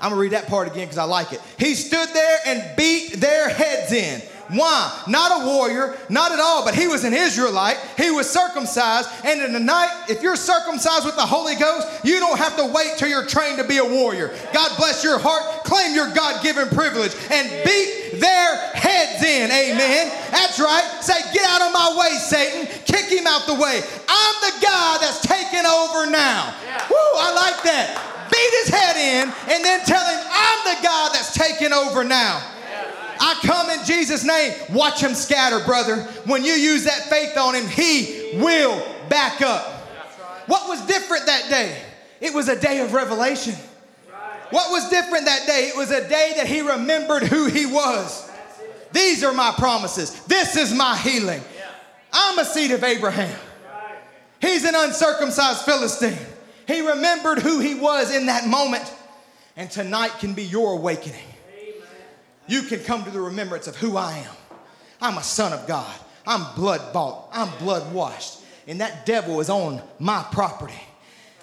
I'm 0.00 0.10
going 0.10 0.18
to 0.18 0.20
read 0.20 0.32
that 0.32 0.48
part 0.48 0.66
again 0.68 0.86
because 0.86 0.98
I 0.98 1.04
like 1.04 1.32
it. 1.32 1.40
He 1.58 1.74
stood 1.74 2.08
there 2.08 2.38
and 2.46 2.76
beat 2.76 3.14
their 3.14 3.48
heads 3.48 3.92
in. 3.92 4.20
Why? 4.48 5.02
Not 5.08 5.42
a 5.42 5.46
warrior, 5.46 5.96
not 6.08 6.32
at 6.32 6.40
all, 6.40 6.64
but 6.64 6.74
he 6.74 6.86
was 6.86 7.04
an 7.04 7.14
Israelite. 7.14 7.78
He 7.96 8.10
was 8.10 8.28
circumcised. 8.28 9.08
And 9.24 9.40
in 9.40 9.52
the 9.52 9.60
night, 9.60 10.06
if 10.08 10.22
you're 10.22 10.36
circumcised 10.36 11.06
with 11.06 11.16
the 11.16 11.26
Holy 11.26 11.54
Ghost, 11.56 11.88
you 12.04 12.20
don't 12.20 12.38
have 12.38 12.56
to 12.56 12.66
wait 12.66 12.94
till 12.98 13.08
you're 13.08 13.26
trained 13.26 13.58
to 13.58 13.64
be 13.64 13.78
a 13.78 13.84
warrior. 13.84 14.36
God 14.52 14.70
bless 14.76 15.02
your 15.02 15.18
heart. 15.18 15.64
Claim 15.64 15.94
your 15.94 16.12
God 16.12 16.42
given 16.42 16.68
privilege 16.68 17.16
and 17.30 17.48
beat 17.64 18.20
their 18.20 18.56
heads 18.76 19.22
in. 19.24 19.50
Amen. 19.50 20.12
That's 20.30 20.60
right. 20.60 20.84
Say, 21.00 21.16
get 21.32 21.44
out 21.48 21.62
of 21.62 21.72
my 21.72 21.96
way, 21.98 22.16
Satan. 22.18 22.66
Kick 22.84 23.06
him 23.10 23.26
out 23.26 23.46
the 23.46 23.54
way. 23.54 23.80
I'm 24.08 24.36
the 24.44 24.54
God 24.60 25.00
that's 25.00 25.20
taking 25.24 25.64
over 25.64 26.10
now. 26.10 26.54
Woo, 26.90 27.10
I 27.16 27.32
like 27.32 27.62
that. 27.64 27.96
Beat 28.30 28.52
his 28.64 28.68
head 28.68 28.96
in 28.96 29.32
and 29.52 29.64
then 29.64 29.80
tell 29.84 30.04
him, 30.04 30.20
I'm 30.20 30.76
the 30.76 30.82
God 30.82 31.12
that's 31.12 31.32
taking 31.34 31.72
over 31.72 32.04
now. 32.04 32.53
I 33.20 33.38
come 33.42 33.70
in 33.70 33.84
Jesus' 33.84 34.24
name. 34.24 34.52
Watch 34.72 35.00
him 35.00 35.14
scatter, 35.14 35.64
brother. 35.64 36.02
When 36.26 36.44
you 36.44 36.52
use 36.52 36.84
that 36.84 37.02
faith 37.04 37.36
on 37.36 37.54
him, 37.54 37.66
he 37.68 38.38
will 38.38 38.84
back 39.08 39.42
up. 39.42 39.66
What 40.46 40.68
was 40.68 40.84
different 40.86 41.26
that 41.26 41.48
day? 41.48 41.80
It 42.20 42.34
was 42.34 42.48
a 42.48 42.58
day 42.58 42.80
of 42.80 42.92
revelation. 42.92 43.54
What 44.50 44.70
was 44.70 44.88
different 44.90 45.24
that 45.26 45.46
day? 45.46 45.68
It 45.68 45.76
was 45.76 45.90
a 45.90 46.08
day 46.08 46.34
that 46.36 46.46
he 46.46 46.60
remembered 46.60 47.24
who 47.24 47.46
he 47.46 47.66
was. 47.66 48.30
These 48.92 49.24
are 49.24 49.32
my 49.32 49.52
promises. 49.56 50.22
This 50.24 50.56
is 50.56 50.72
my 50.72 50.96
healing. 50.96 51.42
I'm 52.12 52.38
a 52.38 52.44
seed 52.44 52.70
of 52.70 52.84
Abraham. 52.84 53.36
He's 54.40 54.64
an 54.64 54.74
uncircumcised 54.76 55.62
Philistine. 55.62 56.18
He 56.66 56.86
remembered 56.86 57.40
who 57.40 57.58
he 57.58 57.74
was 57.74 58.14
in 58.14 58.26
that 58.26 58.46
moment. 58.46 58.92
And 59.56 59.70
tonight 59.70 60.12
can 60.18 60.34
be 60.34 60.44
your 60.44 60.72
awakening 60.72 61.33
you 62.46 62.62
can 62.62 62.80
come 62.80 63.04
to 63.04 63.10
the 63.10 63.20
remembrance 63.20 63.66
of 63.66 63.76
who 63.76 63.96
I 63.96 64.18
am. 64.18 64.34
I'm 65.00 65.18
a 65.18 65.22
son 65.22 65.52
of 65.52 65.66
God. 65.66 65.94
I'm 66.26 66.54
blood 66.54 66.92
bought. 66.92 67.28
I'm 67.32 67.50
blood 67.58 67.92
washed. 67.92 68.40
And 68.66 68.80
that 68.80 69.06
devil 69.06 69.40
is 69.40 69.50
on 69.50 69.82
my 69.98 70.24
property. 70.32 70.80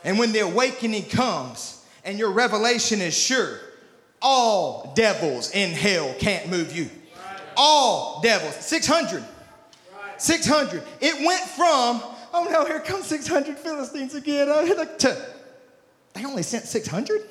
And 0.04 0.18
when 0.18 0.32
the 0.32 0.40
awakening 0.40 1.06
comes 1.06 1.86
and 2.04 2.18
your 2.18 2.32
revelation 2.32 3.02
is 3.02 3.16
sure, 3.16 3.60
all 4.22 4.94
devils 4.96 5.52
in 5.52 5.72
hell 5.72 6.14
can't 6.20 6.50
move 6.50 6.76
you. 6.76 6.90
All 7.56 8.22
devils. 8.22 8.56
600. 8.56 9.24
600. 10.18 10.84
It 11.00 11.26
went 11.26 11.42
from, 11.42 12.02
oh 12.34 12.48
no, 12.52 12.66
here 12.66 12.80
comes 12.80 13.06
600 13.08 13.58
Philistines 13.58 14.16
again. 14.16 14.48
To, 14.48 15.26
they 16.14 16.26
only 16.26 16.44
sent 16.44 16.66
600? 16.66 17.22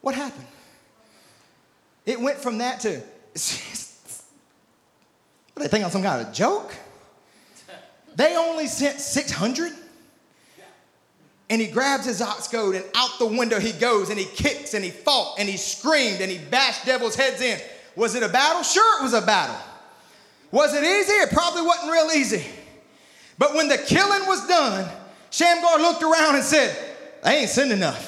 What 0.00 0.14
happened? 0.14 0.46
It 2.08 2.18
went 2.18 2.38
from 2.38 2.58
that 2.58 2.80
to, 2.80 2.88
what, 5.52 5.62
they 5.62 5.68
think 5.68 5.84
I'm 5.84 5.90
some 5.90 6.02
kind 6.02 6.26
of 6.26 6.32
joke? 6.32 6.74
They 8.16 8.34
only 8.34 8.66
sent 8.66 8.98
600? 8.98 9.72
And 11.50 11.60
he 11.60 11.66
grabs 11.66 12.06
his 12.06 12.22
ox 12.22 12.48
goad 12.48 12.76
and 12.76 12.84
out 12.94 13.18
the 13.18 13.26
window 13.26 13.60
he 13.60 13.72
goes 13.72 14.08
and 14.08 14.18
he 14.18 14.24
kicks 14.24 14.72
and 14.72 14.82
he 14.82 14.90
fought 14.90 15.38
and 15.38 15.46
he 15.46 15.58
screamed 15.58 16.22
and 16.22 16.30
he 16.30 16.38
bashed 16.38 16.86
devil's 16.86 17.14
heads 17.14 17.42
in. 17.42 17.60
Was 17.94 18.14
it 18.14 18.22
a 18.22 18.28
battle? 18.30 18.62
Sure, 18.62 19.00
it 19.00 19.02
was 19.02 19.12
a 19.12 19.20
battle. 19.20 19.56
Was 20.50 20.72
it 20.74 20.82
easy? 20.84 21.12
It 21.12 21.30
probably 21.30 21.60
wasn't 21.60 21.92
real 21.92 22.08
easy. 22.16 22.42
But 23.36 23.54
when 23.54 23.68
the 23.68 23.76
killing 23.76 24.26
was 24.26 24.46
done, 24.48 24.88
Shamgar 25.30 25.78
looked 25.78 26.02
around 26.02 26.36
and 26.36 26.44
said, 26.44 26.74
I 27.22 27.34
ain't 27.34 27.50
sent 27.50 27.70
enough. 27.70 28.07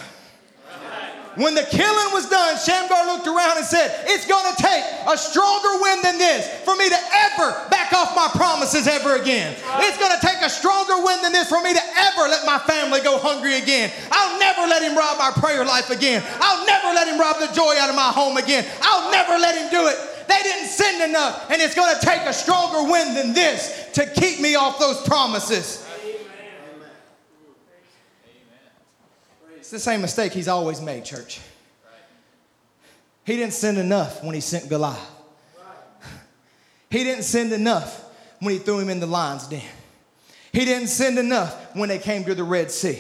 When 1.39 1.55
the 1.55 1.63
killing 1.63 2.11
was 2.11 2.29
done, 2.29 2.59
Shamgar 2.59 3.07
looked 3.07 3.27
around 3.27 3.59
and 3.59 3.67
said, 3.67 4.03
It's 4.11 4.27
going 4.27 4.43
to 4.51 4.57
take 4.59 4.83
a 5.07 5.17
stronger 5.17 5.79
wind 5.79 6.03
than 6.03 6.19
this 6.19 6.43
for 6.67 6.75
me 6.75 6.89
to 6.89 7.01
ever 7.31 7.55
back 7.71 7.93
off 7.93 8.17
my 8.17 8.27
promises 8.35 8.89
ever 8.89 9.15
again. 9.15 9.55
It's 9.79 9.99
going 9.99 10.11
to 10.11 10.27
take 10.27 10.43
a 10.43 10.51
stronger 10.51 10.99
wind 10.99 11.23
than 11.23 11.31
this 11.31 11.49
for 11.49 11.63
me 11.63 11.73
to 11.73 11.85
ever 12.11 12.27
let 12.27 12.45
my 12.45 12.59
family 12.59 13.01
go 13.01 13.19
hungry 13.19 13.55
again. 13.63 13.93
I'll 14.11 14.41
never 14.41 14.67
let 14.67 14.83
him 14.83 14.99
rob 14.99 15.21
our 15.21 15.33
prayer 15.33 15.65
life 15.65 15.91
again. 15.91 16.23
I'll 16.41 16.67
never 16.67 16.89
let 16.95 17.07
him 17.07 17.21
rob 17.21 17.39
the 17.39 17.55
joy 17.55 17.79
out 17.79 17.91
of 17.91 17.97
my 17.97 18.11
home 18.11 18.37
again. 18.37 18.67
I'll 18.83 19.11
never 19.13 19.39
let 19.39 19.55
him 19.55 19.71
do 19.71 19.87
it. 19.87 19.97
They 20.27 20.43
didn't 20.43 20.69
send 20.69 21.11
enough, 21.11 21.51
and 21.51 21.63
it's 21.63 21.75
going 21.75 21.95
to 21.95 22.01
take 22.05 22.23
a 22.23 22.33
stronger 22.33 22.91
wind 22.91 23.17
than 23.17 23.33
this 23.33 23.89
to 23.95 24.07
keep 24.07 24.41
me 24.41 24.57
off 24.57 24.79
those 24.79 25.01
promises. 25.07 25.87
It's 29.71 29.85
the 29.85 29.91
same 29.93 30.01
mistake 30.01 30.33
he's 30.33 30.49
always 30.49 30.81
made, 30.81 31.05
church. 31.05 31.41
He 33.25 33.37
didn't 33.37 33.53
send 33.53 33.79
enough 33.79 34.25
when 34.25 34.35
he 34.35 34.41
sent 34.41 34.69
Goliath. 34.69 34.99
He 36.91 37.05
didn't 37.05 37.23
send 37.23 37.53
enough 37.53 38.05
when 38.41 38.55
he 38.55 38.59
threw 38.59 38.81
him 38.81 38.89
in 38.89 38.99
the 38.99 39.07
lion's 39.07 39.47
den. 39.47 39.63
He 40.53 40.65
didn't 40.65 40.89
send 40.89 41.21
enough 41.21 41.77
when 41.77 41.89
they 41.89 42.01
came 42.01 42.25
to 42.25 42.35
the 42.35 42.43
Red 42.43 42.73
Sea. 42.73 42.99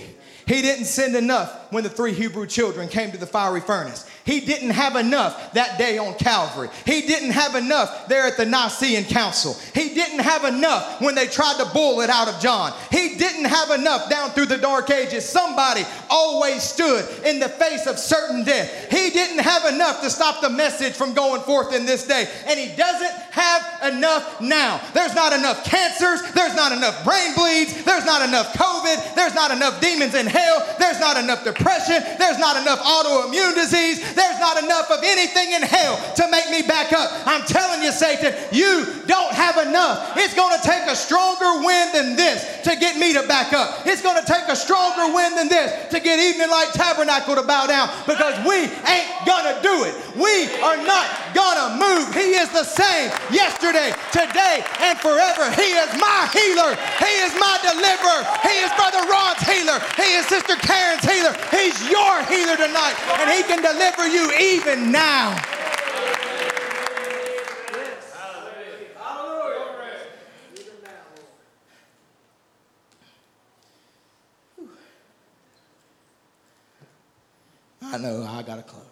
He 0.50 0.62
didn't 0.62 0.86
send 0.86 1.14
enough 1.14 1.70
when 1.70 1.84
the 1.84 1.88
three 1.88 2.12
Hebrew 2.12 2.44
children 2.44 2.88
came 2.88 3.12
to 3.12 3.16
the 3.16 3.24
fiery 3.24 3.60
furnace. 3.60 4.04
He 4.24 4.40
didn't 4.40 4.70
have 4.70 4.96
enough 4.96 5.52
that 5.52 5.78
day 5.78 5.96
on 5.96 6.14
Calvary. 6.14 6.68
He 6.84 7.02
didn't 7.02 7.30
have 7.30 7.54
enough 7.54 8.08
there 8.08 8.26
at 8.26 8.36
the 8.36 8.46
Nicene 8.46 9.04
Council. 9.04 9.56
He 9.72 9.94
didn't 9.94 10.18
have 10.18 10.42
enough 10.42 11.00
when 11.00 11.14
they 11.14 11.28
tried 11.28 11.58
to 11.58 11.70
bull 11.72 12.00
it 12.00 12.10
out 12.10 12.26
of 12.26 12.40
John. 12.40 12.72
He 12.90 13.14
didn't 13.16 13.44
have 13.44 13.70
enough 13.70 14.10
down 14.10 14.30
through 14.30 14.46
the 14.46 14.58
dark 14.58 14.90
ages. 14.90 15.24
Somebody 15.28 15.84
always 16.10 16.64
stood 16.64 17.08
in 17.24 17.38
the 17.38 17.48
face 17.48 17.86
of 17.86 17.96
certain 17.96 18.42
death. 18.42 18.90
He 18.90 19.10
didn't 19.10 19.44
have 19.44 19.72
enough 19.72 20.00
to 20.00 20.10
stop 20.10 20.40
the 20.40 20.50
message 20.50 20.94
from 20.94 21.14
going 21.14 21.42
forth 21.42 21.72
in 21.72 21.86
this 21.86 22.08
day. 22.08 22.28
And 22.46 22.58
he 22.58 22.74
doesn't 22.74 23.12
have 23.30 23.94
enough 23.94 24.40
now. 24.40 24.80
There's 24.94 25.14
not 25.14 25.32
enough 25.32 25.64
cancers. 25.64 26.22
There's 26.32 26.56
not 26.56 26.72
enough 26.72 27.04
brain 27.04 27.34
bleeds. 27.36 27.84
There's 27.84 28.04
not 28.04 28.28
enough 28.28 28.52
COVID. 28.54 29.14
There's 29.14 29.34
not 29.34 29.52
enough 29.52 29.80
demons 29.80 30.16
in 30.16 30.26
hell. 30.26 30.39
There's 30.78 31.00
not 31.00 31.16
enough 31.16 31.44
depression. 31.44 32.02
There's 32.18 32.38
not 32.38 32.56
enough 32.60 32.80
autoimmune 32.80 33.54
disease. 33.54 34.00
There's 34.14 34.38
not 34.40 34.62
enough 34.62 34.90
of 34.90 35.00
anything 35.02 35.52
in 35.52 35.62
hell 35.62 35.96
to 36.16 36.30
make 36.30 36.50
me 36.50 36.62
back 36.62 36.92
up. 36.92 37.10
I'm 37.26 37.42
telling 37.46 37.82
you, 37.82 37.92
Satan, 37.92 38.34
you 38.52 38.86
don't 39.06 39.32
have 39.34 39.56
enough. 39.58 40.16
It's 40.16 40.34
going 40.34 40.56
to 40.58 40.62
take 40.64 40.86
a 40.88 40.96
stronger 40.96 41.64
wind 41.64 41.94
than 41.94 42.16
this 42.16 42.44
to 42.64 42.76
get 42.76 42.96
me 42.96 43.12
to 43.14 43.26
back 43.26 43.52
up. 43.52 43.86
It's 43.86 44.02
going 44.02 44.18
to 44.20 44.26
take 44.26 44.48
a 44.48 44.56
stronger 44.56 45.12
wind 45.12 45.36
than 45.36 45.48
this 45.48 45.90
to 45.90 46.00
get 46.00 46.18
Evening 46.18 46.50
Light 46.50 46.70
Tabernacle 46.72 47.36
to 47.36 47.42
bow 47.42 47.66
down 47.66 47.88
because 48.06 48.36
we 48.46 48.68
ain't 48.88 49.10
going 49.26 49.46
to 49.46 49.56
do 49.62 49.84
it. 49.84 49.94
We 50.16 50.48
are 50.62 50.80
not 50.80 51.06
going 51.34 51.58
to 51.58 51.68
move. 51.78 52.14
He 52.14 52.36
is 52.38 52.48
the 52.50 52.64
same 52.64 53.10
yesterday, 53.30 53.92
today, 54.12 54.64
and 54.80 54.98
forever. 54.98 55.50
He 55.54 55.74
is 55.76 55.90
my 55.98 56.28
healer. 56.32 56.74
He 56.98 57.12
is 57.26 57.32
my 57.38 57.56
deliverer. 57.62 58.22
He 58.42 58.56
is 58.64 58.70
Brother 58.78 59.04
Ron's 59.06 59.42
healer. 59.44 59.78
He 59.96 60.08
is 60.16 60.29
Sister 60.30 60.54
Karen's 60.54 61.04
healer. 61.04 61.32
He's 61.50 61.90
your 61.90 62.24
healer 62.26 62.56
tonight, 62.56 62.94
and 63.18 63.28
He 63.32 63.42
can 63.42 63.60
deliver 63.60 64.06
you 64.06 64.30
even 64.38 64.92
now. 64.92 65.36
I 77.82 77.98
know 77.98 78.22
I 78.22 78.44
got 78.44 78.54
to 78.54 78.62
close. 78.62 78.84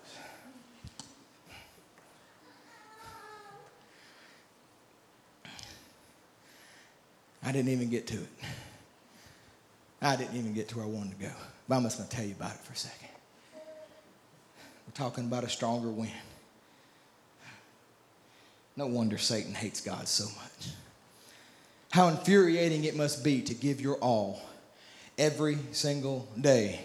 I 7.44 7.52
didn't 7.52 7.68
even 7.68 7.90
get 7.90 8.08
to 8.08 8.16
it. 8.16 8.28
I 10.00 10.16
didn't 10.16 10.36
even 10.36 10.54
get 10.54 10.68
to 10.68 10.76
where 10.76 10.86
I 10.86 10.88
wanted 10.88 11.18
to 11.18 11.26
go. 11.26 11.32
But 11.68 11.76
I'm 11.76 11.82
just 11.82 11.98
going 11.98 12.08
to 12.08 12.16
tell 12.16 12.24
you 12.24 12.34
about 12.34 12.52
it 12.52 12.60
for 12.60 12.72
a 12.72 12.76
second. 12.76 13.08
We're 14.86 14.94
talking 14.94 15.24
about 15.24 15.44
a 15.44 15.48
stronger 15.48 15.88
wind. 15.88 16.12
No 18.76 18.86
wonder 18.86 19.18
Satan 19.18 19.54
hates 19.54 19.80
God 19.80 20.06
so 20.06 20.24
much. 20.24 20.72
How 21.90 22.08
infuriating 22.08 22.84
it 22.84 22.96
must 22.96 23.24
be 23.24 23.42
to 23.42 23.54
give 23.54 23.80
your 23.80 23.96
all 23.96 24.40
every 25.18 25.58
single 25.72 26.28
day 26.40 26.80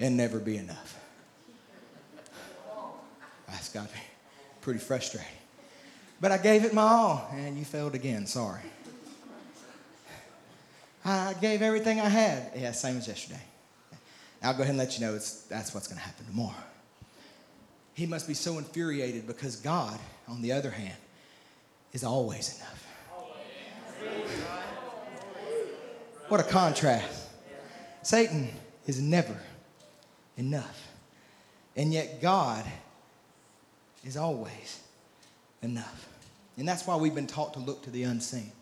and 0.00 0.16
never 0.16 0.38
be 0.38 0.56
enough. 0.56 0.98
That's 3.46 3.68
got 3.68 3.88
to 3.88 3.94
be 3.94 4.00
pretty 4.60 4.80
frustrating. 4.80 5.28
But 6.20 6.32
I 6.32 6.38
gave 6.38 6.64
it 6.64 6.74
my 6.74 6.82
all, 6.82 7.28
and 7.32 7.58
you 7.58 7.64
failed 7.64 7.94
again. 7.94 8.26
Sorry. 8.26 8.60
I 11.08 11.34
gave 11.40 11.62
everything 11.62 12.00
I 12.00 12.08
had. 12.08 12.52
Yeah, 12.54 12.72
same 12.72 12.98
as 12.98 13.08
yesterday. 13.08 13.40
I'll 14.42 14.52
go 14.52 14.62
ahead 14.62 14.70
and 14.70 14.78
let 14.78 14.98
you 14.98 15.06
know 15.06 15.14
it's, 15.14 15.44
that's 15.44 15.72
what's 15.72 15.88
going 15.88 15.98
to 15.98 16.04
happen 16.04 16.26
tomorrow. 16.26 16.54
he 17.94 18.04
must 18.04 18.28
be 18.28 18.34
so 18.34 18.58
infuriated 18.58 19.26
because 19.26 19.56
God, 19.56 19.98
on 20.28 20.42
the 20.42 20.52
other 20.52 20.70
hand, 20.70 20.98
is 21.94 22.04
always 22.04 22.58
enough. 22.58 22.86
What 26.28 26.40
a 26.40 26.44
contrast. 26.44 27.30
Satan 28.02 28.50
is 28.86 29.00
never 29.00 29.36
enough. 30.36 30.88
And 31.74 31.90
yet 31.90 32.20
God 32.20 32.66
is 34.04 34.18
always 34.18 34.82
enough. 35.62 36.06
And 36.58 36.68
that's 36.68 36.86
why 36.86 36.96
we've 36.96 37.14
been 37.14 37.26
taught 37.26 37.54
to 37.54 37.60
look 37.60 37.82
to 37.84 37.90
the 37.90 38.02
unseen. 38.02 38.52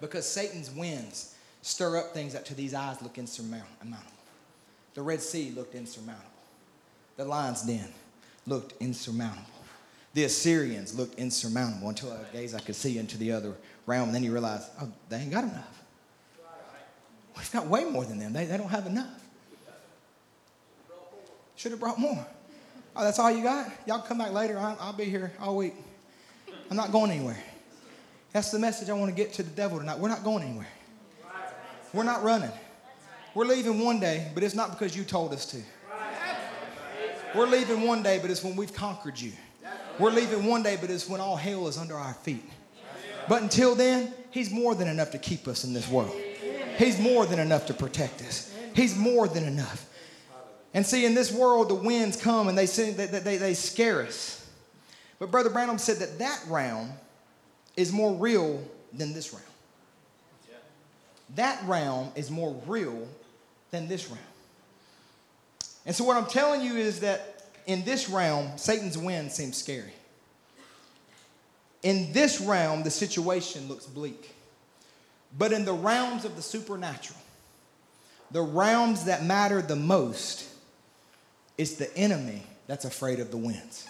Because 0.00 0.26
Satan's 0.26 0.70
winds 0.70 1.34
stir 1.62 1.98
up 1.98 2.14
things 2.14 2.32
that 2.32 2.46
to 2.46 2.54
these 2.54 2.74
eyes 2.74 3.00
look 3.02 3.18
insurmountable. 3.18 3.68
The 4.94 5.02
Red 5.02 5.20
Sea 5.20 5.52
looked 5.54 5.74
insurmountable. 5.74 6.26
The 7.16 7.24
lion's 7.24 7.62
den 7.62 7.88
looked 8.46 8.80
insurmountable. 8.80 9.44
The 10.14 10.24
Assyrians 10.24 10.98
looked 10.98 11.18
insurmountable 11.18 11.88
until 11.88 12.12
I 12.12 12.18
gazed, 12.32 12.56
I 12.56 12.60
could 12.60 12.74
see 12.74 12.98
into 12.98 13.16
the 13.16 13.30
other 13.32 13.54
realm. 13.86 14.08
And 14.08 14.14
then 14.14 14.24
you 14.24 14.32
realize, 14.32 14.68
oh, 14.80 14.90
they 15.08 15.18
ain't 15.18 15.30
got 15.30 15.44
enough. 15.44 15.82
We've 17.36 17.52
got 17.52 17.66
way 17.66 17.84
more 17.84 18.04
than 18.04 18.18
them. 18.18 18.32
They, 18.32 18.44
they 18.46 18.56
don't 18.56 18.68
have 18.68 18.86
enough. 18.86 19.22
Should 21.56 21.72
have 21.72 21.80
brought 21.80 21.98
more. 21.98 22.26
Oh, 22.96 23.04
that's 23.04 23.18
all 23.18 23.30
you 23.30 23.42
got? 23.42 23.70
Y'all 23.86 24.00
come 24.00 24.18
back 24.18 24.32
later. 24.32 24.58
I'll, 24.58 24.76
I'll 24.80 24.92
be 24.92 25.04
here 25.04 25.32
all 25.38 25.56
week. 25.56 25.74
I'm 26.70 26.76
not 26.76 26.90
going 26.90 27.10
anywhere. 27.10 27.42
That's 28.32 28.50
the 28.50 28.58
message 28.58 28.88
I 28.88 28.92
want 28.94 29.10
to 29.10 29.16
get 29.16 29.32
to 29.34 29.42
the 29.42 29.50
devil 29.50 29.78
tonight. 29.78 29.98
We're 29.98 30.08
not 30.08 30.22
going 30.22 30.44
anywhere. 30.44 30.68
We're 31.92 32.04
not 32.04 32.22
running. 32.22 32.52
We're 33.34 33.44
leaving 33.44 33.80
one 33.80 34.00
day, 34.00 34.30
but 34.34 34.42
it's 34.42 34.54
not 34.54 34.70
because 34.70 34.96
you 34.96 35.04
told 35.04 35.32
us 35.32 35.46
to. 35.46 35.58
We're 37.34 37.46
leaving 37.46 37.82
one 37.82 38.02
day, 38.02 38.18
but 38.20 38.30
it's 38.30 38.42
when 38.42 38.56
we've 38.56 38.74
conquered 38.74 39.20
you. 39.20 39.32
We're 39.98 40.10
leaving 40.10 40.46
one 40.46 40.62
day, 40.62 40.78
but 40.80 40.90
it's 40.90 41.08
when 41.08 41.20
all 41.20 41.36
hell 41.36 41.68
is 41.68 41.78
under 41.78 41.94
our 41.94 42.14
feet. 42.14 42.44
But 43.28 43.42
until 43.42 43.74
then, 43.74 44.12
He's 44.30 44.50
more 44.50 44.74
than 44.74 44.88
enough 44.88 45.10
to 45.10 45.18
keep 45.18 45.48
us 45.48 45.64
in 45.64 45.72
this 45.72 45.88
world. 45.88 46.14
He's 46.78 46.98
more 46.98 47.26
than 47.26 47.38
enough 47.40 47.66
to 47.66 47.74
protect 47.74 48.22
us. 48.22 48.54
He's 48.74 48.96
more 48.96 49.28
than 49.28 49.44
enough. 49.44 49.86
And 50.72 50.86
see, 50.86 51.04
in 51.04 51.14
this 51.14 51.32
world, 51.32 51.68
the 51.68 51.74
winds 51.74 52.16
come 52.16 52.48
and 52.48 52.56
they, 52.56 52.66
they, 52.66 53.06
they, 53.06 53.36
they 53.36 53.54
scare 53.54 54.02
us. 54.02 54.48
But 55.18 55.30
Brother 55.32 55.50
Branham 55.50 55.78
said 55.78 55.96
that 55.96 56.18
that 56.20 56.42
realm 56.48 56.92
is 57.80 57.92
more 57.92 58.12
real 58.12 58.62
than 58.92 59.12
this 59.12 59.32
realm. 59.32 59.44
That 61.36 61.62
realm 61.66 62.10
is 62.16 62.30
more 62.30 62.60
real 62.66 63.06
than 63.70 63.88
this 63.88 64.08
realm. 64.08 64.20
And 65.86 65.94
so, 65.94 66.04
what 66.04 66.16
I'm 66.16 66.26
telling 66.26 66.60
you 66.60 66.76
is 66.76 67.00
that 67.00 67.46
in 67.66 67.84
this 67.84 68.08
realm, 68.08 68.56
Satan's 68.56 68.98
wind 68.98 69.32
seems 69.32 69.56
scary. 69.56 69.92
In 71.82 72.12
this 72.12 72.40
realm, 72.40 72.82
the 72.82 72.90
situation 72.90 73.68
looks 73.68 73.86
bleak. 73.86 74.34
But 75.38 75.52
in 75.52 75.64
the 75.64 75.72
realms 75.72 76.24
of 76.24 76.36
the 76.36 76.42
supernatural, 76.42 77.18
the 78.32 78.42
realms 78.42 79.04
that 79.04 79.24
matter 79.24 79.62
the 79.62 79.76
most, 79.76 80.48
it's 81.56 81.74
the 81.74 81.96
enemy 81.96 82.42
that's 82.66 82.84
afraid 82.84 83.20
of 83.20 83.30
the 83.30 83.36
winds. 83.36 83.86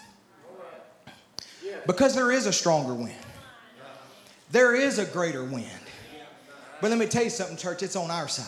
Because 1.87 2.13
there 2.15 2.31
is 2.31 2.45
a 2.45 2.53
stronger 2.53 2.93
wind, 2.93 3.15
there 4.51 4.75
is 4.75 4.99
a 4.99 5.05
greater 5.05 5.43
wind. 5.43 5.67
But 6.81 6.89
let 6.89 6.99
me 6.99 7.05
tell 7.05 7.23
you 7.23 7.29
something, 7.29 7.57
church, 7.57 7.83
it's 7.83 7.95
on 7.95 8.09
our 8.09 8.27
side. 8.27 8.47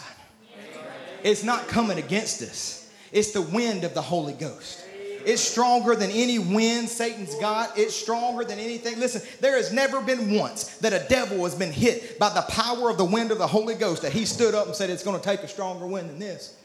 It's 1.24 1.44
not 1.44 1.68
coming 1.68 1.98
against 1.98 2.42
us, 2.42 2.92
it's 3.12 3.32
the 3.32 3.42
wind 3.42 3.84
of 3.84 3.94
the 3.94 4.02
Holy 4.02 4.34
Ghost. 4.34 4.84
It's 5.26 5.42
stronger 5.42 5.96
than 5.96 6.12
any 6.12 6.38
wind 6.38 6.90
Satan's 6.90 7.34
got. 7.36 7.78
It's 7.78 7.96
stronger 7.96 8.44
than 8.44 8.60
anything. 8.60 9.00
Listen, 9.00 9.22
there 9.40 9.56
has 9.56 9.72
never 9.72 10.02
been 10.02 10.38
once 10.38 10.76
that 10.80 10.92
a 10.92 11.08
devil 11.08 11.46
has 11.46 11.56
been 11.56 11.72
hit 11.72 12.20
by 12.20 12.30
the 12.30 12.42
power 12.42 12.90
of 12.90 12.98
the 12.98 13.06
wind 13.06 13.32
of 13.32 13.38
the 13.38 13.48
Holy 13.48 13.76
Ghost 13.76 14.02
that 14.02 14.12
he 14.12 14.26
stood 14.26 14.54
up 14.54 14.68
and 14.68 14.76
said, 14.76 14.90
It's 14.90 15.04
going 15.04 15.18
to 15.18 15.24
take 15.24 15.40
a 15.42 15.48
stronger 15.48 15.88
wind 15.88 16.10
than 16.10 16.20
this. 16.20 16.58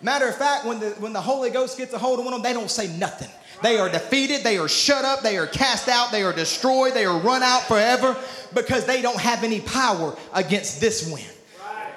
Matter 0.00 0.28
of 0.28 0.36
fact, 0.36 0.66
when 0.66 0.80
the, 0.80 0.90
when 0.92 1.12
the 1.12 1.20
Holy 1.20 1.50
Ghost 1.50 1.78
gets 1.78 1.92
a 1.94 1.98
hold 1.98 2.18
of 2.18 2.24
one 2.26 2.34
of 2.34 2.42
them, 2.42 2.50
they 2.50 2.58
don't 2.58 2.70
say 2.70 2.88
nothing. 2.98 3.30
They 3.62 3.78
are 3.78 3.88
defeated, 3.88 4.42
they 4.42 4.58
are 4.58 4.68
shut 4.68 5.04
up, 5.04 5.22
they 5.22 5.38
are 5.38 5.46
cast 5.46 5.88
out, 5.88 6.10
they 6.10 6.22
are 6.22 6.32
destroyed, 6.32 6.94
they 6.94 7.06
are 7.06 7.18
run 7.18 7.42
out 7.42 7.62
forever 7.62 8.16
because 8.54 8.84
they 8.84 9.02
don't 9.02 9.20
have 9.20 9.44
any 9.44 9.60
power 9.60 10.16
against 10.34 10.80
this 10.80 11.10
wind. 11.10 11.30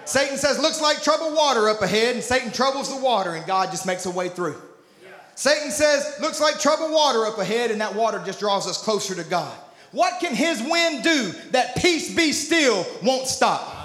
Satan 0.05 0.37
says, 0.37 0.59
Looks 0.59 0.81
like 0.81 1.03
troubled 1.03 1.33
water 1.33 1.67
up 1.69 1.81
ahead, 1.81 2.15
and 2.15 2.23
Satan 2.23 2.51
troubles 2.51 2.95
the 2.95 3.03
water, 3.03 3.35
and 3.35 3.45
God 3.45 3.71
just 3.71 3.85
makes 3.85 4.05
a 4.05 4.11
way 4.11 4.29
through. 4.29 4.55
Yeah. 5.03 5.09
Satan 5.35 5.69
says, 5.69 6.17
Looks 6.21 6.39
like 6.39 6.59
troubled 6.59 6.91
water 6.91 7.25
up 7.25 7.37
ahead, 7.37 7.71
and 7.71 7.81
that 7.81 7.93
water 7.93 8.21
just 8.25 8.39
draws 8.39 8.67
us 8.67 8.81
closer 8.81 9.15
to 9.15 9.23
God. 9.25 9.53
What 9.91 10.19
can 10.19 10.33
his 10.33 10.61
wind 10.61 11.03
do 11.03 11.33
that 11.51 11.75
peace 11.77 12.15
be 12.15 12.31
still 12.31 12.85
won't 13.03 13.27
stop? 13.27 13.77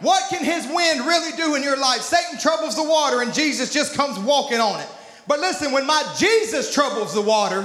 What 0.00 0.30
can 0.30 0.44
his 0.44 0.66
wind 0.66 1.00
really 1.00 1.36
do 1.36 1.56
in 1.56 1.62
your 1.62 1.76
life? 1.76 2.02
Satan 2.02 2.38
troubles 2.38 2.76
the 2.76 2.84
water 2.84 3.22
and 3.22 3.34
Jesus 3.34 3.72
just 3.72 3.94
comes 3.94 4.18
walking 4.18 4.60
on 4.60 4.80
it. 4.80 4.88
But 5.28 5.40
listen, 5.40 5.72
when 5.72 5.86
my 5.86 6.02
Jesus 6.16 6.72
troubles 6.72 7.12
the 7.12 7.20
water, 7.20 7.60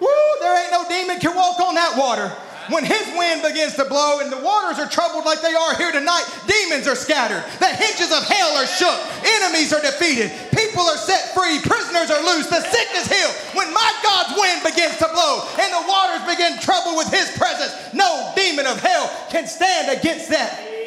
woo, 0.00 0.08
there 0.40 0.62
ain't 0.62 0.72
no 0.72 0.84
demon 0.88 1.20
can 1.20 1.34
walk 1.34 1.60
on 1.60 1.76
that 1.76 1.96
water. 1.96 2.28
When 2.68 2.84
his 2.84 3.06
wind 3.16 3.40
begins 3.40 3.74
to 3.76 3.86
blow 3.86 4.20
and 4.20 4.30
the 4.30 4.44
waters 4.44 4.78
are 4.78 4.90
troubled 4.90 5.24
like 5.24 5.40
they 5.40 5.54
are 5.54 5.74
here 5.76 5.92
tonight, 5.92 6.26
demons 6.44 6.86
are 6.86 6.98
scattered. 6.98 7.40
The 7.60 7.70
hinges 7.70 8.12
of 8.12 8.26
hell 8.28 8.52
are 8.58 8.66
shook. 8.66 8.98
Enemies 9.24 9.72
are 9.72 9.80
defeated. 9.80 10.28
People 10.52 10.84
are 10.84 10.98
set 10.98 11.32
free. 11.32 11.60
Prisoners 11.64 12.10
are 12.10 12.20
loose. 12.20 12.50
The 12.50 12.60
sick 12.60 12.88
is 12.92 13.08
healed. 13.08 13.32
When 13.56 13.72
my 13.72 13.90
God's 14.02 14.36
wind 14.36 14.60
begins 14.68 14.98
to 14.98 15.08
blow 15.08 15.48
and 15.56 15.72
the 15.72 15.88
waters 15.88 16.28
begin 16.28 16.58
trouble 16.58 16.98
with 16.98 17.08
his 17.08 17.30
presence, 17.38 17.72
no 17.94 18.32
demon 18.36 18.66
of 18.66 18.80
hell 18.80 19.08
can 19.30 19.46
stand 19.46 19.88
against 19.96 20.28
that. 20.28 20.77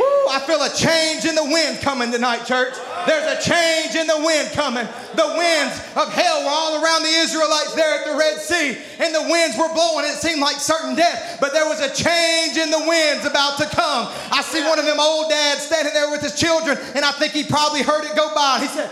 Woo, 0.00 0.32
I 0.32 0.40
feel 0.48 0.62
a 0.64 0.72
change 0.72 1.28
in 1.28 1.36
the 1.36 1.44
wind 1.44 1.84
coming 1.84 2.08
tonight, 2.10 2.48
church. 2.48 2.72
There's 3.04 3.28
a 3.36 3.38
change 3.44 3.96
in 3.96 4.06
the 4.06 4.16
wind 4.16 4.48
coming. 4.56 4.88
The 5.12 5.28
winds 5.36 5.76
of 5.92 6.08
hell 6.08 6.40
were 6.40 6.48
all 6.48 6.80
around 6.80 7.02
the 7.04 7.12
Israelites 7.20 7.74
there 7.76 8.00
at 8.00 8.08
the 8.08 8.16
Red 8.16 8.40
Sea, 8.40 8.80
and 8.96 9.14
the 9.14 9.28
winds 9.28 9.58
were 9.60 9.68
blowing. 9.68 10.08
It 10.08 10.16
seemed 10.16 10.40
like 10.40 10.56
certain 10.56 10.96
death, 10.96 11.36
but 11.36 11.52
there 11.52 11.68
was 11.68 11.84
a 11.84 11.92
change 11.92 12.56
in 12.56 12.70
the 12.70 12.80
winds 12.80 13.26
about 13.26 13.58
to 13.58 13.68
come. 13.68 14.08
I 14.32 14.40
see 14.40 14.64
one 14.64 14.78
of 14.78 14.86
them 14.86 14.96
old 14.98 15.28
dads 15.28 15.68
standing 15.68 15.92
there 15.92 16.10
with 16.10 16.22
his 16.22 16.32
children, 16.32 16.78
and 16.94 17.04
I 17.04 17.12
think 17.12 17.32
he 17.32 17.44
probably 17.44 17.82
heard 17.82 18.08
it 18.08 18.16
go 18.16 18.32
by. 18.34 18.60
He 18.60 18.68
said, 18.68 18.90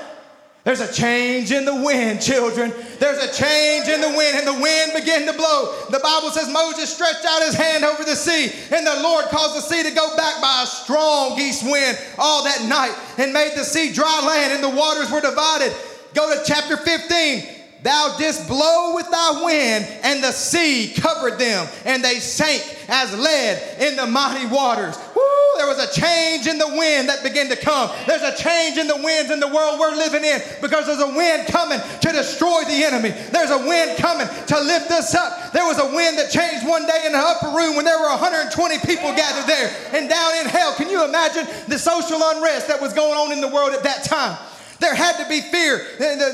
there's 0.68 0.80
a 0.80 0.92
change 0.92 1.50
in 1.50 1.64
the 1.64 1.74
wind, 1.74 2.20
children. 2.20 2.74
There's 2.98 3.24
a 3.24 3.32
change 3.32 3.88
in 3.88 4.02
the 4.02 4.08
wind, 4.08 4.36
and 4.36 4.46
the 4.46 4.60
wind 4.60 4.92
began 4.94 5.24
to 5.24 5.32
blow. 5.32 5.72
The 5.88 5.98
Bible 5.98 6.28
says 6.28 6.46
Moses 6.52 6.94
stretched 6.94 7.24
out 7.24 7.40
his 7.40 7.54
hand 7.54 7.84
over 7.84 8.04
the 8.04 8.14
sea, 8.14 8.52
and 8.70 8.86
the 8.86 9.00
Lord 9.02 9.24
caused 9.30 9.56
the 9.56 9.62
sea 9.62 9.82
to 9.88 9.94
go 9.94 10.14
back 10.14 10.42
by 10.42 10.64
a 10.64 10.66
strong 10.66 11.40
east 11.40 11.64
wind 11.64 11.96
all 12.18 12.44
that 12.44 12.68
night 12.68 12.94
and 13.16 13.32
made 13.32 13.52
the 13.56 13.64
sea 13.64 13.94
dry 13.94 14.22
land, 14.26 14.52
and 14.52 14.62
the 14.62 14.78
waters 14.78 15.10
were 15.10 15.22
divided. 15.22 15.74
Go 16.12 16.36
to 16.36 16.44
chapter 16.44 16.76
15. 16.76 17.57
Thou 17.82 18.16
didst 18.18 18.48
blow 18.48 18.94
with 18.94 19.08
thy 19.10 19.44
wind, 19.44 19.86
and 20.02 20.22
the 20.22 20.32
sea 20.32 20.92
covered 20.96 21.38
them, 21.38 21.68
and 21.84 22.02
they 22.02 22.18
sank 22.18 22.62
as 22.88 23.16
lead 23.16 23.62
in 23.80 23.94
the 23.94 24.06
mighty 24.06 24.46
waters. 24.46 24.98
Woo, 25.14 25.22
there 25.58 25.66
was 25.66 25.78
a 25.78 26.00
change 26.00 26.46
in 26.46 26.58
the 26.58 26.66
wind 26.66 27.08
that 27.08 27.22
began 27.22 27.48
to 27.48 27.56
come. 27.56 27.90
There's 28.06 28.22
a 28.22 28.34
change 28.36 28.78
in 28.78 28.88
the 28.88 28.96
winds 28.96 29.30
in 29.30 29.38
the 29.38 29.46
world 29.46 29.78
we're 29.78 29.94
living 29.94 30.24
in 30.24 30.40
because 30.60 30.86
there's 30.86 31.02
a 31.02 31.14
wind 31.14 31.46
coming 31.46 31.78
to 31.78 32.08
destroy 32.12 32.64
the 32.64 32.82
enemy. 32.82 33.10
There's 33.30 33.50
a 33.50 33.58
wind 33.58 33.98
coming 33.98 34.26
to 34.26 34.60
lift 34.60 34.90
us 34.90 35.14
up. 35.14 35.52
There 35.52 35.66
was 35.66 35.78
a 35.78 35.86
wind 35.94 36.18
that 36.18 36.30
changed 36.30 36.66
one 36.66 36.86
day 36.86 37.02
in 37.06 37.12
the 37.12 37.18
upper 37.18 37.54
room 37.54 37.76
when 37.76 37.84
there 37.84 37.98
were 37.98 38.10
120 38.10 38.78
people 38.86 39.14
gathered 39.14 39.46
there. 39.46 39.70
And 39.94 40.08
down 40.08 40.34
in 40.38 40.46
hell, 40.46 40.74
can 40.74 40.90
you 40.90 41.04
imagine 41.04 41.46
the 41.68 41.78
social 41.78 42.18
unrest 42.22 42.66
that 42.68 42.80
was 42.80 42.92
going 42.92 43.14
on 43.18 43.30
in 43.30 43.40
the 43.40 43.48
world 43.48 43.72
at 43.72 43.84
that 43.84 44.02
time? 44.02 44.36
There 44.80 44.94
had 44.94 45.16
to 45.22 45.28
be 45.28 45.40
fear. 45.40 45.84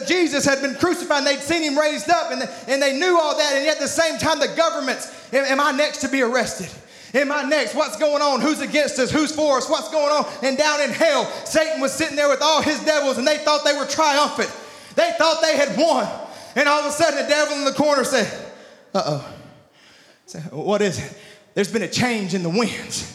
Jesus 0.07 0.45
had 0.45 0.61
been 0.61 0.75
crucified 0.75 1.19
and 1.19 1.27
they'd 1.27 1.41
seen 1.41 1.63
him 1.63 1.79
raised 1.79 2.11
up 2.11 2.31
and, 2.31 2.43
and 2.69 2.83
they 2.83 2.99
knew 2.99 3.19
all 3.19 3.37
that. 3.37 3.55
And 3.55 3.65
yet 3.65 3.77
at 3.77 3.83
the 3.83 3.89
same 3.89 4.19
time, 4.19 4.39
the 4.39 4.53
governments, 4.55 5.11
am 5.33 5.61
I 5.61 5.73
next 5.73 5.99
to 5.99 6.09
be 6.09 6.21
arrested? 6.21 6.69
Am 7.15 7.31
I 7.31 7.43
next? 7.45 7.75
What's 7.75 7.97
going 7.97 8.21
on? 8.21 8.41
Who's 8.41 8.61
against 8.61 8.99
us? 8.99 9.11
Who's 9.11 9.35
for 9.35 9.59
us? 9.59 9.71
What's 9.71 9.89
going 9.91 10.13
on? 10.13 10.27
And 10.43 10.59
down 10.59 10.81
in 10.81 10.91
hell, 10.91 11.25
Satan 11.45 11.81
was 11.81 11.93
sitting 11.93 12.17
there 12.17 12.29
with 12.29 12.43
all 12.43 12.61
his 12.61 12.79
devils 12.85 13.19
and 13.19 13.27
they 13.27 13.39
thought 13.39 13.65
they 13.65 13.77
were 13.79 13.87
triumphant. 13.87 14.51
They 14.97 15.13
thought 15.17 15.41
they 15.41 15.57
had 15.57 15.79
won. 15.79 16.09
And 16.57 16.69
all 16.69 16.81
of 16.81 16.87
a 16.87 16.93
sudden, 16.93 17.23
the 17.23 17.29
devil 17.29 17.57
in 17.57 17.65
the 17.65 17.73
corner 17.73 18.05
said, 18.05 18.53
Uh 18.93 19.03
oh. 19.07 19.35
What 20.51 20.83
is 20.83 20.99
it? 20.99 21.19
There's 21.55 21.73
been 21.73 21.83
a 21.83 21.89
change 21.89 22.35
in 22.35 22.43
the 22.43 22.51
winds. 22.51 23.14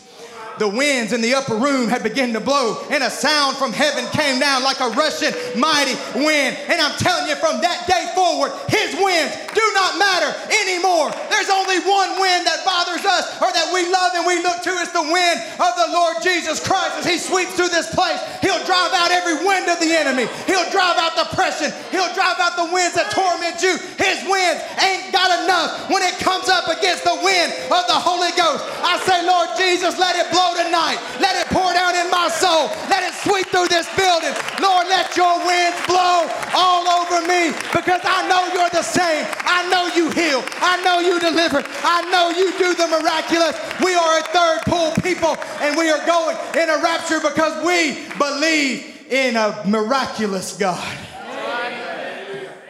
The 0.59 0.67
winds 0.67 1.13
in 1.13 1.21
the 1.21 1.33
upper 1.33 1.55
room 1.55 1.87
had 1.87 2.03
begun 2.03 2.33
to 2.33 2.39
blow, 2.39 2.85
and 2.91 3.03
a 3.03 3.09
sound 3.09 3.57
from 3.57 3.71
heaven 3.71 4.05
came 4.11 4.39
down 4.39 4.61
like 4.63 4.79
a 4.79 4.91
rushing 4.91 5.31
mighty 5.55 5.95
wind. 6.19 6.59
And 6.67 6.79
I'm 6.79 6.95
telling 6.99 7.31
you, 7.31 7.35
from 7.39 7.63
that 7.63 7.87
day 7.87 8.11
forward, 8.13 8.51
his 8.67 8.93
winds 8.99 9.31
do 9.55 9.65
not 9.73 9.95
matter 9.95 10.29
anymore. 10.51 11.15
There's 11.31 11.49
only 11.49 11.79
one 11.87 12.19
wind 12.19 12.43
that 12.43 12.61
bothers 12.67 13.07
us 13.07 13.39
or 13.39 13.47
that 13.47 13.71
we 13.71 13.87
love 13.87 14.11
and 14.19 14.27
we 14.27 14.43
look 14.43 14.59
to. 14.67 14.71
It's 14.83 14.91
the 14.91 15.07
wind 15.07 15.37
of 15.55 15.71
the 15.79 15.89
Lord 15.95 16.19
Jesus 16.19 16.59
Christ 16.59 16.99
as 16.99 17.07
he 17.07 17.15
sweeps 17.15 17.55
through 17.55 17.71
this 17.71 17.87
place. 17.95 18.19
He'll 18.43 18.59
drive 18.67 18.91
out 18.91 19.15
every 19.15 19.39
wind 19.47 19.71
of 19.71 19.79
the 19.79 19.95
enemy. 19.95 20.27
He'll 20.43 20.67
drive 20.69 20.99
out 20.99 21.15
depression. 21.15 21.71
He'll 21.95 22.11
drive 22.11 22.35
out 22.43 22.59
the 22.59 22.67
winds 22.67 22.99
that 22.99 23.15
torment 23.15 23.63
you. 23.63 23.79
His 23.95 24.19
winds 24.27 24.59
ain't 24.83 25.15
got 25.15 25.31
enough 25.47 25.87
when 25.87 26.03
it 26.03 26.19
comes 26.19 26.51
up 26.51 26.67
against 26.67 27.07
the 27.07 27.15
wind 27.23 27.55
of 27.71 27.83
the 27.87 27.95
Holy 27.95 28.35
Ghost. 28.35 28.67
I 28.83 28.99
say, 29.07 29.23
Lord 29.23 29.55
Jesus, 29.55 29.95
let 29.95 30.19
it 30.19 30.27
blow 30.35 30.48
tonight. 30.55 30.99
Let 31.19 31.35
it 31.37 31.47
pour 31.51 31.73
down 31.73 31.95
in 31.95 32.09
my 32.09 32.29
soul. 32.29 32.69
Let 32.89 33.03
it 33.03 33.13
sweep 33.21 33.47
through 33.47 33.67
this 33.67 33.87
building. 33.95 34.33
Lord, 34.61 34.87
let 34.87 35.15
your 35.17 35.37
winds 35.45 35.77
blow 35.85 36.29
all 36.55 36.85
over 36.87 37.25
me 37.27 37.51
because 37.73 38.01
I 38.03 38.27
know 38.29 38.49
you're 38.53 38.73
the 38.73 38.85
same. 38.85 39.25
I 39.45 39.67
know 39.69 39.87
you 39.93 40.09
heal. 40.11 40.43
I 40.61 40.81
know 40.83 40.99
you 40.99 41.19
deliver. 41.19 41.63
I 41.83 42.01
know 42.09 42.29
you 42.31 42.51
do 42.57 42.73
the 42.73 42.87
miraculous. 42.87 43.55
We 43.83 43.95
are 43.95 44.19
a 44.19 44.23
third 44.23 44.59
pull 44.65 44.91
people 45.01 45.37
and 45.61 45.77
we 45.77 45.89
are 45.89 46.03
going 46.05 46.37
in 46.55 46.69
a 46.69 46.81
rapture 46.81 47.19
because 47.19 47.53
we 47.65 48.07
believe 48.17 49.07
in 49.09 49.35
a 49.35 49.63
miraculous 49.65 50.57
God. 50.57 50.97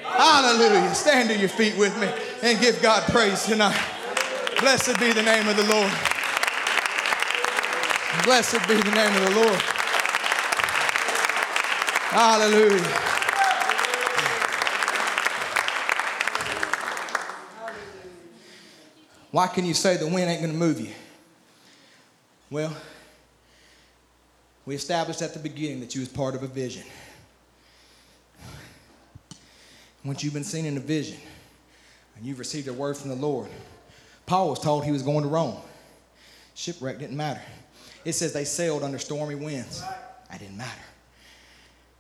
Hallelujah. 0.04 0.94
Stand 0.96 1.30
to 1.30 1.38
your 1.38 1.50
feet 1.50 1.78
with 1.78 1.98
me 2.00 2.10
and 2.42 2.60
give 2.60 2.82
God 2.82 3.04
praise 3.12 3.44
tonight. 3.44 3.80
Blessed 4.60 5.00
be 5.00 5.14
the 5.14 5.24
name 5.24 5.48
of 5.48 5.56
the 5.56 5.64
Lord. 5.64 6.19
Blessed 8.24 8.68
be 8.68 8.76
the 8.76 8.92
name 8.92 9.16
of 9.16 9.24
the 9.24 9.36
Lord. 9.40 9.62
Hallelujah. 12.10 13.10
Why 19.32 19.48
can 19.48 19.64
you 19.66 19.76
say 19.76 19.98
the 19.98 20.08
wind 20.08 20.30
ain't 20.30 20.42
going 20.42 20.52
to 20.52 20.58
move 20.58 20.82
you? 20.82 20.92
Well, 22.50 22.76
we 24.66 24.74
established 24.74 25.22
at 25.22 25.34
the 25.34 25.40
beginning 25.40 25.80
that 25.82 25.94
you 25.94 26.02
was 26.02 26.10
part 26.10 26.34
of 26.34 26.42
a 26.42 26.48
vision. 26.48 26.84
Once 30.04 30.24
you've 30.24 30.34
been 30.34 30.44
seen 30.44 30.66
in 30.66 30.78
a 30.78 30.80
vision 30.80 31.18
and 32.16 32.26
you've 32.26 32.40
received 32.40 32.68
a 32.68 32.74
word 32.74 32.98
from 32.98 33.10
the 33.10 33.16
Lord, 33.16 33.50
Paul 34.26 34.50
was 34.50 34.60
told 34.60 34.84
he 34.84 34.92
was 34.92 35.04
going 35.04 35.24
to 35.24 35.30
Rome. 35.30 35.58
Shipwreck 36.56 36.98
didn't 36.98 37.16
matter. 37.18 37.42
It 38.10 38.14
says 38.14 38.34
they 38.34 38.44
sailed 38.44 38.82
under 38.82 38.98
stormy 38.98 39.36
winds. 39.36 39.82
That 39.82 40.40
didn't 40.40 40.58
matter. 40.58 40.82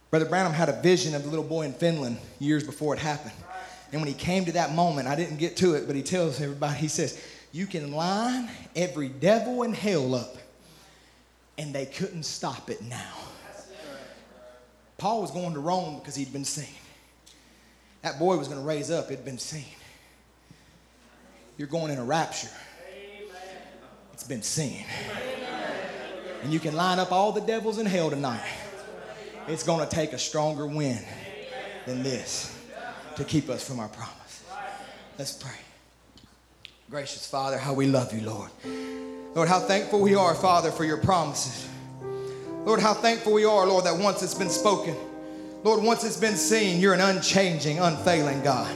Brother 0.09 0.25
Branham 0.25 0.53
had 0.53 0.67
a 0.67 0.81
vision 0.81 1.13
of 1.13 1.21
the 1.21 1.29
little 1.29 1.45
boy 1.45 1.65
in 1.65 1.73
Finland 1.73 2.17
years 2.39 2.63
before 2.63 2.95
it 2.95 2.99
happened. 2.99 3.35
And 3.91 4.01
when 4.01 4.07
he 4.07 4.15
came 4.15 4.45
to 4.45 4.51
that 4.53 4.73
moment, 4.73 5.07
I 5.07 5.15
didn't 5.15 5.37
get 5.37 5.55
to 5.57 5.75
it, 5.75 5.85
but 5.85 5.95
he 5.95 6.01
tells 6.01 6.41
everybody, 6.41 6.79
he 6.79 6.87
says, 6.87 7.23
You 7.51 7.67
can 7.67 7.91
line 7.91 8.49
every 8.75 9.07
devil 9.07 9.61
in 9.61 9.71
hell 9.71 10.15
up, 10.15 10.35
and 11.59 11.75
they 11.75 11.85
couldn't 11.85 12.23
stop 12.23 12.71
it 12.71 12.81
now. 12.81 13.13
Paul 14.97 15.21
was 15.21 15.29
going 15.29 15.53
to 15.53 15.59
Rome 15.59 15.99
because 15.99 16.15
he'd 16.15 16.33
been 16.33 16.43
seen. 16.43 16.75
That 18.01 18.17
boy 18.17 18.35
was 18.35 18.47
going 18.47 18.59
to 18.59 18.65
raise 18.65 18.89
up, 18.89 19.11
it'd 19.11 19.25
been 19.25 19.37
seen. 19.37 19.63
You're 21.57 21.67
going 21.67 21.91
in 21.91 21.99
a 21.99 22.03
rapture. 22.03 22.49
It's 24.13 24.23
been 24.23 24.41
seen. 24.41 24.85
And 26.41 26.53
you 26.53 26.59
can 26.59 26.75
line 26.75 26.99
up 26.99 27.11
all 27.11 27.31
the 27.31 27.41
devils 27.41 27.79
in 27.79 27.85
hell 27.85 28.09
tonight. 28.09 28.45
It's 29.47 29.63
going 29.63 29.87
to 29.87 29.95
take 29.95 30.13
a 30.13 30.17
stronger 30.17 30.65
wind 30.65 31.03
than 31.85 32.03
this 32.03 32.57
to 33.15 33.23
keep 33.23 33.49
us 33.49 33.67
from 33.67 33.79
our 33.79 33.89
promise. 33.89 34.43
Let's 35.17 35.33
pray. 35.33 35.57
Gracious 36.89 37.27
Father, 37.27 37.57
how 37.57 37.73
we 37.73 37.87
love 37.87 38.13
you, 38.13 38.21
Lord. 38.21 38.49
Lord, 39.35 39.47
how 39.47 39.59
thankful 39.59 39.99
we 39.99 40.15
are, 40.15 40.33
Father, 40.33 40.71
for 40.71 40.85
your 40.85 40.97
promises. 40.97 41.67
Lord, 42.65 42.79
how 42.79 42.93
thankful 42.93 43.33
we 43.33 43.45
are, 43.45 43.65
Lord, 43.67 43.85
that 43.85 43.97
once 43.97 44.23
it's 44.23 44.33
been 44.33 44.49
spoken, 44.49 44.95
Lord, 45.63 45.83
once 45.83 46.03
it's 46.03 46.17
been 46.17 46.35
seen, 46.35 46.79
you're 46.79 46.93
an 46.93 47.01
unchanging, 47.01 47.79
unfailing 47.79 48.41
God. 48.43 48.75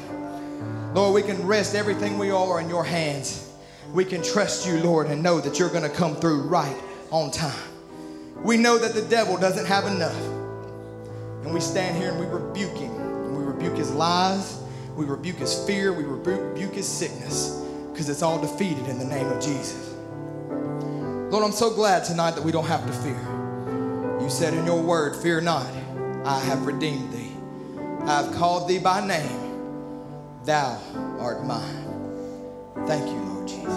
Lord, 0.94 1.14
we 1.16 1.22
can 1.22 1.46
rest 1.48 1.76
everything 1.76 2.18
we 2.18 2.30
are 2.30 2.60
in 2.60 2.70
your 2.70 2.84
hands. 2.84 3.52
We 3.94 4.06
can 4.06 4.22
trust 4.22 4.68
you, 4.68 4.80
Lord, 4.80 5.08
and 5.08 5.24
know 5.24 5.40
that 5.40 5.60
you're 5.60 5.70
going 5.70 5.90
to 5.90 5.96
come 5.96 6.16
through 6.16 6.42
right 6.44 6.76
on 7.14 7.30
time. 7.30 7.54
We 8.44 8.58
know 8.58 8.80
that 8.80 8.96
the 8.96 9.04
devil 9.04 9.38
doesn't 9.38 9.68
have 9.68 9.86
enough. 9.86 10.20
And 11.44 11.54
we 11.54 11.60
stand 11.60 11.96
here 11.96 12.10
and 12.10 12.20
we 12.20 12.26
rebuke 12.26 12.76
him. 12.76 12.92
And 12.92 13.38
we 13.38 13.44
rebuke 13.44 13.78
his 13.78 13.92
lies. 13.94 14.60
We 14.96 15.06
rebuke 15.06 15.38
his 15.38 15.64
fear. 15.66 15.94
We 15.94 16.04
rebuke 16.06 16.74
his 16.74 16.88
sickness 16.88 17.64
because 17.92 18.10
it's 18.10 18.24
all 18.24 18.42
defeated 18.42 18.88
in 18.88 18.98
the 18.98 19.06
name 19.06 19.28
of 19.28 19.42
Jesus. 19.44 19.94
Lord, 21.32 21.44
I'm 21.44 21.52
so 21.52 21.72
glad 21.72 22.04
tonight 22.04 22.32
that 22.32 22.44
we 22.44 22.52
don't 22.52 22.66
have 22.66 22.86
to 22.88 22.94
fear. 22.94 24.20
You 24.20 24.30
said 24.30 24.56
in 24.56 24.66
your 24.66 24.82
word, 24.82 25.16
Fear 25.16 25.42
not, 25.42 25.68
I 26.26 26.40
have 26.40 26.66
redeemed 26.66 27.14
thee. 27.14 27.32
I 28.08 28.24
have 28.24 28.34
called 28.36 28.68
thee 28.68 28.80
by 28.80 29.06
name. 29.06 30.42
Thou 30.46 30.80
art 31.20 31.46
mine. 31.46 32.86
Thank 32.88 33.08
you, 33.08 33.18
Lord 33.18 33.48
Jesus. 33.48 33.68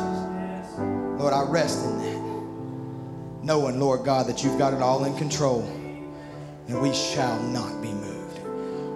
Lord, 1.21 1.35
I 1.35 1.43
rest 1.51 1.85
in 1.85 1.99
that. 1.99 2.16
Knowing, 3.47 3.79
Lord 3.79 4.05
God, 4.05 4.27
that 4.27 4.43
you've 4.43 4.59
got 4.59 4.75
it 4.75 4.83
all 4.83 5.05
in 5.05 5.17
control 5.17 5.63
and 6.67 6.83
we 6.83 6.93
shall 6.93 7.41
not 7.41 7.81
be 7.81 7.93
moved. 7.93 8.41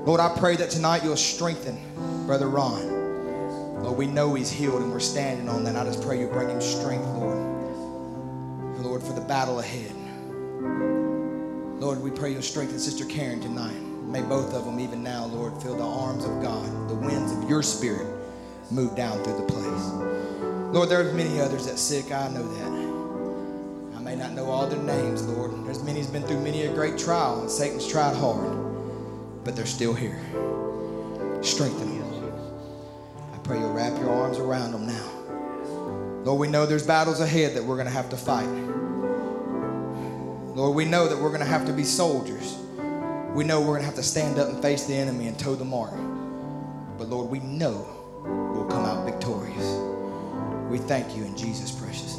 Lord, 0.05 0.19
I 0.19 0.37
pray 0.37 0.57
that 0.57 0.71
tonight 0.71 1.05
you'll 1.05 1.17
strengthen 1.17 1.79
Brother 2.27 2.49
Ron. 2.49 3.81
Lord, 3.85 3.97
we 3.97 4.09
know 4.09 4.35
he's 4.35 4.51
healed 4.51 4.83
and 4.83 4.91
we're 4.91 4.99
standing 4.99 5.49
on 5.49 5.63
that. 5.63 5.77
I 5.77 5.85
just 5.85 6.03
pray 6.03 6.19
you 6.19 6.27
bring 6.27 6.49
him 6.49 6.61
strength, 6.61 7.07
Lord. 7.07 7.39
Lord, 8.83 9.05
for 9.05 9.13
the 9.13 9.21
battle 9.21 9.61
ahead. 9.61 9.95
Lord, 11.81 12.03
we 12.03 12.11
pray 12.11 12.33
you'll 12.33 12.43
strengthen 12.43 12.81
Sister 12.81 13.05
Karen 13.05 13.41
tonight. 13.41 13.81
May 14.03 14.23
both 14.23 14.53
of 14.53 14.65
them, 14.65 14.81
even 14.81 15.01
now, 15.05 15.27
Lord, 15.27 15.63
feel 15.63 15.77
the 15.77 15.85
arms 15.85 16.25
of 16.25 16.43
God, 16.43 16.89
the 16.89 16.97
winds 16.97 17.31
of 17.31 17.49
your 17.49 17.63
spirit 17.63 18.09
move 18.73 18.97
down 18.97 19.23
through 19.23 19.37
the 19.37 19.47
place. 19.47 20.75
Lord, 20.75 20.89
there 20.89 21.09
are 21.09 21.13
many 21.13 21.41
others 21.41 21.67
that 21.67 21.79
sick. 21.79 22.11
I 22.11 22.27
know 22.31 22.43
that. 22.43 22.80
Not 24.21 24.33
know 24.33 24.51
all 24.51 24.67
their 24.67 24.83
names, 24.83 25.27
Lord. 25.27 25.65
There's 25.65 25.83
many 25.83 26.01
who's 26.01 26.11
been 26.11 26.23
through 26.25 26.41
many 26.41 26.65
a 26.65 26.75
great 26.75 26.99
trial, 26.99 27.41
and 27.41 27.51
Satan's 27.51 27.89
tried 27.89 28.15
hard, 28.15 28.55
but 29.45 29.57
they're 29.57 29.65
still 29.65 29.95
here. 29.95 30.21
Strengthen 31.41 31.99
them, 31.99 32.33
I 33.33 33.39
pray 33.39 33.59
you'll 33.59 33.73
wrap 33.73 33.99
your 33.99 34.11
arms 34.11 34.37
around 34.37 34.73
them 34.73 34.87
now. 34.87 36.23
Lord, 36.23 36.39
we 36.39 36.49
know 36.49 36.67
there's 36.67 36.87
battles 36.87 37.21
ahead 37.21 37.55
that 37.57 37.65
we're 37.65 37.77
going 37.77 37.87
to 37.87 37.95
have 37.95 38.11
to 38.11 38.17
fight. 38.19 38.51
Lord, 40.55 40.77
we 40.77 40.85
know 40.85 41.09
that 41.09 41.17
we're 41.17 41.31
going 41.31 41.41
to 41.41 41.47
have 41.47 41.65
to 41.65 41.73
be 41.73 41.83
soldiers. 41.83 42.59
We 43.33 43.45
know 43.45 43.61
we're 43.61 43.69
going 43.69 43.81
to 43.81 43.87
have 43.87 43.95
to 43.95 44.03
stand 44.03 44.39
up 44.39 44.51
and 44.51 44.61
face 44.61 44.85
the 44.85 44.97
enemy 44.97 45.29
and 45.29 45.39
toe 45.39 45.55
the 45.55 45.65
mark. 45.65 45.95
But 46.99 47.09
Lord, 47.09 47.31
we 47.31 47.39
know 47.39 47.87
we'll 48.55 48.67
come 48.67 48.85
out 48.85 49.07
victorious. 49.07 49.81
We 50.69 50.77
thank 50.77 51.17
you 51.17 51.25
in 51.25 51.35
Jesus' 51.39 51.71
precious 51.71 52.10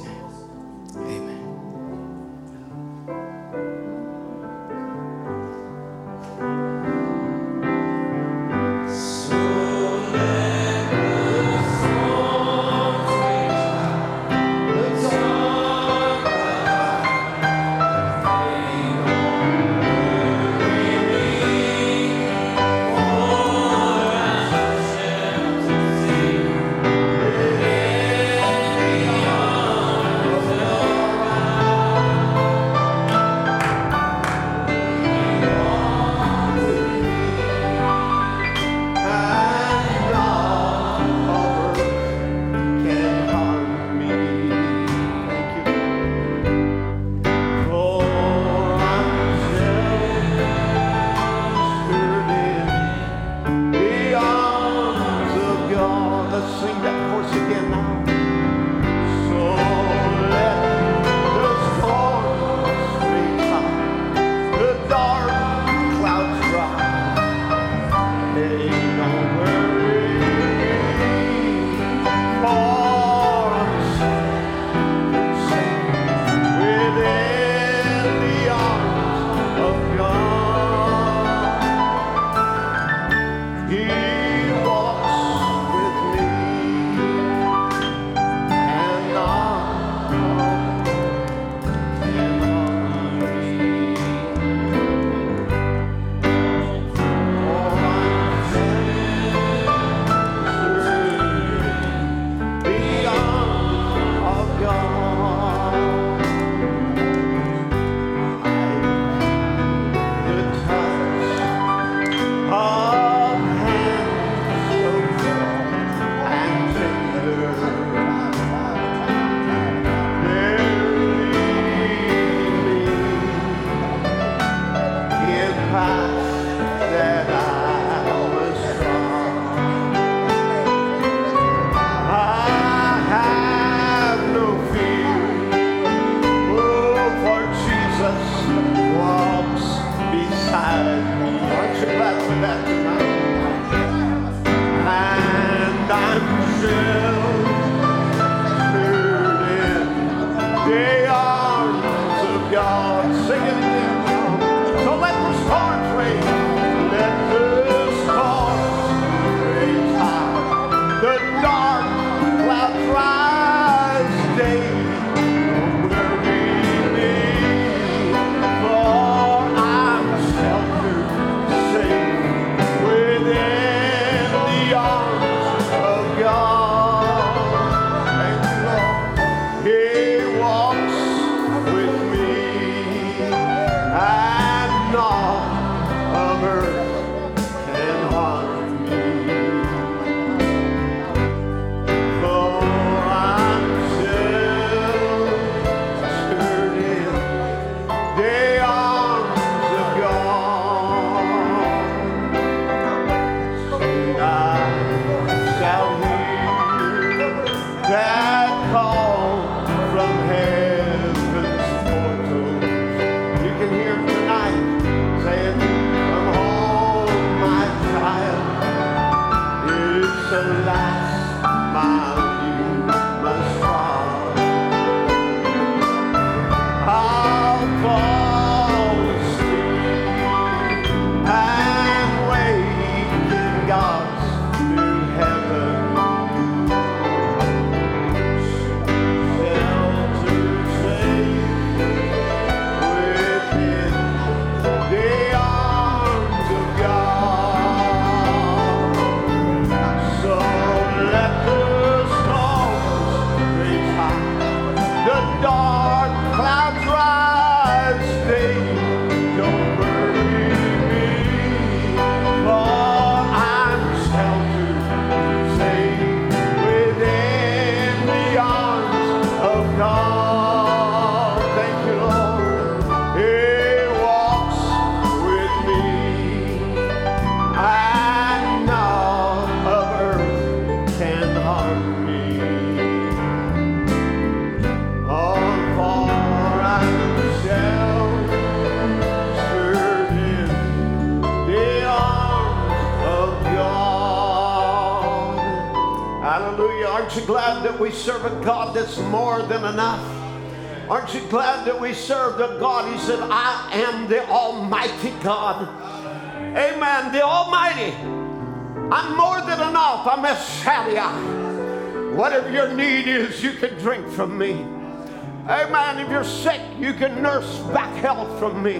from 318.42 318.64
me. 318.64 318.78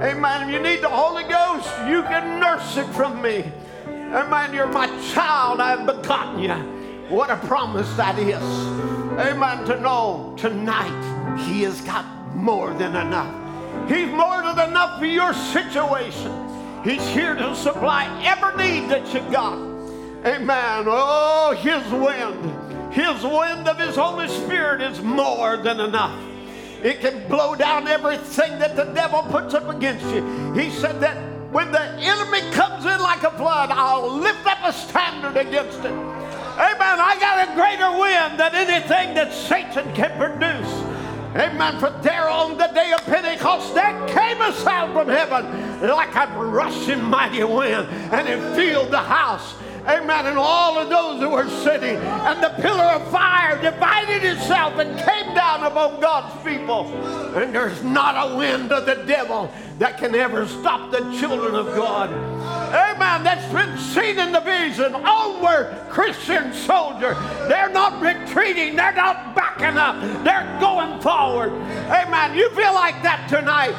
Amen. 0.00 0.48
If 0.48 0.54
you 0.54 0.60
need 0.60 0.80
the 0.80 0.88
Holy 0.88 1.24
Ghost, 1.24 1.68
you 1.88 2.02
can 2.02 2.38
nurse 2.38 2.76
it 2.76 2.86
from 2.94 3.20
me. 3.20 3.50
Amen. 3.84 4.54
You're 4.54 4.68
my 4.68 4.86
child. 5.12 5.60
I've 5.60 5.84
begotten 5.84 6.38
you. 6.38 6.54
What 7.08 7.28
a 7.28 7.36
promise 7.36 7.92
that 7.96 8.16
is. 8.16 8.40
Amen. 9.18 9.64
To 9.64 9.80
know 9.80 10.36
tonight 10.38 11.36
He 11.36 11.62
has 11.62 11.80
got 11.80 12.06
more 12.36 12.74
than 12.74 12.94
enough. 12.94 13.88
He's 13.88 14.08
more 14.10 14.40
than 14.40 14.70
enough 14.70 15.00
for 15.00 15.06
your 15.06 15.34
situation. 15.34 16.30
He's 16.84 17.04
here 17.08 17.34
to 17.34 17.56
supply 17.56 18.04
every 18.24 18.54
need 18.64 18.88
that 18.88 19.12
you 19.12 19.18
got. 19.32 19.58
Amen. 20.24 20.84
Oh, 20.86 21.56
His 21.58 21.84
wind, 21.90 22.94
His 22.94 23.24
wind 23.24 23.66
of 23.66 23.80
His 23.80 23.96
Holy 23.96 24.28
Spirit 24.28 24.80
is 24.80 25.00
more 25.00 25.56
than 25.56 25.80
enough. 25.80 26.35
It 26.82 27.00
can 27.00 27.26
blow 27.28 27.54
down 27.54 27.88
everything 27.88 28.58
that 28.58 28.76
the 28.76 28.84
devil 28.84 29.22
puts 29.22 29.54
up 29.54 29.68
against 29.68 30.04
you. 30.06 30.52
He 30.54 30.70
said 30.70 31.00
that 31.00 31.16
when 31.50 31.72
the 31.72 31.80
enemy 31.80 32.40
comes 32.52 32.84
in 32.84 33.00
like 33.00 33.22
a 33.22 33.30
flood, 33.30 33.70
I'll 33.70 34.12
lift 34.12 34.46
up 34.46 34.58
a 34.62 34.72
standard 34.72 35.36
against 35.36 35.78
it. 35.78 35.92
Amen. 36.56 37.00
I 37.00 37.16
got 37.20 37.48
a 37.48 37.54
greater 37.54 37.98
wind 37.98 38.40
than 38.40 38.54
anything 38.54 39.14
that 39.14 39.32
Satan 39.32 39.92
can 39.94 40.16
produce. 40.18 40.72
Amen. 41.36 41.78
For 41.78 41.90
there 42.02 42.28
on 42.28 42.56
the 42.56 42.68
day 42.68 42.92
of 42.92 43.00
Pentecost, 43.04 43.74
there 43.74 43.92
came 44.08 44.40
a 44.40 44.52
sound 44.54 44.94
from 44.94 45.08
heaven 45.08 45.80
like 45.82 46.14
a 46.14 46.26
rushing 46.38 47.02
mighty 47.02 47.44
wind, 47.44 47.88
and 48.12 48.26
it 48.26 48.56
filled 48.56 48.90
the 48.90 48.98
house. 48.98 49.54
Amen. 49.86 50.26
And 50.26 50.36
all 50.36 50.78
of 50.78 50.88
those 50.88 51.20
who 51.20 51.30
were 51.30 51.48
sitting, 51.48 51.96
and 51.96 52.42
the 52.42 52.50
pillar 52.60 52.84
of 52.84 53.08
fire 53.10 53.60
divided 53.62 54.24
itself 54.24 54.78
and 54.78 54.98
came 54.98 55.34
down 55.34 55.62
upon 55.62 56.00
God's 56.00 56.42
people. 56.44 56.86
And 57.36 57.54
there's 57.54 57.82
not 57.84 58.32
a 58.32 58.36
wind 58.36 58.72
of 58.72 58.84
the 58.84 59.04
devil 59.06 59.50
that 59.78 59.98
can 59.98 60.14
ever 60.14 60.48
stop 60.48 60.90
the 60.90 61.00
children 61.18 61.54
of 61.54 61.66
God. 61.76 62.10
Amen. 62.10 63.22
That's 63.22 63.52
been 63.52 63.78
seen 63.78 64.18
in 64.18 64.32
the 64.32 64.40
vision. 64.40 64.94
Onward, 64.94 65.76
Christian 65.88 66.52
soldier. 66.52 67.14
They're 67.46 67.70
not 67.70 68.02
retreating. 68.02 68.74
They're 68.74 68.92
not 68.92 69.36
backing 69.36 69.78
up. 69.78 70.00
They're 70.24 70.58
going 70.58 71.00
forward. 71.00 71.52
Amen. 71.52 72.36
You 72.36 72.50
feel 72.50 72.74
like 72.74 73.02
that 73.02 73.28
tonight. 73.28 73.76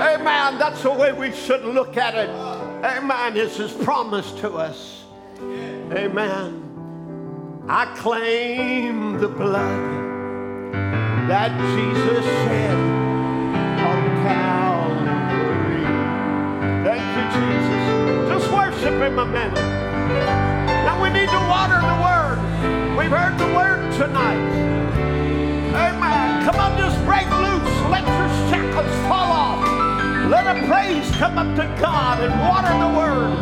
Amen. 0.00 0.58
That's 0.58 0.82
the 0.82 0.92
way 0.92 1.12
we 1.12 1.32
should 1.32 1.64
look 1.64 1.96
at 1.98 2.14
it. 2.14 2.30
Amen. 2.30 3.34
This 3.34 3.60
is 3.60 3.72
promised 3.72 4.38
to 4.38 4.52
us. 4.54 5.01
Amen. 5.94 7.64
I 7.68 7.84
claim 7.96 9.18
the 9.18 9.28
blood 9.28 9.92
that 11.28 11.52
Jesus 11.74 12.24
shed 12.24 12.76
on 13.78 14.00
Calvary. 14.24 15.84
Thank 16.82 17.04
you, 17.16 17.24
Jesus. 17.36 17.84
Just 18.32 18.48
worship 18.54 18.94
Him 18.94 19.18
a 19.18 19.26
minute. 19.26 19.54
Now 20.86 20.96
we 21.02 21.10
need 21.10 21.28
to 21.28 21.42
water 21.52 21.76
the 21.76 21.98
Word. 22.00 22.38
We've 22.96 23.10
heard 23.10 23.36
the 23.38 23.52
Word 23.54 23.92
tonight. 23.92 24.48
Amen. 25.76 26.44
Come 26.44 26.56
on, 26.56 26.78
just 26.78 26.96
break 27.04 27.28
loose. 27.28 27.76
Let 27.92 28.04
your 28.08 28.28
shackles 28.48 28.96
fall 29.08 29.30
off. 29.30 29.60
Let 30.30 30.56
a 30.56 30.66
praise 30.66 31.10
come 31.16 31.36
up 31.36 31.54
to 31.56 31.66
God 31.78 32.22
and 32.24 32.32
water 32.40 32.72
the 32.80 32.98
Word. 32.98 33.38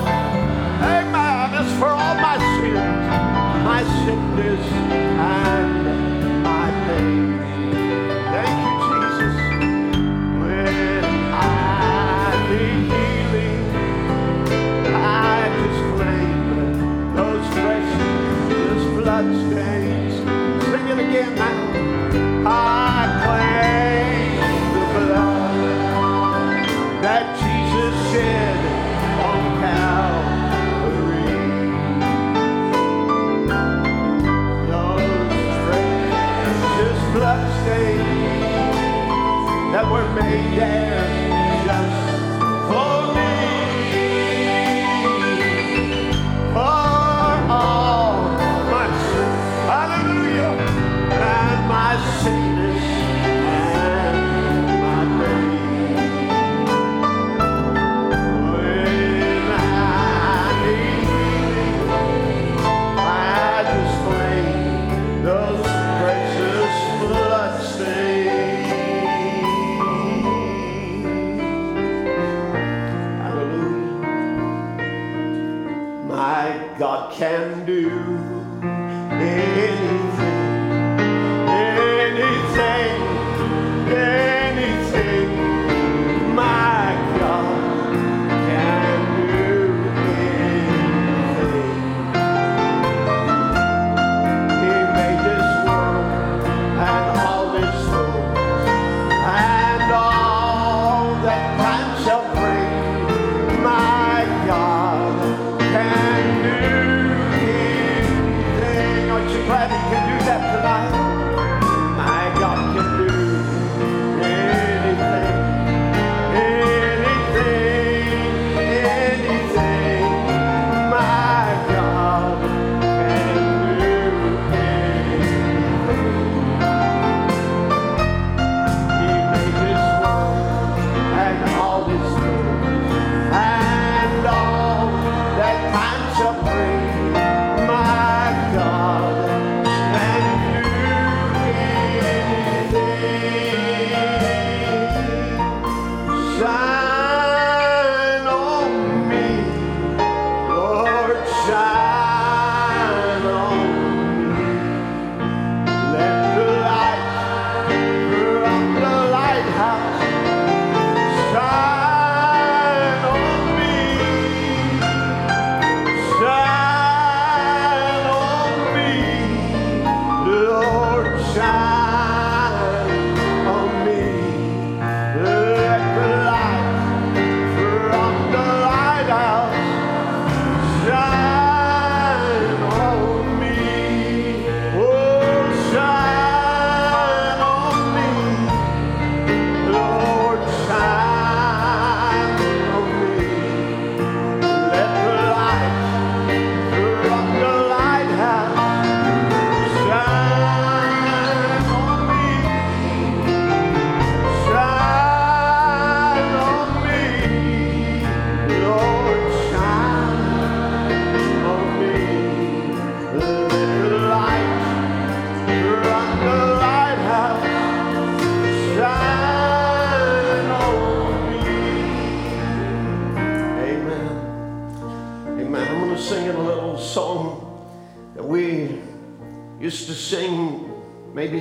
Amen. 0.83 1.40
For 1.61 1.89
all 1.89 2.15
my 2.15 2.39
sins, 2.39 2.75
my 3.65 3.83
sickness, 4.05 4.67
and 4.73 6.43
my 6.43 6.71
pain. 6.87 7.30
Can 77.21 77.67
do 77.67 78.10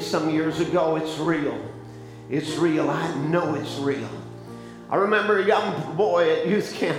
some 0.09 0.29
years 0.29 0.59
ago. 0.59 0.95
It's 0.95 1.17
real. 1.19 1.59
It's 2.29 2.57
real. 2.57 2.89
I 2.89 3.15
know 3.15 3.55
it's 3.55 3.77
real. 3.77 4.09
I 4.89 4.95
remember 4.95 5.39
a 5.39 5.45
young 5.45 5.95
boy 5.95 6.31
at 6.37 6.47
youth 6.47 6.73
camp. 6.73 6.97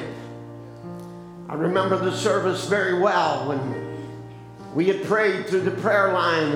I 1.48 1.54
remember 1.54 1.98
the 1.98 2.12
service 2.12 2.68
very 2.68 3.00
well 3.00 3.48
when 3.48 4.74
we 4.74 4.86
had 4.86 5.02
prayed 5.04 5.46
through 5.46 5.62
the 5.62 5.72
prayer 5.72 6.12
line 6.12 6.52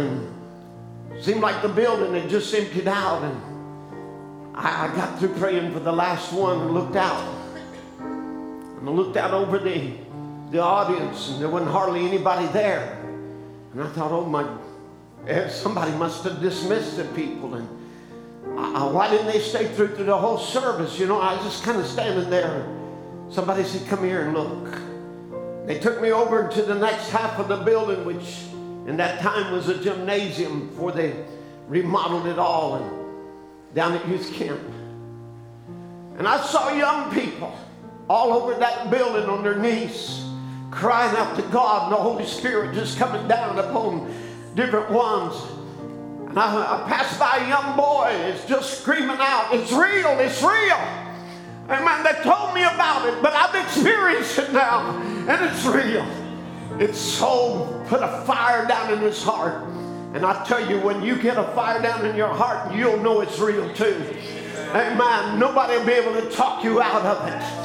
and 1.10 1.24
seemed 1.24 1.40
like 1.40 1.62
the 1.62 1.68
building 1.68 2.14
had 2.14 2.31
just 2.31 2.55
emptied 2.55 2.86
out 2.86 3.22
and 3.22 4.55
I, 4.55 4.86
I 4.86 4.94
got 4.94 5.18
through 5.18 5.35
praying 5.35 5.72
for 5.72 5.81
the 5.81 5.93
last 5.93 6.32
one 6.32 6.60
and 6.60 6.70
looked 6.72 6.94
out. 6.94 7.35
And 7.98 8.89
I 8.89 8.93
looked 8.93 9.16
out 9.16 9.32
over 9.32 9.59
the, 9.59 9.93
the 10.52 10.60
audience 10.60 11.31
and 11.31 11.40
there 11.40 11.48
wasn't 11.48 11.72
hardly 11.72 12.06
anybody 12.06 12.47
there. 12.48 12.97
And 13.72 13.82
I 13.82 13.89
thought, 13.89 14.12
oh 14.12 14.24
my, 14.24 14.47
Eh, 15.27 15.49
somebody 15.49 15.93
must 15.93 16.25
have 16.25 16.41
dismissed 16.41 16.97
the 16.97 17.05
people. 17.07 17.55
And 17.55 17.69
I, 18.59 18.85
I- 18.87 18.91
why 18.91 19.11
didn't 19.11 19.27
they 19.27 19.41
stay 19.41 19.67
through, 19.69 19.95
through 19.97 20.05
the 20.07 20.17
whole 20.19 20.39
service? 20.39 20.99
You 20.99 21.07
know, 21.07 21.21
I 21.21 21.35
was 21.35 21.45
just 21.45 21.65
kind 21.65 21.79
of 21.79 21.87
standing 21.87 22.29
there. 22.31 22.67
Somebody 23.31 23.65
said, 23.65 23.87
come 23.89 24.05
here 24.05 24.23
and 24.23 24.35
look. 24.35 25.67
They 25.67 25.79
took 25.79 26.01
me 26.03 26.13
over 26.13 26.49
to 26.49 26.63
the 26.63 26.75
next 26.75 27.09
half 27.11 27.39
of 27.39 27.49
the 27.49 27.57
building, 27.57 28.05
which 28.05 28.43
in 28.87 28.99
that 28.99 29.21
time 29.21 29.53
was 29.53 29.69
a 29.69 29.83
gymnasium 29.83 30.69
before 30.69 30.93
they 30.93 31.15
remodeled 31.69 32.27
it 32.27 32.39
all 32.39 32.75
and 32.75 33.75
down 33.75 33.95
at 33.95 34.07
youth 34.07 34.31
camp. 34.35 34.61
And 36.19 36.29
I 36.29 36.39
saw 36.45 36.69
young 36.69 37.13
people 37.15 37.57
all 38.11 38.35
over 38.35 38.55
that 38.61 38.91
building 38.91 39.27
on 39.29 39.43
their 39.43 39.57
knees, 39.57 40.23
crying 40.71 41.17
out 41.17 41.35
to 41.37 41.43
God, 41.45 41.85
and 41.85 41.93
the 41.93 41.97
Holy 42.03 42.27
Spirit 42.27 42.75
just 42.75 42.99
coming 42.99 43.27
down 43.27 43.59
upon 43.59 44.13
different 44.55 44.90
ones. 44.90 45.35
And 46.28 46.39
I, 46.39 46.85
I 46.85 46.89
passed 46.89 47.18
by 47.18 47.44
a 47.44 47.48
young 47.48 47.76
boy, 47.76 48.09
it's 48.10 48.44
just 48.47 48.81
screaming 48.81 49.18
out, 49.20 49.48
It's 49.52 49.72
real, 49.72 50.18
it's 50.18 50.43
real. 50.43 50.78
Amen. 51.70 52.05
They 52.05 52.12
told 52.22 52.55
me 52.55 52.62
about 52.62 53.09
it, 53.09 53.22
but 53.22 53.32
I've 53.32 53.55
experienced 53.55 54.39
it 54.39 54.52
now, 54.52 54.98
and 55.28 55.44
it's 55.44 55.64
real. 55.64 56.06
It's 56.78 56.98
so 56.98 57.85
put 57.89 58.02
a 58.02 58.22
fire 58.26 58.66
down 58.66 58.93
in 58.93 58.98
his 58.98 59.22
heart. 59.22 59.64
And 60.12 60.26
I 60.26 60.44
tell 60.44 60.68
you, 60.68 60.78
when 60.81 61.02
you 61.02 61.16
get 61.20 61.39
a 61.39 61.44
fire 61.55 61.81
down 61.81 62.05
in 62.05 62.16
your 62.16 62.28
heart, 62.28 62.74
you'll 62.74 62.98
know 62.98 63.20
it's 63.20 63.39
real 63.39 63.72
too. 63.74 63.97
Amen. 64.70 65.39
Nobody 65.39 65.76
will 65.78 65.86
be 65.86 65.93
able 65.93 66.20
to 66.20 66.28
talk 66.31 66.62
you 66.62 66.82
out 66.82 67.02
of 67.02 67.28
it. 67.28 67.64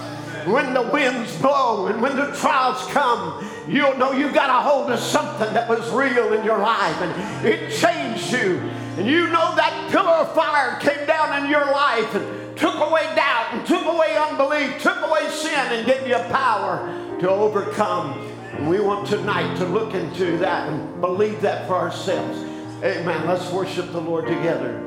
When 0.52 0.74
the 0.74 0.82
winds 0.82 1.36
blow 1.38 1.88
and 1.88 2.02
when 2.02 2.16
the 2.16 2.32
trials 2.36 2.86
come, 2.92 3.48
you'll 3.68 3.98
know 3.98 4.12
you've 4.12 4.34
got 4.34 4.50
a 4.50 4.68
hold 4.68 4.90
of 4.92 5.00
something 5.00 5.54
that 5.54 5.68
was 5.70 5.90
real 5.92 6.34
in 6.34 6.44
your 6.44 6.60
life 6.60 7.02
and 7.02 7.46
it 7.46 7.72
changed 7.72 8.32
you. 8.32 8.58
And 8.98 9.08
you 9.08 9.28
know 9.28 9.56
that 9.56 9.90
pillar 9.92 10.10
of 10.10 10.34
fire 10.34 10.80
came 10.80 11.06
down 11.08 11.44
in 11.44 11.50
your 11.50 11.66
life 11.66 12.14
and 12.16 12.58
took 12.58 12.76
away 12.76 13.04
doubt 13.16 13.54
and 13.54 13.66
took 13.66 13.86
away 13.86 14.18
unbelief, 14.18 14.82
took 14.82 15.02
away 15.02 15.30
sin, 15.30 15.54
and 15.54 15.86
gave 15.86 16.08
you 16.08 16.18
power 16.30 17.18
to 17.20 17.30
overcome. 17.30 18.20
And 18.54 18.70
we 18.70 18.80
want 18.80 19.08
tonight 19.08 19.56
to 19.58 19.66
look 19.66 19.94
into 19.94 20.38
that 20.40 20.68
and 20.68 21.00
believe 21.00 21.42
that 21.42 21.68
for 21.68 21.76
ourselves. 21.76 22.40
Amen. 22.84 23.28
Let's 23.28 23.50
worship 23.52 23.92
the 23.92 24.02
Lord 24.02 24.26
together. 24.26 24.84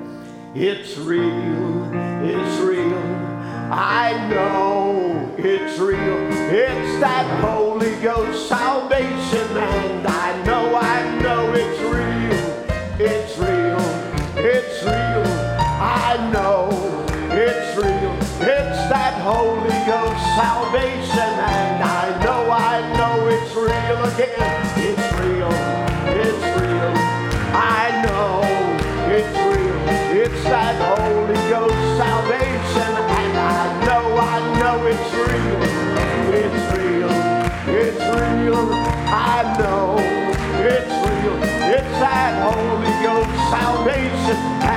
It's 0.55 0.99
real. 0.99 1.95
It's 2.23 2.59
real. 2.61 3.22
I 3.75 4.29
know 4.29 5.35
it's 5.39 5.79
real. 5.79 5.97
It's 5.97 7.01
that 7.01 7.41
Holy 7.41 7.97
Ghost 8.03 8.47
salvation, 8.47 9.57
and 9.57 10.07
I 10.07 10.45
know, 10.45 10.77
I 10.77 11.19
know 11.23 11.51
it's 11.55 11.81
real. 11.81 13.01
It's 13.01 13.39
real. 13.39 13.81
It's 14.45 14.83
real. 14.85 15.25
I 15.81 16.31
know 16.35 16.69
it's 17.33 17.75
real. 17.79 18.13
It's 18.47 18.83
that 18.93 19.19
Holy 19.23 19.81
Ghost 19.89 20.21
salvation, 20.37 21.32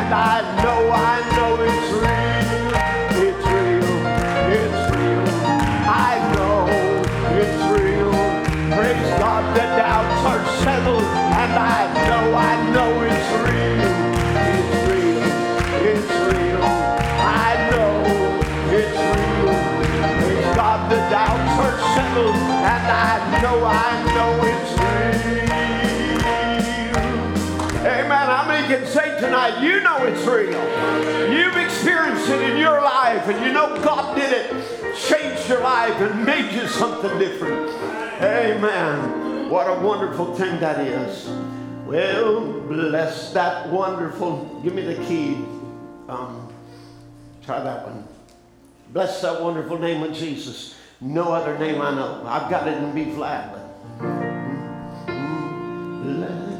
and 0.06 0.14
I 0.14 0.41
know, 0.61 0.91
I 0.91 1.18
know 1.36 1.52
it's 1.65 1.90
real. 2.03 2.69
It's 3.26 3.45
real. 3.57 3.94
It's 4.61 4.82
real. 4.94 5.26
I 5.90 6.14
know 6.34 6.57
it's 7.41 7.64
real. 7.73 8.14
Praise 8.77 9.10
God, 9.18 9.44
the 9.57 9.65
doubts 9.82 10.22
are 10.32 10.45
settled, 10.61 11.07
and 11.41 11.53
I 11.57 11.82
know, 12.07 12.23
I 12.38 12.53
know 12.76 12.91
it's 13.10 13.32
real. 13.49 13.82
It's 14.53 14.73
real. 14.94 15.26
It's 15.90 16.11
real. 16.30 16.61
I 16.61 17.49
know 17.72 17.90
it's 18.77 19.02
real. 19.10 19.49
Praise 20.22 20.56
God, 20.56 20.80
the 20.91 21.02
doubts 21.10 21.53
are 21.65 21.77
settled, 21.95 22.36
and 22.36 22.86
I 22.94 23.41
know, 23.41 23.57
I 23.65 23.95
you 29.62 29.82
know 29.82 29.98
it's 30.06 30.26
real? 30.26 31.32
You've 31.32 31.58
experienced 31.58 32.30
it 32.30 32.52
in 32.52 32.58
your 32.58 32.82
life, 32.82 33.28
and 33.28 33.46
you 33.46 33.52
know 33.54 33.76
God 33.84 34.16
did 34.16 34.32
it, 34.32 34.96
changed 34.96 35.48
your 35.50 35.62
life, 35.62 36.00
and 36.02 36.26
made 36.26 36.52
you 36.54 36.68
something 36.68 37.18
different. 37.20 37.70
Amen. 38.22 39.50
What 39.50 39.68
a 39.68 39.80
wonderful 39.80 40.36
thing 40.36 40.60
that 40.60 40.80
is. 40.80 41.28
Well, 41.86 42.62
bless 42.62 43.32
that 43.34 43.70
wonderful. 43.70 44.60
Give 44.64 44.74
me 44.74 44.82
the 44.82 44.96
key. 45.06 45.36
Um, 46.10 46.52
try 47.46 47.62
that 47.62 47.86
one. 47.86 48.08
Bless 48.92 49.22
that 49.22 49.42
wonderful 49.42 49.78
name 49.78 50.02
of 50.04 50.14
Jesus. 50.14 50.76
No 51.02 51.32
other 51.34 51.58
name 51.60 51.82
I 51.82 51.94
know. 51.94 52.24
I've 52.26 52.50
got 52.50 52.68
it 52.68 52.78
in 52.78 52.96
B 52.96 53.12
flat, 53.12 53.52
but. 53.52 53.62
Bless- 56.04 56.55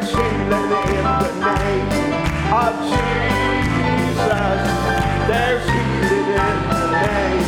Healing 0.00 0.40
in 0.40 0.48
the 0.50 1.32
name 1.44 1.88
of 2.52 2.74
Jesus. 2.88 4.26
There's 5.28 5.64
healing 5.68 6.28
in 6.30 6.58
the 6.70 6.84
name 6.96 7.44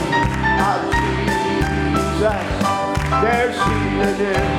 of 0.70 0.80
Jesus. 0.92 2.44
There's 3.22 3.56
healing 3.56 4.20
in 4.20 4.51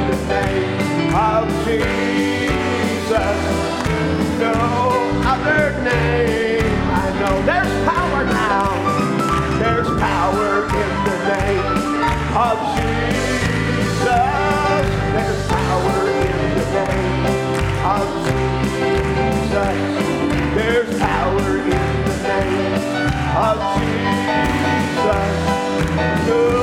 No 26.25 26.62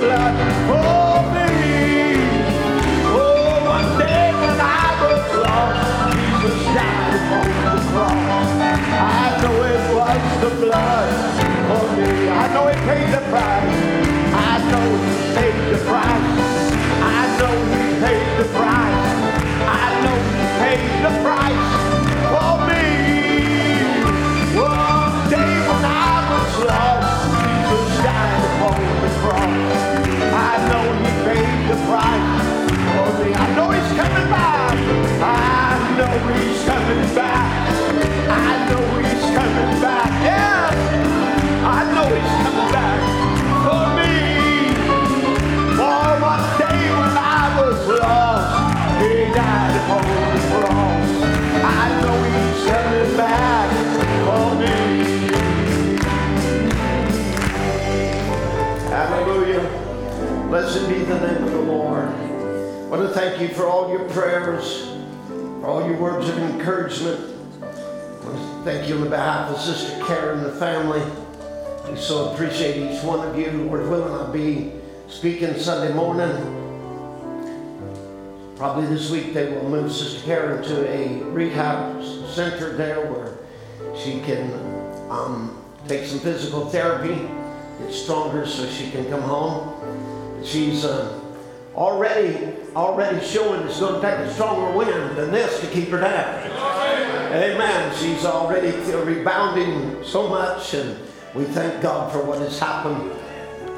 the 0.00 0.06
blood 0.06 0.36
for 0.68 1.34
me. 1.34 1.50
I 4.60 4.62
was 5.02 5.44
lost, 5.44 6.14
Jesus 6.14 6.64
died 6.74 7.20
on 13.70 13.97
Blessed 60.78 60.90
be 60.90 61.04
the 61.06 61.18
name 61.18 61.42
of 61.42 61.50
the 61.50 61.60
Lord. 61.60 62.06
I 62.06 62.86
want 62.86 63.02
to 63.02 63.08
thank 63.08 63.40
you 63.40 63.48
for 63.48 63.66
all 63.66 63.90
your 63.90 64.08
prayers, 64.10 64.86
for 65.26 65.66
all 65.66 65.84
your 65.84 65.96
words 65.98 66.28
of 66.28 66.38
encouragement. 66.38 67.18
I 67.60 68.24
want 68.24 68.36
to 68.36 68.62
thank 68.64 68.88
you 68.88 68.96
on 68.98 69.10
behalf 69.10 69.50
of 69.50 69.60
Sister 69.60 70.00
Karen 70.04 70.38
and 70.38 70.46
the 70.46 70.52
family. 70.52 71.02
We 71.90 71.98
so 71.98 72.32
appreciate 72.32 72.76
each 72.76 73.02
one 73.02 73.26
of 73.26 73.36
you. 73.36 73.50
Lord 73.50 73.88
willing, 73.88 74.12
I'll 74.12 74.32
be 74.32 74.72
speaking 75.08 75.58
Sunday 75.58 75.92
morning. 75.92 76.30
Probably 78.56 78.86
this 78.86 79.10
week 79.10 79.34
they 79.34 79.50
will 79.50 79.68
move 79.68 79.90
Sister 79.90 80.24
Karen 80.24 80.62
to 80.62 80.88
a 80.88 81.24
rehab 81.24 82.04
center 82.28 82.76
there 82.76 83.04
where 83.10 83.36
she 83.96 84.20
can 84.20 84.52
um, 85.10 85.60
take 85.88 86.06
some 86.06 86.20
physical 86.20 86.66
therapy, 86.66 87.28
get 87.80 87.92
stronger 87.92 88.46
so 88.46 88.64
she 88.68 88.92
can 88.92 89.08
come 89.10 89.22
home. 89.22 89.77
She's 90.44 90.84
uh, 90.84 91.20
already 91.74 92.54
already 92.74 93.24
showing 93.24 93.62
it's 93.62 93.80
going 93.80 94.00
to 94.00 94.00
take 94.00 94.18
a 94.18 94.32
stronger 94.34 94.76
wind 94.76 95.16
than 95.16 95.30
this 95.30 95.60
to 95.60 95.66
keep 95.68 95.88
her 95.88 96.00
down. 96.00 96.50
Amen. 97.32 97.94
She's 97.96 98.24
already 98.24 98.70
rebounding 98.94 100.02
so 100.04 100.28
much, 100.28 100.74
and 100.74 100.98
we 101.34 101.44
thank 101.44 101.82
God 101.82 102.12
for 102.12 102.22
what 102.22 102.38
has 102.38 102.58
happened. 102.58 103.12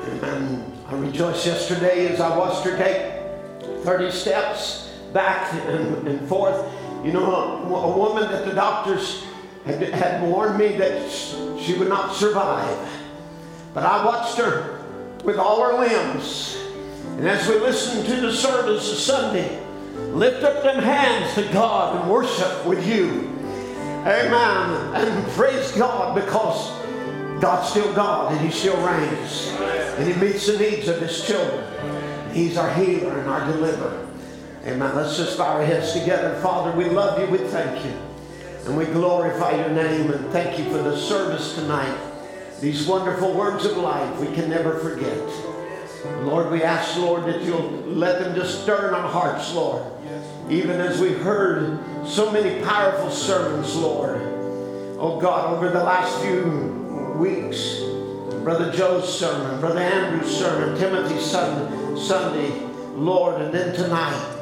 Amen. 0.09 0.78
I 0.87 0.95
rejoiced 0.95 1.47
yesterday 1.47 2.09
as 2.09 2.20
I 2.20 2.37
watched 2.37 2.65
her 2.65 2.77
take 2.77 3.85
30 3.85 4.11
steps 4.11 4.91
back 5.12 5.53
and, 5.66 6.07
and 6.07 6.28
forth. 6.28 6.57
You 7.05 7.12
know, 7.12 7.35
a, 7.35 7.69
a 7.69 7.97
woman 7.97 8.31
that 8.31 8.45
the 8.45 8.55
doctors 8.55 9.24
had, 9.65 9.82
had 9.82 10.23
warned 10.23 10.59
me 10.59 10.77
that 10.77 11.11
she 11.61 11.74
would 11.78 11.89
not 11.89 12.15
survive. 12.15 12.89
But 13.73 13.85
I 13.85 14.05
watched 14.05 14.37
her 14.39 14.80
with 15.24 15.38
all 15.38 15.62
our 15.62 15.80
limbs. 15.80 16.56
And 17.18 17.28
as 17.28 17.47
we 17.48 17.59
listen 17.59 18.05
to 18.05 18.20
the 18.20 18.32
service 18.32 18.90
of 18.92 18.98
Sunday, 18.98 19.60
lift 20.12 20.42
up 20.42 20.62
them 20.62 20.82
hands 20.82 21.34
to 21.34 21.42
God 21.52 22.01
and 22.01 22.10
worship 22.10 22.64
with 22.64 22.86
you. 22.86 23.28
Amen. 24.06 24.94
And 24.94 25.28
praise 25.32 25.72
God 25.72 26.14
because 26.14 26.70
God's 27.42 27.68
still 27.68 27.92
God 27.94 28.32
and 28.32 28.40
He 28.40 28.51
still 28.51 28.76
reigns. 28.86 29.48
And 29.98 30.10
He 30.10 30.18
meets 30.18 30.47
the 30.47 30.59
needs 30.59 30.88
of 30.88 31.01
His 31.01 31.26
children. 31.26 31.64
He's 32.32 32.56
our 32.56 32.72
healer 32.74 33.18
and 33.18 33.28
our 33.28 33.52
deliverer. 33.52 34.06
Amen. 34.64 34.94
Let's 34.94 35.16
just 35.16 35.36
bow 35.36 35.56
our 35.56 35.64
heads 35.64 35.92
together. 35.92 36.34
Father, 36.40 36.76
we 36.76 36.84
love 36.84 37.20
you. 37.20 37.26
We 37.26 37.38
thank 37.48 37.84
you. 37.84 37.92
And 38.66 38.76
we 38.76 38.84
glorify 38.86 39.56
your 39.56 39.70
name 39.70 40.10
and 40.10 40.30
thank 40.32 40.59
you 40.59 40.64
for 40.66 40.78
the 40.78 40.97
service 40.97 41.55
tonight. 41.55 42.10
These 42.61 42.87
wonderful 42.87 43.32
words 43.32 43.65
of 43.65 43.78
life 43.78 44.19
we 44.19 44.27
can 44.35 44.51
never 44.51 44.78
forget. 44.81 45.19
Lord, 46.24 46.51
we 46.51 46.62
ask, 46.62 46.97
Lord, 46.99 47.24
that 47.24 47.41
you'll 47.43 47.70
let 47.87 48.20
them 48.20 48.35
just 48.35 48.62
stir 48.62 48.89
in 48.89 48.95
our 48.95 49.09
hearts, 49.09 49.55
Lord. 49.55 49.82
Even 50.51 50.78
as 50.81 51.01
we 51.01 51.12
heard 51.12 51.78
so 52.07 52.31
many 52.31 52.62
powerful 52.62 53.11
sermons, 53.11 53.74
Lord. 53.77 54.20
Oh 54.99 55.19
God, 55.19 55.55
over 55.55 55.70
the 55.70 55.82
last 55.82 56.20
few 56.23 57.16
weeks, 57.19 57.81
Brother 58.43 58.70
Joe's 58.73 59.19
sermon, 59.19 59.59
Brother 59.61 59.81
Andrew's 59.81 60.37
sermon, 60.37 60.78
Timothy's 60.78 61.24
Sunday, 61.24 61.99
Sunday, 61.99 62.51
Lord, 62.95 63.41
and 63.41 63.55
then 63.55 63.74
tonight. 63.74 64.37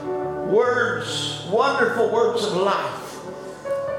Words, 0.49 1.47
wonderful 1.51 2.11
words 2.11 2.45
of 2.45 2.57
life. 2.57 3.19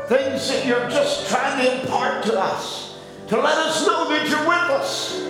Things 0.09 0.47
that 0.49 0.65
you're 0.65 0.89
just 0.89 1.29
trying 1.29 1.63
to 1.63 1.81
impart 1.81 2.25
to 2.25 2.37
us. 2.37 2.88
To 3.29 3.37
let 3.37 3.57
us 3.59 3.85
know 3.85 4.09
that 4.09 4.27
you're 4.27 4.39
with 4.39 4.49
us. 4.49 5.21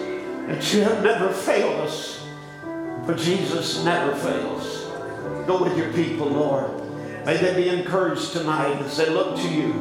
That 0.47 0.73
you 0.73 0.81
have 0.83 1.03
never 1.03 1.33
failed 1.33 1.81
us. 1.81 2.25
For 3.05 3.13
Jesus 3.13 3.83
never 3.83 4.15
fails. 4.15 4.85
Go 5.45 5.61
with 5.61 5.77
your 5.77 5.91
people, 5.91 6.27
Lord. 6.27 6.71
May 7.25 7.37
they 7.37 7.55
be 7.55 7.67
encouraged 7.69 8.31
tonight 8.31 8.81
as 8.83 8.95
they 8.95 9.09
look 9.09 9.35
to 9.35 9.49
you, 9.49 9.73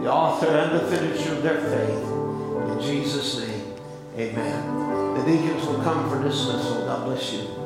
the 0.00 0.10
author 0.10 0.46
and 0.46 0.78
the 0.78 0.96
finisher 0.96 1.32
of 1.34 1.42
their 1.42 1.60
faith. 1.60 2.70
In 2.70 2.80
Jesus' 2.80 3.40
name, 3.40 3.74
amen. 4.16 5.14
The 5.14 5.24
deacons 5.24 5.66
will 5.66 5.82
come 5.82 6.08
for 6.08 6.22
dismissal. 6.22 6.86
God 6.86 7.06
bless 7.06 7.32
you. 7.32 7.57